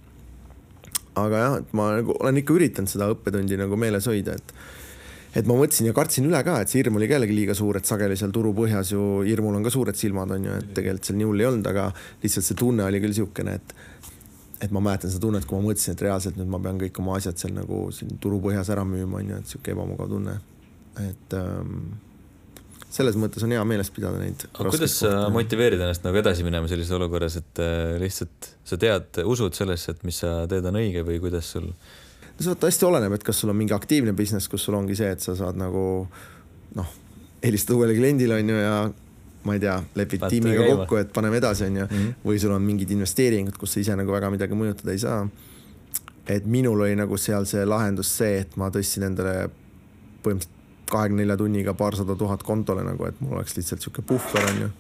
Aga 1.26 1.44
jah, 1.44 1.56
et 1.62 1.72
ma 1.76 1.90
nagu 1.98 2.16
olen 2.18 2.42
ikka 2.42 2.56
üritanud 2.56 2.90
seda 2.90 3.10
õppetundi 3.12 3.58
nagu 3.60 3.78
meeles 3.80 4.06
hoida, 4.10 4.36
et 4.38 4.54
et 5.38 5.46
ma 5.46 5.54
mõtlesin 5.58 5.90
ja 5.90 5.94
kartsin 5.94 6.26
üle 6.26 6.38
ka, 6.42 6.56
et 6.62 6.72
see 6.72 6.80
hirm 6.80 6.96
oli 6.98 7.06
ka 7.08 7.18
jällegi 7.18 7.36
liiga 7.36 7.54
suur, 7.54 7.76
et 7.78 7.86
sageli 7.86 8.16
seal 8.18 8.32
turu 8.34 8.54
põhjas 8.56 8.94
ju 8.94 9.20
hirmul 9.26 9.58
on 9.58 9.66
ka 9.66 9.70
suured 9.70 9.98
silmad, 9.98 10.32
on 10.34 10.48
ju, 10.48 10.56
et 10.62 10.72
tegelikult 10.74 11.10
seal 11.10 11.18
nii 11.20 11.28
hull 11.28 11.44
ei 11.44 11.48
olnud, 11.50 11.68
aga 11.68 11.90
lihtsalt 12.24 12.48
see 12.48 12.58
tunne 12.58 12.86
oli 12.86 13.02
küll 13.04 13.14
niisugune, 13.14 13.58
et 13.60 13.76
et 14.64 14.72
ma 14.74 14.80
mäletan 14.82 15.12
seda 15.12 15.22
tunnet, 15.22 15.44
kui 15.46 15.54
ma 15.54 15.68
mõtlesin, 15.68 15.94
et 15.94 16.02
reaalselt 16.02 16.38
nüüd 16.40 16.48
ma 16.50 16.58
pean 16.62 16.80
kõik 16.80 16.96
oma 16.98 17.14
asjad 17.20 17.38
seal 17.38 17.52
nagu 17.54 17.84
siin 17.94 18.16
turu 18.18 18.40
põhjas 18.42 18.72
ära 18.74 18.82
müüma, 18.88 19.20
on 19.20 19.30
ju, 19.30 19.38
et 19.38 19.46
niisugune 19.46 19.76
ebamugav 19.76 20.10
tunne. 20.10 20.38
et 20.98 21.34
ähm, 21.38 21.92
selles 22.91 23.18
mõttes 23.20 23.45
on 23.45 23.53
hea 23.53 23.62
meeles 23.68 23.91
pidada 23.93 24.18
neid. 24.20 24.47
aga 24.55 24.72
kuidas 24.72 24.95
sa 25.03 25.28
motiveerid 25.32 25.80
ennast 25.80 26.07
nagu 26.07 26.18
edasi 26.20 26.47
minema 26.47 26.70
sellises 26.70 26.95
olukorras, 26.97 27.36
et 27.41 27.61
äh, 27.62 27.97
lihtsalt 28.01 28.53
sa 28.64 28.78
tead, 28.80 29.22
usud 29.28 29.57
sellesse, 29.57 29.97
et 29.97 30.07
mis 30.09 30.22
sa 30.24 30.47
teed, 30.51 30.64
on 30.70 30.80
õige 30.80 31.05
või 31.07 31.20
kuidas 31.22 31.53
sul 31.57 31.68
no 31.68 32.39
see 32.39 32.53
vaata 32.53 32.70
hästi 32.70 32.89
oleneb, 32.89 33.18
et 33.18 33.26
kas 33.26 33.43
sul 33.43 33.53
on 33.53 33.59
mingi 33.59 33.76
aktiivne 33.76 34.14
business, 34.16 34.49
kus 34.49 34.64
sul 34.64 34.78
ongi 34.78 34.97
see, 34.99 35.11
et 35.12 35.24
sa 35.24 35.36
saad 35.36 35.59
nagu 35.61 35.82
noh, 36.78 36.97
helistada 37.45 37.78
uuele 37.78 37.97
kliendile 37.99 38.41
on 38.41 38.55
ju 38.55 38.59
ja 38.62 38.74
ma 39.49 39.55
ei 39.57 39.62
tea, 39.62 39.76
lepid 39.95 40.22
Vaata 40.22 40.34
tiimiga 40.34 40.64
käima. 40.64 40.82
kokku, 40.82 40.99
et 41.03 41.12
paneme 41.14 41.39
edasi, 41.39 41.68
on 41.68 41.76
ju 41.76 41.84
-hmm. 41.84 42.14
või 42.24 42.41
sul 42.41 42.53
on 42.53 42.62
mingid 42.62 42.91
investeeringud, 42.91 43.57
kus 43.57 43.72
sa 43.72 43.80
ise 43.80 43.97
nagu 43.97 44.12
väga 44.12 44.30
midagi 44.30 44.55
mõjutada 44.55 44.93
ei 44.93 44.99
saa. 44.99 45.28
et 46.28 46.47
minul 46.47 46.80
oli 46.80 46.97
nagu 46.97 47.16
seal 47.16 47.45
see 47.47 47.64
lahendus 47.64 48.16
see, 48.18 48.39
et 48.39 48.57
ma 48.57 48.68
tõstsin 48.68 49.03
endale 49.03 49.51
põhimõtteliselt 50.22 50.57
kahekümne 50.93 51.24
nelja 51.24 51.39
tunniga 51.41 51.74
paarsada 51.78 52.16
tuhat 52.18 52.45
kontole 52.47 52.84
nagu, 52.86 53.09
et 53.09 53.18
mul 53.24 53.39
oleks 53.39 53.57
lihtsalt 53.59 53.84
sihuke 53.84 54.05
puhver, 54.07 54.47
on 54.53 54.62
ju 54.66 54.70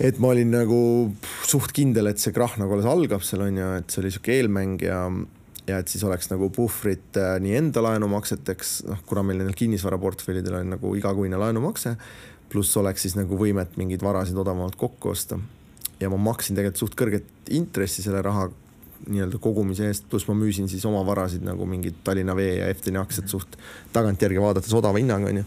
et 0.00 0.16
ma 0.18 0.30
olin 0.32 0.48
nagu 0.48 0.80
suht 1.44 1.74
kindel, 1.76 2.08
et 2.08 2.20
see 2.22 2.32
krahh 2.32 2.56
nagu 2.60 2.72
alles 2.72 2.88
algab 2.88 3.24
seal 3.26 3.44
on 3.44 3.60
ju, 3.60 3.68
et 3.82 3.92
see 3.92 4.00
oli 4.02 4.12
sihuke 4.14 4.32
eelmäng 4.38 4.80
ja 4.84 5.04
ja 5.68 5.78
et 5.78 5.92
siis 5.92 6.02
oleks 6.06 6.30
nagu 6.32 6.48
puhvrit 6.54 7.18
äh, 7.20 7.36
nii 7.42 7.56
enda 7.58 7.82
laenumakseteks, 7.84 8.72
noh, 8.88 9.02
kuna 9.06 9.22
meil 9.26 9.42
nendel 9.42 9.56
kinnisvaraportfellidel 9.58 10.56
on 10.60 10.72
nagu 10.74 10.94
igakuine 10.98 11.38
laenumakse, 11.38 11.94
pluss 12.50 12.76
oleks 12.80 13.04
siis 13.06 13.14
nagu 13.18 13.38
võimet 13.38 13.76
mingeid 13.78 14.02
varasid 14.02 14.38
odavamalt 14.40 14.78
kokku 14.80 15.12
osta. 15.12 15.38
ja 16.00 16.08
ma 16.08 16.16
maksin 16.16 16.56
tegelikult 16.56 16.80
suht 16.80 16.96
kõrget 16.96 17.52
intressi 17.52 18.02
selle 18.02 18.22
raha 18.24 18.48
nii-öelda 19.08 19.40
kogumise 19.42 19.88
eest, 19.88 20.06
pluss 20.10 20.28
ma 20.28 20.34
müüsin 20.36 20.68
siis 20.68 20.84
oma 20.88 21.00
varasid 21.06 21.44
nagu 21.46 21.66
mingid 21.68 22.02
Tallinna 22.04 22.36
Vee 22.36 22.58
ja 22.58 22.68
Efteni 22.72 23.00
aktsiad 23.00 23.30
suht 23.32 23.56
tagantjärgi 23.94 24.40
vaadates 24.42 24.74
odava 24.76 25.00
hinnaga 25.00 25.30
onju. 25.30 25.44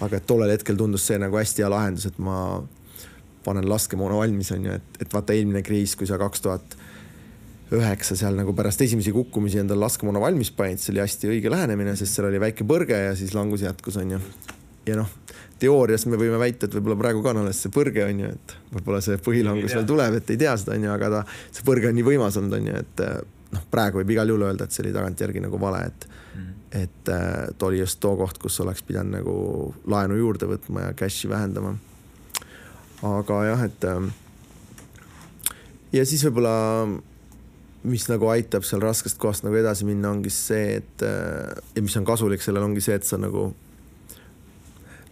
aga 0.00 0.16
et 0.16 0.26
tollel 0.26 0.54
hetkel 0.54 0.78
tundus 0.80 1.04
see 1.06 1.18
nagu 1.20 1.36
hästi 1.36 1.60
hea 1.60 1.68
lahendus, 1.68 2.06
et 2.08 2.18
ma 2.18 2.62
panen 3.44 3.68
laskemoona 3.68 4.16
valmis 4.16 4.52
onju, 4.56 4.78
et, 4.80 5.02
et 5.04 5.12
vaata 5.12 5.36
eelmine 5.36 5.62
kriis, 5.64 5.96
kui 5.96 6.08
sa 6.08 6.18
kaks 6.20 6.44
tuhat 6.44 6.76
üheksa 7.76 8.16
seal 8.18 8.34
nagu 8.34 8.54
pärast 8.56 8.80
esimesi 8.82 9.12
kukkumisi 9.14 9.60
endale 9.62 9.84
laskemoona 9.84 10.22
valmis 10.22 10.50
panid, 10.56 10.80
see 10.82 10.94
oli 10.94 11.04
hästi 11.04 11.30
õige 11.34 11.52
lähenemine, 11.52 11.94
sest 11.98 12.16
seal 12.16 12.30
oli 12.30 12.40
väike 12.42 12.66
põrge 12.66 12.96
ja 12.96 13.12
siis 13.18 13.36
langus 13.36 13.62
jätkus, 13.62 14.00
onju. 14.00 14.18
ja 14.88 14.98
noh, 14.98 15.12
teoorias 15.60 16.06
me 16.08 16.18
võime 16.20 16.38
väita, 16.40 16.66
et 16.66 16.76
võib-olla 16.76 16.96
praegu 17.00 17.22
ka 17.24 17.34
on 17.34 17.42
alles 17.42 17.60
see 17.62 17.72
põrge, 17.74 18.04
onju, 18.06 18.30
et 18.36 18.54
võib-olla 18.74 19.02
see 19.04 19.18
põhilangus 19.22 19.76
veel 19.76 19.88
tuleb, 19.88 20.16
et 20.20 20.32
ei 20.32 20.40
tea 20.40 20.54
seda, 20.60 20.76
onju, 20.78 20.92
aga 20.94 21.10
ta, 21.14 21.20
see 21.50 21.66
põrge 21.66 21.90
on 21.90 21.98
nii 21.98 22.06
võimas 22.06 22.38
olnud, 22.40 22.56
onju, 22.60 22.78
et 22.80 23.04
noh, 23.54 23.66
praegu 23.72 24.00
võib 24.00 24.14
igal 24.16 24.32
juhul 24.32 24.46
öelda, 24.48 24.66
et 24.66 24.76
see 24.76 24.84
oli 24.84 24.94
tagantjärgi 24.96 25.44
nagu 25.44 25.60
vale, 25.60 25.82
et 25.90 26.08
mm. 26.08 26.48
et 26.80 27.12
äh, 27.12 27.66
oli 27.68 27.82
just 27.82 28.00
too 28.00 28.16
koht, 28.16 28.40
kus 28.42 28.60
oleks 28.64 28.82
pidanud 28.86 29.18
nagu 29.18 29.36
laenu 29.90 30.18
juurde 30.20 30.48
võtma 30.50 30.88
ja 30.88 30.96
cash'i 30.96 31.30
vähendama. 31.30 31.76
aga 33.02 33.44
jah, 33.50 33.64
et 33.68 33.88
äh, 33.90 34.10
ja 35.92 36.06
siis 36.06 36.24
võib-olla 36.28 36.56
mis 37.80 38.04
nagu 38.10 38.28
aitab 38.28 38.64
seal 38.68 38.82
raskest 38.84 39.16
kohast 39.18 39.44
nagu 39.46 39.56
edasi 39.56 39.86
minna, 39.88 40.12
ongi 40.12 40.30
see, 40.32 40.80
et 40.82 41.00
ja 41.00 41.82
mis 41.82 41.94
on 41.96 42.04
kasulik 42.04 42.42
sellel, 42.44 42.66
ongi 42.66 42.82
see, 42.84 42.98
et 43.00 43.06
sa 43.08 43.16
nagu 43.16 43.46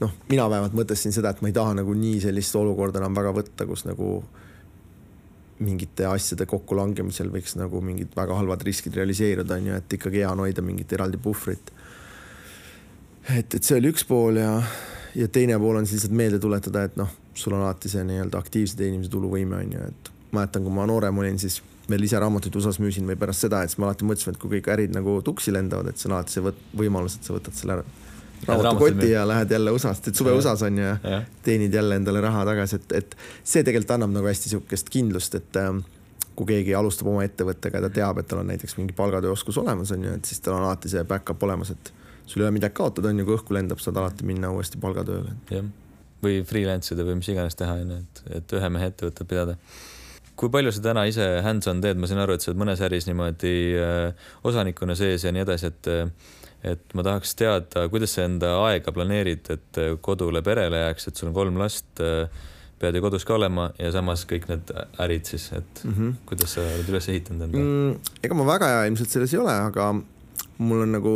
noh, 0.00 0.12
mina 0.30 0.48
vähemalt 0.50 0.76
mõtlesin 0.78 1.14
seda, 1.14 1.32
et 1.32 1.40
ma 1.42 1.50
ei 1.50 1.56
taha 1.56 1.74
nagu 1.80 1.94
nii 1.94 2.20
sellist 2.22 2.56
olukorda 2.58 3.00
enam 3.02 3.16
väga 3.18 3.32
võtta, 3.36 3.66
kus 3.68 3.84
nagu 3.88 4.22
mingite 5.64 6.06
asjade 6.06 6.46
kokkulangemisel 6.46 7.32
võiks 7.34 7.56
nagu 7.58 7.80
mingid 7.82 8.12
väga 8.16 8.36
halvad 8.38 8.62
riskid 8.66 8.94
realiseeruda, 8.98 9.58
on 9.58 9.72
ju, 9.72 9.78
et 9.80 9.96
ikkagi 9.98 10.22
hea 10.22 10.30
on 10.30 10.44
hoida 10.44 10.62
mingit 10.62 10.92
eraldi 10.94 11.18
puhvrit. 11.22 11.72
et, 13.34 13.54
et 13.54 13.62
see 13.62 13.78
oli 13.78 13.90
üks 13.92 14.06
pool 14.06 14.38
ja, 14.38 14.52
ja 15.18 15.26
teine 15.28 15.58
pool 15.58 15.80
on 15.80 15.86
siis 15.86 16.02
lihtsalt 16.02 16.14
meelde 16.20 16.38
tuletada, 16.42 16.84
et 16.86 17.00
noh, 17.00 17.10
sul 17.34 17.56
on 17.56 17.64
alati 17.66 17.90
see 17.90 18.04
nii-öelda 18.06 18.38
aktiivse 18.38 18.78
teenimise 18.78 19.10
tuluvõime 19.10 19.58
on 19.58 19.74
ju, 19.74 19.90
et 19.90 20.12
mäletan, 20.32 20.62
kui 20.62 20.74
ma 20.74 20.86
noorem 20.86 21.18
olin, 21.18 21.38
siis 21.42 21.58
veel 21.90 22.04
ise 22.04 22.20
raamatuid 22.20 22.54
USA-s 22.60 22.78
müüsin 22.82 23.06
või 23.08 23.16
pärast 23.18 23.46
seda, 23.46 23.62
et 23.64 23.72
siis 23.72 23.80
me 23.80 23.88
alati 23.88 24.06
mõtlesime, 24.06 24.36
et 24.36 24.40
kui 24.42 24.58
kõik 24.58 24.70
ärid 24.74 24.94
nagu 24.94 25.18
tuksi 25.24 25.54
lendavad, 25.54 25.88
et 25.90 25.98
see 25.98 26.10
on 26.10 26.18
alati 26.18 26.36
see 26.36 26.44
võt, 26.44 26.60
võimalus, 26.76 27.16
et 27.18 27.26
sa 27.26 27.34
võtad 27.34 27.56
selle 27.56 27.80
raamatukoti 28.46 29.10
ja 29.10 29.26
lähed 29.28 29.50
jälle 29.50 29.74
USA-st, 29.74 30.08
et 30.08 30.18
suve 30.20 30.32
USA-s 30.32 30.62
on 30.62 30.78
ju 30.78 30.84
ja 30.84 31.22
teenid 31.42 31.74
jälle 31.74 31.96
endale 31.96 32.20
raha 32.20 32.44
tagasi, 32.44 32.76
et, 32.76 32.92
et 32.92 33.16
see 33.44 33.64
tegelikult 33.66 33.96
annab 33.96 34.14
nagu 34.14 34.30
hästi 34.30 34.54
sihukest 34.54 34.90
kindlust, 34.94 35.34
et 35.34 35.58
äh, 35.60 35.72
kui 36.38 36.46
keegi 36.52 36.74
alustab 36.78 37.10
oma 37.10 37.24
ettevõttega 37.26 37.80
ja 37.80 37.88
ta 37.88 37.92
teab, 38.00 38.22
et 38.22 38.28
tal 38.30 38.44
on 38.44 38.50
näiteks 38.52 38.76
mingi 38.78 38.94
palgatööoskus 38.96 39.58
olemas, 39.58 39.90
on 39.94 40.06
ju, 40.06 40.14
et 40.20 40.30
siis 40.30 40.40
tal 40.44 40.58
on 40.58 40.68
alati 40.68 40.90
see 40.92 41.02
back-up 41.08 41.42
olemas, 41.42 41.74
et 41.74 41.92
sul 42.26 42.42
ei 42.42 42.46
ole 42.46 42.54
midagi 42.54 42.76
kaotada, 42.78 43.10
on 43.10 43.18
ju, 43.18 43.26
kui 43.26 43.38
õhku 43.38 43.56
lendab, 43.56 43.82
saad 43.82 43.98
alati 43.98 44.26
minna 44.28 44.52
uuesti 44.54 44.78
palgatööle. 44.82 45.34
jah, 45.50 45.66
või 46.22 46.42
freelance 46.46 46.94
ida 46.94 47.06
või 47.06 47.18
mis 47.20 47.30
iganes 47.32 47.58
teha, 47.58 47.78
on 47.82 47.94
ju, 47.94 48.00
et, 48.02 48.22
et 48.40 48.58
ühe 48.58 48.70
mehe 48.74 48.90
ettevõtet 48.92 49.30
pidada. 49.30 49.56
Kui 50.38 50.50
palju 50.54 50.70
sa 50.74 50.82
täna 50.82 51.02
ise 51.10 51.26
hands-on 51.42 51.80
teed, 51.82 51.98
ma 51.98 52.06
saan 52.06 52.22
aru, 52.22 52.36
et 52.36 52.44
sa 52.44 52.52
oled 52.52 52.60
mõnes 52.60 52.82
äris 52.86 53.08
niimoodi 53.08 53.54
äh, 53.82 54.28
osanikuna 54.46 54.94
sees 54.98 55.26
ja 55.26 55.32
nii 55.34 55.42
edasi, 55.42 55.72
et 55.72 55.90
äh, 55.90 56.34
et 56.66 56.94
ma 56.98 57.04
tahaks 57.06 57.34
teada, 57.38 57.86
kuidas 57.92 58.16
sa 58.16 58.26
enda 58.26 58.56
aega 58.66 58.92
planeerid, 58.94 59.50
et 59.54 59.80
äh, 59.80 59.96
kodule 60.00 60.42
perele 60.42 60.84
jääks, 60.86 61.08
et 61.08 61.16
sul 61.16 61.30
on 61.30 61.36
kolm 61.36 61.58
last, 61.60 61.88
pead 62.78 62.94
ju 62.94 63.02
kodus 63.02 63.24
ka 63.26 63.34
olema 63.34 63.70
ja 63.78 63.90
samas 63.94 64.22
kõik 64.28 64.46
need 64.50 64.70
ärid 65.02 65.26
siis, 65.26 65.48
et 65.52 65.80
mm 65.84 65.94
-hmm. 65.94 66.12
kuidas 66.26 66.54
sa 66.54 66.60
oled 66.62 66.88
üles 66.88 67.08
ehitanud 67.08 67.48
enda 67.48 67.58
mm,? 67.58 68.12
ega 68.22 68.34
ma 68.34 68.46
väga 68.46 68.68
hea 68.68 68.84
ilmselt 68.90 69.10
selles 69.10 69.34
ei 69.34 69.40
ole, 69.40 69.52
aga 69.52 69.94
mul 70.58 70.84
on 70.84 70.92
nagu, 70.92 71.14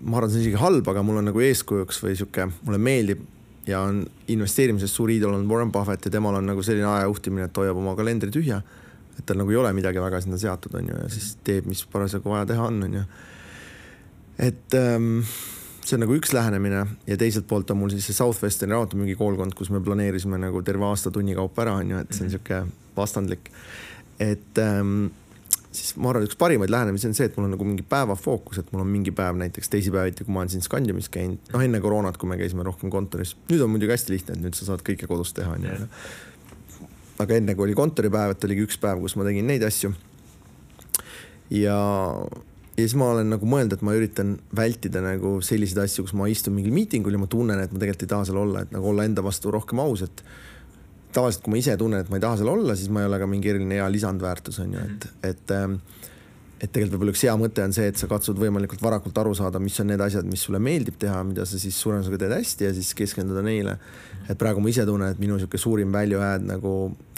ma 0.00 0.16
arvan, 0.16 0.30
see 0.30 0.40
on 0.40 0.46
isegi 0.46 0.62
halb, 0.62 0.88
aga 0.88 1.02
mul 1.02 1.20
on 1.20 1.28
nagu 1.28 1.40
eeskujuks 1.40 2.00
või 2.04 2.16
sihuke, 2.16 2.48
mulle 2.64 2.78
meeldib 2.78 3.20
ja 3.66 3.80
on 3.80 4.04
investeerimises 4.28 4.94
suur 4.94 5.10
iidol 5.10 5.34
on 5.34 5.48
Warren 5.48 5.72
Buffett 5.72 6.04
ja 6.04 6.10
temal 6.10 6.38
on 6.38 6.46
nagu 6.46 6.62
selline 6.62 6.88
aja 6.88 7.08
juhtimine, 7.08 7.48
et 7.50 7.56
hoiab 7.56 7.76
oma 7.76 7.96
kalendri 7.96 8.30
tühja. 8.30 8.62
et 9.18 9.26
tal 9.26 9.36
nagu 9.36 9.50
ei 9.50 9.56
ole 9.60 9.72
midagi 9.76 10.00
väga 10.00 10.20
sinna 10.24 10.38
seatud, 10.40 10.74
on 10.78 10.86
ju, 10.88 10.96
ja 10.96 11.08
siis 11.12 11.34
teeb, 11.44 11.66
mis 11.68 11.82
parasjagu 11.92 12.30
vaja 12.30 12.46
teha 12.46 12.66
on, 12.70 12.82
on 12.86 12.94
ju. 12.94 13.02
Et 14.40 14.74
ähm, 14.78 15.20
see 15.84 15.96
on 15.96 16.04
nagu 16.04 16.16
üks 16.16 16.32
lähenemine 16.36 16.84
ja 17.08 17.16
teiselt 17.20 17.48
poolt 17.50 17.70
on 17.72 17.80
mul 17.82 17.92
siis 17.92 18.06
see 18.08 18.16
Southwesterni 18.16 18.76
raamatumüügikoolkond, 18.76 19.56
kus 19.58 19.72
me 19.74 19.82
planeerisime 19.84 20.38
nagu 20.40 20.62
terve 20.66 20.86
aasta 20.88 21.12
tunni 21.14 21.36
kaupa 21.38 21.66
ära, 21.66 21.78
on 21.82 21.94
ju, 21.94 22.02
et 22.02 22.12
see 22.14 22.24
on 22.24 22.30
niisugune 22.30 22.60
vastandlik. 22.96 23.50
et 24.20 24.60
ähm, 24.62 25.10
siis 25.72 25.94
ma 26.00 26.10
arvan, 26.10 26.26
üks 26.26 26.38
parimaid 26.38 26.72
lähenemisi 26.72 27.08
on 27.08 27.14
see, 27.16 27.28
et 27.30 27.36
mul 27.38 27.46
on 27.46 27.54
nagu 27.54 27.66
mingi 27.66 27.84
päevafookus, 27.86 28.60
et 28.62 28.72
mul 28.74 28.82
on 28.84 28.90
mingi 28.90 29.14
päev 29.14 29.38
näiteks 29.40 29.70
teisipäeviti, 29.72 30.26
kui 30.26 30.34
ma 30.34 30.42
olen 30.42 30.52
siin 30.52 30.64
Scandiumis 30.66 31.08
käinud, 31.12 31.52
noh 31.54 31.64
enne 31.64 31.80
koroonat, 31.82 32.18
kui 32.20 32.30
me 32.30 32.38
käisime 32.40 32.66
rohkem 32.66 32.92
kontoris. 32.92 33.36
nüüd 33.50 33.64
on 33.64 33.72
muidugi 33.72 33.94
hästi 33.94 34.14
lihtne, 34.16 34.36
et 34.36 34.44
nüüd 34.44 34.58
sa 34.58 34.68
saad 34.70 34.84
kõike 34.86 35.08
kodus 35.10 35.32
teha, 35.36 35.54
onju. 35.56 35.88
aga 37.22 37.38
enne, 37.38 37.54
kui 37.54 37.68
oli 37.68 37.78
kontoripäev, 37.78 38.34
et 38.34 38.46
oligi 38.48 38.66
üks 38.66 38.80
päev, 38.82 39.02
kus 39.04 39.16
ma 39.20 39.26
tegin 39.28 39.46
neid 39.50 39.64
asju. 39.66 39.92
ja, 41.54 41.78
ja 42.80 42.88
siis 42.88 42.96
ma 42.98 43.10
olen 43.14 43.32
nagu 43.34 43.48
mõelnud, 43.48 43.76
et 43.76 43.82
ma 43.86 43.94
üritan 43.96 44.36
vältida 44.56 45.02
nagu 45.04 45.36
selliseid 45.44 45.82
asju, 45.84 46.06
kus 46.06 46.16
ma 46.18 46.28
istun 46.32 46.56
mingil 46.56 46.74
miitingul 46.74 47.16
ja 47.16 47.20
ma 47.22 47.28
tunnen, 47.30 47.60
et 47.60 47.72
ma 47.72 47.82
tegelikult 47.82 48.06
ei 48.06 48.12
taha 48.14 48.28
seal 48.28 48.40
olla, 48.42 48.64
et 48.64 48.74
nagu 48.74 48.90
olla 48.92 49.06
enda 49.08 49.24
vastu 49.26 49.52
rohkem 49.54 49.82
aus, 49.84 50.04
et 50.06 50.24
tavaliselt, 51.14 51.44
kui 51.44 51.54
ma 51.54 51.60
ise 51.60 51.76
tunnen, 51.78 52.04
et 52.04 52.12
ma 52.12 52.20
ei 52.20 52.24
taha 52.24 52.40
seal 52.40 52.52
olla, 52.52 52.76
siis 52.78 52.92
ma 52.92 53.04
ei 53.04 53.10
ole 53.10 53.20
ka 53.20 53.28
mingi 53.30 53.52
eriline 53.52 53.80
hea 53.80 53.88
lisandväärtus 53.92 54.62
on 54.64 54.78
ju, 54.78 54.86
et, 54.86 55.10
et 55.32 55.56
ähm, 55.56 55.80
et 56.60 56.68
tegelikult 56.68 56.98
võib-olla 56.98 57.14
üks 57.14 57.22
hea 57.24 57.34
mõte 57.40 57.62
on 57.64 57.72
see, 57.72 57.86
et 57.88 57.96
sa 57.96 58.06
katsud 58.10 58.36
võimalikult 58.40 58.82
varakult 58.84 59.16
aru 59.22 59.32
saada, 59.36 59.60
mis 59.62 59.78
on 59.80 59.88
need 59.88 60.02
asjad, 60.04 60.26
mis 60.28 60.42
sulle 60.44 60.60
meeldib 60.60 60.98
teha, 61.00 61.22
mida 61.24 61.46
sa 61.48 61.60
siis 61.60 61.76
suurema 61.80 62.04
osaga 62.04 62.18
teed 62.20 62.34
hästi 62.36 62.66
ja 62.66 62.72
siis 62.76 62.90
keskenduda 62.98 63.42
neile. 63.46 63.78
et 64.28 64.38
praegu 64.38 64.60
ma 64.60 64.68
ise 64.68 64.84
tunnen, 64.86 65.08
et 65.08 65.22
minu 65.22 65.38
niisugune 65.38 65.62
suurim 65.62 65.92
value 65.92 66.20
add 66.20 66.44
nagu 66.44 66.74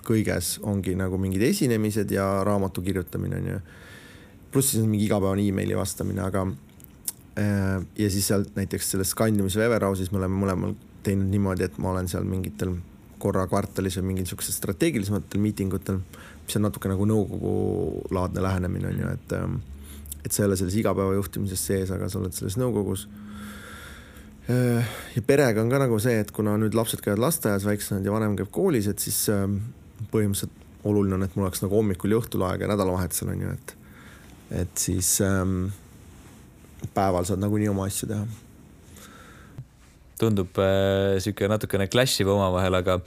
kõiges 0.06 0.56
ongi 0.62 0.94
nagu 0.98 1.18
mingid 1.18 1.42
esinemised 1.42 2.10
ja 2.14 2.26
raamatu 2.46 2.82
kirjutamine 2.86 3.40
on 3.40 3.50
ju. 3.50 3.58
Pluss 4.52 4.74
siis 4.74 4.86
mingi 4.86 5.06
igapäevane 5.08 5.44
emaili 5.48 5.76
vastamine, 5.76 6.22
aga 6.24 6.46
äh, 7.40 7.82
ja 7.98 8.10
siis 8.10 8.28
sealt 8.30 8.56
näiteks 8.56 8.92
selles 8.94 9.12
Scandiumis 9.14 9.56
või 9.58 9.66
Everhouse'is 9.68 10.12
me 10.12 10.20
oleme 10.20 10.38
mõlemal 10.44 10.74
teinud 11.02 11.30
niimoodi, 11.32 11.66
et 11.66 11.78
ma 11.82 11.92
olen 11.92 12.08
seal 12.10 12.26
mingitel 12.28 12.76
korra 13.22 13.46
kvartalis 13.46 13.98
või 14.00 14.10
mingil 14.10 14.26
niisugusel 14.26 14.54
strateegilisematel 14.56 15.42
miitingutel, 15.42 16.00
mis 16.44 16.58
on 16.58 16.66
natuke 16.66 16.90
nagu 16.90 17.06
nõukogulaadne 17.06 18.42
lähenemine 18.42 18.90
on 18.90 19.02
ju, 19.02 19.12
et 19.16 19.36
ähm, 19.38 19.60
et 20.22 20.30
sa 20.30 20.44
ei 20.44 20.50
ole 20.50 20.56
selles 20.58 20.76
igapäeva 20.78 21.16
juhtimises 21.16 21.62
sees, 21.66 21.90
aga 21.90 22.06
sa 22.06 22.20
oled 22.20 22.34
selles 22.36 22.54
nõukogus. 22.60 23.08
Äh, 24.50 24.92
ja 25.16 25.22
perega 25.26 25.62
on 25.62 25.70
ka 25.70 25.80
nagu 25.82 25.98
see, 26.02 26.20
et 26.22 26.30
kuna 26.34 26.54
nüüd 26.60 26.76
lapsed 26.78 27.02
käivad 27.02 27.22
lasteaias, 27.24 27.66
väiksemad 27.66 28.06
ja 28.06 28.14
vanem 28.14 28.36
käib 28.38 28.52
koolis, 28.54 28.86
et 28.90 29.02
siis 29.02 29.24
põhimõtteliselt 30.12 30.60
oluline 30.86 31.18
on, 31.18 31.26
et 31.26 31.34
mul 31.36 31.46
oleks 31.46 31.62
nagu 31.62 31.78
hommikul 31.78 32.14
ja 32.14 32.18
õhtul 32.22 32.42
aega 32.46 32.66
ja 32.66 32.72
nädalavahetusel 32.72 33.32
on 33.34 33.44
ju, 33.44 33.54
et 33.54 33.74
et 34.52 34.72
siis 34.78 35.14
ähm, 35.24 35.66
päeval 36.94 37.26
saad 37.28 37.42
nagunii 37.42 37.70
oma 37.72 37.86
asju 37.88 38.08
teha. 38.10 38.24
Tundub 40.20 40.58
äh, 40.62 41.18
sihuke 41.22 41.48
natukene 41.50 41.88
clash 41.90 42.22
iv 42.22 42.30
omavahel, 42.34 42.76
aga, 42.78 42.98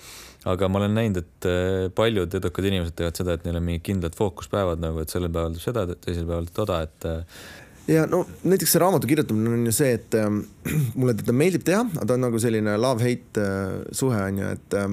aga 0.52 0.70
ma 0.72 0.82
olen 0.82 0.98
näinud, 0.98 1.22
et 1.22 1.50
äh, 1.50 1.90
paljud 1.96 2.34
edukad 2.40 2.68
inimesed 2.68 2.98
teevad 2.98 3.22
seda, 3.22 3.38
et 3.38 3.46
neil 3.48 3.60
on 3.60 3.68
mingid 3.68 3.86
kindlad 3.88 4.18
fookuspäevad 4.18 4.82
nagu, 4.84 5.04
et 5.04 5.14
sellel 5.14 5.32
päeval 5.32 5.56
teeb 5.56 5.68
seda, 5.68 5.86
teisel 5.96 6.28
päeval 6.28 6.50
toda, 6.56 6.82
et 6.90 7.08
äh, 7.12 7.46
ja 7.92 8.06
no 8.10 8.24
näiteks 8.44 8.76
see 8.76 8.82
raamatu 8.82 9.10
kirjutamine 9.10 9.54
on 9.54 9.66
ju 9.70 9.74
see, 9.76 9.96
et 10.00 10.18
äh, 10.18 10.30
mulle 10.98 11.16
teda 11.20 11.36
meeldib 11.36 11.66
teha, 11.68 11.86
aga 11.94 12.08
ta 12.10 12.18
on 12.18 12.26
nagu 12.28 12.42
selline 12.42 12.78
love-hate 12.82 13.44
äh, 13.44 13.76
suhe 13.96 14.22
on 14.30 14.42
ju, 14.42 14.56
et 14.58 14.80
äh, 14.80 14.90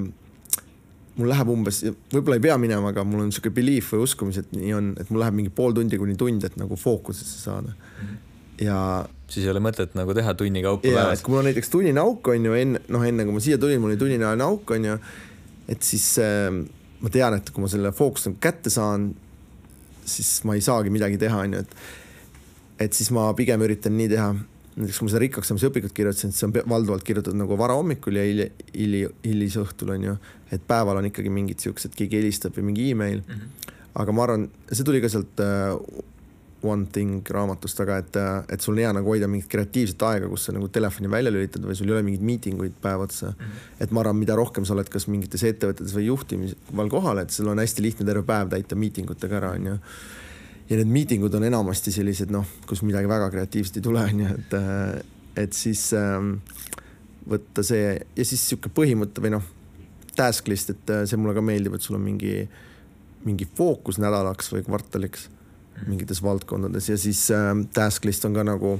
mul 1.17 1.29
läheb 1.29 1.49
umbes, 1.53 1.83
võib-olla 2.13 2.39
ei 2.39 2.43
pea 2.47 2.57
minema, 2.57 2.89
aga 2.93 3.03
mul 3.05 3.27
on 3.27 3.31
sihuke 3.33 3.51
belief 3.53 3.91
või 3.93 4.07
uskumis, 4.07 4.39
et 4.41 4.53
nii 4.55 4.73
on, 4.73 4.91
et 5.01 5.11
mul 5.13 5.21
läheb 5.21 5.37
mingi 5.37 5.53
pool 5.53 5.75
tundi 5.77 5.99
kuni 6.01 6.15
tund, 6.17 6.45
et 6.47 6.55
nagu 6.57 6.77
fookusesse 6.79 7.43
saada 7.43 7.75
ja 8.61 8.77
siis 9.27 9.45
ei 9.45 9.51
ole 9.51 9.61
mõtet 9.63 9.95
nagu 9.97 10.13
teha 10.13 10.33
tunni 10.37 10.61
kaupa 10.63 10.85
päevas. 10.85 11.23
kui 11.23 11.33
mul 11.33 11.41
on 11.41 11.49
näiteks 11.49 11.71
tunnine 11.73 12.01
auk 12.03 12.27
on 12.33 12.45
ju 12.49 12.55
enne, 12.57 12.81
noh 12.93 13.05
enne 13.05 13.25
kui 13.25 13.35
ma 13.35 13.41
siia 13.43 13.57
tulin, 13.61 13.81
mul 13.81 13.93
oli 13.93 13.99
tunnine 14.01 14.29
auk 14.45 14.73
on 14.75 14.87
ju, 14.89 14.97
et 15.73 15.85
siis 15.85 16.05
äh, 16.21 16.49
ma 17.03 17.11
tean, 17.13 17.37
et 17.39 17.51
kui 17.53 17.63
ma 17.63 17.71
selle 17.71 17.91
fookuse 17.95 18.31
nagu 18.31 18.41
kätte 18.43 18.73
saan, 18.73 19.11
siis 20.05 20.41
ma 20.47 20.57
ei 20.57 20.63
saagi 20.63 20.93
midagi 20.93 21.19
teha, 21.21 21.43
on 21.47 21.57
ju, 21.57 21.65
et 21.65 22.83
et 22.83 22.95
siis 22.97 23.11
ma 23.15 23.29
pigem 23.37 23.61
üritan 23.63 23.95
nii 23.95 24.09
teha, 24.11 24.31
näiteks 24.75 24.99
kui 24.99 25.07
ma 25.07 25.13
seda 25.13 25.21
rikkaks 25.23 25.51
saamise 25.51 25.69
õpikut 25.69 25.93
kirjutasin, 25.95 26.31
siis 26.33 26.43
see 26.43 26.49
on 26.49 26.55
valdavalt 26.69 27.05
kirjutatud 27.07 27.37
nagu 27.39 27.57
varahommikul 27.59 28.17
ja 28.17 28.23
hili, 28.27 28.47
hili, 28.73 29.03
hilisõhtul 29.25 29.93
on 29.95 30.07
ju, 30.09 30.15
et 30.55 30.63
päeval 30.67 31.01
on 31.01 31.09
ikkagi 31.09 31.33
mingid 31.33 31.61
siuksed, 31.63 31.93
keegi 31.97 32.21
helistab 32.21 32.57
või 32.57 32.71
mingi 32.71 32.89
email 32.93 33.21
mm. 33.21 33.35
-hmm. 33.35 33.77
aga 34.01 34.15
ma 34.17 34.25
arvan, 34.25 34.49
see 34.71 34.87
tuli 34.87 35.01
ka 35.03 35.11
sealt 35.13 35.43
äh, 35.43 35.77
One 36.63 36.87
Thing 36.91 37.27
raamatust, 37.27 37.79
aga 37.83 37.97
et, 37.99 38.17
et 38.55 38.63
sul 38.63 38.77
on 38.77 38.79
hea 38.79 38.91
nagu 38.95 39.09
hoida 39.11 39.27
mingit 39.27 39.49
kreatiivset 39.51 40.03
aega, 40.07 40.29
kus 40.31 40.47
sa 40.47 40.55
nagu 40.55 40.69
telefoni 40.71 41.11
välja 41.11 41.31
lülitad 41.33 41.65
või 41.67 41.75
sul 41.75 41.91
ei 41.91 41.97
ole 41.97 42.05
mingeid 42.07 42.23
miitinguid 42.23 42.77
päev 42.81 43.03
otsa 43.03 43.33
mm. 43.33 43.39
-hmm. 43.39 43.83
et 43.83 43.91
ma 43.91 43.99
arvan, 43.99 44.17
mida 44.17 44.35
rohkem 44.39 44.65
sa 44.65 44.73
oled 44.73 44.89
kas 44.89 45.07
mingites 45.11 45.43
ettevõtetes 45.43 45.95
või 45.95 46.07
juhtimisel 46.07 46.89
kohal, 46.89 47.19
et 47.19 47.35
sul 47.35 47.51
on 47.51 47.59
hästi 47.59 47.83
lihtne 47.83 48.05
terve 48.07 48.23
päev 48.23 48.49
täita 48.55 48.79
miitingutega 48.79 49.37
ära, 49.41 49.51
onju. 49.59 49.77
Ja 50.69 50.79
need 50.79 50.91
miitingud 50.91 51.33
on 51.37 51.47
enamasti 51.49 51.91
sellised 51.95 52.31
noh, 52.33 52.47
kus 52.69 52.83
midagi 52.87 53.09
väga 53.09 53.29
kreatiivset 53.33 53.79
ei 53.79 53.85
tule, 53.85 54.05
onju, 54.11 54.29
et, 54.37 54.57
et 55.45 55.57
siis 55.57 55.89
ähm, 55.97 56.37
võtta 57.29 57.65
see 57.65 57.93
ja 57.97 58.25
siis 58.27 58.43
sihuke 58.49 58.71
põhimõte 58.73 59.23
või 59.23 59.35
noh, 59.37 59.45
task 60.17 60.47
list, 60.51 60.73
et 60.73 60.95
see 61.09 61.17
mulle 61.19 61.35
ka 61.37 61.43
meeldib, 61.45 61.75
et 61.77 61.85
sul 61.85 61.97
on 61.97 62.03
mingi, 62.05 62.43
mingi 63.25 63.47
fookus 63.57 63.97
nädalaks 64.01 64.51
või 64.53 64.65
kvartaliks 64.67 65.29
mingites 65.87 66.21
valdkondades 66.23 66.89
ja 66.89 66.97
siis 66.99 67.25
äh, 67.33 67.49
task 67.73 68.05
list 68.05 68.25
on 68.27 68.35
ka 68.37 68.45
nagu 68.45 68.77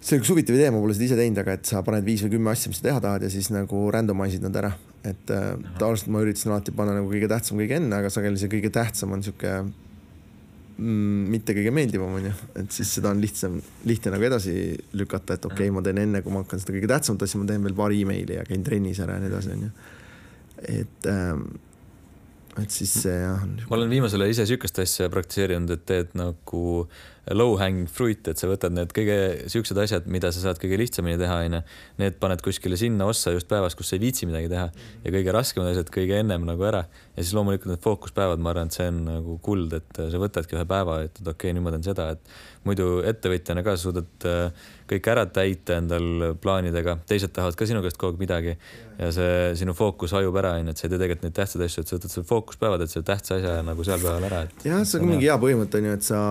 see 0.00 0.16
on 0.16 0.22
üks 0.22 0.30
huvitav 0.30 0.56
idee, 0.56 0.70
ma 0.72 0.80
pole 0.82 0.94
seda 0.96 1.08
ise 1.08 1.18
teinud, 1.18 1.40
aga 1.42 1.56
et 1.58 1.68
sa 1.68 1.82
paned 1.86 2.06
viis 2.06 2.22
või 2.24 2.36
kümme 2.36 2.52
asja, 2.52 2.70
mis 2.70 2.80
sa 2.80 2.88
teha 2.88 3.02
tahad 3.02 3.26
ja 3.26 3.30
siis 3.32 3.50
nagu 3.54 3.86
random'ise'id 3.92 4.44
nad 4.46 4.60
ära. 4.62 4.72
et 5.06 5.30
äh, 5.30 5.52
tavaliselt 5.78 6.10
ma 6.10 6.20
üritasin 6.24 6.50
alati 6.50 6.72
panna 6.74 6.96
nagu 6.96 7.10
kõige 7.10 7.28
tähtsam 7.30 7.60
kõige 7.60 7.76
enne, 7.78 7.94
aga 7.94 8.10
sageli 8.10 8.40
see 8.40 8.50
kõige 8.50 8.72
tähtsam 8.74 9.12
on 9.14 9.22
sihuke 9.22 9.52
mitte 10.76 11.54
kõige 11.56 11.72
meeldivam 11.72 12.16
onju, 12.18 12.32
et 12.60 12.74
siis 12.74 12.90
seda 12.98 13.12
on 13.14 13.20
lihtsam, 13.22 13.54
lihtne 13.88 14.12
nagu 14.12 14.26
edasi 14.28 14.54
lükata, 14.98 15.38
et 15.38 15.46
okei 15.48 15.70
okay,, 15.70 15.74
ma 15.74 15.82
teen 15.84 16.02
enne, 16.02 16.20
kui 16.24 16.34
ma 16.34 16.42
hakkan 16.42 16.60
seda 16.60 16.74
kõige 16.76 16.90
tähtsamat 16.90 17.24
asja, 17.24 17.40
ma 17.40 17.48
teen 17.48 17.64
veel 17.64 17.76
paar 17.78 17.94
emaili 17.96 18.36
ja 18.36 18.44
käin 18.48 18.64
trennis 18.66 19.00
ära 19.04 19.16
ja 19.16 19.24
nii 19.24 19.32
edasi 19.32 19.54
onju. 19.54 19.70
et 20.76 21.08
ähm, 21.12 21.46
et 22.60 22.72
siis 22.72 22.92
see 23.04 23.16
jah. 23.20 23.42
ma 23.44 23.76
olen 23.76 23.92
viimasel 23.92 24.24
ajal 24.24 24.36
ise 24.36 24.46
sihukest 24.48 24.80
asja 24.84 25.08
praktiseerinud, 25.12 25.72
et 25.76 25.84
teed 25.88 26.16
nagu 26.18 26.64
low 26.64 26.86
hanging 27.34 27.88
fruit, 27.90 28.28
et 28.28 28.38
sa 28.38 28.46
võtad 28.46 28.74
need 28.74 28.92
kõige 28.94 29.48
siuksed 29.50 29.78
asjad, 29.82 30.06
mida 30.06 30.30
sa 30.32 30.44
saad 30.44 30.60
kõige 30.62 30.78
lihtsamini 30.78 31.18
teha, 31.18 31.40
onju. 31.46 31.62
Need 31.98 32.18
paned 32.22 32.42
kuskile 32.44 32.78
sinna 32.78 33.08
ossa 33.10 33.32
just 33.34 33.48
päevas, 33.50 33.74
kus 33.74 33.90
sa 33.90 33.96
ei 33.96 34.04
viitsi 34.04 34.28
midagi 34.28 34.50
teha 34.52 34.68
ja 35.04 35.14
kõige 35.14 35.34
raskemad 35.34 35.72
asjad 35.72 35.90
kõige 35.90 36.20
ennem 36.20 36.46
nagu 36.46 36.62
ära. 36.62 36.86
ja 37.16 37.22
siis 37.22 37.34
loomulikult 37.34 37.72
need 37.72 37.82
fookuspäevad, 37.82 38.38
ma 38.38 38.50
arvan, 38.52 38.68
et 38.68 38.76
see 38.76 38.88
on 38.90 39.04
nagu 39.08 39.38
kuld, 39.42 39.72
et 39.72 39.96
sa 39.96 40.20
võtadki 40.20 40.58
ühe 40.58 40.66
päeva, 40.68 41.00
et 41.06 41.18
okei 41.22 41.32
okay,, 41.32 41.54
nüüd 41.56 41.64
ma 41.64 41.72
teen 41.72 41.86
seda, 41.86 42.10
et 42.12 42.34
muidu 42.66 43.00
ettevõtjana 43.06 43.62
ka 43.64 43.76
suudad 43.80 44.26
äh, 44.28 44.66
kõik 44.90 45.08
ära 45.10 45.24
täita 45.30 45.78
endal 45.80 46.34
plaanidega, 46.42 46.98
teised 47.08 47.32
tahavad 47.34 47.56
ka 47.58 47.68
sinu 47.68 47.82
käest 47.84 47.98
kogu 48.00 48.14
aeg 48.14 48.22
midagi 48.22 48.54
ja 48.98 49.10
see 49.14 49.54
sinu 49.60 49.74
fookus 49.76 50.14
hajub 50.16 50.36
ära, 50.40 50.54
onju, 50.60 50.74
et 50.74 50.80
sa 50.80 50.86
ei 50.86 50.92
tee 50.92 51.00
tegelikult 51.02 51.26
neid 51.26 51.36
tähtsaid 51.36 51.64
asju, 51.66 51.82
et 51.82 51.90
sa 51.90 51.98
võtad 51.98 52.14
selle 52.14 52.28
fookuspäevad, 52.30 52.84
et 52.84 52.92
selle 52.92 53.08
tähtsa 53.08 53.38
asja 53.38 53.56
nagu 53.66 53.86
seal 53.86 54.02
päeval 54.02 54.28
ära. 54.28 54.44
jah, 54.64 54.84
see 54.84 55.00
on 55.00 55.10
mingi 55.10 55.28
hea 55.28 55.36
põhimõte 55.42 55.82
onju, 55.82 55.96
et 55.98 56.06
sa, 56.06 56.22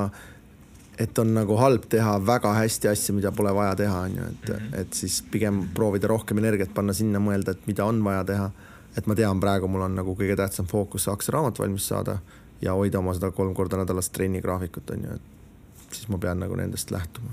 et 1.00 1.20
on 1.20 1.34
nagu 1.36 1.58
halb 1.60 1.88
teha 1.91 2.16
väga 2.24 2.54
hästi 2.56 2.89
asju, 2.91 3.16
mida 3.18 3.32
pole 3.36 3.52
vaja 3.56 3.76
teha, 3.80 4.00
onju, 4.08 4.30
et 4.32 4.50
mm, 4.50 4.56
-hmm. 4.56 4.80
et 4.82 4.93
siis 4.93 5.22
pigem 5.32 5.68
proovida 5.74 6.08
rohkem 6.08 6.38
energiat 6.38 6.74
panna 6.74 6.93
sinna, 6.93 7.20
mõelda, 7.20 7.52
et 7.52 7.68
mida 7.68 7.86
on 7.86 8.04
vaja 8.04 8.24
teha. 8.24 8.52
et 8.98 9.08
ma 9.08 9.16
tean, 9.16 9.39
praegu 9.39 9.68
mul 9.68 9.82
on 9.82 9.96
nagu 9.96 10.16
kõige 10.16 10.36
tähtsam 10.39 10.68
fookus 10.68 11.08
aktsiaraamat 11.08 11.60
valmis 11.60 11.88
saada 11.88 12.18
ja 12.62 12.74
hoida 12.74 13.00
oma 13.00 13.14
seda 13.14 13.32
kolm 13.32 13.54
korda 13.54 13.78
nädalas 13.78 14.10
trennigraafikut 14.10 14.89
onju, 14.89 15.18
et 15.18 15.91
siis 15.91 16.08
ma 16.08 16.18
pean 16.18 16.39
nagu 16.39 16.56
nendest 16.56 16.91
lähtuma. 16.91 17.30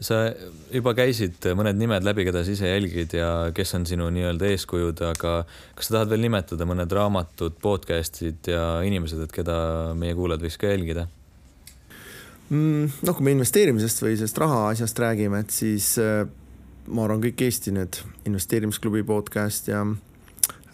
sa 0.00 0.14
juba 0.72 0.94
käisid 0.94 1.46
mõned 1.54 1.76
nimed 1.78 2.02
läbi, 2.02 2.24
keda 2.24 2.44
sa 2.44 2.50
ise 2.50 2.66
jälgid 2.66 3.14
ja 3.14 3.52
kes 3.54 3.74
on 3.74 3.86
sinu 3.86 4.10
nii-öelda 4.10 4.48
eeskujud, 4.50 5.00
aga 5.06 5.44
kas 5.74 5.86
sa 5.86 5.94
tahad 5.94 6.08
veel 6.08 6.20
nimetada 6.20 6.64
mõned 6.64 6.92
raamatud, 6.92 7.52
podcast'id 7.62 8.48
ja 8.48 8.80
inimesed, 8.82 9.20
et 9.22 9.32
keda 9.32 9.94
meie 9.94 10.14
kuulajad 10.14 10.42
võiks 10.42 10.58
ka 10.58 10.72
jälgida? 10.72 11.06
Mm, 12.52 12.88
noh, 13.06 13.16
kui 13.16 13.24
me 13.24 13.32
investeerimisest 13.32 14.02
või 14.04 14.16
sellest 14.20 14.38
rahaasjast 14.42 14.98
räägime, 15.00 15.40
et 15.40 15.52
siis 15.54 15.94
äh, 16.02 16.26
ma 16.92 17.06
arvan, 17.06 17.22
kõik 17.24 17.46
Eesti 17.46 17.72
need 17.72 18.00
investeerimisklubi 18.28 19.04
podcast 19.08 19.70
ja 19.72 19.84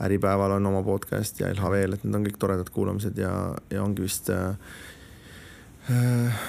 Äripäeval 0.02 0.56
on 0.56 0.66
oma 0.70 0.82
podcast 0.86 1.38
ja 1.38 1.50
LHV-l, 1.52 1.94
et 1.94 2.06
need 2.06 2.18
on 2.18 2.26
kõik 2.26 2.38
toredad 2.42 2.70
kuulamised 2.74 3.18
ja, 3.18 3.32
ja 3.70 3.84
ongi 3.84 4.02
vist 4.02 4.30
äh, 4.34 4.56
äh, 5.94 6.42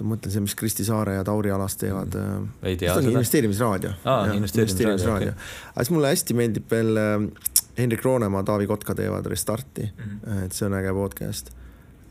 ma 0.00 0.14
mõtlen 0.14 0.32
see, 0.32 0.42
mis 0.44 0.56
Kristi 0.56 0.84
Saare 0.86 1.18
ja 1.18 1.24
Tauri 1.28 1.52
Alas 1.52 1.76
teevad 1.80 2.16
mm.. 2.16 2.48
ei 2.64 2.80
tea 2.80 2.96
seda. 2.96 3.12
investeerimisraadio 3.12 3.92
ah,. 4.08 4.32
investeerimisraadio 4.32 5.34
okay.. 5.34 5.48
aga 5.74 5.84
siis 5.84 5.94
mulle 5.94 6.12
hästi 6.14 6.36
meeldib 6.40 6.72
veel 6.72 7.00
äh, 7.00 7.14
Hendrik 7.78 8.04
Roonemaa, 8.04 8.42
Taavi 8.48 8.68
Kotka 8.68 8.96
teevad 8.96 9.28
Restarti 9.28 9.84
mm, 9.84 10.20
-hmm. 10.24 10.44
et 10.44 10.56
see 10.56 10.66
on 10.66 10.74
äge 10.76 10.92
podcast. 10.96 11.52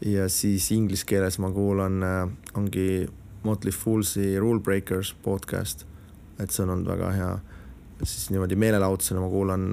Ja 0.06 0.30
siis 0.30 0.72
inglise 0.72 1.06
keeles 1.06 1.40
ma 1.40 1.52
kuulan, 1.52 2.04
äh, 2.04 2.24
ongi 2.58 3.08
Motley 3.44 3.72
Foolsi 3.72 4.40
Rule 4.40 4.60
Breakers 4.60 5.14
podcast, 5.24 5.86
et 6.40 6.52
see 6.52 6.64
on 6.64 6.76
olnud 6.76 6.88
väga 6.88 7.12
hea. 7.16 7.38
siis 8.04 8.30
niimoodi 8.32 8.56
meelelahutusena 8.56 9.20
ma 9.20 9.28
kuulan, 9.30 9.64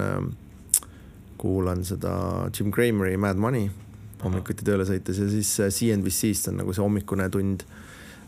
kuulan 1.38 1.84
seda 1.84 2.50
Jim 2.58 2.72
Crameri 2.72 3.16
Mad 3.16 3.38
Money 3.38 3.68
hommikuti 4.24 4.64
tööle 4.66 4.82
sõites 4.84 5.20
ja 5.20 5.28
siis 5.30 5.52
CNBC-st 5.78 6.50
on 6.50 6.58
nagu 6.58 6.72
see 6.74 6.82
hommikune 6.82 7.28
tund 7.30 7.62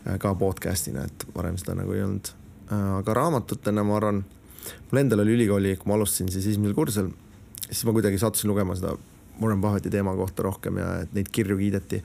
Äh, 0.07 0.15
ka 0.19 0.31
podcast'ina, 0.39 1.03
et 1.09 1.25
varem 1.35 1.57
seda 1.59 1.75
nagu 1.75 1.91
ei 1.91 2.03
olnud. 2.05 2.31
Äh, 2.71 2.83
aga 3.01 3.15
raamatutena 3.17 3.83
ma 3.83 3.97
arvan, 3.99 4.21
mul 4.91 5.01
endal 5.01 5.25
oli 5.25 5.35
ülikooli, 5.35 5.75
kui 5.79 5.91
ma 5.91 5.97
alustasin 5.97 6.31
siis 6.31 6.47
esimesel 6.53 6.75
kursusel, 6.77 7.09
siis 7.65 7.83
ma 7.87 7.95
kuidagi 7.97 8.21
sattusin 8.21 8.51
lugema 8.51 8.77
seda 8.79 8.95
Warren 9.39 9.61
Buffetti 9.61 9.91
teema 9.93 10.15
kohta 10.17 10.43
rohkem 10.43 10.77
ja 10.81 10.91
et 11.05 11.15
neid 11.15 11.31
kirju 11.31 11.57
kiideti. 11.57 12.03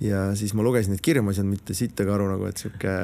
ja 0.00 0.30
siis 0.38 0.54
ma 0.54 0.62
lugesin 0.62 0.94
neid 0.94 1.02
kirju, 1.04 1.22
ma 1.22 1.30
ei 1.30 1.38
saanud 1.38 1.56
mitte 1.56 1.74
sittagi 1.74 2.10
aru 2.10 2.30
nagu, 2.32 2.46
et 2.48 2.62
sihuke 2.62 2.96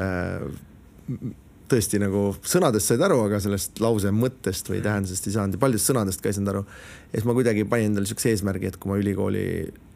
tõesti 1.69 2.01
nagu 2.01 2.23
sõnadest 2.47 2.91
said 2.91 3.03
aru, 3.05 3.19
aga 3.27 3.41
sellest 3.43 3.81
lause 3.83 4.11
mõttest 4.15 4.71
või 4.71 4.81
tähendusest 4.85 5.29
ei 5.29 5.35
saanud 5.35 5.57
ja 5.57 5.63
paljudest 5.63 5.91
sõnadest 5.91 6.23
ka 6.23 6.31
ei 6.31 6.37
saanud 6.37 6.53
aru. 6.53 6.63
ja 7.11 7.19
siis 7.19 7.27
ma 7.29 7.35
kuidagi 7.37 7.65
panin 7.69 7.91
endale 7.91 8.09
siukse 8.09 8.33
eesmärgi, 8.33 8.71
et 8.71 8.79
kui 8.81 8.93
ma 8.93 8.99
ülikooli 9.01 9.45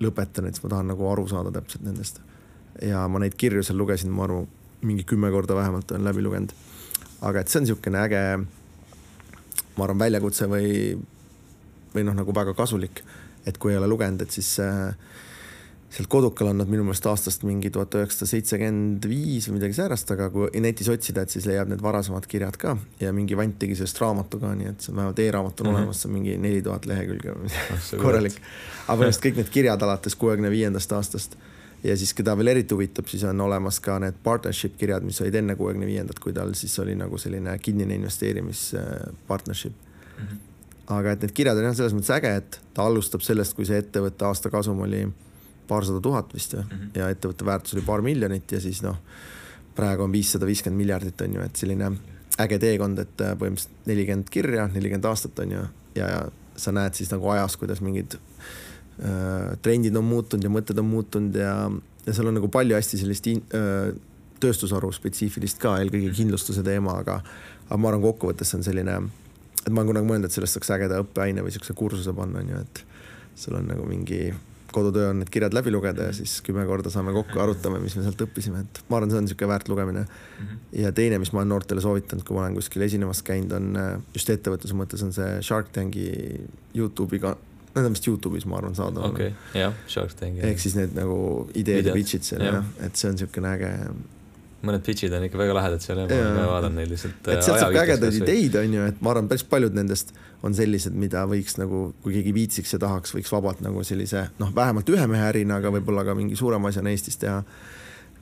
lõpetan, 0.05 0.49
et 0.49 0.59
siis 0.59 0.65
ma 0.67 0.73
tahan 0.75 0.93
nagu 0.93 1.09
aru 1.09 1.27
saada 1.31 1.53
täpselt 1.55 1.87
nendest. 1.87 2.21
ja 2.83 3.07
ma 3.09 3.23
neid 3.23 3.37
kirju 3.41 3.65
seal 3.65 3.81
lugesin, 3.81 4.13
ma 4.13 4.27
arvan, 4.29 4.49
mingi 4.83 5.07
kümme 5.09 5.31
korda 5.31 5.57
vähemalt 5.57 5.91
olen 5.91 6.05
läbi 6.05 6.25
lugenud. 6.27 6.53
aga 7.23 7.41
et 7.41 7.49
see 7.49 7.61
on 7.61 7.67
niisugune 7.67 8.05
äge, 8.05 8.23
ma 9.77 9.89
arvan, 9.89 10.05
väljakutse 10.05 10.49
või, 10.53 10.71
või 11.95 12.07
noh, 12.09 12.17
nagu 12.19 12.37
väga 12.37 12.55
kasulik, 12.59 13.05
et 13.47 13.59
kui 13.59 13.73
ei 13.73 13.79
ole 13.79 13.89
lugenud, 13.91 14.23
et 14.23 14.31
siis 14.31 14.55
äh, 14.63 14.95
sealt 15.93 16.09
Kodukal 16.09 16.49
on 16.49 16.61
nad 16.63 16.71
minu 16.73 16.85
meelest 16.87 17.07
aastast 17.11 17.43
mingi 17.45 17.71
tuhat 17.73 17.93
üheksasada 17.99 18.31
seitsekümmend 18.31 19.05
viis 19.11 19.49
või 19.49 19.59
midagi 19.59 19.77
säärast, 19.77 20.09
aga 20.15 20.31
kui 20.33 20.49
netis 20.65 20.89
otsida, 20.93 21.25
et 21.27 21.33
siis 21.35 21.47
leiab 21.49 21.69
need 21.69 21.83
varasemad 21.85 22.27
kirjad 22.31 22.57
ka 22.61 22.77
ja 23.01 23.13
mingi 23.13 23.37
vant 23.37 23.59
tegi 23.61 23.77
sellest 23.77 24.01
raamatu 24.01 24.41
ka, 24.41 24.55
nii 24.57 24.71
et 24.73 24.87
see 24.87 24.95
vähemalt 24.97 25.21
e-raamat 25.21 25.61
on 25.61 25.67
mm 25.67 25.73
-hmm. 25.73 25.83
olemas, 25.83 26.03
see 26.03 26.09
on 26.09 26.15
mingi 26.17 26.37
neli 26.41 26.63
tuhat 26.63 26.87
lehekülge 26.89 27.33
oh, 27.33 27.59
korralik. 28.05 28.39
aga 28.87 28.99
põhimõtteliselt 29.03 29.25
kõik 29.27 29.43
need 29.43 29.51
kirjad 29.59 29.83
alates 29.83 30.17
kuuekümne 30.17 30.51
viiendast 30.51 30.93
aastast 30.93 31.37
ja 31.85 31.97
siis, 31.97 32.15
keda 32.15 32.37
veel 32.39 32.55
eriti 32.55 32.75
huvitab, 32.75 33.07
siis 33.07 33.25
on 33.25 33.41
olemas 33.41 33.81
ka 33.81 33.99
need 33.99 34.15
partnership 34.25 34.77
kirjad, 34.79 35.05
mis 35.05 35.21
olid 35.21 35.35
enne 35.35 35.57
kuuekümne 35.57 35.87
viiendat, 35.87 36.19
kui 36.19 36.33
tal 36.33 36.55
siis 36.55 36.79
oli 36.79 36.95
nagu 36.95 37.19
selline 37.19 37.59
kinnine 37.59 37.95
investeerimis 37.95 38.75
partnership 39.27 39.73
mm. 39.73 40.25
-hmm. 40.27 40.52
Aga 40.91 41.13
et 41.15 41.23
need 41.23 41.35
kirjad 41.37 41.59
on 41.59 41.69
jah, 41.69 41.77
selles 41.77 41.95
mõttes 41.97 42.15
äge, 42.15 42.33
et 42.43 42.61
ta 42.75 42.87
alustab 42.89 43.23
sellest, 43.23 43.55
kui 43.55 43.67
see 43.69 43.79
ettevõtte 43.83 44.27
aasta 44.27 44.51
kasum 44.51 44.81
oli 44.87 45.05
paarsada 45.69 46.01
tuhat 46.03 46.35
vist 46.35 46.57
või 46.57 46.65
mm 46.65 46.79
-hmm. 46.79 46.99
ja 46.99 47.11
ettevõtte 47.11 47.47
väärtus 47.47 47.75
oli 47.75 47.85
paar 47.87 48.03
miljonit 48.03 48.53
ja 48.53 48.61
siis 48.61 48.83
noh, 48.83 48.97
praegu 49.75 50.03
on 50.03 50.13
viissada 50.13 50.47
viiskümmend 50.47 50.79
miljardit 50.79 51.21
on 51.21 51.35
ju, 51.35 51.41
et 51.41 51.57
selline 51.57 51.93
äge 52.41 52.59
teekond, 52.59 52.99
et 52.99 53.21
äh, 53.21 53.37
põhimõtteliselt 53.39 53.87
nelikümmend 53.87 54.31
kirja, 54.31 54.67
nelikümmend 54.67 55.05
aastat 55.05 55.39
on 55.39 55.51
ju 55.51 55.63
ja, 55.95 56.09
ja 56.09 56.29
sa 56.57 56.73
näed 56.73 56.95
siis 56.95 57.11
nagu 57.11 57.29
ajas, 57.29 57.57
kuidas 57.57 57.81
mingid 57.81 58.15
äh, 58.15 59.59
trendid 59.63 59.97
on 59.97 60.05
muutunud 60.05 60.45
ja 60.45 60.51
mõtted 60.51 60.79
on 60.79 60.89
muutunud 60.89 61.37
ja, 61.37 61.71
ja 62.07 62.13
seal 62.13 62.27
on 62.27 62.35
nagu 62.41 62.49
palju 62.49 62.77
hästi 62.77 62.99
sellist 62.99 63.27
in, 63.27 63.43
äh, 63.57 63.95
tööstusharu 64.43 64.93
spetsiifilist 64.93 65.61
ka, 65.63 65.77
eelkõige 65.79 66.11
kindlustuse 66.17 66.65
teema, 66.67 66.99
aga, 67.05 67.21
aga 67.69 67.79
ma 67.79 67.93
arvan, 67.93 68.03
kokkuvõttes 68.03 68.51
see 68.51 68.59
on 68.59 68.67
selline, 68.67 68.97
et 69.63 69.71
ma 69.71 69.83
olen 69.83 69.93
kunagi 69.93 70.09
mõelnud, 70.09 70.31
et 70.31 70.37
sellest 70.37 70.59
saaks 70.59 70.73
ägeda 70.77 71.03
õppeaine 71.03 71.45
või 71.45 71.55
siukse 71.55 71.77
kursuse 71.79 72.15
panna, 72.17 72.43
on 72.43 72.55
ju, 72.55 72.63
et 72.65 72.83
sul 73.39 73.57
on 73.59 73.69
nagu 73.71 73.85
mingi 73.89 74.33
kodutöö 74.73 75.11
on 75.11 75.19
need 75.21 75.31
kirjad 75.31 75.55
läbi 75.55 75.71
lugeda 75.71 76.09
ja 76.09 76.13
siis 76.17 76.41
kümme 76.43 76.65
korda 76.67 76.91
saame 76.91 77.13
kokku, 77.13 77.41
arutame, 77.41 77.81
mis 77.83 77.97
me 77.97 78.05
sealt 78.07 78.25
õppisime, 78.25 78.63
et 78.65 78.81
ma 78.89 78.99
arvan, 78.99 79.13
see 79.13 79.21
on 79.21 79.27
niisugune 79.27 79.51
väärt 79.51 79.69
lugemine 79.69 80.05
mm. 80.05 80.47
-hmm. 80.47 80.61
ja 80.83 80.93
teine, 80.97 81.19
mis 81.23 81.33
ma 81.33 81.43
olen 81.43 81.53
noortele 81.53 81.85
soovitanud, 81.85 82.25
kui 82.25 82.37
ma 82.37 82.47
olen 82.47 82.57
kuskil 82.57 82.83
esinemas 82.83 83.23
käinud, 83.23 83.53
on 83.59 83.77
äh, 83.77 83.91
just 84.15 84.31
ettevõtluse 84.33 84.79
mõttes 84.79 85.05
on 85.05 85.13
see 85.13 85.43
Shark 85.43 85.69
Tanki 85.73 86.07
Youtube'i 86.77 87.21
ka, 87.21 87.37
need 87.75 87.85
on 87.85 87.93
vist 87.97 88.09
Youtube'is, 88.09 88.49
ma 88.49 88.59
arvan, 88.63 88.75
saadaval. 88.79 89.13
okei 89.13 89.35
okay., 89.35 89.61
jah, 89.61 89.77
Shark 89.87 90.17
Tank. 90.21 90.41
ehk 90.41 90.65
siis 90.65 90.79
need 90.79 90.97
nagu 90.97 91.49
ideed 91.55 91.87
ja 91.87 91.95
pitch'id 91.95 92.25
seal 92.25 92.49
jah, 92.49 92.65
et 92.81 92.97
see 92.97 93.11
on 93.11 93.19
niisugune 93.19 93.55
äge 93.57 93.73
mõned 94.67 94.83
pitch'id 94.87 95.15
on 95.17 95.27
ikka 95.27 95.39
väga 95.41 95.55
lahedad 95.57 95.83
seal 95.83 96.03
ja 96.05 96.07
ma 96.07 96.47
vaatan 96.47 96.77
neid 96.79 96.91
lihtsalt. 96.93 97.19
et 97.35 97.43
sealt 97.43 97.59
saab 97.59 97.75
ka 97.75 97.83
ägedaid 97.83 98.19
ideid, 98.21 98.57
on 98.61 98.77
ju, 98.77 98.87
et 98.93 99.01
ma 99.03 99.13
arvan, 99.13 99.29
päris 99.31 99.45
paljud 99.49 99.75
nendest 99.75 100.13
on 100.47 100.55
sellised, 100.55 100.95
mida 100.99 101.25
võiks 101.31 101.59
nagu, 101.59 101.85
kui 102.05 102.17
keegi 102.17 102.35
viitsiks 102.37 102.77
ja 102.77 102.81
tahaks, 102.83 103.15
võiks 103.17 103.33
vabalt 103.35 103.63
nagu 103.65 103.83
sellise 103.87 104.29
noh, 104.39 104.53
vähemalt 104.55 104.91
ühe 104.95 105.07
mehe 105.11 105.27
ärina, 105.33 105.59
aga 105.59 105.73
võib-olla 105.75 106.07
ka 106.07 106.17
mingi 106.19 106.39
suurema 106.39 106.71
asjana 106.71 106.95
Eestis 106.95 107.19
teha. 107.23 107.43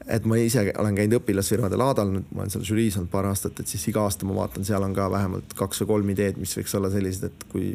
et 0.08 0.24
ma 0.24 0.40
ise 0.40 0.64
olen 0.80 0.96
käinud 0.96 1.20
õpilasfirmade 1.20 1.76
laadal, 1.76 2.16
ma 2.32 2.42
olen 2.42 2.52
seal 2.56 2.64
žüriis 2.72 2.96
olnud 2.96 3.12
paar 3.12 3.28
aastat, 3.28 3.60
et 3.60 3.68
siis 3.68 3.84
iga 3.92 4.04
aasta 4.08 4.28
ma 4.28 4.36
vaatan, 4.40 4.64
seal 4.64 4.82
on 4.82 4.96
ka 4.96 5.10
vähemalt 5.12 5.56
kaks 5.56 5.84
või 5.84 5.92
kolm 5.94 6.12
ideed, 6.16 6.40
mis 6.40 6.56
võiks 6.56 6.76
olla 6.76 6.90
sellised, 6.92 7.28
et 7.28 7.48
kui 7.52 7.74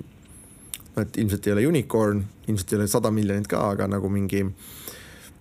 et 1.02 1.18
ilmselt 1.22 1.48
ei 1.48 1.54
ole 1.54 1.68
unicorn, 1.68 2.22
ilmselt 2.48 2.72
ei 2.74 2.80
ole 2.80 2.88
sada 2.90 3.12
miljonit 3.12 3.50
ka, 3.52 3.62
aga 3.76 3.88
nagu 3.92 4.10
mingi 4.10 4.46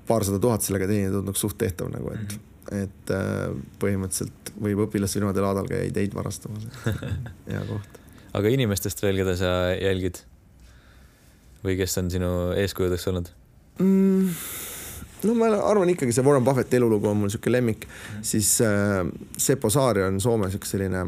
paarsada 0.09 0.41
tuhat 0.43 0.67
sellega 0.67 0.91
teenida 0.91 1.15
tunduks 1.15 1.41
suht 1.41 1.57
tehtav 1.59 1.89
nagu, 1.95 2.11
et 2.13 2.21
mm 2.21 2.27
-hmm 2.27 2.51
et 2.73 3.13
äh, 3.13 3.49
põhimõtteliselt 3.83 4.55
võib 4.65 4.85
õpilasfirmade 4.87 5.43
laadal 5.45 5.69
käia 5.69 5.89
ideid 5.89 6.15
varastamas, 6.17 6.69
hea 7.51 7.65
koht. 7.69 7.99
aga 8.33 8.55
inimestest 8.55 9.03
veel, 9.05 9.21
keda 9.23 9.37
sa 9.41 9.51
jälgid? 9.77 10.23
või 11.65 11.79
kes 11.81 11.99
on 12.01 12.11
sinu 12.13 12.31
eeskujudeks 12.61 13.09
olnud 13.09 13.31
mm,? 13.81 14.31
no 15.25 15.35
ma 15.39 15.49
arvan 15.57 15.93
ikkagi 15.95 16.13
see 16.13 16.25
Warren 16.25 16.45
Buffetti 16.45 16.77
elulugu 16.77 17.09
on 17.09 17.23
mul 17.23 17.33
sihuke 17.33 17.53
lemmik 17.53 17.87
mm, 17.87 17.93
-hmm. 17.93 18.25
siis 18.33 18.61
äh, 18.61 19.01
Seppo 19.37 19.71
Saari 19.71 20.05
on 20.05 20.21
Soomes 20.21 20.55
üks 20.55 20.75
selline 20.77 21.07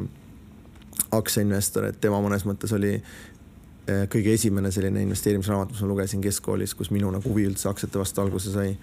aktsiainvestor, 1.12 1.84
et 1.90 2.00
tema 2.00 2.18
mõnes 2.24 2.46
mõttes 2.48 2.72
oli 2.74 2.94
äh, 2.96 4.06
kõige 4.12 4.32
esimene 4.34 4.70
selline 4.72 5.02
investeerimisraamat, 5.04 5.72
mis 5.72 5.82
ma 5.84 5.88
lugesin 5.88 6.24
keskkoolis, 6.24 6.74
kus 6.74 6.90
minu 6.90 7.10
nagu 7.12 7.28
huvi 7.28 7.46
üldse 7.46 7.68
aktsiate 7.68 8.00
vastu 8.00 8.24
alguse 8.24 8.52
sai 8.52 8.76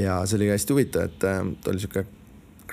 ja 0.00 0.20
see 0.26 0.38
oli 0.40 0.50
hästi 0.52 0.74
huvitav, 0.76 1.08
et 1.08 1.26
äh, 1.28 1.40
ta 1.62 1.72
oli 1.72 1.82
sihuke 1.82 2.06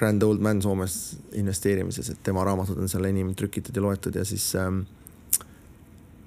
grand 0.02 0.24
old 0.24 0.42
man 0.42 0.62
Soomes 0.62 0.98
investeerimises, 1.38 2.10
et 2.10 2.24
tema 2.24 2.44
raamatud 2.48 2.80
on 2.82 2.90
seal 2.90 3.06
enim 3.10 3.36
trükitud 3.38 3.76
ja 3.76 3.84
loetud 3.86 4.16
ja 4.18 4.26
siis 4.26 4.48
ähm, 4.58 4.82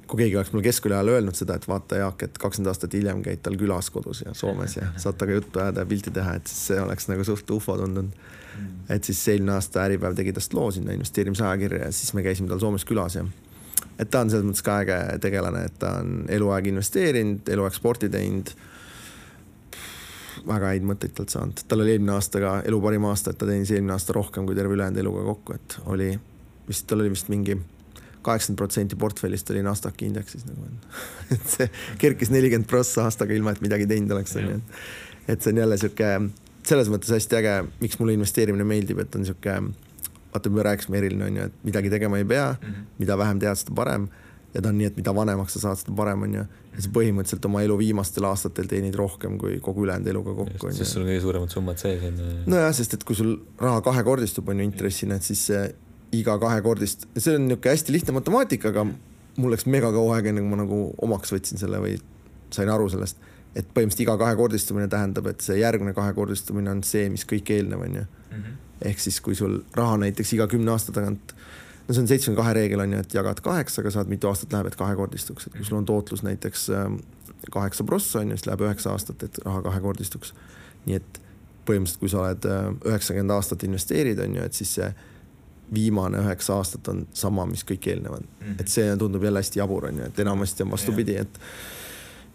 kui 0.07 0.21
keegi 0.21 0.37
oleks 0.37 0.53
mulle 0.53 0.67
keskkooli 0.67 0.95
ajal 0.95 1.13
öelnud 1.17 1.39
seda, 1.39 1.57
et 1.59 1.67
vaata, 1.69 1.99
Jaak, 2.03 2.23
et 2.27 2.39
kakskümmend 2.39 2.71
aastat 2.71 2.95
hiljem 2.95 3.23
käid 3.25 3.43
tal 3.43 3.57
külas 3.61 3.89
kodus 3.91 4.23
ja 4.27 4.35
Soomes 4.37 4.77
ja 4.79 4.91
saad 5.03 5.19
temaga 5.19 5.41
juttu 5.41 5.63
ajada 5.63 5.85
ja 5.85 5.91
pilti 5.91 6.13
teha, 6.15 6.37
et 6.39 6.51
siis 6.51 6.67
see 6.71 6.83
oleks 6.83 7.09
nagu 7.11 7.27
suht 7.27 7.51
ufo 7.51 7.79
tundunud. 7.81 8.13
Mm.. 8.55 8.75
et 8.95 9.03
siis 9.03 9.19
eelmine 9.33 9.57
aasta 9.57 9.83
Äripäev 9.83 10.15
tegi 10.15 10.33
tast 10.33 10.53
loo 10.55 10.69
sinna 10.71 10.95
investeerimisajakirja 10.95 11.89
ja 11.89 11.93
siis 11.93 12.13
me 12.15 12.23
käisime 12.23 12.47
tal 12.47 12.61
Soomes 12.63 12.85
külas 12.87 13.17
ja 13.19 13.25
et 13.99 14.11
ta 14.11 14.21
on 14.23 14.31
selles 14.31 14.47
mõttes 14.47 14.63
ka 14.63 14.77
äge 14.85 14.99
tegelane, 15.25 15.65
et 15.67 15.75
ta 15.83 15.97
on 16.05 16.21
eluaeg 16.31 16.69
investeerinud, 16.71 17.49
eluaeg 17.51 17.75
sporti 17.75 18.13
teinud 18.13 18.53
väga 20.47 20.73
häid 20.73 20.87
mõtteid 20.89 21.15
talt 21.17 21.33
saanud, 21.35 21.63
tal 21.69 21.85
oli 21.85 21.95
eelmine 21.95 22.15
aasta 22.17 22.41
ka 22.43 22.55
elu 22.69 22.81
parim 22.83 23.07
aasta, 23.09 23.33
et 23.33 23.39
ta 23.41 23.49
teenis 23.49 23.73
eelmine 23.75 23.95
aasta 23.97 24.17
rohkem 24.17 24.47
kui 24.49 24.57
terve 24.59 24.77
ülejäänud 24.77 25.01
eluga 25.03 25.25
kokku, 25.29 25.57
et 25.59 25.79
oli 25.95 26.11
vist, 26.69 26.87
tal 26.91 27.05
oli 27.05 27.13
vist 27.13 27.31
mingi 27.33 27.57
kaheksakümmend 28.25 28.59
protsenti 28.59 28.97
portfellist 28.97 29.51
oli 29.53 29.63
NASDAQ 29.65 30.05
indeksis 30.07 30.47
nagu 30.49 30.69
et 31.35 31.49
see 31.57 31.69
kerkis 32.01 32.33
nelikümmend 32.33 32.69
prossa 32.71 33.05
aastaga, 33.09 33.37
ilma 33.37 33.55
et 33.55 33.63
midagi 33.65 33.89
teinud 33.91 34.17
oleks, 34.17 34.37
onju. 34.41 34.61
et 35.29 35.41
see 35.41 35.55
on 35.55 35.63
jälle 35.65 35.79
sihuke, 35.81 36.11
selles 36.65 36.91
mõttes 36.93 37.13
hästi 37.15 37.41
äge, 37.41 37.57
miks 37.83 38.01
mulle 38.01 38.17
investeerimine 38.17 38.67
meeldib, 38.69 39.03
et 39.05 39.19
on 39.19 39.27
sihuke, 39.29 39.59
vaata, 40.33 40.53
me 40.53 40.67
rääkisime 40.67 41.01
Erilin 41.01 41.27
onju, 41.29 41.49
et 41.51 41.67
midagi 41.69 41.93
tegema 41.93 42.21
ei 42.21 42.29
pea 42.29 42.53
mm, 42.53 42.69
-hmm. 42.69 42.93
mida 42.99 43.19
vähem 43.19 43.43
tead, 43.45 43.61
seda 43.61 43.77
parem 43.77 44.09
ja 44.55 44.63
ta 44.63 44.71
on 44.71 44.79
nii, 44.79 44.89
et 44.91 44.99
mida 44.99 45.15
vanemaks 45.15 45.57
sa 45.57 45.63
saad, 45.65 45.81
seda 45.81 45.95
parem 45.99 46.27
on 46.27 46.37
ju. 46.39 46.45
ja 46.75 46.85
sa 46.85 46.91
põhimõtteliselt 46.95 47.49
oma 47.49 47.63
elu 47.67 47.79
viimastel 47.79 48.27
aastatel 48.29 48.69
teenid 48.71 48.95
rohkem 48.99 49.39
kui 49.39 49.59
kogu 49.63 49.87
ülejäänud 49.87 50.11
eluga 50.13 50.35
kokku. 50.39 50.71
sest 50.75 50.95
sul 50.95 51.03
on 51.05 51.11
kõige 51.11 51.25
suuremad 51.25 51.55
summad 51.55 51.83
sees 51.83 52.05
on 52.07 52.21
ju. 52.21 52.31
nojah, 52.55 52.71
sest 52.77 52.95
et 52.99 53.05
kui 53.07 53.19
sul 53.19 53.35
raha 53.61 53.83
kahekordistub, 53.87 54.49
on 54.49 54.63
ju 54.63 54.69
intressina, 54.69 55.19
et 55.19 55.27
siis 55.27 55.47
see 55.51 55.65
iga 56.15 56.39
kahekordist, 56.39 57.09
see 57.19 57.35
on 57.35 57.49
niisugune 57.49 57.75
hästi 57.75 57.95
lihtne 57.95 58.17
matemaatika, 58.19 58.71
aga 58.71 58.87
mul 58.87 59.55
läks 59.55 59.67
mega 59.71 59.91
kaua 59.95 60.19
aega, 60.19 60.31
enne 60.31 60.45
kui 60.45 60.53
ma 60.53 60.61
nagu 60.63 60.81
omaks 61.03 61.35
võtsin 61.35 61.59
selle 61.61 61.81
või 61.83 61.97
sain 62.55 62.71
aru 62.71 62.87
sellest, 62.93 63.19
et 63.55 63.67
põhimõtteliselt 63.67 64.05
iga 64.07 64.19
kahekordistumine 64.21 64.87
tähendab, 64.91 65.27
et 65.31 65.43
see 65.43 65.59
järgmine 65.59 65.95
kahekordistumine 65.97 66.71
on 66.71 66.85
see, 66.87 67.09
mis 67.11 67.27
kõik 67.27 67.51
eelnev 67.55 67.89
on 67.89 67.99
ju. 68.03 68.05
Mhm. 68.35 68.61
ehk 68.85 68.99
siis, 69.01 69.21
kui 69.23 69.37
sul 69.39 69.61
raha 69.73 69.97
näiteks 70.03 70.33
iga 70.35 70.47
kümne 70.51 70.73
aasta 70.73 70.93
tagant 70.93 71.33
no 71.89 71.95
see 71.95 72.03
on 72.03 72.09
seitsmekümne 72.09 72.41
kahe 72.41 72.55
reegel 72.57 72.85
on 72.85 72.93
ju, 72.97 73.03
et 73.05 73.15
jagad 73.15 73.41
kaheksaga, 73.45 73.93
saad 73.93 74.11
mitu 74.13 74.29
aastat 74.31 74.55
läheb, 74.55 74.71
et 74.71 74.79
kahekordistuks, 74.81 75.49
et 75.49 75.57
kui 75.57 75.67
sul 75.67 75.79
on 75.81 75.89
tootlus 75.89 76.25
näiteks 76.25 76.69
ähm, 76.73 77.01
kaheksa 77.53 77.85
prossa 77.85 78.23
on 78.23 78.33
ju, 78.33 78.39
siis 78.39 78.49
läheb 78.49 78.65
üheksa 78.65 78.95
aastat, 78.95 79.23
et 79.27 79.41
raha 79.45 79.63
kahekordistuks. 79.67 80.35
nii 80.85 81.01
et 81.01 81.21
põhimõtteliselt, 81.65 82.01
kui 82.01 82.13
sa 82.13 82.23
oled 82.23 82.49
äh, 82.49 82.67
üheksakümmend 82.93 83.37
aastat 83.37 83.65
investeerid, 83.69 84.21
on 84.25 84.41
ju, 84.41 84.49
et 84.49 84.57
siis 84.57 84.75
see 84.79 84.91
viimane 85.75 86.21
üheksa 86.21 86.59
aastat 86.61 86.89
on 86.93 87.07
sama, 87.17 87.47
mis 87.49 87.65
kõik 87.65 87.89
eelnevad 87.89 88.21
mm. 88.25 88.43
-hmm. 88.43 88.61
et 88.61 88.69
see 88.69 88.97
tundub 89.01 89.25
jälle 89.25 89.41
hästi 89.41 89.59
jabur, 89.59 89.89
on 89.89 90.03
ju, 90.03 90.11
et 90.13 90.21
enamasti 90.27 90.63
on 90.63 90.77
vastupidi, 90.77 91.17
et 91.17 91.41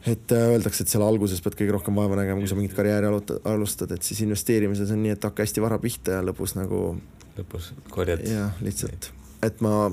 et 0.08 0.32
äh, 0.32 0.50
öeldakse, 0.54 0.84
et 0.84 0.90
seal 0.90 1.04
alguses 1.04 1.42
pead 1.42 1.58
kõige 1.60 1.76
rohkem 1.76 1.96
vaeva 1.96 2.16
nägema, 2.16 2.40
kui 2.40 2.48
sa 2.48 2.56
mingit 2.56 2.74
karjääri 2.74 3.08
alustad, 3.44 3.92
et 3.92 4.04
siis 4.04 4.22
investeerimises 4.22 4.92
on 4.92 5.04
nii, 5.04 5.12
et 5.18 5.24
hakka 5.24 5.44
hästi 5.44 5.62
vara 5.62 5.80
pihta 5.80 6.20
ja 6.20 6.22
lõpus 6.24 6.56
nagu 6.56 6.98
lõpus 7.38 7.74
korjad. 7.92 8.24
jah, 8.24 8.56
lihtsalt 8.62 9.19
et 9.44 9.62
ma 9.62 9.92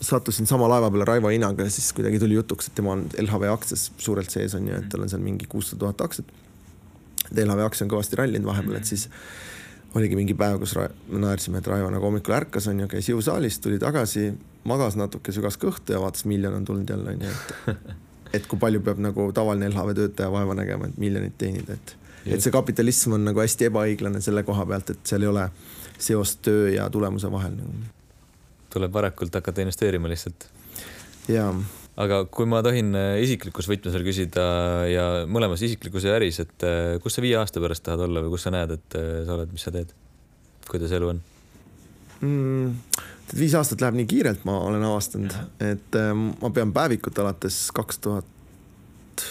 sattusin 0.00 0.48
sama 0.48 0.68
laeva 0.68 0.90
peale 0.90 1.04
Raivo 1.04 1.30
Inaga 1.30 1.66
ja 1.66 1.70
siis 1.70 1.92
kuidagi 1.92 2.18
tuli 2.18 2.34
jutuks, 2.34 2.68
et 2.68 2.74
tema 2.74 2.94
on 2.96 3.06
LHV 3.18 3.50
aktsias 3.52 3.90
suurelt 3.98 4.30
sees 4.30 4.54
on 4.56 4.68
ju, 4.68 4.76
et 4.76 4.88
tal 4.92 5.04
on 5.04 5.12
seal 5.12 5.22
mingi 5.22 5.48
kuussada 5.48 5.84
tuhat 5.84 6.00
aktsiat. 6.06 6.32
LHV 7.30 7.66
aktsia 7.66 7.86
on 7.86 7.92
kõvasti 7.92 8.18
rallinud 8.18 8.48
vahepeal, 8.48 8.80
et 8.80 8.88
siis 8.88 9.06
oligi 9.94 10.16
mingi 10.18 10.34
päev, 10.34 10.58
kus 10.62 10.74
me 10.78 10.88
naersime, 11.22 11.60
et 11.60 11.68
Raivo 11.68 11.90
nagu 11.92 12.08
hommikul 12.08 12.34
ärkas 12.34 12.70
on 12.70 12.80
ju, 12.80 12.88
käis 12.90 13.10
jõusaalis, 13.10 13.60
tuli 13.62 13.78
tagasi, 13.82 14.30
magas 14.64 14.96
natuke, 14.98 15.34
sügas 15.34 15.60
kõhtu 15.60 15.94
ja 15.94 16.00
vaatas, 16.02 16.24
miljon 16.30 16.56
on 16.56 16.64
tulnud 16.64 16.90
jälle 16.90 17.14
on 17.16 17.26
ju, 17.26 17.36
et 17.74 17.96
et 18.38 18.46
kui 18.46 18.58
palju 18.62 18.80
peab 18.86 19.00
nagu 19.02 19.30
tavaline 19.34 19.68
LHV 19.72 19.94
töötaja 19.98 20.30
vaeva 20.32 20.54
nägema, 20.54 20.86
et 20.86 20.98
miljonit 21.02 21.34
teenida, 21.38 21.74
et 21.74 21.96
et 22.26 22.42
see 22.44 22.52
kapitalism 22.52 23.16
on 23.16 23.24
nagu 23.24 23.40
hästi 23.40 23.70
ebaõiglane 23.70 24.20
selle 24.20 24.42
koha 24.46 24.66
pealt, 24.68 24.92
et 24.92 25.08
seal 25.08 25.24
ei 25.24 25.30
ole 25.30 25.46
seost 26.00 26.42
töö 26.44 26.68
ja 26.74 26.90
tulemuse 26.92 27.30
vahel 27.32 27.56
nagu. 27.56 27.88
Tuleb 28.72 28.94
varakult 28.94 29.34
hakata 29.38 29.64
investeerima 29.64 30.10
lihtsalt. 30.10 30.46
jaa. 31.30 31.50
aga 32.00 32.22
kui 32.32 32.48
ma 32.50 32.62
tohin 32.66 32.94
äh, 32.98 33.18
isiklikus 33.24 33.68
võtmes 33.70 33.96
veel 33.96 34.06
küsida 34.06 34.46
ja 34.90 35.06
mõlemas 35.28 35.62
isiklikus 35.66 36.06
ja 36.08 36.16
äris, 36.18 36.40
et 36.44 36.66
äh, 36.66 36.96
kus 37.02 37.18
sa 37.18 37.24
viie 37.24 37.36
aasta 37.40 37.62
pärast 37.62 37.84
tahad 37.86 38.06
olla 38.06 38.24
või 38.24 38.34
kus 38.36 38.46
sa 38.48 38.54
näed, 38.54 38.76
et 38.78 38.98
äh, 38.98 39.12
sa 39.26 39.36
oled, 39.36 39.52
mis 39.54 39.66
sa 39.66 39.74
teed? 39.74 39.94
kuidas 40.70 40.92
elu 40.94 41.14
on 41.14 41.22
mm,? 42.22 42.74
viis 43.36 43.54
aastat 43.58 43.82
läheb 43.82 44.00
nii 44.00 44.10
kiirelt, 44.10 44.44
ma 44.46 44.56
olen 44.66 44.82
avastanud, 44.82 45.34
et 45.62 45.96
ma 46.42 46.50
pean 46.54 46.72
päevikut 46.74 47.18
alates 47.22 47.68
kaks 47.74 48.00
tuhat 48.02 49.26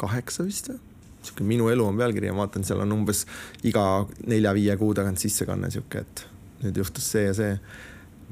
kaheksa 0.00 0.46
vist 0.46 0.70
või? 0.72 0.80
sihuke 1.26 1.44
Minu 1.44 1.68
elu 1.72 1.86
on 1.86 1.98
pealkiri 1.98 2.28
ja 2.28 2.34
ma 2.34 2.44
vaatan, 2.44 2.64
seal 2.66 2.82
on 2.84 2.94
umbes 2.94 3.24
iga 3.66 3.82
nelja-viie 4.30 4.76
kuu 4.80 4.92
tagant 4.94 5.20
sissekanne 5.20 5.70
sihuke, 5.74 6.04
et 6.04 6.24
nüüd 6.62 6.80
juhtus 6.82 7.08
see 7.12 7.26
ja 7.26 7.34
see. 7.36 7.52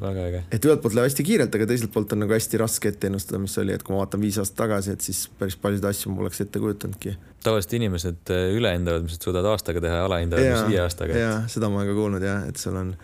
Väga 0.00 0.26
äge. 0.28 0.42
et 0.50 0.66
ühelt 0.66 0.82
poolt 0.82 0.96
läheb 0.96 1.08
hästi 1.08 1.26
kiirelt, 1.26 1.54
aga 1.54 1.68
teiselt 1.70 1.92
poolt 1.94 2.12
on 2.16 2.24
nagu 2.24 2.34
hästi 2.34 2.60
raske 2.60 2.90
ette 2.90 3.10
ennustada, 3.10 3.40
mis 3.42 3.56
oli, 3.62 3.74
et 3.76 3.82
kui 3.86 3.94
ma 3.94 4.02
vaatan 4.02 4.22
viis 4.24 4.38
aastat 4.42 4.58
tagasi, 4.64 4.96
et 4.96 5.06
siis 5.06 5.24
päris 5.38 5.56
paljusid 5.60 5.86
asju 5.90 6.12
ma 6.12 6.22
poleks 6.22 6.42
ette 6.44 6.62
kujutanudki. 6.62 7.16
tavaliselt 7.44 7.76
inimesed 7.80 8.34
äh, 8.34 8.46
ülehindavad, 8.56 9.06
mis 9.06 9.18
nad 9.18 9.28
suudavad 9.28 9.52
aastaga 9.54 9.82
teha 9.84 10.02
ja 10.02 10.08
alahindavad, 10.08 10.50
mis 10.50 10.72
viie 10.72 10.82
aastaga. 10.82 11.18
jaa, 11.18 11.38
seda 11.52 11.70
ma 11.72 11.86
ka 11.86 11.96
kuulnud 11.96 12.26
jah, 12.26 12.46
et 12.50 12.60
sul 12.60 12.78
on 12.80 12.94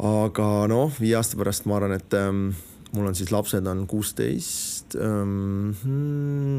aga 0.00 0.48
noh, 0.70 0.92
viie 1.00 1.16
aasta 1.18 1.38
pärast 1.40 1.66
ma 1.68 1.76
arvan, 1.76 1.96
et 1.98 2.16
ähm, 2.16 2.50
mul 2.94 3.10
on 3.10 3.16
siis 3.18 3.30
lapsed 3.34 3.66
on 3.68 3.84
kuusteist, 3.90 4.96
ähm, 4.96 5.70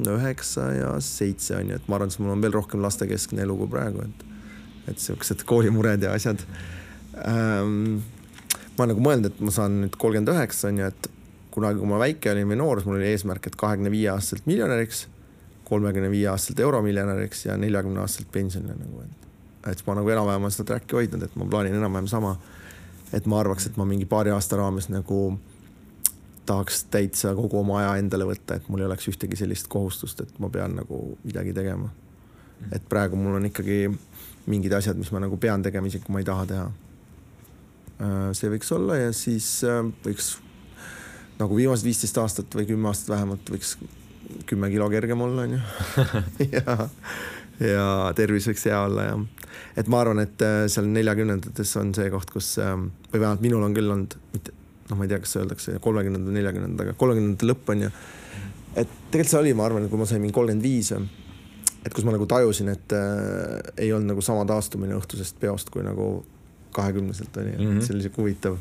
üheksa 0.08 0.70
ja 0.78 0.94
seitse 1.04 1.58
on 1.58 1.74
ju, 1.74 1.82
et 1.82 1.90
ma 1.90 1.98
arvan, 1.98 2.14
et 2.14 2.22
mul 2.22 2.36
on 2.36 2.46
veel 2.46 2.56
rohkem 2.56 2.84
lastekeskne 2.84 3.44
elu 3.46 3.58
kui 3.64 3.72
praegu, 3.72 4.06
et, 4.06 4.26
et 4.94 5.02
siuksed 5.02 5.46
koolimured 5.50 6.08
ja 6.08 6.16
asjad 6.18 6.46
ähm,. 7.26 8.02
Ma 8.82 8.86
olen 8.86 8.96
nagu 8.96 9.06
mõelnud, 9.06 9.32
et 9.32 9.42
ma 9.46 9.54
saan 9.54 9.82
nüüd 9.84 9.98
kolmkümmend 10.02 10.34
üheksa 10.34 10.72
on 10.72 10.82
ju, 10.82 10.92
et 10.92 11.10
kunagi, 11.54 11.80
kui 11.82 11.90
ma 11.92 12.00
väike 12.02 12.32
olin 12.34 12.50
või 12.50 12.58
noor, 12.58 12.80
siis 12.80 12.90
mul 12.90 12.98
oli 12.98 13.12
eesmärk, 13.12 13.52
et 13.52 13.58
kahekümne 13.60 13.92
viie 13.94 14.10
aastaselt 14.10 14.48
miljonäriks, 14.50 15.06
kolmekümne 15.68 16.10
viie 16.12 16.30
aastaselt 16.32 16.64
euromiljonäriks 16.66 17.46
ja 17.46 17.58
neljakümne 17.60 18.02
aastaselt 18.02 18.32
pensionile 18.34 18.78
nagu, 18.80 19.04
et, 19.06 19.30
et 19.74 19.86
ma 19.88 20.00
nagu 20.00 20.14
enam-vähem 20.16 20.48
olen 20.48 20.56
seda 20.56 20.74
track'i 20.74 20.98
hoidnud, 20.98 21.28
et 21.28 21.38
ma 21.38 21.48
plaanin 21.52 21.78
enam-vähem 21.78 22.10
sama 22.12 22.36
et 23.14 23.26
ma 23.28 23.40
arvaks, 23.42 23.68
et 23.68 23.80
ma 23.80 23.86
mingi 23.88 24.08
paari 24.10 24.32
aasta 24.32 24.60
raames 24.60 24.88
nagu 24.92 25.22
tahaks 26.48 26.86
täitsa 26.92 27.34
kogu 27.38 27.60
oma 27.60 27.82
aja 27.82 27.96
endale 28.02 28.26
võtta, 28.28 28.58
et 28.58 28.70
mul 28.72 28.82
ei 28.82 28.88
oleks 28.88 29.08
ühtegi 29.12 29.38
sellist 29.40 29.70
kohustust, 29.72 30.24
et 30.24 30.40
ma 30.42 30.50
pean 30.50 30.76
nagu 30.80 31.02
midagi 31.24 31.54
tegema. 31.54 31.90
et 32.72 32.84
praegu 32.90 33.18
mul 33.18 33.40
on 33.40 33.46
ikkagi 33.46 33.90
mingid 34.46 34.74
asjad, 34.78 34.98
mis 34.98 35.10
ma 35.12 35.20
nagu 35.20 35.38
pean 35.38 35.64
tegema, 35.64 35.88
isegi 35.88 36.06
kui 36.06 36.14
ma 36.14 36.20
ei 36.22 36.26
taha 36.26 36.46
teha. 36.46 36.66
Äh, 38.02 38.30
see 38.38 38.50
võiks 38.50 38.72
olla 38.74 38.98
ja 38.98 39.12
siis 39.14 39.48
äh, 39.68 39.84
võiks 40.06 40.36
nagu 41.42 41.58
viimased 41.58 41.86
viisteist 41.86 42.18
aastat 42.22 42.56
või 42.58 42.66
kümme 42.70 42.90
aastat 42.90 43.14
vähemalt 43.14 43.52
võiks 43.54 43.76
kümme 44.50 44.70
kilo 44.72 44.88
kergem 44.90 45.22
olla, 45.22 45.46
onju. 45.46 45.60
ja, 46.56 46.78
ja 47.62 47.86
tervis 48.18 48.48
võiks 48.50 48.66
hea 48.70 48.80
olla 48.88 49.06
ja 49.10 49.20
et 49.78 49.92
ma 49.92 50.02
arvan, 50.02 50.24
et 50.24 50.42
äh, 50.46 50.66
seal 50.72 50.90
neljakümnendates 50.90 51.76
on 51.82 51.94
see 51.98 52.10
koht, 52.14 52.34
kus 52.34 52.56
ähm, 52.64 52.90
või 53.12 53.22
vähemalt 53.22 53.46
minul 53.46 53.68
on 53.68 53.78
küll 53.78 53.94
olnud, 53.94 54.18
mitte 54.34 54.56
noh, 54.90 54.98
ma 54.98 55.06
ei 55.06 55.12
tea, 55.14 55.22
kas 55.24 55.38
öeldakse 55.40 55.78
kolmekümnendal, 55.84 56.36
neljakümnendal, 56.36 56.90
aga 56.90 57.00
kolmekümnendate 57.00 57.48
lõpp 57.48 57.72
on 57.72 57.86
ju. 57.86 57.92
et 58.74 59.00
tegelikult 59.12 59.34
see 59.36 59.42
oli, 59.44 59.56
ma 59.58 59.68
arvan, 59.68 59.88
kui 59.92 60.02
ma 60.02 60.10
sain 60.10 60.24
mingi 60.24 60.36
kolmkümmend 60.36 60.66
viis, 60.66 60.92
et 61.86 61.94
kus 61.96 62.08
ma 62.08 62.16
nagu 62.16 62.28
tajusin, 62.30 62.74
et 62.74 62.98
äh, 62.98 63.74
ei 63.78 63.94
olnud 63.94 64.16
nagu 64.16 64.26
sama 64.26 64.48
taastumine 64.50 64.98
õhtusest 64.98 65.38
peost 65.42 65.70
kui 65.74 65.86
nagu 65.86 66.14
kahekümneselt 66.76 67.38
oli 67.38 67.54
mm, 67.56 67.64
-hmm. 67.66 67.86
see 67.86 67.96
oli 67.96 68.06
siuke 68.08 68.22
huvitav 68.22 68.58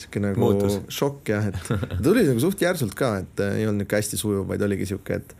sihuke 0.00 0.22
nagu 0.22 0.40
Muutus. 0.40 0.80
šokk 0.88 1.32
jah, 1.32 1.48
et 1.50 1.72
tuli 2.04 2.24
nagu 2.28 2.42
suht 2.42 2.60
järsult 2.62 2.96
ka, 2.98 3.16
et 3.24 3.44
äh, 3.44 3.60
ei 3.60 3.68
olnud 3.68 3.84
niisugune 3.84 4.00
hästi 4.00 4.20
sujuv, 4.20 4.48
vaid 4.48 4.64
oligi 4.64 4.88
sihuke, 4.90 5.20
et 5.20 5.34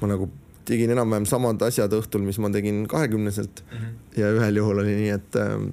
ma 0.00 0.10
nagu 0.10 0.28
tegin 0.68 0.92
enam-vähem 0.94 1.26
samad 1.28 1.62
asjad 1.66 1.94
õhtul, 1.96 2.24
mis 2.26 2.38
ma 2.42 2.50
tegin 2.54 2.84
kahekümneselt 2.90 3.62
mm. 3.64 3.78
-hmm. 3.78 4.20
ja 4.20 4.32
ühel 4.36 4.62
juhul 4.62 4.82
oli 4.84 4.96
nii, 4.98 5.10
et 5.16 5.40
ähm, 5.40 5.70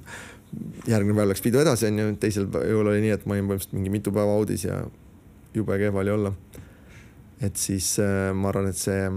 järgmine 0.88 1.18
päev 1.18 1.32
läks 1.32 1.44
pidu 1.44 1.62
edasi, 1.62 1.90
onju, 1.90 2.14
teisel 2.22 2.48
juhul 2.70 2.94
oli 2.94 3.04
nii, 3.04 3.14
et 3.18 3.26
ma 3.26 3.36
olin 3.36 3.50
põhimõtteliselt 3.50 3.78
mingi 3.78 3.94
mitu 3.98 4.14
päeva 4.14 4.38
audis 4.38 4.64
ja 4.64 4.82
jube 5.54 5.78
kehva 5.78 6.04
oli 6.04 6.14
olla. 6.14 6.32
et 7.40 7.56
siis 7.56 7.96
äh, 8.02 8.34
ma 8.34 8.48
arvan, 8.48 8.70
et 8.70 8.76
see 8.78 9.10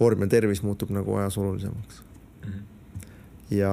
vorm 0.00 0.24
ja 0.24 0.32
tervis 0.32 0.62
muutub 0.62 0.90
nagu 0.92 1.16
ajas 1.16 1.38
olulisemaks 1.38 2.02
ja 3.50 3.70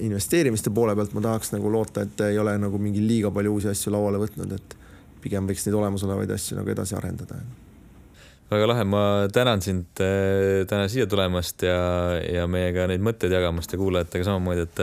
investeerimiste 0.00 0.70
poole 0.74 0.94
pealt 0.96 1.12
ma 1.16 1.24
tahaks 1.24 1.52
nagu 1.52 1.72
loota, 1.72 2.06
et 2.06 2.22
ei 2.28 2.38
ole 2.40 2.54
nagu 2.60 2.78
mingi 2.80 3.02
liiga 3.04 3.32
palju 3.34 3.58
uusi 3.58 3.72
asju 3.72 3.92
lauale 3.92 4.20
võtnud, 4.22 4.54
et 4.56 4.78
pigem 5.22 5.48
võiks 5.48 5.66
neid 5.66 5.76
olemasolevaid 5.78 6.32
asju 6.34 6.58
nagu 6.60 6.72
edasi 6.72 6.96
arendada 6.98 7.40
väga 8.52 8.68
lahe, 8.68 8.84
ma 8.84 9.02
tänan 9.32 9.62
sind 9.64 10.00
äh, 10.04 10.62
täna 10.68 10.88
siia 10.92 11.06
tulemast 11.08 11.64
ja, 11.64 11.76
ja 12.20 12.46
meiega 12.50 12.84
neid 12.90 13.04
mõtteid 13.04 13.32
jagamast 13.32 13.72
ja 13.72 13.80
kuulajatega 13.80 14.28
samamoodi, 14.28 14.66
et 14.68 14.82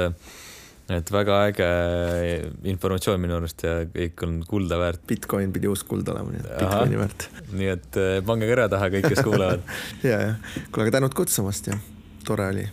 et 0.90 1.11
väga 1.14 1.36
äge 1.52 1.68
informatsioon 2.72 3.22
minu 3.22 3.36
arust 3.38 3.61
ja 3.61 3.76
kõik 3.94 4.24
on 4.26 4.40
kulda 4.49 4.80
väärt. 4.82 5.03
Bitcoin 5.10 5.53
pidi 5.53 5.70
uus 5.70 5.84
kuld 5.86 6.07
olema, 6.10 6.34
nii 6.34 6.41
et 6.41 6.49
Bitcoini 6.49 6.98
väärt. 6.98 7.28
nii 7.53 7.72
et 7.76 8.02
äh, 8.02 8.18
pange 8.26 8.49
kõrva 8.49 8.66
taha 8.74 8.90
kõik, 8.95 9.10
kes 9.14 9.24
kuulavad 9.26 9.61
ja, 10.10 10.18
ja 10.18 10.36
kuule, 10.72 10.88
aga 10.88 10.98
tänud 10.98 11.18
kutsumast 11.18 11.70
ja 11.70 11.78
tore 12.26 12.49
oli. 12.56 12.68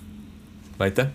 Aitäh 0.79 1.07